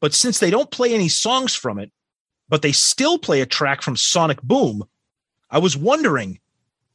But 0.00 0.14
since 0.14 0.38
they 0.38 0.50
don't 0.50 0.70
play 0.70 0.94
any 0.94 1.08
songs 1.08 1.54
from 1.54 1.78
it, 1.78 1.92
but 2.48 2.62
they 2.62 2.72
still 2.72 3.18
play 3.18 3.40
a 3.40 3.46
track 3.46 3.82
from 3.82 3.96
Sonic 3.96 4.40
Boom, 4.42 4.84
I 5.50 5.58
was 5.58 5.76
wondering, 5.76 6.40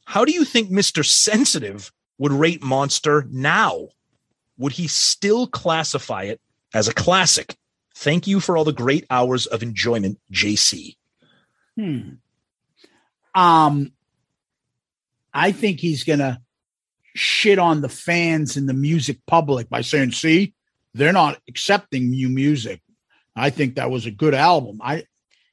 how 0.04 0.24
do 0.24 0.32
you 0.32 0.44
think 0.44 0.70
Mr. 0.70 1.04
Sensitive 1.04 1.92
would 2.18 2.32
rate 2.32 2.62
Monster 2.62 3.26
now? 3.30 3.88
Would 4.58 4.72
he 4.72 4.86
still 4.88 5.46
classify 5.46 6.24
it 6.24 6.40
as 6.72 6.88
a 6.88 6.94
classic? 6.94 7.56
Thank 7.94 8.26
you 8.26 8.40
for 8.40 8.56
all 8.56 8.64
the 8.64 8.72
great 8.72 9.06
hours 9.08 9.46
of 9.46 9.62
enjoyment, 9.62 10.18
JC. 10.32 10.96
Hmm. 11.76 12.14
Um, 13.34 13.92
I 15.32 15.52
think 15.52 15.80
he's 15.80 16.04
gonna 16.04 16.40
shit 17.14 17.58
on 17.58 17.80
the 17.80 17.88
fans 17.88 18.56
and 18.56 18.68
the 18.68 18.74
music 18.74 19.18
public 19.26 19.68
by 19.68 19.80
saying, 19.80 20.12
"See, 20.12 20.54
they're 20.92 21.12
not 21.12 21.40
accepting 21.48 22.10
new 22.10 22.28
music." 22.28 22.80
I 23.36 23.50
think 23.50 23.76
that 23.76 23.90
was 23.90 24.06
a 24.06 24.12
good 24.12 24.34
album. 24.34 24.80
I, 24.82 25.04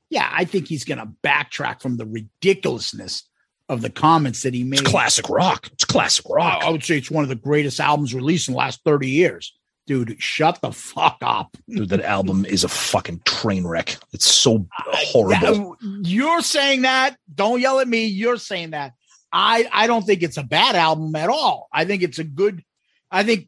yeah, 0.09 0.29
I 0.31 0.45
think 0.45 0.67
he's 0.67 0.83
gonna 0.83 1.11
backtrack 1.23 1.81
from 1.81 1.97
the 1.97 2.05
ridiculousness 2.05 3.23
of 3.69 3.81
the 3.81 3.89
comments 3.89 4.43
that 4.43 4.53
he 4.53 4.63
made. 4.63 4.81
It's 4.81 4.89
classic 4.89 5.29
rock. 5.29 5.69
It's 5.71 5.85
classic 5.85 6.25
rock. 6.29 6.63
I 6.63 6.69
would 6.69 6.83
say 6.83 6.97
it's 6.97 7.11
one 7.11 7.23
of 7.23 7.29
the 7.29 7.35
greatest 7.35 7.79
albums 7.79 8.13
released 8.13 8.47
in 8.47 8.53
the 8.53 8.59
last 8.59 8.81
thirty 8.83 9.09
years. 9.09 9.53
Dude, 9.87 10.21
shut 10.21 10.59
the 10.61 10.71
fuck 10.71 11.17
up. 11.21 11.57
Dude, 11.67 11.89
that 11.89 12.01
album 12.01 12.45
is 12.49 12.63
a 12.63 12.69
fucking 12.69 13.21
train 13.25 13.65
wreck. 13.65 13.97
It's 14.13 14.25
so 14.25 14.67
uh, 14.77 14.83
horrible. 14.87 15.75
Yeah, 15.81 15.97
you're 16.03 16.41
saying 16.41 16.83
that. 16.83 17.17
Don't 17.33 17.59
yell 17.59 17.79
at 17.79 17.87
me. 17.87 18.05
You're 18.05 18.37
saying 18.37 18.71
that. 18.71 18.93
I 19.33 19.67
I 19.71 19.87
don't 19.87 20.05
think 20.05 20.23
it's 20.23 20.37
a 20.37 20.43
bad 20.43 20.75
album 20.75 21.15
at 21.15 21.29
all. 21.29 21.67
I 21.71 21.85
think 21.85 22.03
it's 22.03 22.19
a 22.19 22.23
good. 22.23 22.63
I 23.09 23.23
think 23.23 23.47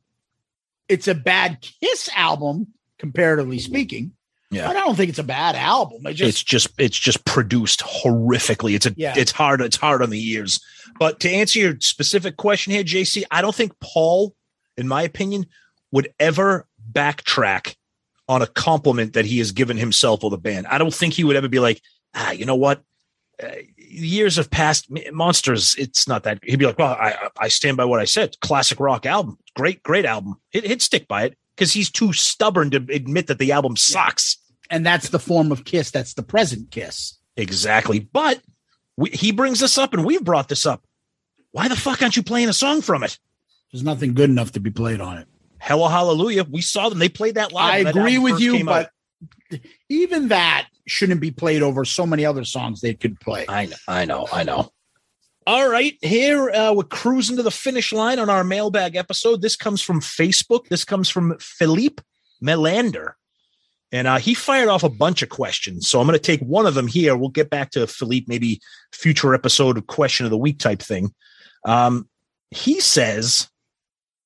it's 0.89 1.07
a 1.07 1.15
bad 1.15 1.65
Kiss 1.81 2.09
album 2.15 2.67
comparatively 2.99 3.59
speaking. 3.59 4.13
Yeah. 4.49 4.67
But 4.67 4.75
I 4.77 4.81
don't 4.81 4.95
think 4.95 5.09
it's 5.09 5.19
a 5.19 5.23
bad 5.23 5.55
album. 5.55 6.05
It 6.05 6.13
just 6.13 6.29
it's 6.29 6.43
just 6.43 6.69
it's 6.77 6.97
just 6.97 7.25
produced 7.25 7.81
horrifically. 7.81 8.75
It's 8.75 8.85
a 8.85 8.93
Yeah. 8.95 9.13
it's 9.17 9.31
hard 9.31 9.61
it's 9.61 9.77
hard 9.77 10.01
on 10.01 10.09
the 10.09 10.31
ears. 10.31 10.59
But 10.99 11.19
to 11.21 11.29
answer 11.29 11.59
your 11.59 11.79
specific 11.79 12.37
question 12.37 12.71
here, 12.71 12.83
JC, 12.83 13.23
I 13.31 13.41
don't 13.41 13.55
think 13.55 13.73
Paul, 13.79 14.35
in 14.77 14.87
my 14.87 15.01
opinion, 15.01 15.45
would 15.93 16.11
ever 16.19 16.67
backtrack 16.91 17.75
on 18.27 18.41
a 18.41 18.47
compliment 18.47 19.13
that 19.13 19.25
he 19.25 19.37
has 19.37 19.51
given 19.51 19.77
himself 19.77 20.23
or 20.23 20.29
the 20.31 20.37
band. 20.37 20.65
I 20.67 20.77
don't 20.77 20.93
think 20.93 21.13
he 21.13 21.23
would 21.23 21.35
ever 21.35 21.47
be 21.47 21.59
like, 21.59 21.81
ah, 22.15 22.31
you 22.31 22.45
know 22.45 22.55
what? 22.55 22.81
Uh, 23.41 23.49
years 23.77 24.37
have 24.37 24.49
passed. 24.49 24.87
Monsters, 25.11 25.75
it's 25.77 26.07
not 26.07 26.23
that. 26.23 26.39
He'd 26.43 26.57
be 26.57 26.65
like, 26.65 26.79
well, 26.79 26.93
I 26.93 27.29
I 27.37 27.47
stand 27.47 27.77
by 27.77 27.85
what 27.85 27.99
I 27.99 28.05
said. 28.05 28.39
Classic 28.41 28.79
rock 28.79 29.05
album, 29.05 29.37
great 29.55 29.83
great 29.83 30.05
album. 30.05 30.35
He'd, 30.49 30.65
he'd 30.65 30.81
stick 30.81 31.07
by 31.07 31.25
it 31.25 31.37
because 31.55 31.73
he's 31.73 31.91
too 31.91 32.11
stubborn 32.11 32.71
to 32.71 32.77
admit 32.89 33.27
that 33.27 33.37
the 33.39 33.51
album 33.51 33.75
sucks. 33.75 34.37
and 34.69 34.85
that's 34.85 35.09
the 35.09 35.19
form 35.19 35.51
of 35.51 35.65
Kiss. 35.65 35.91
That's 35.91 36.15
the 36.15 36.23
present 36.23 36.71
Kiss. 36.71 37.17
Exactly. 37.37 37.99
But 37.99 38.41
we, 38.97 39.11
he 39.11 39.31
brings 39.31 39.59
this 39.59 39.77
up 39.77 39.93
and 39.93 40.03
we've 40.05 40.23
brought 40.23 40.47
this 40.47 40.65
up. 40.65 40.83
Why 41.51 41.67
the 41.67 41.75
fuck 41.75 42.01
aren't 42.01 42.17
you 42.17 42.23
playing 42.23 42.49
a 42.49 42.53
song 42.53 42.81
from 42.81 43.03
it? 43.03 43.19
There's 43.71 43.83
nothing 43.83 44.13
good 44.13 44.29
enough 44.29 44.51
to 44.53 44.59
be 44.59 44.71
played 44.71 45.01
on 45.01 45.17
it. 45.19 45.27
Hello, 45.63 45.87
hallelujah. 45.87 46.43
We 46.43 46.61
saw 46.61 46.89
them. 46.89 46.99
They 46.99 47.07
played 47.07 47.35
that 47.35 47.53
live. 47.53 47.73
I 47.73 47.83
that 47.83 47.95
agree 47.95 48.17
with 48.17 48.41
you, 48.41 48.57
came 48.57 48.67
out. 48.67 48.89
but 49.49 49.61
even 49.87 50.27
that, 50.27 50.67
shouldn't 50.85 51.21
be 51.21 51.31
played 51.31 51.61
over 51.61 51.85
so 51.85 52.05
many 52.05 52.25
other 52.25 52.43
songs 52.43 52.81
they 52.81 52.93
could 52.93 53.17
play. 53.21 53.45
I 53.47 53.67
know, 53.67 53.75
I 53.87 54.03
know, 54.03 54.27
I 54.31 54.43
know. 54.43 54.71
All 55.47 55.69
right, 55.69 55.97
here 56.01 56.49
uh, 56.49 56.73
we're 56.73 56.83
cruising 56.83 57.37
to 57.37 57.43
the 57.43 57.51
finish 57.51 57.93
line 57.93 58.19
on 58.19 58.29
our 58.29 58.43
mailbag 58.43 58.97
episode. 58.97 59.41
This 59.41 59.55
comes 59.55 59.81
from 59.81 60.01
Facebook. 60.01 60.67
This 60.67 60.83
comes 60.83 61.07
from 61.07 61.37
Philippe 61.39 62.03
Melander. 62.43 63.13
And 63.93 64.05
uh, 64.05 64.17
he 64.17 64.33
fired 64.33 64.67
off 64.67 64.83
a 64.83 64.89
bunch 64.89 65.21
of 65.21 65.29
questions. 65.29 65.87
So 65.87 66.01
I'm 66.01 66.07
going 66.07 66.19
to 66.19 66.21
take 66.21 66.41
one 66.41 66.65
of 66.65 66.73
them 66.73 66.87
here. 66.87 67.15
We'll 67.15 67.29
get 67.29 67.49
back 67.49 67.71
to 67.71 67.87
Philippe, 67.87 68.25
maybe 68.27 68.59
future 68.91 69.33
episode 69.33 69.77
of 69.77 69.87
question 69.87 70.25
of 70.25 70.29
the 70.29 70.37
week 70.37 70.59
type 70.59 70.81
thing. 70.81 71.13
Um, 71.63 72.09
he 72.51 72.81
says, 72.81 73.49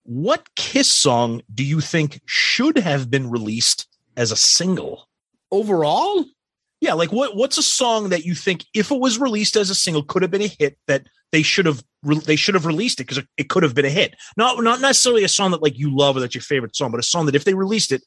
What 0.08 0.56
Kiss 0.56 0.90
song 0.90 1.42
do 1.54 1.66
you 1.66 1.82
think 1.82 2.22
should 2.26 2.78
have 2.78 3.12
been 3.12 3.30
released 3.30 3.88
as 4.16 4.32
a 4.32 4.38
single? 4.38 5.10
Overall? 5.52 6.24
Yeah, 6.80 6.94
like 6.94 7.12
what 7.12 7.36
what's 7.36 7.58
a 7.58 7.64
song 7.64 8.10
that 8.10 8.24
you 8.24 8.34
think 8.34 8.64
if 8.74 8.90
it 8.90 9.00
was 9.02 9.20
released 9.20 9.58
as 9.58 9.70
a 9.70 9.76
single 9.76 10.04
could 10.04 10.22
have 10.22 10.32
been 10.32 10.42
a 10.42 10.48
hit 10.48 10.78
that 10.88 11.08
they 11.34 11.42
should 11.42 11.66
have 11.66 11.84
re- 12.04 12.20
they 12.20 12.38
should 12.38 12.56
have 12.56 12.66
released 12.66 13.02
it 13.02 13.04
because 13.04 13.18
it, 13.18 13.28
it 13.36 13.50
could 13.50 13.64
have 13.64 13.76
been 13.76 13.84
a 13.84 13.90
hit. 13.90 14.16
Not 14.38 14.64
not 14.64 14.80
necessarily 14.80 15.26
a 15.26 15.28
song 15.28 15.52
that 15.52 15.62
like 15.62 15.78
you 15.78 15.94
love 15.94 16.16
or 16.16 16.22
that's 16.22 16.36
your 16.36 16.42
favorite 16.42 16.76
song, 16.76 16.92
but 16.92 17.02
a 17.02 17.04
song 17.04 17.26
that 17.26 17.36
if 17.36 17.44
they 17.44 17.54
released 17.54 17.92
it 17.92 18.02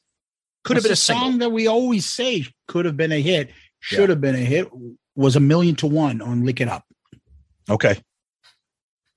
could 0.63 0.77
have 0.77 0.83
been 0.83 0.93
a 0.93 0.95
single. 0.95 1.25
song 1.25 1.37
that 1.37 1.51
we 1.51 1.67
always 1.67 2.07
say 2.07 2.47
could 2.67 2.85
have 2.85 2.97
been 2.97 3.11
a 3.11 3.21
hit, 3.21 3.51
should 3.79 4.09
have 4.09 4.21
been 4.21 4.35
a 4.35 4.39
hit, 4.39 4.69
was 5.15 5.35
a 5.35 5.39
million 5.39 5.75
to 5.75 5.87
one 5.87 6.19
on 6.21 6.45
Lick 6.45 6.61
It 6.61 6.67
Up. 6.67 6.83
Okay. 7.69 8.01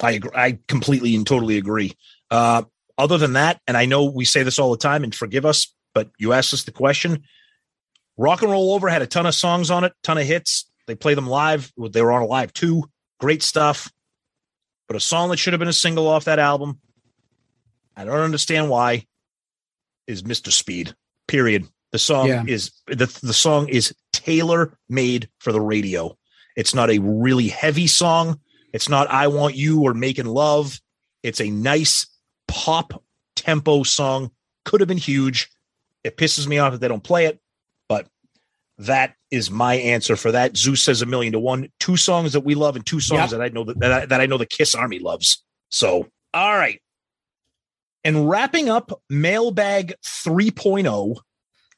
I 0.01 0.13
agree. 0.13 0.31
I 0.35 0.59
completely 0.69 1.15
and 1.15 1.27
totally 1.27 1.57
agree. 1.57 1.97
Uh, 2.31 2.65
other 2.99 3.19
than 3.19 3.35
that, 3.35 3.61
and 3.67 3.77
I 3.77 3.87
know 3.87 4.05
we 4.05 4.25
say 4.25 4.43
this 4.43 4.59
all 4.59 4.71
the 4.71 4.77
time, 4.77 5.05
and 5.05 5.15
forgive 5.15 5.45
us, 5.45 5.73
but 5.95 6.11
you 6.19 6.33
asked 6.33 6.55
us 6.55 6.65
the 6.65 6.73
question. 6.73 7.25
Rock 8.17 8.43
and 8.43 8.51
Roll 8.51 8.73
Over 8.75 8.89
had 8.89 9.03
a 9.03 9.07
ton 9.07 9.27
of 9.27 9.35
songs 9.35 9.71
on 9.71 9.85
it, 9.85 9.93
ton 10.03 10.19
of 10.19 10.27
hits. 10.27 10.71
They 10.87 10.95
play 10.95 11.15
them 11.15 11.27
live. 11.27 11.73
They 11.77 12.03
were 12.03 12.13
on 12.13 12.23
a 12.23 12.27
live 12.27 12.53
too. 12.53 12.85
Great 13.19 13.43
stuff. 13.43 13.91
But 14.87 14.97
a 14.97 15.01
song 15.01 15.31
that 15.31 15.39
should 15.39 15.53
have 15.53 15.61
been 15.61 15.69
a 15.69 15.73
single 15.73 16.07
off 16.07 16.27
that 16.27 16.39
album, 16.39 16.79
I 17.97 18.05
don't 18.05 18.21
understand 18.21 18.69
why, 18.69 19.07
is 20.07 20.23
Mr. 20.23 20.53
Speed. 20.53 20.95
Period. 21.27 21.67
The 21.93 21.99
song 21.99 22.29
Yeah. 22.29 22.45
is 22.47 22.73
the 22.87 23.07
the 23.23 23.33
song 23.33 23.69
is 23.69 23.95
tailor 24.13 24.77
made 24.89 25.31
for 25.39 25.53
the 25.53 25.61
radio. 25.61 26.17
It's 26.57 26.75
not 26.75 26.91
a 26.91 26.99
really 26.99 27.49
heavy 27.49 27.87
song. 27.87 28.41
It's 28.73 28.89
not 28.89 29.11
I 29.11 29.29
Want 29.29 29.55
You 29.57 29.83
or 29.83 29.95
Making 29.95 30.27
Love. 30.27 30.81
It's 31.23 31.41
a 31.41 31.49
nice 31.51 32.07
pop 32.55 33.03
tempo 33.35 33.83
song. 33.83 34.31
Could 34.65 34.81
have 34.81 34.89
been 34.89 34.97
huge. 34.97 35.51
It 36.05 36.17
pisses 36.17 36.47
me 36.47 36.59
off 36.59 36.73
that 36.73 36.81
they 36.81 36.89
don't 36.89 37.03
play 37.03 37.27
it, 37.27 37.41
but 37.89 38.07
that 38.79 39.17
is 39.31 39.51
my 39.51 39.75
answer 39.75 40.15
for 40.15 40.31
that. 40.31 40.57
Zeus 40.57 40.83
says 40.83 41.03
a 41.03 41.07
million 41.07 41.33
to 41.33 41.41
one. 41.41 41.69
Two 41.81 41.97
songs 41.97 42.33
that 42.33 42.43
we 42.43 42.55
love 42.55 42.77
and 42.77 42.87
two 42.87 43.01
songs 43.01 43.19
Yep. 43.21 43.31
that 43.31 43.43
I 43.43 43.49
know 43.49 43.65
that, 43.65 43.81
that, 43.81 43.93
I, 43.93 44.07
that 44.07 44.21
I 44.21 44.27
know 44.27 44.39
the 44.39 44.47
Kiss 44.47 44.75
Army 44.75 45.01
loves. 45.01 45.43
So, 45.71 46.07
all 46.33 46.57
right. 46.57 46.81
And 48.05 48.29
wrapping 48.29 48.69
up 48.69 48.93
mailbag 49.11 49.95
3.0 50.05 51.17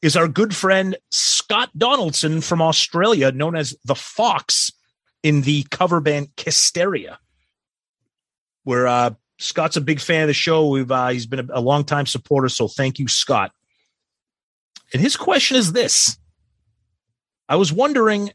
is 0.02 0.16
our 0.16 0.28
good 0.28 0.54
friend 0.54 0.96
Scott 1.10 1.70
Donaldson 1.76 2.42
from 2.42 2.60
Australia, 2.60 3.32
known 3.32 3.56
as 3.56 3.74
the 3.84 3.94
Fox 3.94 4.70
in 5.22 5.42
the 5.42 5.64
cover 5.70 6.00
band 6.00 6.28
Kisteria. 6.36 7.16
Where 8.64 8.86
uh, 8.86 9.10
Scott's 9.38 9.76
a 9.76 9.80
big 9.80 10.00
fan 10.00 10.22
of 10.22 10.28
the 10.28 10.34
show. 10.34 10.68
We've 10.68 10.90
uh, 10.90 11.08
he's 11.08 11.26
been 11.26 11.50
a, 11.50 11.58
a 11.58 11.60
long 11.60 11.84
time 11.84 12.06
supporter, 12.06 12.48
so 12.48 12.68
thank 12.68 12.98
you, 12.98 13.08
Scott. 13.08 13.52
And 14.92 15.02
his 15.02 15.16
question 15.16 15.56
is 15.56 15.72
this: 15.72 16.18
I 17.48 17.56
was 17.56 17.72
wondering, 17.72 18.32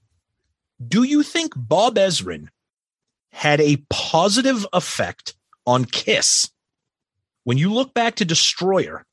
do 0.86 1.04
you 1.04 1.24
think 1.24 1.54
Bob 1.56 1.96
Ezrin 1.96 2.48
had 3.32 3.62
a 3.62 3.84
positive 3.90 4.66
effect 4.74 5.36
on 5.66 5.86
Kiss 5.86 6.50
when 7.44 7.58
you 7.58 7.74
look 7.74 7.94
back 7.94 8.16
to 8.16 8.26
Destroyer? 8.26 9.06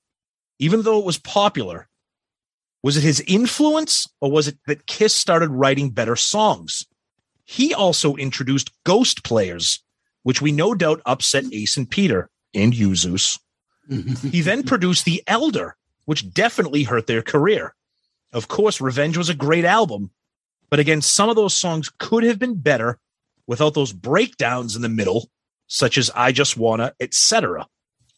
Even 0.60 0.82
though 0.82 0.98
it 0.98 1.05
was 1.05 1.19
popular, 1.19 1.89
was 2.82 2.97
it 2.97 3.02
his 3.02 3.20
influence 3.28 4.09
or 4.20 4.31
was 4.31 4.48
it 4.48 4.59
that 4.66 4.86
Kiss 4.86 5.15
started 5.15 5.51
writing 5.51 5.90
better 5.90 6.16
songs? 6.16 6.85
He 7.44 7.73
also 7.73 8.16
introduced 8.16 8.70
ghost 8.85 9.23
players, 9.24 9.82
which 10.28 10.42
we 10.42 10.52
no 10.52 10.74
doubt 10.74 11.00
upset 11.06 11.44
mm-hmm. 11.44 11.55
Ace 11.55 11.78
and 11.78 11.90
Peter 11.90 12.28
and 12.52 12.74
Uzus. 12.74 13.38
Mm-hmm. 13.90 14.28
he 14.28 14.42
then 14.42 14.62
produced 14.72 15.06
The 15.06 15.22
Elder, 15.26 15.74
which 16.05 16.30
definitely 16.34 16.82
hurt 16.82 17.06
their 17.06 17.22
career. 17.22 17.74
Of 18.34 18.46
course, 18.46 18.78
Revenge 18.78 19.16
was 19.16 19.30
a 19.30 19.34
great 19.34 19.64
album, 19.64 20.10
but 20.68 20.80
again, 20.80 21.00
some 21.00 21.30
of 21.30 21.36
those 21.36 21.56
songs 21.56 21.90
could 21.98 22.24
have 22.24 22.38
been 22.38 22.56
better 22.56 22.98
without 23.46 23.72
those 23.72 23.94
breakdowns 23.94 24.76
in 24.76 24.82
the 24.82 24.90
middle, 24.90 25.30
such 25.66 25.96
as 25.96 26.10
I 26.14 26.30
Just 26.32 26.59
Wanna, 26.59 26.92
etc. 27.00 27.66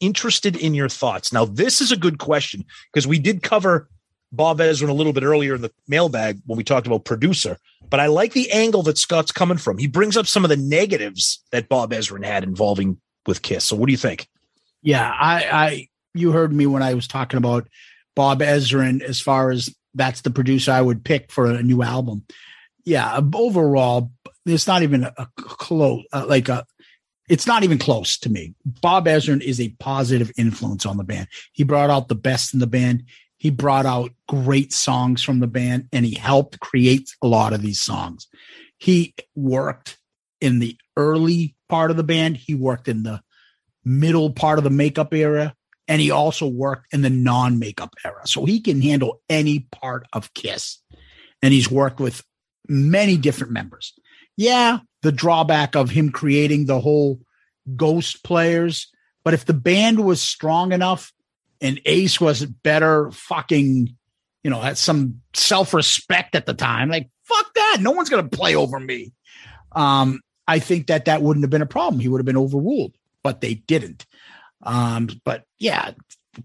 Interested 0.00 0.56
in 0.56 0.74
your 0.74 0.88
thoughts. 0.88 1.32
Now, 1.32 1.44
this 1.44 1.80
is 1.80 1.92
a 1.92 1.96
good 1.96 2.18
question 2.18 2.64
because 2.92 3.06
we 3.06 3.20
did 3.20 3.44
cover 3.44 3.88
Bob 4.32 4.59
Ezrin 4.59 4.89
a 4.89 4.94
little 4.94 5.12
bit 5.12 5.24
earlier 5.24 5.55
in 5.55 5.62
the 5.62 5.73
mailbag 5.89 6.40
when 6.47 6.57
we 6.57 6.65
talked 6.65 6.86
about 6.86 7.05
producer, 7.05 7.59
but 7.89 8.01
I 8.01 8.07
like 8.07 8.32
the 8.32 8.51
angle 8.52 8.82
that 8.85 8.98
Scott's 8.98 9.32
coming 9.32 9.59
from. 9.59 9.78
He 9.78 9.86
brings 9.86 10.16
up 10.16 10.27
some 10.27 10.44
of 10.44 10.51
the 10.51 10.57
negatives 10.57 11.43
that 11.51 11.69
Bob 11.69 11.93
Ezrin 11.93 12.24
had 12.24 12.44
involving 12.44 13.01
with 13.27 13.43
Kiss. 13.43 13.65
So, 13.65 13.77
what 13.77 13.86
do 13.86 13.93
you 13.93 13.98
think? 13.98 14.28
Yeah, 14.82 15.09
I, 15.09 15.44
I, 15.51 15.89
you 16.15 16.32
heard 16.32 16.52
me 16.52 16.66
when 16.66 16.82
I 16.82 16.94
was 16.94 17.09
talking 17.09 17.39
about 17.39 17.69
Bob 18.15 18.40
Ezrin 18.40 19.02
as 19.02 19.20
far 19.20 19.51
as 19.51 19.74
that's 19.94 20.23
the 20.23 20.31
producer 20.31 20.73
I 20.73 20.81
would 20.81 21.05
pick 21.05 21.31
for 21.31 21.47
a 21.47 21.62
new 21.62 21.82
album. 21.82 22.24
Yeah, 22.85 23.20
overall, 23.35 24.11
it's 24.47 24.66
not 24.66 24.82
even 24.82 25.05
a, 25.05 25.28
close, 25.36 26.05
uh, 26.12 26.24
like 26.27 26.48
a, 26.48 26.65
it's 27.28 27.47
not 27.47 27.62
even 27.62 27.78
close 27.78 28.19
to 28.19 28.31
me. 28.31 28.55
Bob 28.65 29.07
Ezrin 29.07 29.43
is 29.43 29.61
a 29.61 29.69
positive 29.78 30.32
influence 30.36 30.86
on 30.86 30.97
the 30.97 31.05
band. 31.05 31.28
He 31.52 31.62
brought 31.62 31.90
out 31.90 32.09
the 32.09 32.15
best 32.15 32.55
in 32.55 32.61
the 32.61 32.66
band. 32.66 33.05
He 33.40 33.48
brought 33.48 33.86
out 33.86 34.12
great 34.28 34.70
songs 34.70 35.22
from 35.22 35.40
the 35.40 35.46
band 35.46 35.88
and 35.92 36.04
he 36.04 36.14
helped 36.14 36.60
create 36.60 37.08
a 37.22 37.26
lot 37.26 37.54
of 37.54 37.62
these 37.62 37.80
songs. 37.80 38.28
He 38.76 39.14
worked 39.34 39.96
in 40.42 40.58
the 40.58 40.76
early 40.94 41.56
part 41.66 41.90
of 41.90 41.96
the 41.96 42.02
band. 42.02 42.36
He 42.36 42.54
worked 42.54 42.86
in 42.86 43.02
the 43.02 43.22
middle 43.82 44.30
part 44.30 44.58
of 44.58 44.64
the 44.64 44.70
makeup 44.70 45.14
era 45.14 45.54
and 45.88 46.02
he 46.02 46.10
also 46.10 46.46
worked 46.46 46.92
in 46.92 47.00
the 47.00 47.10
non-makeup 47.10 47.94
era 48.04 48.26
so 48.26 48.44
he 48.44 48.60
can 48.60 48.82
handle 48.82 49.22
any 49.30 49.60
part 49.72 50.06
of 50.12 50.34
kiss 50.34 50.78
and 51.42 51.54
he's 51.54 51.70
worked 51.70 51.98
with 51.98 52.22
many 52.68 53.16
different 53.16 53.52
members 53.52 53.94
yeah 54.36 54.80
the 55.02 55.10
drawback 55.10 55.74
of 55.74 55.90
him 55.90 56.10
creating 56.10 56.66
the 56.66 56.78
whole 56.78 57.18
ghost 57.74 58.22
players 58.22 58.90
but 59.24 59.32
if 59.32 59.46
the 59.46 59.54
band 59.54 60.04
was 60.04 60.20
strong 60.20 60.72
enough 60.72 61.12
and 61.60 61.80
ace 61.86 62.20
was 62.20 62.44
better 62.44 63.10
fucking 63.10 63.94
you 64.42 64.50
know 64.50 64.60
had 64.60 64.78
some 64.78 65.20
self-respect 65.34 66.34
at 66.34 66.46
the 66.46 66.54
time. 66.54 66.88
Like 66.88 67.10
fuck 67.24 67.54
that. 67.54 67.78
No 67.80 67.92
one's 67.92 68.08
gonna 68.08 68.28
play 68.28 68.54
over 68.54 68.78
me. 68.80 69.12
Um 69.72 70.20
i 70.48 70.58
think 70.58 70.88
that 70.88 71.04
that 71.04 71.22
wouldn't 71.22 71.44
have 71.44 71.50
been 71.50 71.62
a 71.62 71.66
problem. 71.66 72.00
He 72.00 72.08
would 72.08 72.18
have 72.18 72.26
been 72.26 72.36
overruled 72.36 72.94
but 73.22 73.40
they 73.40 73.54
didn't. 73.54 74.06
Um, 74.62 75.08
but 75.24 75.44
yeah, 75.58 75.92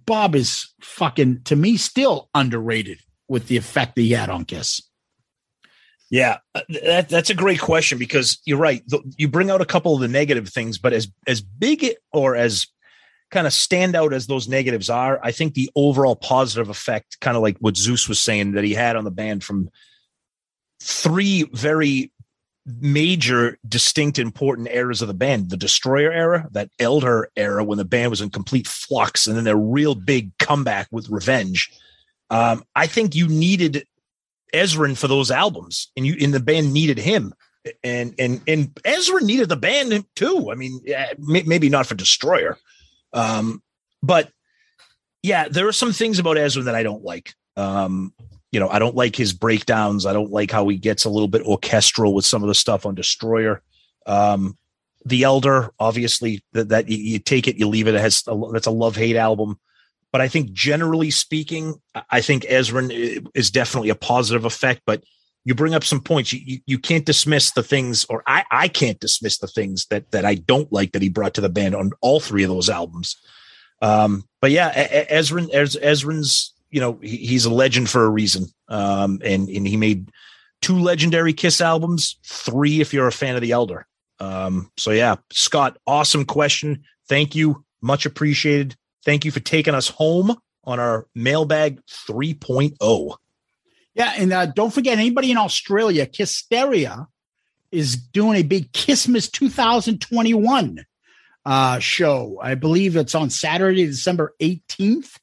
Bob 0.05 0.35
is 0.35 0.73
fucking 0.81 1.43
to 1.45 1.55
me 1.55 1.77
still 1.77 2.29
underrated 2.33 2.99
with 3.27 3.47
the 3.47 3.57
effect 3.57 3.95
that 3.95 4.01
he 4.01 4.11
had 4.11 4.29
on 4.29 4.45
Kiss. 4.45 4.81
Yeah, 6.11 6.37
uh, 6.53 6.61
that, 6.69 7.09
that's 7.09 7.31
a 7.31 7.35
great 7.35 7.59
question 7.59 7.97
because 7.97 8.39
you're 8.45 8.59
right. 8.59 8.83
You 9.17 9.27
bring 9.27 9.49
out 9.49 9.61
a 9.61 9.65
couple 9.65 9.95
of 9.95 10.01
the 10.01 10.07
negative 10.07 10.49
things, 10.49 10.77
but 10.77 10.93
as 10.93 11.11
as 11.27 11.41
big 11.41 11.95
or 12.13 12.35
as 12.35 12.67
kind 13.31 13.47
of 13.47 13.53
stand 13.53 13.95
out 13.95 14.13
as 14.13 14.27
those 14.27 14.47
negatives 14.47 14.89
are, 14.89 15.19
I 15.23 15.31
think 15.31 15.53
the 15.53 15.69
overall 15.75 16.15
positive 16.15 16.69
effect, 16.69 17.19
kind 17.19 17.35
of 17.35 17.43
like 17.43 17.57
what 17.59 17.77
Zeus 17.77 18.07
was 18.07 18.19
saying 18.19 18.53
that 18.53 18.63
he 18.63 18.73
had 18.73 18.95
on 18.95 19.03
the 19.03 19.11
band 19.11 19.43
from 19.43 19.69
three 20.81 21.43
very 21.53 22.11
major, 22.65 23.57
distinct, 23.67 24.17
important 24.17 24.69
eras 24.69 25.01
of 25.01 25.07
the 25.07 25.13
band: 25.13 25.49
the 25.49 25.57
Destroyer 25.57 26.11
era, 26.11 26.47
that 26.51 26.69
Elder 26.79 27.29
era 27.35 27.63
when 27.63 27.77
the 27.77 27.85
band 27.85 28.09
was 28.09 28.21
in 28.21 28.29
complete 28.29 28.67
flux, 28.67 29.27
and 29.27 29.37
then 29.37 29.43
their 29.43 29.57
real 29.57 29.95
big 29.95 30.37
comeback 30.37 30.87
with 30.91 31.09
Revenge. 31.09 31.71
Um, 32.29 32.63
I 32.75 32.87
think 32.87 33.15
you 33.15 33.27
needed 33.27 33.85
Ezrin 34.53 34.97
for 34.97 35.07
those 35.07 35.31
albums, 35.31 35.91
and 35.95 36.05
you 36.05 36.15
and 36.19 36.33
the 36.33 36.39
band 36.39 36.73
needed 36.73 36.97
him, 36.97 37.33
and 37.83 38.15
and 38.17 38.41
and 38.47 38.79
Ezra 38.83 39.21
needed 39.21 39.49
the 39.49 39.55
band 39.55 40.05
too. 40.15 40.51
I 40.51 40.55
mean, 40.55 40.81
maybe 41.17 41.69
not 41.69 41.85
for 41.85 41.95
Destroyer, 41.95 42.57
um, 43.15 43.63
but 44.03 44.29
yeah, 45.23 45.47
there 45.49 45.67
are 45.67 45.73
some 45.73 45.91
things 45.91 46.19
about 46.19 46.37
Ezra 46.37 46.63
that 46.63 46.75
I 46.75 46.83
don't 46.83 47.03
like. 47.03 47.33
Um, 47.57 48.13
you 48.51 48.59
know, 48.59 48.69
I 48.69 48.77
don't 48.77 48.95
like 48.95 49.15
his 49.15 49.33
breakdowns. 49.33 50.05
I 50.05 50.13
don't 50.13 50.31
like 50.31 50.51
how 50.51 50.67
he 50.67 50.77
gets 50.77 51.05
a 51.05 51.09
little 51.09 51.27
bit 51.27 51.41
orchestral 51.41 52.13
with 52.13 52.25
some 52.25 52.43
of 52.43 52.47
the 52.47 52.53
stuff 52.55 52.85
on 52.85 52.93
Destroyer. 52.93 53.61
Um, 54.05 54.57
the 55.03 55.23
Elder, 55.23 55.71
obviously, 55.79 56.43
that, 56.53 56.69
that 56.69 56.89
you, 56.89 56.97
you 56.97 57.19
take 57.19 57.47
it, 57.47 57.57
you 57.57 57.67
leave 57.67 57.87
it. 57.87 57.95
It 57.95 58.01
has 58.01 58.23
a, 58.27 58.39
that's 58.51 58.67
a 58.67 58.71
love 58.71 58.95
hate 58.95 59.15
album. 59.15 59.59
But 60.11 60.21
I 60.21 60.27
think 60.27 60.53
generally 60.53 61.11
speaking, 61.11 61.81
I- 62.09 62.21
think 62.21 62.43
Ezrin 62.43 63.27
is 63.33 63.51
definitely 63.51 63.89
a 63.89 63.95
positive 63.95 64.45
effect. 64.45 64.83
But 64.85 65.03
you 65.45 65.55
bring 65.55 65.75
up 65.75 65.83
some 65.83 66.01
points. 66.01 66.33
You, 66.33 66.41
you 66.43 66.59
you 66.65 66.79
can't 66.79 67.05
dismiss 67.05 67.51
the 67.51 67.63
things, 67.63 68.05
or 68.09 68.23
I 68.27 68.43
I 68.51 68.67
can't 68.67 68.99
dismiss 68.99 69.37
the 69.37 69.47
things 69.47 69.85
that 69.85 70.11
that 70.11 70.25
I 70.25 70.35
don't 70.35 70.71
like 70.73 70.91
that 70.91 71.01
he 71.01 71.09
brought 71.09 71.35
to 71.35 71.41
the 71.41 71.49
band 71.49 71.75
on 71.75 71.91
all 72.01 72.19
three 72.19 72.43
of 72.43 72.49
those 72.49 72.69
albums. 72.69 73.15
Um, 73.81 74.27
but 74.41 74.51
yeah, 74.51 75.05
Ezrin, 75.05 75.51
Ezrin's 75.53 76.53
you 76.71 76.81
know 76.81 76.99
he, 77.01 77.17
he's 77.17 77.45
a 77.45 77.53
legend 77.53 77.89
for 77.89 78.03
a 78.03 78.09
reason. 78.09 78.47
Um, 78.67 79.21
and 79.23 79.47
and 79.47 79.67
he 79.67 79.77
made 79.77 80.09
two 80.61 80.79
legendary 80.79 81.33
Kiss 81.33 81.61
albums, 81.61 82.17
three 82.23 82.81
if 82.81 82.93
you're 82.93 83.07
a 83.07 83.11
fan 83.11 83.35
of 83.35 83.41
the 83.41 83.51
Elder. 83.51 83.85
Um, 84.19 84.71
so 84.77 84.91
yeah, 84.91 85.17
Scott, 85.31 85.77
awesome 85.85 86.25
question. 86.25 86.83
Thank 87.07 87.35
you, 87.35 87.63
much 87.81 88.05
appreciated. 88.05 88.75
Thank 89.03 89.25
you 89.25 89.31
for 89.31 89.41
taking 89.41 89.75
us 89.75 89.89
home 89.89 90.35
on 90.63 90.79
our 90.79 91.07
mailbag 91.13 91.79
oh. 92.09 92.13
3.0. 92.13 93.15
Yeah, 93.95 94.13
and 94.17 94.33
uh, 94.33 94.45
don't 94.47 94.73
forget 94.73 94.97
anybody 94.99 95.31
in 95.31 95.37
Australia, 95.37 96.05
Kisteria 96.05 97.07
is 97.71 97.95
doing 97.95 98.37
a 98.37 98.43
big 98.43 98.71
Christmas 98.73 99.29
2021 99.29 100.85
uh, 101.45 101.79
show. 101.79 102.39
I 102.41 102.55
believe 102.55 102.95
it's 102.97 103.15
on 103.15 103.29
Saturday, 103.29 103.85
December 103.85 104.33
18th, 104.41 105.17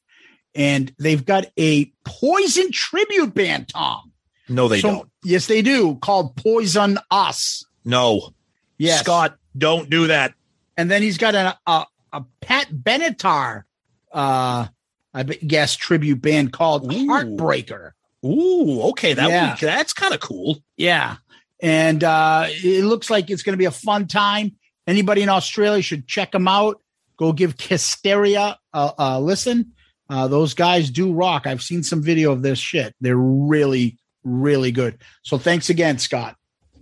and 0.55 0.93
they've 0.99 1.23
got 1.23 1.45
a 1.57 1.91
Poison 2.03 2.71
tribute 2.71 3.33
band. 3.33 3.69
Tom, 3.69 4.11
No, 4.49 4.67
they 4.67 4.81
So- 4.81 4.89
don't. 4.91 5.09
Yes, 5.23 5.47
they 5.47 5.61
do. 5.61 5.95
Called 5.95 6.35
Poison 6.35 6.97
Us. 7.09 7.63
No. 7.85 8.33
Yes. 8.77 8.99
Scott, 9.01 9.37
don't 9.57 9.89
do 9.89 10.07
that. 10.07 10.33
And 10.75 10.89
then 10.91 11.01
he's 11.01 11.17
got 11.17 11.33
a 11.35 11.57
a, 11.65 11.85
a 12.11 12.25
Pat 12.41 12.67
Benatar, 12.71 13.63
uh, 14.11 14.67
I 15.13 15.23
guess 15.23 15.75
tribute 15.75 16.21
band 16.21 16.51
called 16.51 16.91
Heartbreaker. 16.91 17.91
Ooh, 18.25 18.81
okay, 18.89 19.13
that 19.13 19.29
Yeah. 19.29 19.55
that's 19.59 19.93
kind 19.93 20.13
of 20.13 20.19
cool. 20.19 20.59
Yeah. 20.77 21.17
And 21.61 22.03
uh, 22.03 22.47
it 22.49 22.83
looks 22.85 23.09
like 23.09 23.29
it's 23.29 23.43
going 23.43 23.53
to 23.53 23.57
be 23.57 23.65
a 23.65 23.71
fun 23.71 24.07
time. 24.07 24.55
Anybody 24.85 25.21
in 25.21 25.29
Australia 25.29 25.81
should 25.81 26.07
check 26.07 26.31
them 26.31 26.47
out. 26.47 26.81
Go 27.17 27.31
give 27.31 27.55
Kisteria 27.55 28.57
a, 28.73 28.93
a 28.97 29.21
listen. 29.21 29.71
Uh, 30.09 30.27
those 30.27 30.53
guys 30.53 30.89
do 30.89 31.13
rock. 31.13 31.47
I've 31.47 31.61
seen 31.61 31.81
some 31.83 32.01
video 32.03 32.31
of 32.31 32.41
this 32.41 32.59
shit. 32.59 32.93
They're 32.99 33.15
really, 33.15 33.97
really 34.23 34.71
good. 34.71 34.99
So 35.23 35.37
thanks 35.37 35.69
again, 35.69 35.99
Scott. 35.99 36.35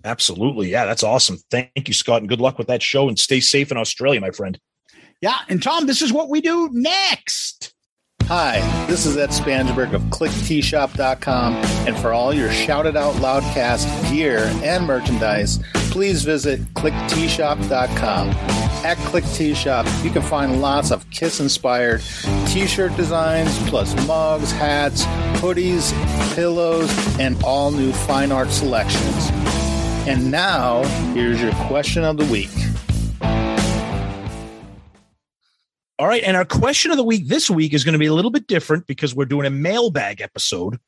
Absolutely. 0.03 0.69
Yeah, 0.71 0.85
that's 0.85 1.03
awesome. 1.03 1.37
Thank 1.51 1.87
you, 1.87 1.93
Scott, 1.93 2.21
and 2.21 2.29
good 2.29 2.41
luck 2.41 2.57
with 2.57 2.67
that 2.67 2.81
show 2.81 3.07
and 3.07 3.19
stay 3.19 3.39
safe 3.39 3.71
in 3.71 3.77
Australia, 3.77 4.19
my 4.19 4.31
friend. 4.31 4.59
Yeah. 5.21 5.37
And 5.47 5.61
Tom, 5.61 5.85
this 5.85 6.01
is 6.01 6.11
what 6.11 6.29
we 6.29 6.41
do 6.41 6.69
next. 6.71 7.73
Hi, 8.33 8.61
this 8.85 9.05
is 9.05 9.17
Ed 9.17 9.31
Spansberg 9.31 9.91
of 9.91 10.03
ClickTshop.com, 10.03 11.55
and 11.85 11.97
for 11.97 12.13
all 12.13 12.33
your 12.33 12.49
Shout 12.49 12.85
It 12.85 12.95
Out 12.95 13.15
Loudcast 13.15 14.09
gear 14.09 14.49
and 14.63 14.87
merchandise, 14.87 15.59
please 15.73 16.23
visit 16.23 16.61
ClickTshop.com. 16.73 18.29
At 18.29 18.95
Click 18.99 19.25
T 19.33 19.53
Shop, 19.53 19.85
you 20.01 20.11
can 20.11 20.21
find 20.21 20.61
lots 20.61 20.91
of 20.91 21.09
Kiss 21.09 21.41
inspired 21.41 22.01
t 22.47 22.67
shirt 22.67 22.95
designs, 22.95 23.51
plus 23.67 23.93
mugs, 24.07 24.53
hats, 24.53 25.03
hoodies, 25.41 25.91
pillows, 26.33 26.89
and 27.19 27.35
all 27.43 27.69
new 27.69 27.91
fine 27.91 28.31
art 28.31 28.51
selections. 28.51 29.29
And 30.07 30.31
now, 30.31 30.83
here's 31.13 31.41
your 31.41 31.51
question 31.55 32.05
of 32.05 32.15
the 32.15 32.25
week. 32.27 32.70
All 36.01 36.07
right. 36.07 36.23
And 36.23 36.35
our 36.35 36.45
question 36.45 36.89
of 36.89 36.97
the 36.97 37.03
week 37.03 37.27
this 37.27 37.47
week 37.47 37.75
is 37.75 37.83
going 37.83 37.93
to 37.93 37.99
be 37.99 38.07
a 38.07 38.13
little 38.13 38.31
bit 38.31 38.47
different 38.47 38.87
because 38.87 39.13
we're 39.13 39.25
doing 39.25 39.45
a 39.45 39.51
mailbag 39.51 40.19
episode. 40.19 40.79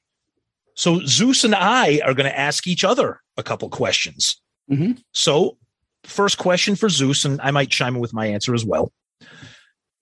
So 0.74 1.06
Zeus 1.06 1.44
and 1.44 1.54
I 1.54 2.02
are 2.04 2.16
going 2.16 2.28
to 2.28 2.36
ask 2.36 2.66
each 2.66 2.84
other 2.84 3.22
a 3.38 3.44
couple 3.44 3.70
questions. 3.70 4.42
Mhm. 4.72 5.04
So, 5.12 5.60
first 6.04 6.40
question 6.40 6.76
for 6.76 6.90
Zeus, 6.90 7.26
and 7.26 7.40
I 7.42 7.52
might 7.52 7.70
chime 7.70 7.94
in 7.94 8.02
with 8.02 8.12
my 8.12 8.26
answer 8.26 8.56
as 8.56 8.66
well. 8.66 8.92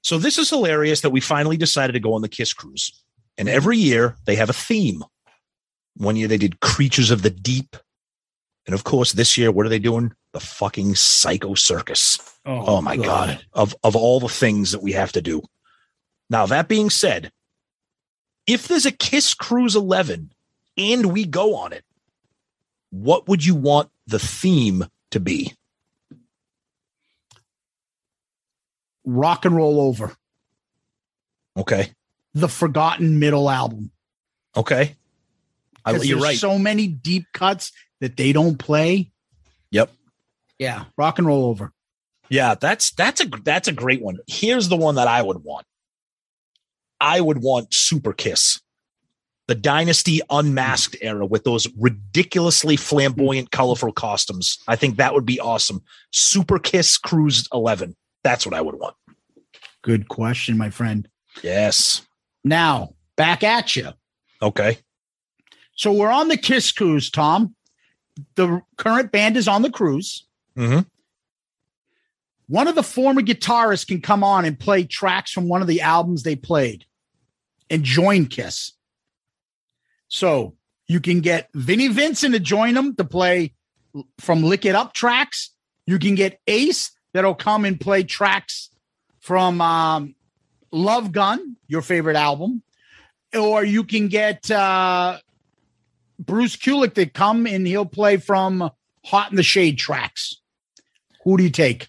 So, 0.02 0.18
this 0.18 0.38
is 0.38 0.50
hilarious 0.50 1.02
that 1.02 1.10
we 1.10 1.20
finally 1.20 1.58
decided 1.58 1.92
to 1.92 2.00
go 2.00 2.14
on 2.14 2.22
the 2.22 2.30
Kiss 2.30 2.54
Cruise. 2.54 3.04
And 3.38 3.50
every 3.50 3.78
year 3.78 4.16
they 4.26 4.38
have 4.38 4.50
a 4.50 4.54
theme. 4.54 5.04
One 5.98 6.16
year 6.16 6.30
they 6.30 6.38
did 6.38 6.62
Creatures 6.62 7.12
of 7.12 7.22
the 7.22 7.30
Deep. 7.30 7.76
And 8.66 8.74
of 8.74 8.86
course, 8.86 9.12
this 9.12 9.38
year, 9.38 9.52
what 9.52 9.66
are 9.66 9.70
they 9.70 9.78
doing? 9.78 10.14
The 10.34 10.40
fucking 10.40 10.96
Psycho 10.96 11.56
Circus. 11.56 12.20
Oh, 12.46 12.78
oh 12.78 12.82
my 12.82 12.96
God. 12.98 13.44
Of, 13.54 13.76
of 13.84 13.96
all 13.96 14.20
the 14.20 14.30
things 14.30 14.72
that 14.72 14.82
we 14.82 14.94
have 14.94 15.12
to 15.14 15.22
do. 15.22 15.42
Now, 16.30 16.46
that 16.46 16.68
being 16.70 16.90
said, 16.90 17.32
if 18.48 18.68
there's 18.68 18.86
a 18.86 18.92
Kiss 18.92 19.34
Cruise 19.34 19.76
11 19.76 20.32
and 20.78 21.06
we 21.08 21.26
go 21.26 21.56
on 21.56 21.74
it, 21.74 21.84
what 22.90 23.28
would 23.28 23.46
you 23.46 23.56
want 23.56 23.90
the 24.08 24.20
theme 24.20 24.86
to 25.12 25.20
be? 25.20 25.54
Rock 29.04 29.46
and 29.46 29.56
roll 29.56 29.82
over. 29.82 30.16
Okay. 31.58 31.92
The 32.34 32.48
Forgotten 32.48 33.20
Middle 33.20 33.50
album. 33.50 33.92
Okay. 34.56 34.96
I, 35.84 35.92
you're 35.92 36.00
there's 36.00 36.22
right. 36.24 36.38
So 36.38 36.58
many 36.58 36.88
deep 36.88 37.26
cuts 37.34 37.72
that 38.00 38.18
they 38.18 38.34
don't 38.34 38.58
play. 38.58 39.12
yep. 39.70 39.92
Yeah. 40.62 40.86
Rock 40.96 41.18
and 41.18 41.26
roll 41.26 41.46
over. 41.46 41.74
Yeah, 42.30 42.54
that's 42.54 42.92
that's 42.92 43.20
a 43.20 43.26
that's 43.26 43.68
a 43.68 43.72
great 43.72 44.00
one. 44.00 44.20
Here's 44.28 44.70
the 44.70 44.78
one 44.78 44.94
that 44.94 45.08
I 45.08 45.20
would 45.20 45.44
want. 45.44 45.66
I 47.00 47.20
would 47.20 47.40
want 47.40 47.74
Super 47.74 48.14
Kiss, 48.14 48.62
the 49.48 49.56
Dynasty 49.56 50.22
Unmasked 50.30 50.98
era 51.02 51.26
with 51.26 51.46
those 51.46 51.68
ridiculously 51.80 52.78
flamboyant, 52.78 53.50
colorful 53.50 53.92
costumes. 53.92 54.60
I 54.68 54.76
think 54.76 54.98
that 54.98 55.16
would 55.16 55.26
be 55.26 55.40
awesome. 55.40 55.82
Super 56.12 56.60
Kiss 56.60 57.00
Cruise 57.00 57.48
Eleven. 57.52 57.96
That's 58.24 58.46
what 58.46 58.54
I 58.54 58.62
would 58.62 58.76
want. 58.76 58.96
Good 59.82 60.10
question, 60.10 60.60
my 60.60 60.70
friend. 60.70 61.10
Yes. 61.42 62.06
Now, 62.44 62.94
back 63.18 63.44
at 63.44 63.76
you. 63.76 63.90
Okay. 64.44 64.78
So 65.76 65.92
we're 65.92 66.12
on 66.12 66.28
the 66.28 66.38
Kiss 66.38 66.72
cruise, 66.72 67.10
Tom. 67.10 67.56
The 68.36 68.62
current 68.78 69.12
band 69.12 69.38
is 69.38 69.48
on 69.48 69.64
the 69.64 69.72
cruise. 69.72 70.28
Mm-hmm. 70.58 70.82
One 72.48 72.68
of 72.68 72.76
the 72.76 72.84
former 72.84 73.22
guitarists 73.22 73.88
can 73.88 74.02
come 74.02 74.24
on 74.24 74.44
and 74.46 74.60
play 74.60 74.84
tracks 74.84 75.32
from 75.32 75.48
one 75.48 75.62
of 75.62 75.68
the 75.68 75.82
albums 75.82 76.24
they 76.24 76.36
played 76.36 76.86
and 77.70 77.84
join 77.84 78.26
Kiss. 78.26 78.74
So 80.10 80.56
you 80.88 81.00
can 81.00 81.22
get 81.22 81.48
Vinnie 81.54 81.88
Vincent 81.88 82.34
to 82.34 82.40
join 82.40 82.74
them 82.74 82.96
to 82.98 83.06
play 83.06 83.54
from 84.20 84.44
Lick 84.44 84.66
It 84.66 84.76
Up 84.76 84.94
tracks. 84.94 85.54
You 85.88 85.98
can 85.98 86.16
get 86.16 86.40
Ace 86.48 86.92
that'll 87.14 87.36
come 87.36 87.64
and 87.64 87.80
play 87.80 88.04
tracks 88.04 88.70
from 89.22 89.62
um, 89.62 90.16
Love 90.72 91.14
Gun, 91.14 91.56
your 91.68 91.82
favorite 91.82 92.18
album. 92.18 92.64
Or 93.34 93.64
you 93.64 93.86
can 93.86 94.10
get 94.10 94.52
uh, 94.52 95.20
Bruce 96.20 96.58
Kulick 96.58 96.96
to 96.96 97.06
come 97.06 97.48
and 97.48 97.66
he'll 97.66 97.86
play 97.86 98.18
from 98.18 98.70
Hot 99.06 99.32
in 99.32 99.38
the 99.38 99.44
Shade 99.44 99.78
tracks. 99.78 100.41
Who 101.24 101.38
do 101.38 101.44
you 101.44 101.50
take? 101.50 101.88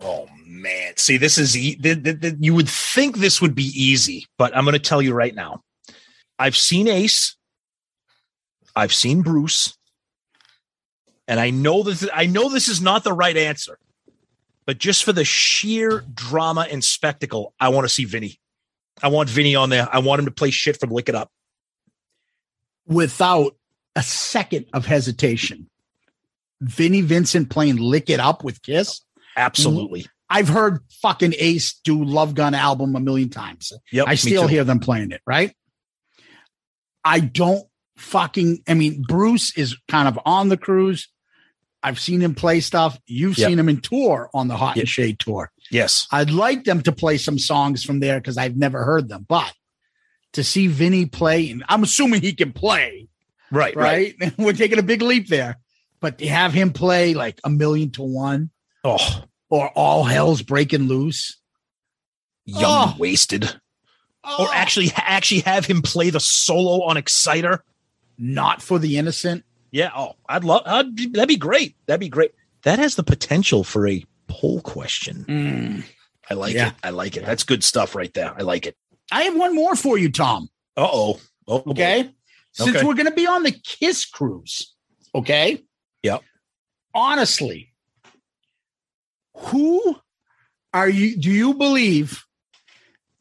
Oh 0.00 0.28
man, 0.46 0.96
see, 0.96 1.16
this 1.16 1.38
is 1.38 1.56
e- 1.56 1.76
th- 1.76 2.02
th- 2.02 2.20
th- 2.20 2.34
you 2.38 2.54
would 2.54 2.68
think 2.68 3.16
this 3.16 3.40
would 3.40 3.54
be 3.54 3.72
easy, 3.74 4.26
but 4.38 4.56
I'm 4.56 4.64
going 4.64 4.74
to 4.74 4.78
tell 4.78 5.02
you 5.02 5.12
right 5.12 5.34
now. 5.34 5.62
I've 6.38 6.56
seen 6.56 6.86
Ace, 6.86 7.36
I've 8.76 8.94
seen 8.94 9.22
Bruce, 9.22 9.76
and 11.26 11.40
I 11.40 11.50
know 11.50 11.82
that 11.82 12.10
I 12.14 12.26
know 12.26 12.48
this 12.48 12.68
is 12.68 12.80
not 12.80 13.02
the 13.02 13.12
right 13.12 13.36
answer, 13.36 13.78
but 14.66 14.78
just 14.78 15.02
for 15.02 15.12
the 15.12 15.24
sheer 15.24 16.04
drama 16.14 16.66
and 16.70 16.84
spectacle, 16.84 17.54
I 17.58 17.70
want 17.70 17.84
to 17.84 17.88
see 17.88 18.04
Vinnie. 18.04 18.38
I 19.02 19.08
want 19.08 19.28
Vinnie 19.28 19.56
on 19.56 19.70
there. 19.70 19.88
I 19.92 19.98
want 19.98 20.20
him 20.20 20.26
to 20.26 20.32
play 20.32 20.50
shit 20.50 20.78
from 20.78 20.90
Lick 20.90 21.08
It 21.08 21.14
Up. 21.14 21.30
Without 22.86 23.56
a 23.96 24.02
second 24.02 24.66
of 24.72 24.86
hesitation. 24.86 25.68
Vinnie 26.60 27.00
Vincent 27.02 27.50
playing 27.50 27.76
Lick 27.76 28.10
It 28.10 28.20
Up 28.20 28.42
with 28.44 28.62
Kiss. 28.62 29.00
Absolutely. 29.36 30.06
I've 30.30 30.48
heard 30.48 30.80
fucking 31.00 31.34
Ace 31.38 31.80
do 31.84 32.02
Love 32.04 32.34
Gun 32.34 32.54
album 32.54 32.94
a 32.96 33.00
million 33.00 33.30
times. 33.30 33.72
Yep, 33.92 34.06
I 34.08 34.14
still 34.16 34.46
hear 34.46 34.64
them 34.64 34.78
playing 34.80 35.10
it, 35.12 35.22
right? 35.26 35.54
I 37.04 37.20
don't 37.20 37.64
fucking 37.96 38.62
I 38.68 38.74
mean, 38.74 39.02
Bruce 39.06 39.56
is 39.56 39.76
kind 39.88 40.08
of 40.08 40.18
on 40.24 40.48
the 40.48 40.56
cruise. 40.56 41.08
I've 41.82 41.98
seen 42.00 42.20
him 42.20 42.34
play 42.34 42.60
stuff. 42.60 42.98
You've 43.06 43.38
Yep. 43.38 43.48
seen 43.50 43.58
him 43.58 43.68
in 43.68 43.80
tour 43.80 44.28
on 44.34 44.48
the 44.48 44.56
Hot 44.56 44.76
Yep. 44.76 44.82
and 44.82 44.88
Shade 44.88 45.18
tour. 45.20 45.50
Yes. 45.70 46.06
I'd 46.10 46.30
like 46.30 46.64
them 46.64 46.82
to 46.82 46.92
play 46.92 47.18
some 47.18 47.38
songs 47.38 47.84
from 47.84 48.00
there 48.00 48.20
because 48.20 48.36
I've 48.36 48.56
never 48.56 48.84
heard 48.84 49.08
them. 49.08 49.24
But 49.28 49.52
to 50.32 50.42
see 50.44 50.66
Vinnie 50.66 51.06
play, 51.06 51.50
and 51.50 51.64
I'm 51.68 51.82
assuming 51.84 52.20
he 52.20 52.32
can 52.34 52.52
play, 52.52 53.08
Right, 53.50 53.74
right. 53.76 54.14
right? 54.20 54.32
We're 54.38 54.52
taking 54.52 54.78
a 54.78 54.82
big 54.82 55.00
leap 55.02 55.28
there. 55.28 55.58
But 56.00 56.18
to 56.18 56.28
have 56.28 56.52
him 56.52 56.72
play 56.72 57.14
like 57.14 57.40
a 57.44 57.50
million 57.50 57.90
to 57.92 58.02
one 58.02 58.50
Oh, 58.84 59.24
or 59.50 59.68
all 59.70 60.04
hell's 60.04 60.42
breaking 60.42 60.88
loose. 60.88 61.36
young 62.44 62.94
Oh. 62.94 62.96
wasted. 62.98 63.44
Or 64.38 64.48
actually 64.52 64.90
actually 64.96 65.40
have 65.40 65.64
him 65.64 65.80
play 65.82 66.10
the 66.10 66.20
solo 66.20 66.84
on 66.84 66.96
Exciter. 66.96 67.64
Not 68.18 68.60
for 68.62 68.78
the 68.78 68.98
innocent. 68.98 69.44
Yeah. 69.70 69.90
Oh, 69.94 70.14
I'd 70.28 70.44
love. 70.44 70.62
I'd 70.66 70.94
be, 70.94 71.06
that'd 71.06 71.28
be 71.28 71.36
great. 71.36 71.76
That'd 71.86 72.00
be 72.00 72.08
great. 72.08 72.32
That 72.62 72.78
has 72.78 72.94
the 72.96 73.02
potential 73.02 73.64
for 73.64 73.86
a 73.88 74.04
poll 74.26 74.60
question. 74.60 75.84
I 76.28 76.34
like 76.34 76.54
Yeah. 76.54 76.68
it. 76.68 76.74
I 76.82 76.90
like 76.90 77.16
it. 77.16 77.24
That's 77.24 77.44
good 77.44 77.64
stuff 77.64 77.94
right 77.94 78.12
there. 78.12 78.34
I 78.36 78.42
like 78.42 78.66
it. 78.66 78.76
I 79.10 79.22
have 79.22 79.36
one 79.36 79.54
more 79.54 79.74
for 79.76 79.96
you, 79.96 80.10
Tom. 80.10 80.48
Uh 80.76 80.88
oh. 80.92 81.20
Oh. 81.46 81.62
Okay. 81.68 82.10
Since 82.52 82.76
Okay. 82.76 82.84
we're 82.86 82.94
going 82.94 83.06
to 83.06 83.12
be 83.12 83.26
on 83.26 83.44
the 83.44 83.52
Kiss 83.52 84.04
cruise, 84.04 84.74
okay? 85.14 85.62
Yep. 86.02 86.22
Honestly, 86.94 87.72
who 89.34 89.96
are 90.72 90.88
you, 90.88 91.16
do 91.16 91.30
you 91.30 91.54
believe 91.54 92.24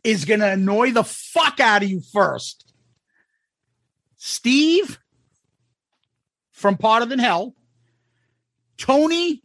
is 0.03 0.25
going 0.25 0.39
to 0.39 0.51
annoy 0.51 0.91
the 0.91 1.03
fuck 1.03 1.59
out 1.59 1.83
of 1.83 1.89
you 1.89 2.01
first? 2.13 2.73
Steve 4.15 4.99
from 6.51 6.77
Potter 6.77 7.05
Than 7.05 7.19
Hell, 7.19 7.53
Tony, 8.77 9.43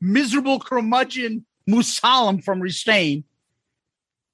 miserable 0.00 0.58
curmudgeon 0.58 1.44
Musalam 1.68 2.42
from 2.42 2.60
Restrain, 2.60 3.24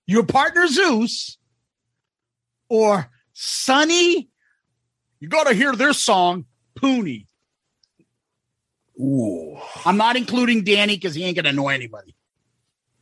your 0.07 0.25
partner 0.25 0.67
Zeus, 0.67 1.39
or 2.69 3.11
Sonny. 3.33 4.29
You 5.21 5.29
got 5.29 5.47
to 5.47 5.55
hear 5.55 5.75
their 5.75 5.93
song, 5.93 6.47
Pooney. 6.77 7.27
Ooh. 9.03 9.59
I'm 9.85 9.97
not 9.97 10.17
including 10.17 10.65
Danny 10.65 10.97
because 10.97 11.15
he 11.15 11.25
ain't 11.25 11.35
going 11.35 11.45
to 11.45 11.51
annoy 11.51 11.75
anybody. 11.75 12.15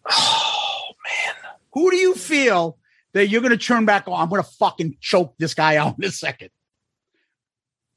Oh 0.12 0.93
man. 1.05 1.35
Who 1.72 1.90
do 1.90 1.97
you 1.97 2.14
feel 2.14 2.78
that 3.12 3.28
you're 3.28 3.43
going 3.43 3.56
to 3.56 3.64
turn 3.64 3.85
back 3.85 4.09
on? 4.09 4.20
I'm 4.20 4.28
going 4.28 4.43
to 4.43 4.48
fucking 4.59 4.97
choke 5.01 5.35
this 5.39 5.55
guy 5.55 5.77
out 5.77 5.97
in 5.98 6.05
a 6.05 6.10
second. 6.10 6.51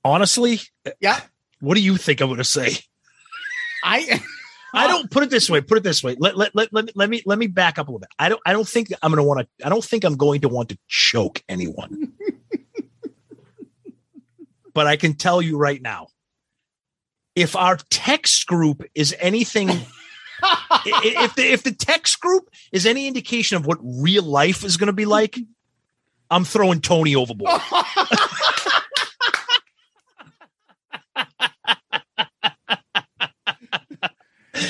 Honestly, 0.04 0.60
Yeah. 1.00 1.20
what 1.60 1.76
do 1.76 1.82
you 1.82 1.98
think 1.98 2.22
I'm 2.22 2.28
going 2.28 2.38
to 2.38 2.44
say? 2.44 2.78
I. 3.84 4.22
I 4.76 4.88
don't 4.88 5.10
put 5.12 5.22
it 5.22 5.30
this 5.30 5.50
way. 5.50 5.62
Put 5.62 5.78
it 5.78 5.84
this 5.84 6.04
way. 6.04 6.16
Let, 6.18 6.36
let, 6.36 6.56
let, 6.56 6.74
let, 6.74 6.86
me, 6.86 6.92
let 6.96 7.10
me 7.10 7.22
let 7.28 7.38
me 7.38 7.46
back 7.46 7.78
up 7.78 7.88
a 7.88 7.92
little 7.92 8.00
bit. 8.00 8.10
I 8.18 8.28
don't 8.28 8.42
I 8.44 8.54
don't 8.54 8.68
think 8.68 8.92
I'm 9.04 9.12
going 9.12 9.24
to 9.24 9.28
want 9.28 9.42
to. 9.42 9.66
I 9.66 9.70
don't 9.70 9.84
think 9.84 10.04
I'm 10.04 10.18
going 10.18 10.42
to 10.42 10.50
want 10.50 10.70
to 10.70 10.78
choke 10.88 11.44
anyone. 11.48 12.14
but 14.74 14.88
I 14.88 14.96
can 14.96 15.14
tell 15.14 15.44
you 15.44 15.58
right 15.58 15.80
now, 15.80 16.08
if 17.36 17.56
our 17.56 17.78
text 17.90 18.46
group 18.48 18.84
is 18.96 19.16
anything, 19.20 19.70
i- 20.44 20.82
i- 20.86 21.24
if 21.26 21.36
the 21.36 21.44
if 21.52 21.64
the 21.64 21.72
text 21.74 22.20
group 22.20 22.50
is 22.72 22.86
any 22.86 23.08
indication 23.08 23.58
of 23.58 23.66
what 23.66 23.78
real 23.82 24.24
life 24.24 24.64
is 24.64 24.78
going 24.78 24.88
to 24.88 24.94
be 24.94 25.06
like, 25.06 25.38
I'm 26.30 26.46
throwing 26.46 26.82
Tony 26.82 27.16
overboard. 27.16 27.52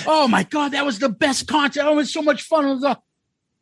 oh 0.07 0.27
my 0.27 0.44
god, 0.44 0.72
that 0.72 0.85
was 0.85 0.99
the 0.99 1.10
best 1.10 1.48
concert. 1.48 1.85
It 1.85 1.95
was 1.95 2.11
so 2.14 2.22
much 2.22 2.44
fun. 2.44 2.65
Was 2.68 2.84
a- 2.84 3.02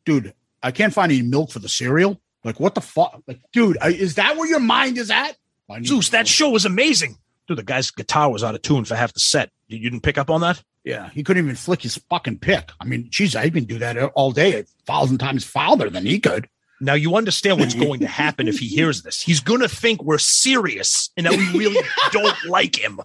dude, 0.06 0.34
I 0.62 0.72
can't 0.72 0.94
find 0.94 1.12
any 1.12 1.22
milk 1.22 1.52
for 1.52 1.60
the 1.60 1.70
cereal. 1.70 2.20
Like, 2.44 2.60
what 2.60 2.76
the 2.76 2.82
fuck? 2.82 3.22
Like, 3.28 3.40
dude, 3.54 3.78
I- 3.82 3.90
is 3.92 4.16
that 4.16 4.38
where 4.38 4.48
your 4.48 4.60
mind 4.60 4.98
is 4.98 5.12
at? 5.12 5.36
I 5.70 5.78
need 5.80 5.88
Zeus, 5.88 6.10
that 6.10 6.28
show 6.28 6.50
was 6.50 6.66
amazing. 6.66 7.18
Dude, 7.52 7.58
the 7.58 7.64
guy's 7.64 7.92
guitar 7.92 8.32
was 8.32 8.44
out 8.46 8.56
of 8.56 8.62
tune 8.62 8.86
for 8.86 8.96
half 8.96 9.14
the 9.14 9.20
set. 9.20 9.50
You 9.68 9.78
you 9.78 9.90
didn't 9.90 10.04
pick 10.04 10.18
up 10.18 10.30
on 10.30 10.40
that? 10.42 10.64
Yeah, 10.86 11.10
he 11.10 11.22
couldn't 11.24 11.44
even 11.44 11.56
flick 11.56 11.82
his 11.82 11.98
fucking 12.10 12.40
pick. 12.40 12.72
I 12.80 12.86
mean, 12.86 13.08
geez, 13.10 13.36
I 13.36 13.50
can 13.50 13.66
do 13.66 13.78
that 13.80 13.98
all 14.16 14.32
day, 14.32 14.60
a 14.60 14.64
thousand 14.86 15.18
times 15.18 15.44
farther 15.44 15.90
than 15.90 16.06
he 16.06 16.20
could. 16.20 16.48
Now 16.80 16.94
you 16.94 17.16
understand 17.16 17.60
what's 17.60 17.76
going 17.86 18.00
to 18.00 18.08
happen 18.08 18.48
if 18.48 18.58
he 18.60 18.68
hears 18.68 19.04
this. 19.04 19.22
He's 19.22 19.42
going 19.42 19.60
to 19.62 19.68
think 19.70 20.02
we're 20.02 20.18
serious 20.18 21.12
and 21.18 21.26
that 21.28 21.34
we 21.34 21.60
really 21.60 21.86
don't 22.12 22.36
like 22.48 22.76
him 22.82 23.00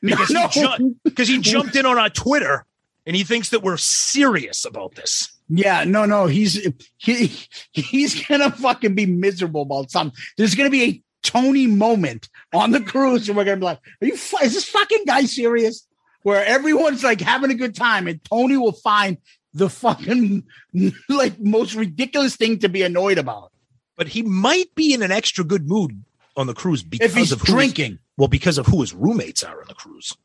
because 0.00 0.30
No. 0.30 0.48
he 0.48 0.60
ju- 0.62 0.96
because 1.04 1.28
he 1.28 1.38
jumped 1.40 1.76
in 1.76 1.84
on 1.84 1.98
our 1.98 2.08
Twitter 2.08 2.64
and 3.04 3.14
he 3.16 3.24
thinks 3.24 3.50
that 3.50 3.62
we're 3.62 3.76
serious 3.76 4.64
about 4.64 4.94
this. 4.94 5.30
Yeah, 5.50 5.84
no, 5.84 6.04
no, 6.04 6.26
he's 6.26 6.66
he 6.98 7.30
he's 7.72 8.26
gonna 8.26 8.50
fucking 8.50 8.94
be 8.94 9.06
miserable 9.06 9.62
about 9.62 9.90
something. 9.90 10.14
There's 10.36 10.54
gonna 10.54 10.68
be 10.70 10.82
a 10.84 11.02
Tony 11.22 11.66
moment 11.66 12.28
on 12.52 12.70
the 12.70 12.80
cruise, 12.80 13.28
and 13.28 13.36
we're 13.36 13.44
gonna 13.44 13.56
be 13.58 13.64
like, 13.64 13.80
"Are 14.02 14.06
you? 14.06 14.14
Is 14.14 14.30
this 14.54 14.64
fucking 14.68 15.04
guy 15.06 15.24
serious?" 15.24 15.86
Where 16.22 16.44
everyone's 16.44 17.02
like 17.04 17.20
having 17.20 17.50
a 17.50 17.54
good 17.54 17.74
time, 17.74 18.06
and 18.08 18.22
Tony 18.24 18.56
will 18.56 18.72
find 18.72 19.18
the 19.54 19.68
fucking 19.70 20.44
like 21.08 21.38
most 21.40 21.74
ridiculous 21.74 22.36
thing 22.36 22.58
to 22.60 22.68
be 22.68 22.82
annoyed 22.82 23.18
about. 23.18 23.52
But 23.96 24.08
he 24.08 24.22
might 24.22 24.74
be 24.74 24.92
in 24.94 25.02
an 25.02 25.10
extra 25.10 25.42
good 25.44 25.68
mood 25.68 26.04
on 26.36 26.46
the 26.46 26.54
cruise 26.54 26.82
because 26.82 27.10
If 27.10 27.16
he's 27.16 27.32
of 27.32 27.40
who 27.40 27.46
his- 27.46 27.54
drinking. 27.54 27.98
well, 28.16 28.28
because 28.28 28.58
of 28.58 28.66
who 28.66 28.80
his 28.80 28.94
roommates 28.94 29.42
are 29.42 29.60
on 29.60 29.66
the 29.68 29.74
cruise. 29.74 30.16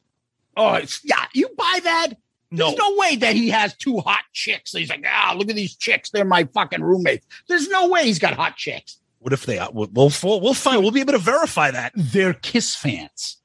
Oh, 0.55 0.75
it's 0.75 1.01
yeah, 1.03 1.25
you 1.33 1.49
buy 1.57 1.79
that? 1.83 2.07
No. 2.51 2.67
There's 2.67 2.77
no 2.77 2.95
way 2.97 3.15
that 3.15 3.35
he 3.35 3.49
has 3.49 3.75
two 3.75 3.97
hot 3.99 4.21
chicks. 4.31 4.73
He's 4.73 4.89
like, 4.89 5.03
ah, 5.07 5.33
look 5.35 5.49
at 5.49 5.55
these 5.55 5.75
chicks. 5.75 6.11
They're 6.11 6.23
my 6.23 6.43
fucking 6.53 6.83
roommates. 6.83 7.25
There's 7.47 7.67
no 7.69 7.87
way 7.89 8.05
he's 8.05 8.19
got 8.19 8.35
hot 8.35 8.57
chicks. 8.57 8.99
What 9.23 9.31
if 9.31 9.45
they 9.45 9.57
are? 9.57 9.69
We'll 9.71 9.89
we'll, 9.93 10.11
we'll 10.21 10.53
find. 10.53 10.81
We'll 10.81 10.91
be 10.91 10.99
able 10.99 11.13
to 11.13 11.19
verify 11.19 11.71
that. 11.71 11.93
They're 11.95 12.33
Kiss 12.33 12.75
fans. 12.75 13.37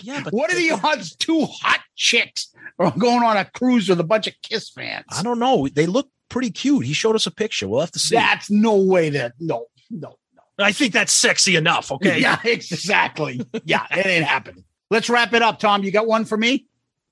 Yeah, 0.00 0.22
but 0.22 0.32
What 0.32 0.52
are 0.52 0.56
the 0.56 0.70
odds 0.70 1.16
two 1.16 1.46
hot 1.46 1.80
chicks 1.96 2.54
are 2.78 2.92
going 2.96 3.22
on 3.24 3.36
a 3.36 3.44
cruise 3.44 3.88
with 3.88 3.98
a 3.98 4.04
bunch 4.04 4.26
of 4.28 4.34
Kiss 4.42 4.70
fans? 4.70 5.04
I 5.10 5.22
don't 5.22 5.38
know. 5.40 5.66
They 5.68 5.86
look 5.86 6.08
pretty 6.28 6.50
cute. 6.50 6.86
He 6.86 6.92
showed 6.92 7.16
us 7.16 7.26
a 7.26 7.30
picture. 7.32 7.66
We'll 7.66 7.80
have 7.80 7.90
to 7.92 7.98
see. 7.98 8.14
That's 8.14 8.50
no 8.50 8.76
way 8.76 9.10
that 9.10 9.32
no, 9.40 9.66
no, 9.90 10.16
no. 10.36 10.64
I 10.64 10.70
think 10.72 10.92
that's 10.92 11.12
sexy 11.12 11.56
enough. 11.56 11.90
Okay. 11.90 12.20
Yeah, 12.20 12.38
exactly. 12.44 13.40
yeah, 13.64 13.86
it 13.90 14.06
ain't 14.06 14.24
happening. 14.24 14.64
Let's 14.90 15.10
wrap 15.10 15.32
it 15.32 15.42
up, 15.42 15.58
Tom. 15.58 15.82
You 15.82 15.90
got 15.90 16.06
one 16.06 16.24
for 16.24 16.36
me? 16.36 16.66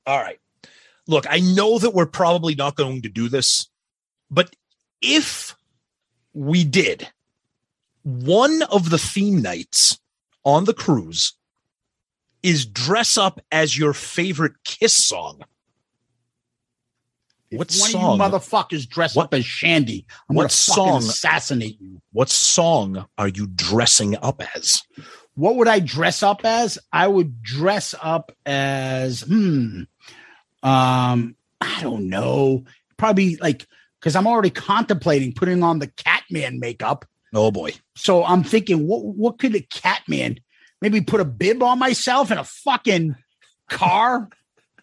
All 0.06 0.18
right. 0.20 0.38
Look, 1.08 1.26
I 1.28 1.40
know 1.40 1.78
that 1.78 1.94
we're 1.94 2.06
probably 2.06 2.54
not 2.54 2.76
going 2.76 3.02
to 3.02 3.08
do 3.08 3.28
this, 3.28 3.68
but 4.30 4.54
if 5.02 5.56
we 6.32 6.64
did, 6.64 7.08
one 8.04 8.62
of 8.70 8.90
the 8.90 8.98
theme 8.98 9.42
nights 9.42 9.98
on 10.44 10.64
the 10.64 10.74
cruise 10.74 11.32
is 12.42 12.66
dress 12.66 13.16
up 13.18 13.40
as 13.50 13.76
your 13.76 13.92
favorite 13.94 14.52
Kiss 14.64 14.92
song. 14.94 15.42
What 17.50 17.70
One 17.78 17.90
song? 17.90 18.20
of 18.20 18.32
you 18.32 18.38
motherfuckers 18.38 18.88
dress 18.88 19.14
What- 19.16 19.26
up 19.26 19.34
as 19.34 19.44
Shandi. 19.44 20.04
I'm 20.28 20.36
what 20.36 20.50
song- 20.52 20.98
assassinate 20.98 21.80
you. 21.80 22.00
What 22.12 22.28
song 22.28 23.06
are 23.16 23.28
you 23.28 23.46
dressing 23.46 24.16
up 24.16 24.42
as? 24.56 24.82
What 25.34 25.56
would 25.56 25.68
I 25.68 25.80
dress 25.80 26.22
up 26.22 26.44
as? 26.44 26.78
I 26.92 27.08
would 27.08 27.42
dress 27.42 27.94
up 28.00 28.32
as 28.46 29.22
hmm. 29.22 29.82
Um, 30.62 31.36
I 31.60 31.82
don't 31.82 32.08
know. 32.08 32.64
Probably 32.96 33.36
like 33.36 33.66
because 34.00 34.16
I'm 34.16 34.26
already 34.26 34.50
contemplating 34.50 35.32
putting 35.32 35.62
on 35.62 35.78
the 35.78 35.88
Catman 35.88 36.58
makeup. 36.58 37.04
Oh 37.34 37.50
boy. 37.50 37.72
So 37.96 38.24
I'm 38.24 38.44
thinking, 38.44 38.86
what 38.86 39.04
what 39.04 39.38
could 39.38 39.54
a 39.54 39.60
Catman? 39.60 40.38
Maybe 40.80 41.00
put 41.00 41.20
a 41.20 41.24
bib 41.24 41.62
on 41.62 41.78
myself 41.78 42.30
in 42.30 42.38
a 42.38 42.44
fucking 42.44 43.16
car, 43.68 44.28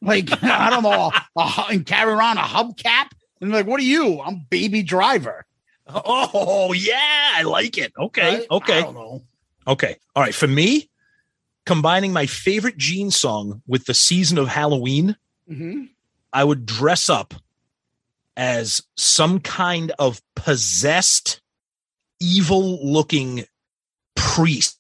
like 0.02 0.30
I 0.44 0.70
don't 0.70 0.84
know, 0.84 1.12
a, 1.38 1.66
and 1.70 1.86
carry 1.86 2.12
around 2.12 2.38
a 2.38 2.42
hubcap. 2.42 3.08
And 3.40 3.52
like, 3.52 3.66
what 3.68 3.80
are 3.80 3.84
you? 3.84 4.20
I'm 4.22 4.46
baby 4.50 4.84
driver. 4.84 5.46
Oh 5.88 6.74
yeah, 6.74 7.32
I 7.36 7.44
like 7.44 7.78
it. 7.78 7.92
Okay. 7.98 8.40
Right? 8.40 8.48
Okay. 8.52 8.78
I 8.80 8.82
don't 8.82 8.94
know. 8.94 9.22
Okay. 9.68 9.98
All 10.16 10.24
right. 10.24 10.34
For 10.34 10.48
me, 10.48 10.90
combining 11.66 12.14
my 12.14 12.26
favorite 12.26 12.78
Gene 12.78 13.12
song 13.12 13.62
with 13.68 13.86
the 13.86 13.94
season 13.94 14.38
of 14.38 14.48
Halloween, 14.48 15.16
Mhm. 15.50 15.90
I 16.34 16.44
would 16.44 16.66
dress 16.66 17.10
up 17.10 17.34
as 18.38 18.82
some 18.96 19.40
kind 19.40 19.92
of 20.00 20.22
possessed, 20.36 21.41
evil 22.22 22.80
looking 22.90 23.44
priest 24.16 24.78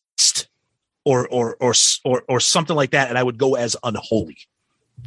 or, 1.03 1.27
or, 1.27 1.57
or, 1.59 1.73
or, 2.05 2.23
or 2.29 2.39
something 2.39 2.75
like 2.75 2.91
that. 2.91 3.09
And 3.09 3.17
I 3.17 3.23
would 3.23 3.37
go 3.37 3.55
as 3.55 3.75
unholy. 3.83 4.37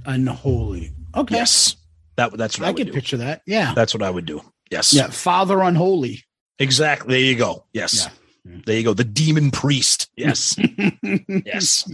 Unholy. 0.05 0.93
Okay. 1.15 1.37
Yes. 1.37 1.77
That, 2.17 2.37
that's 2.37 2.59
what 2.59 2.67
I, 2.67 2.69
I 2.69 2.73
would 2.73 2.87
can 2.87 2.95
picture 2.95 3.17
that. 3.19 3.43
Yeah. 3.47 3.73
That's 3.75 3.95
what 3.95 4.03
I 4.03 4.11
would 4.11 4.27
do. 4.27 4.43
Yes. 4.71 4.93
Yeah. 4.93 5.09
Father 5.09 5.61
unholy. 5.61 6.25
Exactly. 6.59 7.15
There 7.15 7.23
you 7.23 7.37
go. 7.37 7.65
Yes. 7.73 8.09
There 8.45 8.77
you 8.77 8.85
go. 8.85 8.95
The 8.95 9.05
demon 9.05 9.51
priest. 9.51 10.11
Yes. 10.17 10.57
yes. 11.29 11.91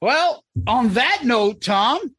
Well, 0.00 0.44
on 0.66 0.94
that 0.94 1.20
note, 1.24 1.60
Tom, 1.60 2.14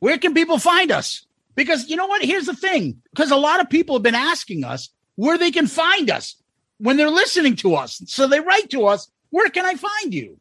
where 0.00 0.18
can 0.18 0.34
people 0.34 0.58
find 0.58 0.90
us? 0.90 1.26
Because 1.54 1.88
you 1.88 1.96
know 1.96 2.06
what? 2.06 2.22
Here's 2.22 2.46
the 2.46 2.54
thing. 2.54 3.02
Because 3.10 3.30
a 3.30 3.36
lot 3.36 3.60
of 3.60 3.70
people 3.70 3.96
have 3.96 4.02
been 4.02 4.14
asking 4.14 4.64
us 4.64 4.90
where 5.16 5.38
they 5.38 5.50
can 5.50 5.66
find 5.66 6.10
us 6.10 6.36
when 6.78 6.96
they're 6.96 7.10
listening 7.10 7.56
to 7.56 7.74
us. 7.74 8.02
So 8.06 8.26
they 8.26 8.40
write 8.40 8.70
to 8.70 8.86
us, 8.86 9.10
where 9.30 9.48
can 9.50 9.64
I 9.64 9.74
find 9.74 10.14
you? 10.14 10.38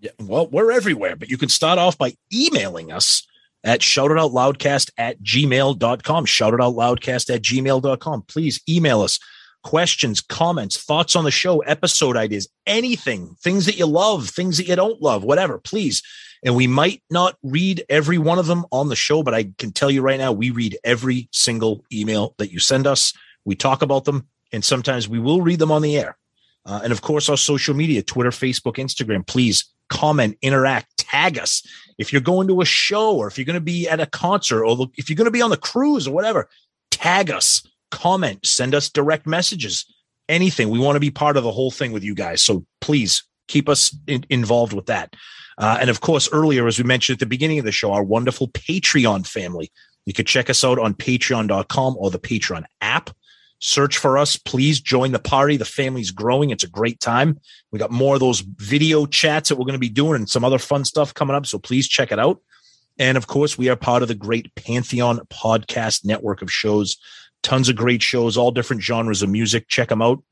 Yeah, 0.00 0.10
well, 0.20 0.48
we're 0.48 0.72
everywhere, 0.72 1.16
but 1.16 1.30
you 1.30 1.38
can 1.38 1.48
start 1.48 1.78
off 1.78 1.96
by 1.96 2.14
emailing 2.32 2.92
us 2.92 3.26
at 3.64 3.80
shoutitoutloudcast 3.80 4.90
at 4.98 5.22
gmail.com. 5.22 6.26
Shoutitoutloudcast 6.26 7.34
at 7.34 7.42
gmail.com. 7.42 8.22
Please 8.22 8.60
email 8.68 9.00
us 9.00 9.18
questions, 9.66 10.20
comments, 10.20 10.80
thoughts 10.80 11.16
on 11.16 11.24
the 11.24 11.30
show, 11.32 11.58
episode 11.60 12.16
ideas, 12.16 12.48
anything, 12.68 13.34
things 13.40 13.66
that 13.66 13.76
you 13.76 13.84
love, 13.84 14.28
things 14.28 14.58
that 14.58 14.68
you 14.68 14.76
don't 14.76 15.02
love, 15.02 15.24
whatever, 15.24 15.58
please. 15.58 16.04
And 16.44 16.54
we 16.54 16.68
might 16.68 17.02
not 17.10 17.36
read 17.42 17.84
every 17.88 18.16
one 18.16 18.38
of 18.38 18.46
them 18.46 18.64
on 18.70 18.88
the 18.88 18.94
show, 18.94 19.24
but 19.24 19.34
I 19.34 19.50
can 19.58 19.72
tell 19.72 19.90
you 19.90 20.02
right 20.02 20.20
now, 20.20 20.30
we 20.30 20.50
read 20.50 20.78
every 20.84 21.28
single 21.32 21.84
email 21.92 22.36
that 22.38 22.52
you 22.52 22.60
send 22.60 22.86
us. 22.86 23.12
We 23.44 23.56
talk 23.56 23.82
about 23.82 24.04
them, 24.04 24.28
and 24.52 24.64
sometimes 24.64 25.08
we 25.08 25.18
will 25.18 25.42
read 25.42 25.58
them 25.58 25.72
on 25.72 25.82
the 25.82 25.96
air. 25.96 26.16
Uh, 26.64 26.80
and 26.82 26.92
of 26.92 27.02
course, 27.02 27.28
our 27.28 27.36
social 27.36 27.74
media 27.74 28.02
Twitter, 28.02 28.30
Facebook, 28.30 28.76
Instagram. 28.76 29.26
Please 29.26 29.64
comment, 29.88 30.36
interact, 30.42 30.96
tag 30.98 31.38
us. 31.38 31.66
If 31.98 32.12
you're 32.12 32.20
going 32.20 32.48
to 32.48 32.60
a 32.60 32.64
show 32.64 33.16
or 33.16 33.28
if 33.28 33.38
you're 33.38 33.44
going 33.44 33.54
to 33.54 33.60
be 33.60 33.88
at 33.88 34.00
a 34.00 34.06
concert 34.06 34.64
or 34.64 34.88
if 34.96 35.08
you're 35.08 35.16
going 35.16 35.26
to 35.26 35.30
be 35.30 35.42
on 35.42 35.50
the 35.50 35.56
cruise 35.56 36.08
or 36.08 36.14
whatever, 36.14 36.48
tag 36.90 37.30
us, 37.30 37.62
comment, 37.90 38.44
send 38.44 38.74
us 38.74 38.90
direct 38.90 39.26
messages, 39.26 39.86
anything. 40.28 40.68
We 40.68 40.80
want 40.80 40.96
to 40.96 41.00
be 41.00 41.10
part 41.10 41.36
of 41.36 41.44
the 41.44 41.52
whole 41.52 41.70
thing 41.70 41.92
with 41.92 42.02
you 42.02 42.14
guys. 42.14 42.42
So 42.42 42.66
please 42.80 43.22
keep 43.48 43.68
us 43.68 43.96
in- 44.06 44.26
involved 44.28 44.72
with 44.72 44.86
that. 44.86 45.14
Uh, 45.58 45.78
and 45.80 45.88
of 45.88 46.00
course, 46.00 46.28
earlier, 46.32 46.66
as 46.66 46.78
we 46.78 46.84
mentioned 46.84 47.16
at 47.16 47.20
the 47.20 47.26
beginning 47.26 47.58
of 47.58 47.64
the 47.64 47.72
show, 47.72 47.92
our 47.92 48.02
wonderful 48.02 48.48
Patreon 48.48 49.26
family. 49.26 49.70
You 50.04 50.12
could 50.12 50.26
check 50.26 50.50
us 50.50 50.62
out 50.62 50.78
on 50.78 50.94
patreon.com 50.94 51.96
or 51.98 52.10
the 52.10 52.18
Patreon 52.18 52.64
app. 52.80 53.10
Search 53.58 53.96
for 53.98 54.18
us. 54.18 54.36
Please 54.36 54.80
join 54.80 55.12
the 55.12 55.18
party. 55.18 55.56
The 55.56 55.64
family's 55.64 56.10
growing. 56.10 56.50
It's 56.50 56.64
a 56.64 56.68
great 56.68 57.00
time. 57.00 57.40
We 57.72 57.78
got 57.78 57.90
more 57.90 58.14
of 58.14 58.20
those 58.20 58.40
video 58.40 59.06
chats 59.06 59.48
that 59.48 59.56
we're 59.56 59.64
going 59.64 59.72
to 59.72 59.78
be 59.78 59.88
doing 59.88 60.16
and 60.16 60.28
some 60.28 60.44
other 60.44 60.58
fun 60.58 60.84
stuff 60.84 61.14
coming 61.14 61.34
up. 61.34 61.46
So 61.46 61.58
please 61.58 61.88
check 61.88 62.12
it 62.12 62.18
out. 62.18 62.40
And 62.98 63.16
of 63.16 63.26
course, 63.26 63.58
we 63.58 63.68
are 63.68 63.76
part 63.76 64.02
of 64.02 64.08
the 64.08 64.14
great 64.14 64.54
Pantheon 64.54 65.20
podcast 65.30 66.04
network 66.04 66.42
of 66.42 66.52
shows. 66.52 66.96
Tons 67.42 67.68
of 67.68 67.76
great 67.76 68.02
shows, 68.02 68.36
all 68.36 68.50
different 68.50 68.82
genres 68.82 69.22
of 69.22 69.30
music. 69.30 69.68
Check 69.68 69.88
them 69.88 70.02
out. 70.02 70.22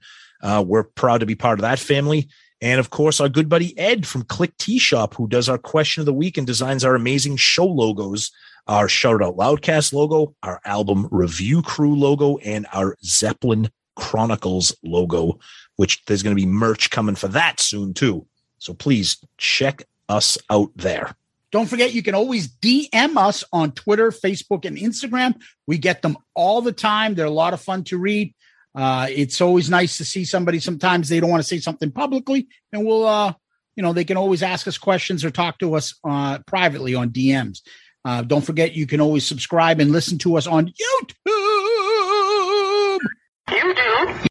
Uh, 0.43 0.65
we're 0.67 0.85
proud 0.85 1.21
to 1.21 1.27
be 1.27 1.35
part 1.35 1.59
of 1.59 1.63
that 1.63 1.79
family. 1.79 2.29
And 2.61 2.81
of 2.81 2.91
course, 2.91 3.21
our 3.21 3.29
good 3.29 3.49
buddy 3.49 3.79
Ed 3.79 4.07
from 4.07 4.23
Click 4.23 4.57
T 4.59 4.79
Shop, 4.79 5.15
who 5.15 5.29
does 5.29 5.49
our 5.49 5.59
question 5.59 6.01
of 6.01 6.07
the 6.07 6.13
week 6.13 6.39
and 6.39 6.47
designs 6.47 6.85
our 6.85 6.95
amazing 6.95 7.37
show 7.37 7.67
logos, 7.67 8.31
our 8.67 8.89
Shout 8.89 9.23
Out 9.23 9.37
Loudcast 9.37 9.93
logo, 9.93 10.35
our 10.43 10.61
album 10.65 11.09
review 11.11 11.63
crew 11.63 11.95
logo, 11.97 12.39
and 12.39 12.67
our 12.73 12.97
Zeppelin 13.05 13.71
Chronicles 13.97 14.75
logo, 14.83 15.39
which 15.77 16.05
there's 16.07 16.23
going 16.23 16.37
to 16.37 16.41
be 16.41 16.47
merch 16.47 16.91
coming 16.91 17.15
for 17.15 17.29
that 17.29 17.61
soon 17.61 17.95
too. 17.95 18.27
So 18.59 18.75
please 18.75 19.19
check 19.37 19.85
us 20.09 20.39
out 20.51 20.71
there. 20.75 21.15
Don't 21.53 21.69
forget, 21.69 21.95
you 21.95 22.03
can 22.03 22.17
always 22.17 22.49
DM 22.49 23.17
us 23.17 23.45
on 23.53 23.73
Twitter, 23.73 24.11
Facebook, 24.11 24.65
and 24.65 24.77
Instagram. 24.77 25.41
We 25.69 25.79
get 25.79 26.03
them 26.03 26.17
all 26.35 26.63
the 26.63 26.73
time. 26.73 27.15
They're 27.15 27.27
a 27.27 27.31
lot 27.31 27.55
of 27.55 27.61
fun 27.61 27.85
to 27.85 27.99
read. 27.99 28.35
Uh, 28.75 29.07
it's 29.09 29.41
always 29.41 29.71
nice 29.71 29.99
to 29.99 30.05
see 30.05 30.25
somebody. 30.25 30.59
Sometimes 30.59 31.09
they 31.09 31.21
don't 31.21 31.31
want 31.31 31.43
to 31.43 31.49
say 31.49 31.61
something 31.61 31.93
publicly, 31.93 32.49
and 32.73 32.85
we'll, 32.85 33.07
uh, 33.07 33.35
you 33.77 33.85
know, 33.85 33.93
they 33.93 34.05
can 34.05 34.17
always 34.17 34.43
ask 34.43 34.67
us 34.67 34.79
questions 34.79 35.25
or 35.25 35.31
talk 35.31 35.59
to 35.59 35.75
us 35.75 35.95
uh, 36.03 36.39
privately 36.45 36.97
on 36.97 37.11
DMs. 37.11 37.61
Uh, 38.05 38.23
don't 38.23 38.45
forget, 38.45 38.75
you 38.75 38.87
can 38.87 39.01
always 39.01 39.27
subscribe 39.27 39.81
and 39.81 39.91
listen 39.91 40.19
to 40.19 40.37
us 40.37 40.47
on 40.47 40.67
YouTube. 40.67 41.15
YouTube. 43.49 44.27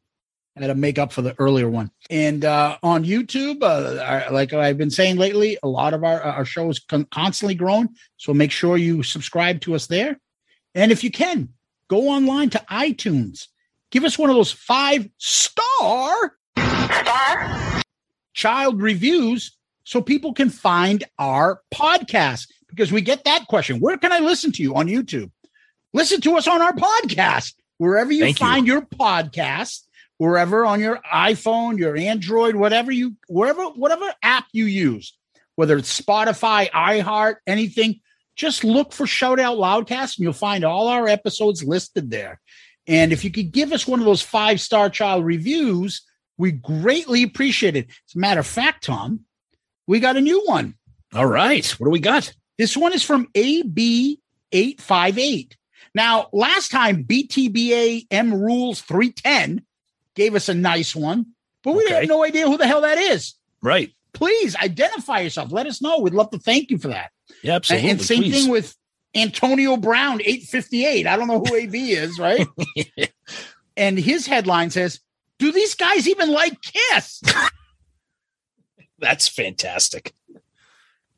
I 0.56 0.62
had 0.62 0.68
to 0.68 0.76
make 0.76 1.00
up 1.00 1.12
for 1.12 1.24
the 1.24 1.36
earlier 1.40 1.68
one. 1.68 1.90
And 2.12 2.46
uh, 2.46 2.78
on 2.84 3.04
YouTube, 3.04 3.64
uh, 3.64 4.32
like 4.32 4.54
I've 4.54 4.78
been 4.78 4.92
saying 4.92 5.16
lately, 5.18 5.58
a 5.64 5.68
lot 5.68 5.96
of 5.96 6.04
our 6.04 6.22
our 6.22 6.46
show 6.46 6.70
is 6.70 6.80
con- 6.80 7.06
constantly 7.06 7.56
growing. 7.56 7.90
So 8.18 8.34
make 8.34 8.52
sure 8.52 8.78
you 8.78 9.02
subscribe 9.02 9.62
to 9.62 9.74
us 9.74 9.88
there. 9.88 10.20
And 10.76 10.92
if 10.92 11.04
you 11.04 11.10
can, 11.10 11.50
go 11.88 12.10
online 12.10 12.52
to 12.52 12.64
iTunes. 12.70 13.48
Give 13.90 14.04
us 14.04 14.20
one 14.20 14.30
of 14.30 14.36
those 14.36 14.52
five 14.52 15.10
star, 15.18 16.38
star 16.56 17.82
child 18.34 18.82
reviews 18.82 19.58
so 19.84 20.02
people 20.02 20.34
can 20.34 20.50
find 20.50 21.04
our 21.18 21.62
podcast 21.74 22.48
because 22.76 22.92
we 22.92 23.02
get 23.02 23.24
that 23.26 23.48
question. 23.48 23.80
Where 23.80 23.98
can 23.98 24.12
I 24.12 24.20
listen 24.20 24.52
to 24.54 24.64
you 24.64 24.76
on 24.76 24.88
YouTube? 24.88 25.32
Listen 25.94 26.22
to 26.22 26.38
us 26.38 26.48
on 26.48 26.62
our 26.62 26.74
podcast, 26.74 27.54
wherever 27.78 28.12
you 28.12 28.22
Thank 28.22 28.40
you. 28.40 28.46
find 28.46 28.68
your 28.68 28.82
podcast, 28.82 29.84
wherever 30.18 30.66
on 30.66 30.80
your 30.80 31.00
iPhone, 31.14 31.78
your 31.78 31.96
Android, 31.96 32.56
whatever 32.56 32.92
you, 32.92 33.16
wherever, 33.28 33.66
whatever 33.66 34.12
app 34.24 34.46
you 34.54 34.66
use, 34.66 35.16
whether 35.56 35.78
it's 35.78 36.00
Spotify, 36.00 36.70
iHeart, 36.72 37.36
anything, 37.46 38.02
just 38.36 38.64
look 38.64 38.92
for 38.92 39.06
Shout 39.06 39.40
Out 39.40 39.58
Loudcast 39.58 40.18
and 40.18 40.24
you'll 40.24 40.34
find 40.34 40.64
all 40.64 40.88
our 40.88 41.08
episodes 41.08 41.64
listed 41.64 42.10
there. 42.10 42.40
And 42.88 43.14
if 43.14 43.24
you 43.24 43.32
could 43.32 43.52
give 43.52 43.72
us 43.72 43.88
one 43.88 44.00
of 44.00 44.06
those 44.06 44.22
five 44.22 44.60
star 44.60 44.90
child 44.90 45.24
reviews, 45.24 46.02
we 46.38 46.52
greatly 46.52 47.24
appreciate 47.24 47.76
it. 47.76 47.88
As 47.88 48.16
a 48.16 48.20
matter 48.20 48.40
of 48.40 48.48
fact, 48.48 48.86
Tom, 48.86 49.22
we 49.88 50.00
got 50.00 50.18
a 50.18 50.22
new 50.22 50.44
one. 50.46 50.76
All 51.14 51.28
right. 51.28 51.66
What 51.80 51.86
do 51.86 51.92
we 51.92 52.00
got? 52.00 52.34
This 52.58 52.78
one 52.78 52.94
is 52.94 53.04
from 53.04 53.28
AB858. 53.34 55.54
Now, 55.96 56.30
last 56.34 56.72
time 56.72 57.04
BTBA 57.04 58.08
M 58.10 58.34
Rules 58.34 58.82
310 58.82 59.64
gave 60.16 60.36
us 60.36 60.50
a 60.50 60.54
nice 60.54 60.96
one, 60.96 61.28
but 61.64 61.76
we 61.76 61.84
Okay. 61.86 61.96
have 61.96 62.08
no 62.08 62.24
idea 62.24 62.48
who 62.48 62.58
the 62.58 62.68
hell 62.68 62.82
that 62.82 62.98
is. 62.98 63.36
Right. 63.62 63.92
Please 64.14 64.56
identify 64.56 65.20
yourself. 65.22 65.52
Let 65.52 65.68
us 65.68 65.82
know. 65.82 66.00
We'd 66.00 66.14
love 66.14 66.30
to 66.32 66.40
thank 66.40 66.70
you 66.72 66.78
for 66.78 66.90
that. 66.90 67.12
Yeah, 67.42 67.56
absolutely. 67.56 67.90
And, 67.90 68.00
and 68.00 68.08
same 68.08 68.24
Please. 68.24 68.44
thing 68.44 68.52
with 68.52 68.76
Antonio 69.16 69.78
Brown, 69.78 70.22
858. 70.22 71.08
I 71.08 71.18
don't 71.18 71.28
know 71.28 71.40
who 71.40 71.56
AB 71.56 71.92
is, 71.92 72.20
right? 72.20 72.48
and 73.78 73.98
his 73.98 74.28
headline 74.28 74.70
says, 74.70 75.00
Do 75.40 75.52
these 75.52 75.74
guys 75.76 76.08
even 76.08 76.32
like 76.32 76.58
Kiss? 76.62 77.22
That's 79.00 79.28
fantastic. 79.28 80.14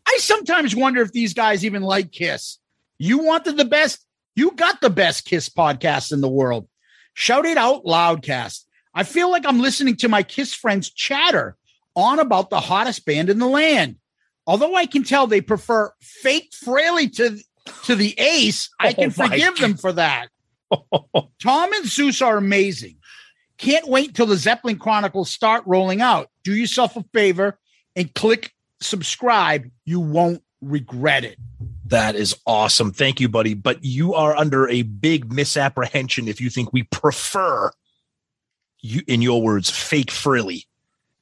I 0.07 0.17
sometimes 0.19 0.75
wonder 0.75 1.01
if 1.01 1.11
these 1.11 1.33
guys 1.33 1.65
even 1.65 1.81
like 1.81 2.11
Kiss. 2.11 2.59
You 2.97 3.19
wanted 3.19 3.57
the 3.57 3.65
best, 3.65 4.05
you 4.35 4.51
got 4.51 4.81
the 4.81 4.89
best 4.89 5.25
Kiss 5.25 5.49
podcast 5.49 6.11
in 6.13 6.21
the 6.21 6.29
world. 6.29 6.67
Shout 7.13 7.45
it 7.45 7.57
out, 7.57 7.85
Loudcast. 7.85 8.65
I 8.93 9.03
feel 9.03 9.29
like 9.29 9.45
I'm 9.45 9.59
listening 9.59 9.97
to 9.97 10.09
my 10.09 10.23
Kiss 10.23 10.53
friends 10.53 10.89
chatter 10.89 11.57
on 11.95 12.19
about 12.19 12.49
the 12.49 12.59
hottest 12.59 13.05
band 13.05 13.29
in 13.29 13.39
the 13.39 13.47
land. 13.47 13.97
Although 14.47 14.75
I 14.75 14.85
can 14.85 15.03
tell 15.03 15.27
they 15.27 15.41
prefer 15.41 15.91
fake 16.01 16.51
Frehley 16.63 17.13
to, 17.15 17.39
to 17.85 17.95
the 17.95 18.13
ace, 18.19 18.69
I 18.79 18.93
can 18.93 19.09
Oh 19.17 19.27
forgive 19.27 19.57
them 19.57 19.75
for 19.75 19.93
that. 19.93 20.29
Tom 21.41 21.73
and 21.73 21.85
Zeus 21.85 22.21
are 22.21 22.37
amazing. 22.37 22.97
Can't 23.57 23.87
wait 23.87 24.13
till 24.13 24.25
the 24.25 24.35
Zeppelin 24.35 24.77
Chronicles 24.77 25.31
start 25.31 25.63
rolling 25.65 26.01
out. 26.01 26.29
Do 26.43 26.53
yourself 26.53 26.97
a 26.97 27.05
favor 27.13 27.57
and 27.95 28.13
click 28.13 28.51
subscribe. 28.81 29.69
You 29.85 29.99
won't 29.99 30.41
regret 30.61 31.23
it. 31.23 31.37
That 31.85 32.15
is 32.15 32.35
awesome. 32.45 32.91
Thank 32.91 33.19
you, 33.19 33.29
buddy. 33.29 33.53
But 33.53 33.83
you 33.83 34.15
are 34.15 34.35
under 34.35 34.67
a 34.69 34.81
big 34.81 35.31
misapprehension 35.31 36.27
if 36.27 36.41
you 36.41 36.49
think 36.49 36.73
we 36.73 36.83
prefer 36.83 37.71
you 38.81 39.01
in 39.07 39.21
your 39.21 39.41
words, 39.41 39.69
fake 39.69 40.07
Frehley. 40.11 40.65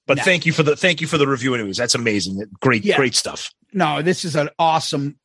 But 0.05 0.17
No. 0.17 0.23
thank 0.23 0.45
you 0.45 0.51
for 0.51 0.63
the 0.63 0.75
thank 0.75 0.99
you 1.01 1.07
for 1.07 1.17
the 1.17 1.27
review 1.27 1.53
anyways. 1.55 1.77
That's 1.77 1.95
amazing. 1.95 2.43
Great, 2.59 2.84
Yeah. 2.84 2.97
great 2.97 3.15
stuff. 3.15 3.51
No, 3.73 4.01
this 4.01 4.25
is 4.25 4.35
an 4.35 4.49
awesome 4.59 5.17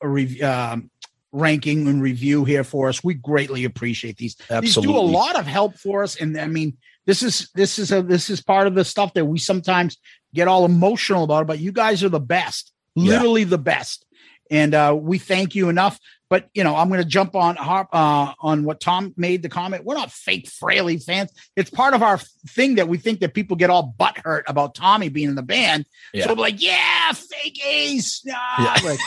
um, 0.42 0.90
ranking 1.32 1.86
and 1.88 2.00
review 2.00 2.44
here 2.44 2.64
for 2.64 2.88
us. 2.88 3.02
We 3.02 3.14
greatly 3.14 3.64
appreciate 3.64 4.16
these. 4.16 4.36
These 4.60 4.76
do 4.76 4.96
a 4.96 4.98
lot 4.98 5.36
of 5.38 5.46
help 5.46 5.76
for 5.76 6.02
us, 6.02 6.16
and 6.16 6.38
I 6.38 6.46
mean, 6.46 6.76
this 7.06 7.22
is 7.22 7.50
this 7.54 7.78
is 7.78 7.90
a 7.90 8.02
this 8.02 8.30
is 8.30 8.40
part 8.40 8.66
of 8.66 8.74
the 8.74 8.84
stuff 8.84 9.14
that 9.14 9.24
we 9.26 9.38
sometimes 9.38 9.96
get 10.34 10.48
all 10.48 10.64
emotional 10.64 11.24
about. 11.24 11.42
It, 11.42 11.46
but 11.46 11.58
you 11.58 11.72
guys 11.72 12.02
are 12.04 12.08
the 12.08 12.20
best, 12.20 12.72
Yeah. 12.94 13.12
literally 13.12 13.44
the 13.44 13.58
best, 13.58 14.04
and 14.50 14.74
uh, 14.74 14.96
we 14.98 15.18
thank 15.18 15.54
you 15.54 15.68
enough. 15.68 15.98
But 16.30 16.50
you 16.52 16.62
know, 16.62 16.76
I'm 16.76 16.88
going 16.88 17.00
to 17.00 17.08
jump 17.08 17.34
on 17.34 17.56
harp 17.56 17.88
uh, 17.90 18.34
on 18.40 18.64
what 18.64 18.80
Tom 18.80 19.14
made 19.16 19.42
the 19.42 19.48
comment. 19.48 19.84
We're 19.84 19.94
not 19.94 20.12
fake 20.12 20.46
Frehley 20.46 21.02
fans. 21.02 21.32
It's 21.56 21.70
part 21.70 21.94
of 21.94 22.02
our 22.02 22.18
thing 22.48 22.74
that 22.74 22.86
we 22.86 22.98
think 22.98 23.20
that 23.20 23.32
people 23.32 23.56
get 23.56 23.70
all 23.70 23.94
butthurt 23.98 24.42
about 24.46 24.74
Tommy 24.74 25.08
being 25.08 25.28
in 25.30 25.36
the 25.36 25.42
band. 25.42 25.86
Yeah. 26.12 26.26
So 26.26 26.34
we're 26.34 26.42
like, 26.42 26.62
yeah, 26.62 27.12
fake 27.12 27.58
Ace. 27.64 28.20
Yeah. 28.26 28.36
Yeah. 28.58 28.76
Like, 28.84 28.98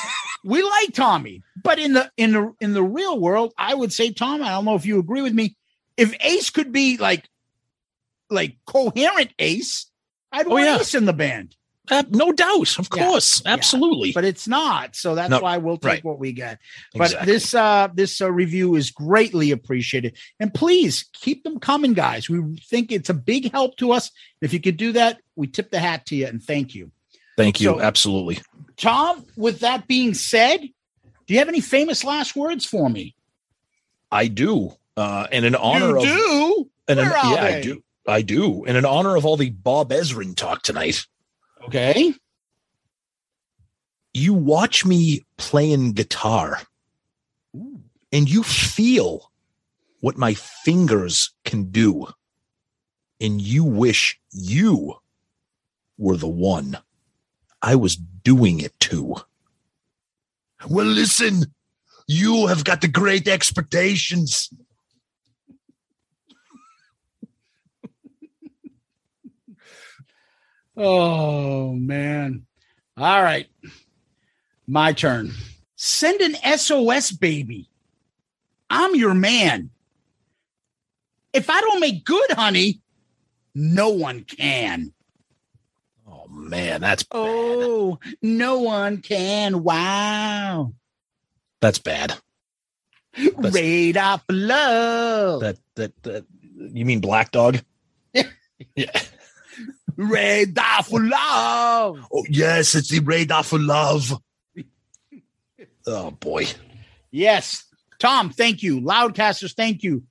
we 0.43 0.63
like 0.63 0.93
Tommy, 0.93 1.43
but 1.63 1.77
in 1.77 1.93
the 1.93 2.09
in 2.17 2.31
the 2.31 2.53
in 2.59 2.73
the 2.73 2.81
real 2.83 3.19
world, 3.19 3.53
I 3.55 3.75
would 3.75 3.93
say 3.93 4.11
Tom. 4.11 4.41
I 4.41 4.49
don't 4.49 4.65
know 4.65 4.73
if 4.73 4.87
you 4.87 4.97
agree 4.97 5.21
with 5.21 5.33
me. 5.33 5.55
If 5.97 6.15
Ace 6.21 6.49
could 6.49 6.71
be 6.71 6.97
like 6.97 7.29
like 8.31 8.55
coherent 8.65 9.31
Ace, 9.37 9.90
I'd 10.31 10.47
want 10.47 10.65
yeah. 10.65 10.79
Ace 10.79 10.95
in 10.95 11.05
the 11.05 11.13
band. 11.13 11.55
Uh, 11.89 12.03
no 12.09 12.31
doubt. 12.31 12.77
Of 12.79 12.87
Yeah. 12.95 13.05
course. 13.05 13.41
Yeah. 13.45 13.53
Absolutely. 13.53 14.11
But 14.13 14.23
it's 14.23 14.47
not, 14.47 14.95
so 14.95 15.15
that's 15.15 15.31
No, 15.31 15.39
why 15.39 15.57
we'll 15.57 15.77
take 15.77 15.89
right. 15.89 16.03
what 16.05 16.19
we 16.19 16.31
get. 16.31 16.59
But 16.93 17.05
Exactly. 17.07 17.33
this 17.33 17.53
uh 17.55 17.87
this 17.93 18.21
uh, 18.21 18.31
review 18.31 18.75
is 18.75 18.91
greatly 18.91 19.51
appreciated, 19.51 20.15
and 20.39 20.53
please 20.53 21.05
keep 21.13 21.43
them 21.43 21.59
coming, 21.59 21.93
guys. 21.93 22.29
We 22.29 22.55
think 22.69 22.91
it's 22.91 23.09
a 23.09 23.13
big 23.15 23.51
help 23.51 23.77
to 23.77 23.91
us. 23.91 24.11
If 24.41 24.53
you 24.53 24.59
could 24.61 24.77
do 24.77 24.91
that, 24.93 25.19
we 25.35 25.47
tip 25.47 25.71
the 25.71 25.79
hat 25.79 26.05
to 26.07 26.15
you 26.15 26.27
and 26.27 26.41
thank 26.41 26.75
you. 26.75 26.91
Thank 27.35 27.59
you. 27.59 27.69
So- 27.69 27.81
absolutely. 27.81 28.39
Tom, 28.77 29.25
with 29.35 29.59
that 29.59 29.87
being 29.87 30.13
said, 30.13 30.61
do 30.61 31.33
you 31.33 31.39
have 31.39 31.49
any 31.49 31.61
famous 31.61 32.03
last 32.03 32.35
words 32.35 32.63
for 32.65 32.89
me? 32.89 33.15
I 34.11 34.27
do. 34.27 34.77
Uh 34.95 35.27
and 35.31 35.45
in 35.45 35.55
honor 35.55 35.87
you 35.89 35.97
of 35.97 36.03
do. 36.03 36.69
and 36.87 36.99
in, 36.99 37.05
Where 37.07 37.17
are 37.17 37.33
yeah, 37.33 37.43
I 37.57 37.61
do. 37.61 37.83
I 38.07 38.21
do. 38.21 38.65
And 38.65 38.77
in 38.77 38.85
honor 38.85 39.15
of 39.15 39.25
all 39.25 39.37
the 39.37 39.49
Bob 39.51 39.89
Ezrin 39.91 40.35
talk 40.35 40.63
tonight, 40.63 41.05
Okay. 41.65 42.13
you 44.13 44.33
watch 44.33 44.85
me 44.85 45.25
playing 45.37 45.93
guitar 45.93 46.61
and 48.11 48.29
you 48.29 48.43
feel 48.43 49.31
what 49.99 50.17
my 50.17 50.33
fingers 50.33 51.31
can 51.45 51.69
do. 51.71 52.07
And 53.19 53.39
you 53.39 53.63
wish 53.63 54.19
you 54.31 54.95
were 55.99 56.17
the 56.17 56.27
one 56.27 56.79
I 57.61 57.75
was 57.75 57.95
doing 57.95 58.59
it 58.59 58.77
to. 58.81 59.17
Well, 60.67 60.87
listen, 60.87 61.45
you 62.07 62.47
have 62.47 62.63
got 62.63 62.81
the 62.81 62.87
great 62.87 63.27
expectations. 63.27 64.49
Oh 70.77 71.73
man. 71.73 72.45
All 72.97 73.21
right. 73.23 73.47
My 74.67 74.93
turn. 74.93 75.31
Send 75.75 76.21
an 76.21 76.57
SOS 76.57 77.11
baby. 77.11 77.69
I'm 78.69 78.95
your 78.95 79.13
man. 79.13 79.69
If 81.33 81.49
I 81.49 81.59
don't 81.61 81.79
make 81.79 82.05
good 82.05 82.31
honey, 82.31 82.81
no 83.55 83.89
one 83.89 84.23
can. 84.23 84.93
Oh 86.07 86.27
man, 86.29 86.81
that's 86.81 87.05
Oh, 87.11 87.99
no 88.21 88.59
one 88.59 88.97
can. 89.01 89.63
Wow. 89.63 90.73
that's 91.59 91.79
bad. 91.79 92.15
That's- 93.17 93.53
Radar 93.53 94.19
for 94.19 94.33
love. 94.33 95.41
That 95.41 95.57
that 95.75 96.03
that 96.03 96.25
you 96.73 96.85
mean 96.85 96.99
Black 97.01 97.31
Dog? 97.31 97.59
yeah. 98.75 99.01
Radar 100.01 100.83
for 100.83 100.99
love. 100.99 102.07
Oh 102.11 102.25
yes, 102.29 102.75
it's 102.75 102.89
the 102.89 102.99
radar 102.99 103.43
for 103.43 103.59
love. 103.59 104.19
Oh 105.85 106.11
boy. 106.11 106.47
Yes. 107.11 107.65
Tom, 107.99 108.31
thank 108.31 108.63
you. 108.63 108.81
Loudcasters, 108.81 109.53
thank 109.53 109.83
you. 109.83 110.03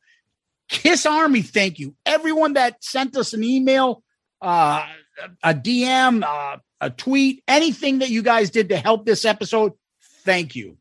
Kiss 0.68 1.06
Army, 1.06 1.42
thank 1.42 1.80
you. 1.80 1.96
Everyone 2.06 2.52
that 2.52 2.82
sent 2.84 3.16
us 3.16 3.32
an 3.32 3.42
email, 3.42 4.04
uh, 4.40 4.86
a 5.42 5.54
DM, 5.54 6.22
uh, 6.22 6.58
a 6.80 6.90
tweet, 6.90 7.42
anything 7.48 7.98
that 7.98 8.10
you 8.10 8.22
guys 8.22 8.50
did 8.50 8.68
to 8.68 8.76
help 8.76 9.04
this 9.04 9.24
episode, 9.24 9.72
thank 10.24 10.54
you. 10.54 10.76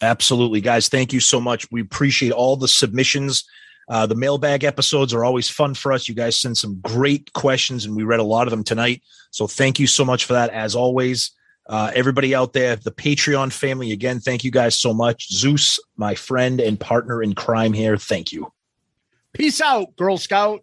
Absolutely, 0.00 0.62
guys. 0.62 0.88
Thank 0.88 1.12
you 1.12 1.20
so 1.20 1.40
much. 1.40 1.70
We 1.70 1.82
appreciate 1.82 2.32
all 2.32 2.56
the 2.56 2.68
submissions. 2.68 3.44
Uh, 3.88 4.06
the 4.06 4.14
mailbag 4.14 4.64
episodes 4.64 5.14
are 5.14 5.24
always 5.24 5.48
fun 5.48 5.74
for 5.74 5.92
us. 5.92 6.08
You 6.08 6.14
guys 6.14 6.38
send 6.38 6.58
some 6.58 6.80
great 6.80 7.32
questions, 7.32 7.84
and 7.84 7.94
we 7.94 8.02
read 8.02 8.20
a 8.20 8.24
lot 8.24 8.46
of 8.46 8.50
them 8.50 8.64
tonight. 8.64 9.02
So 9.30 9.46
thank 9.46 9.78
you 9.78 9.86
so 9.86 10.04
much 10.04 10.24
for 10.24 10.32
that. 10.32 10.50
As 10.50 10.74
always, 10.74 11.30
uh, 11.68 11.92
everybody 11.94 12.34
out 12.34 12.52
there, 12.52 12.76
the 12.76 12.90
Patreon 12.90 13.52
family, 13.52 13.92
again, 13.92 14.20
thank 14.20 14.44
you 14.44 14.50
guys 14.50 14.76
so 14.78 14.92
much. 14.92 15.32
Zeus, 15.32 15.78
my 15.96 16.14
friend 16.14 16.60
and 16.60 16.78
partner 16.78 17.22
in 17.22 17.34
crime 17.34 17.72
here, 17.72 17.96
thank 17.96 18.32
you. 18.32 18.52
Peace 19.32 19.60
out, 19.60 19.94
Girl 19.96 20.16
Scout. 20.16 20.62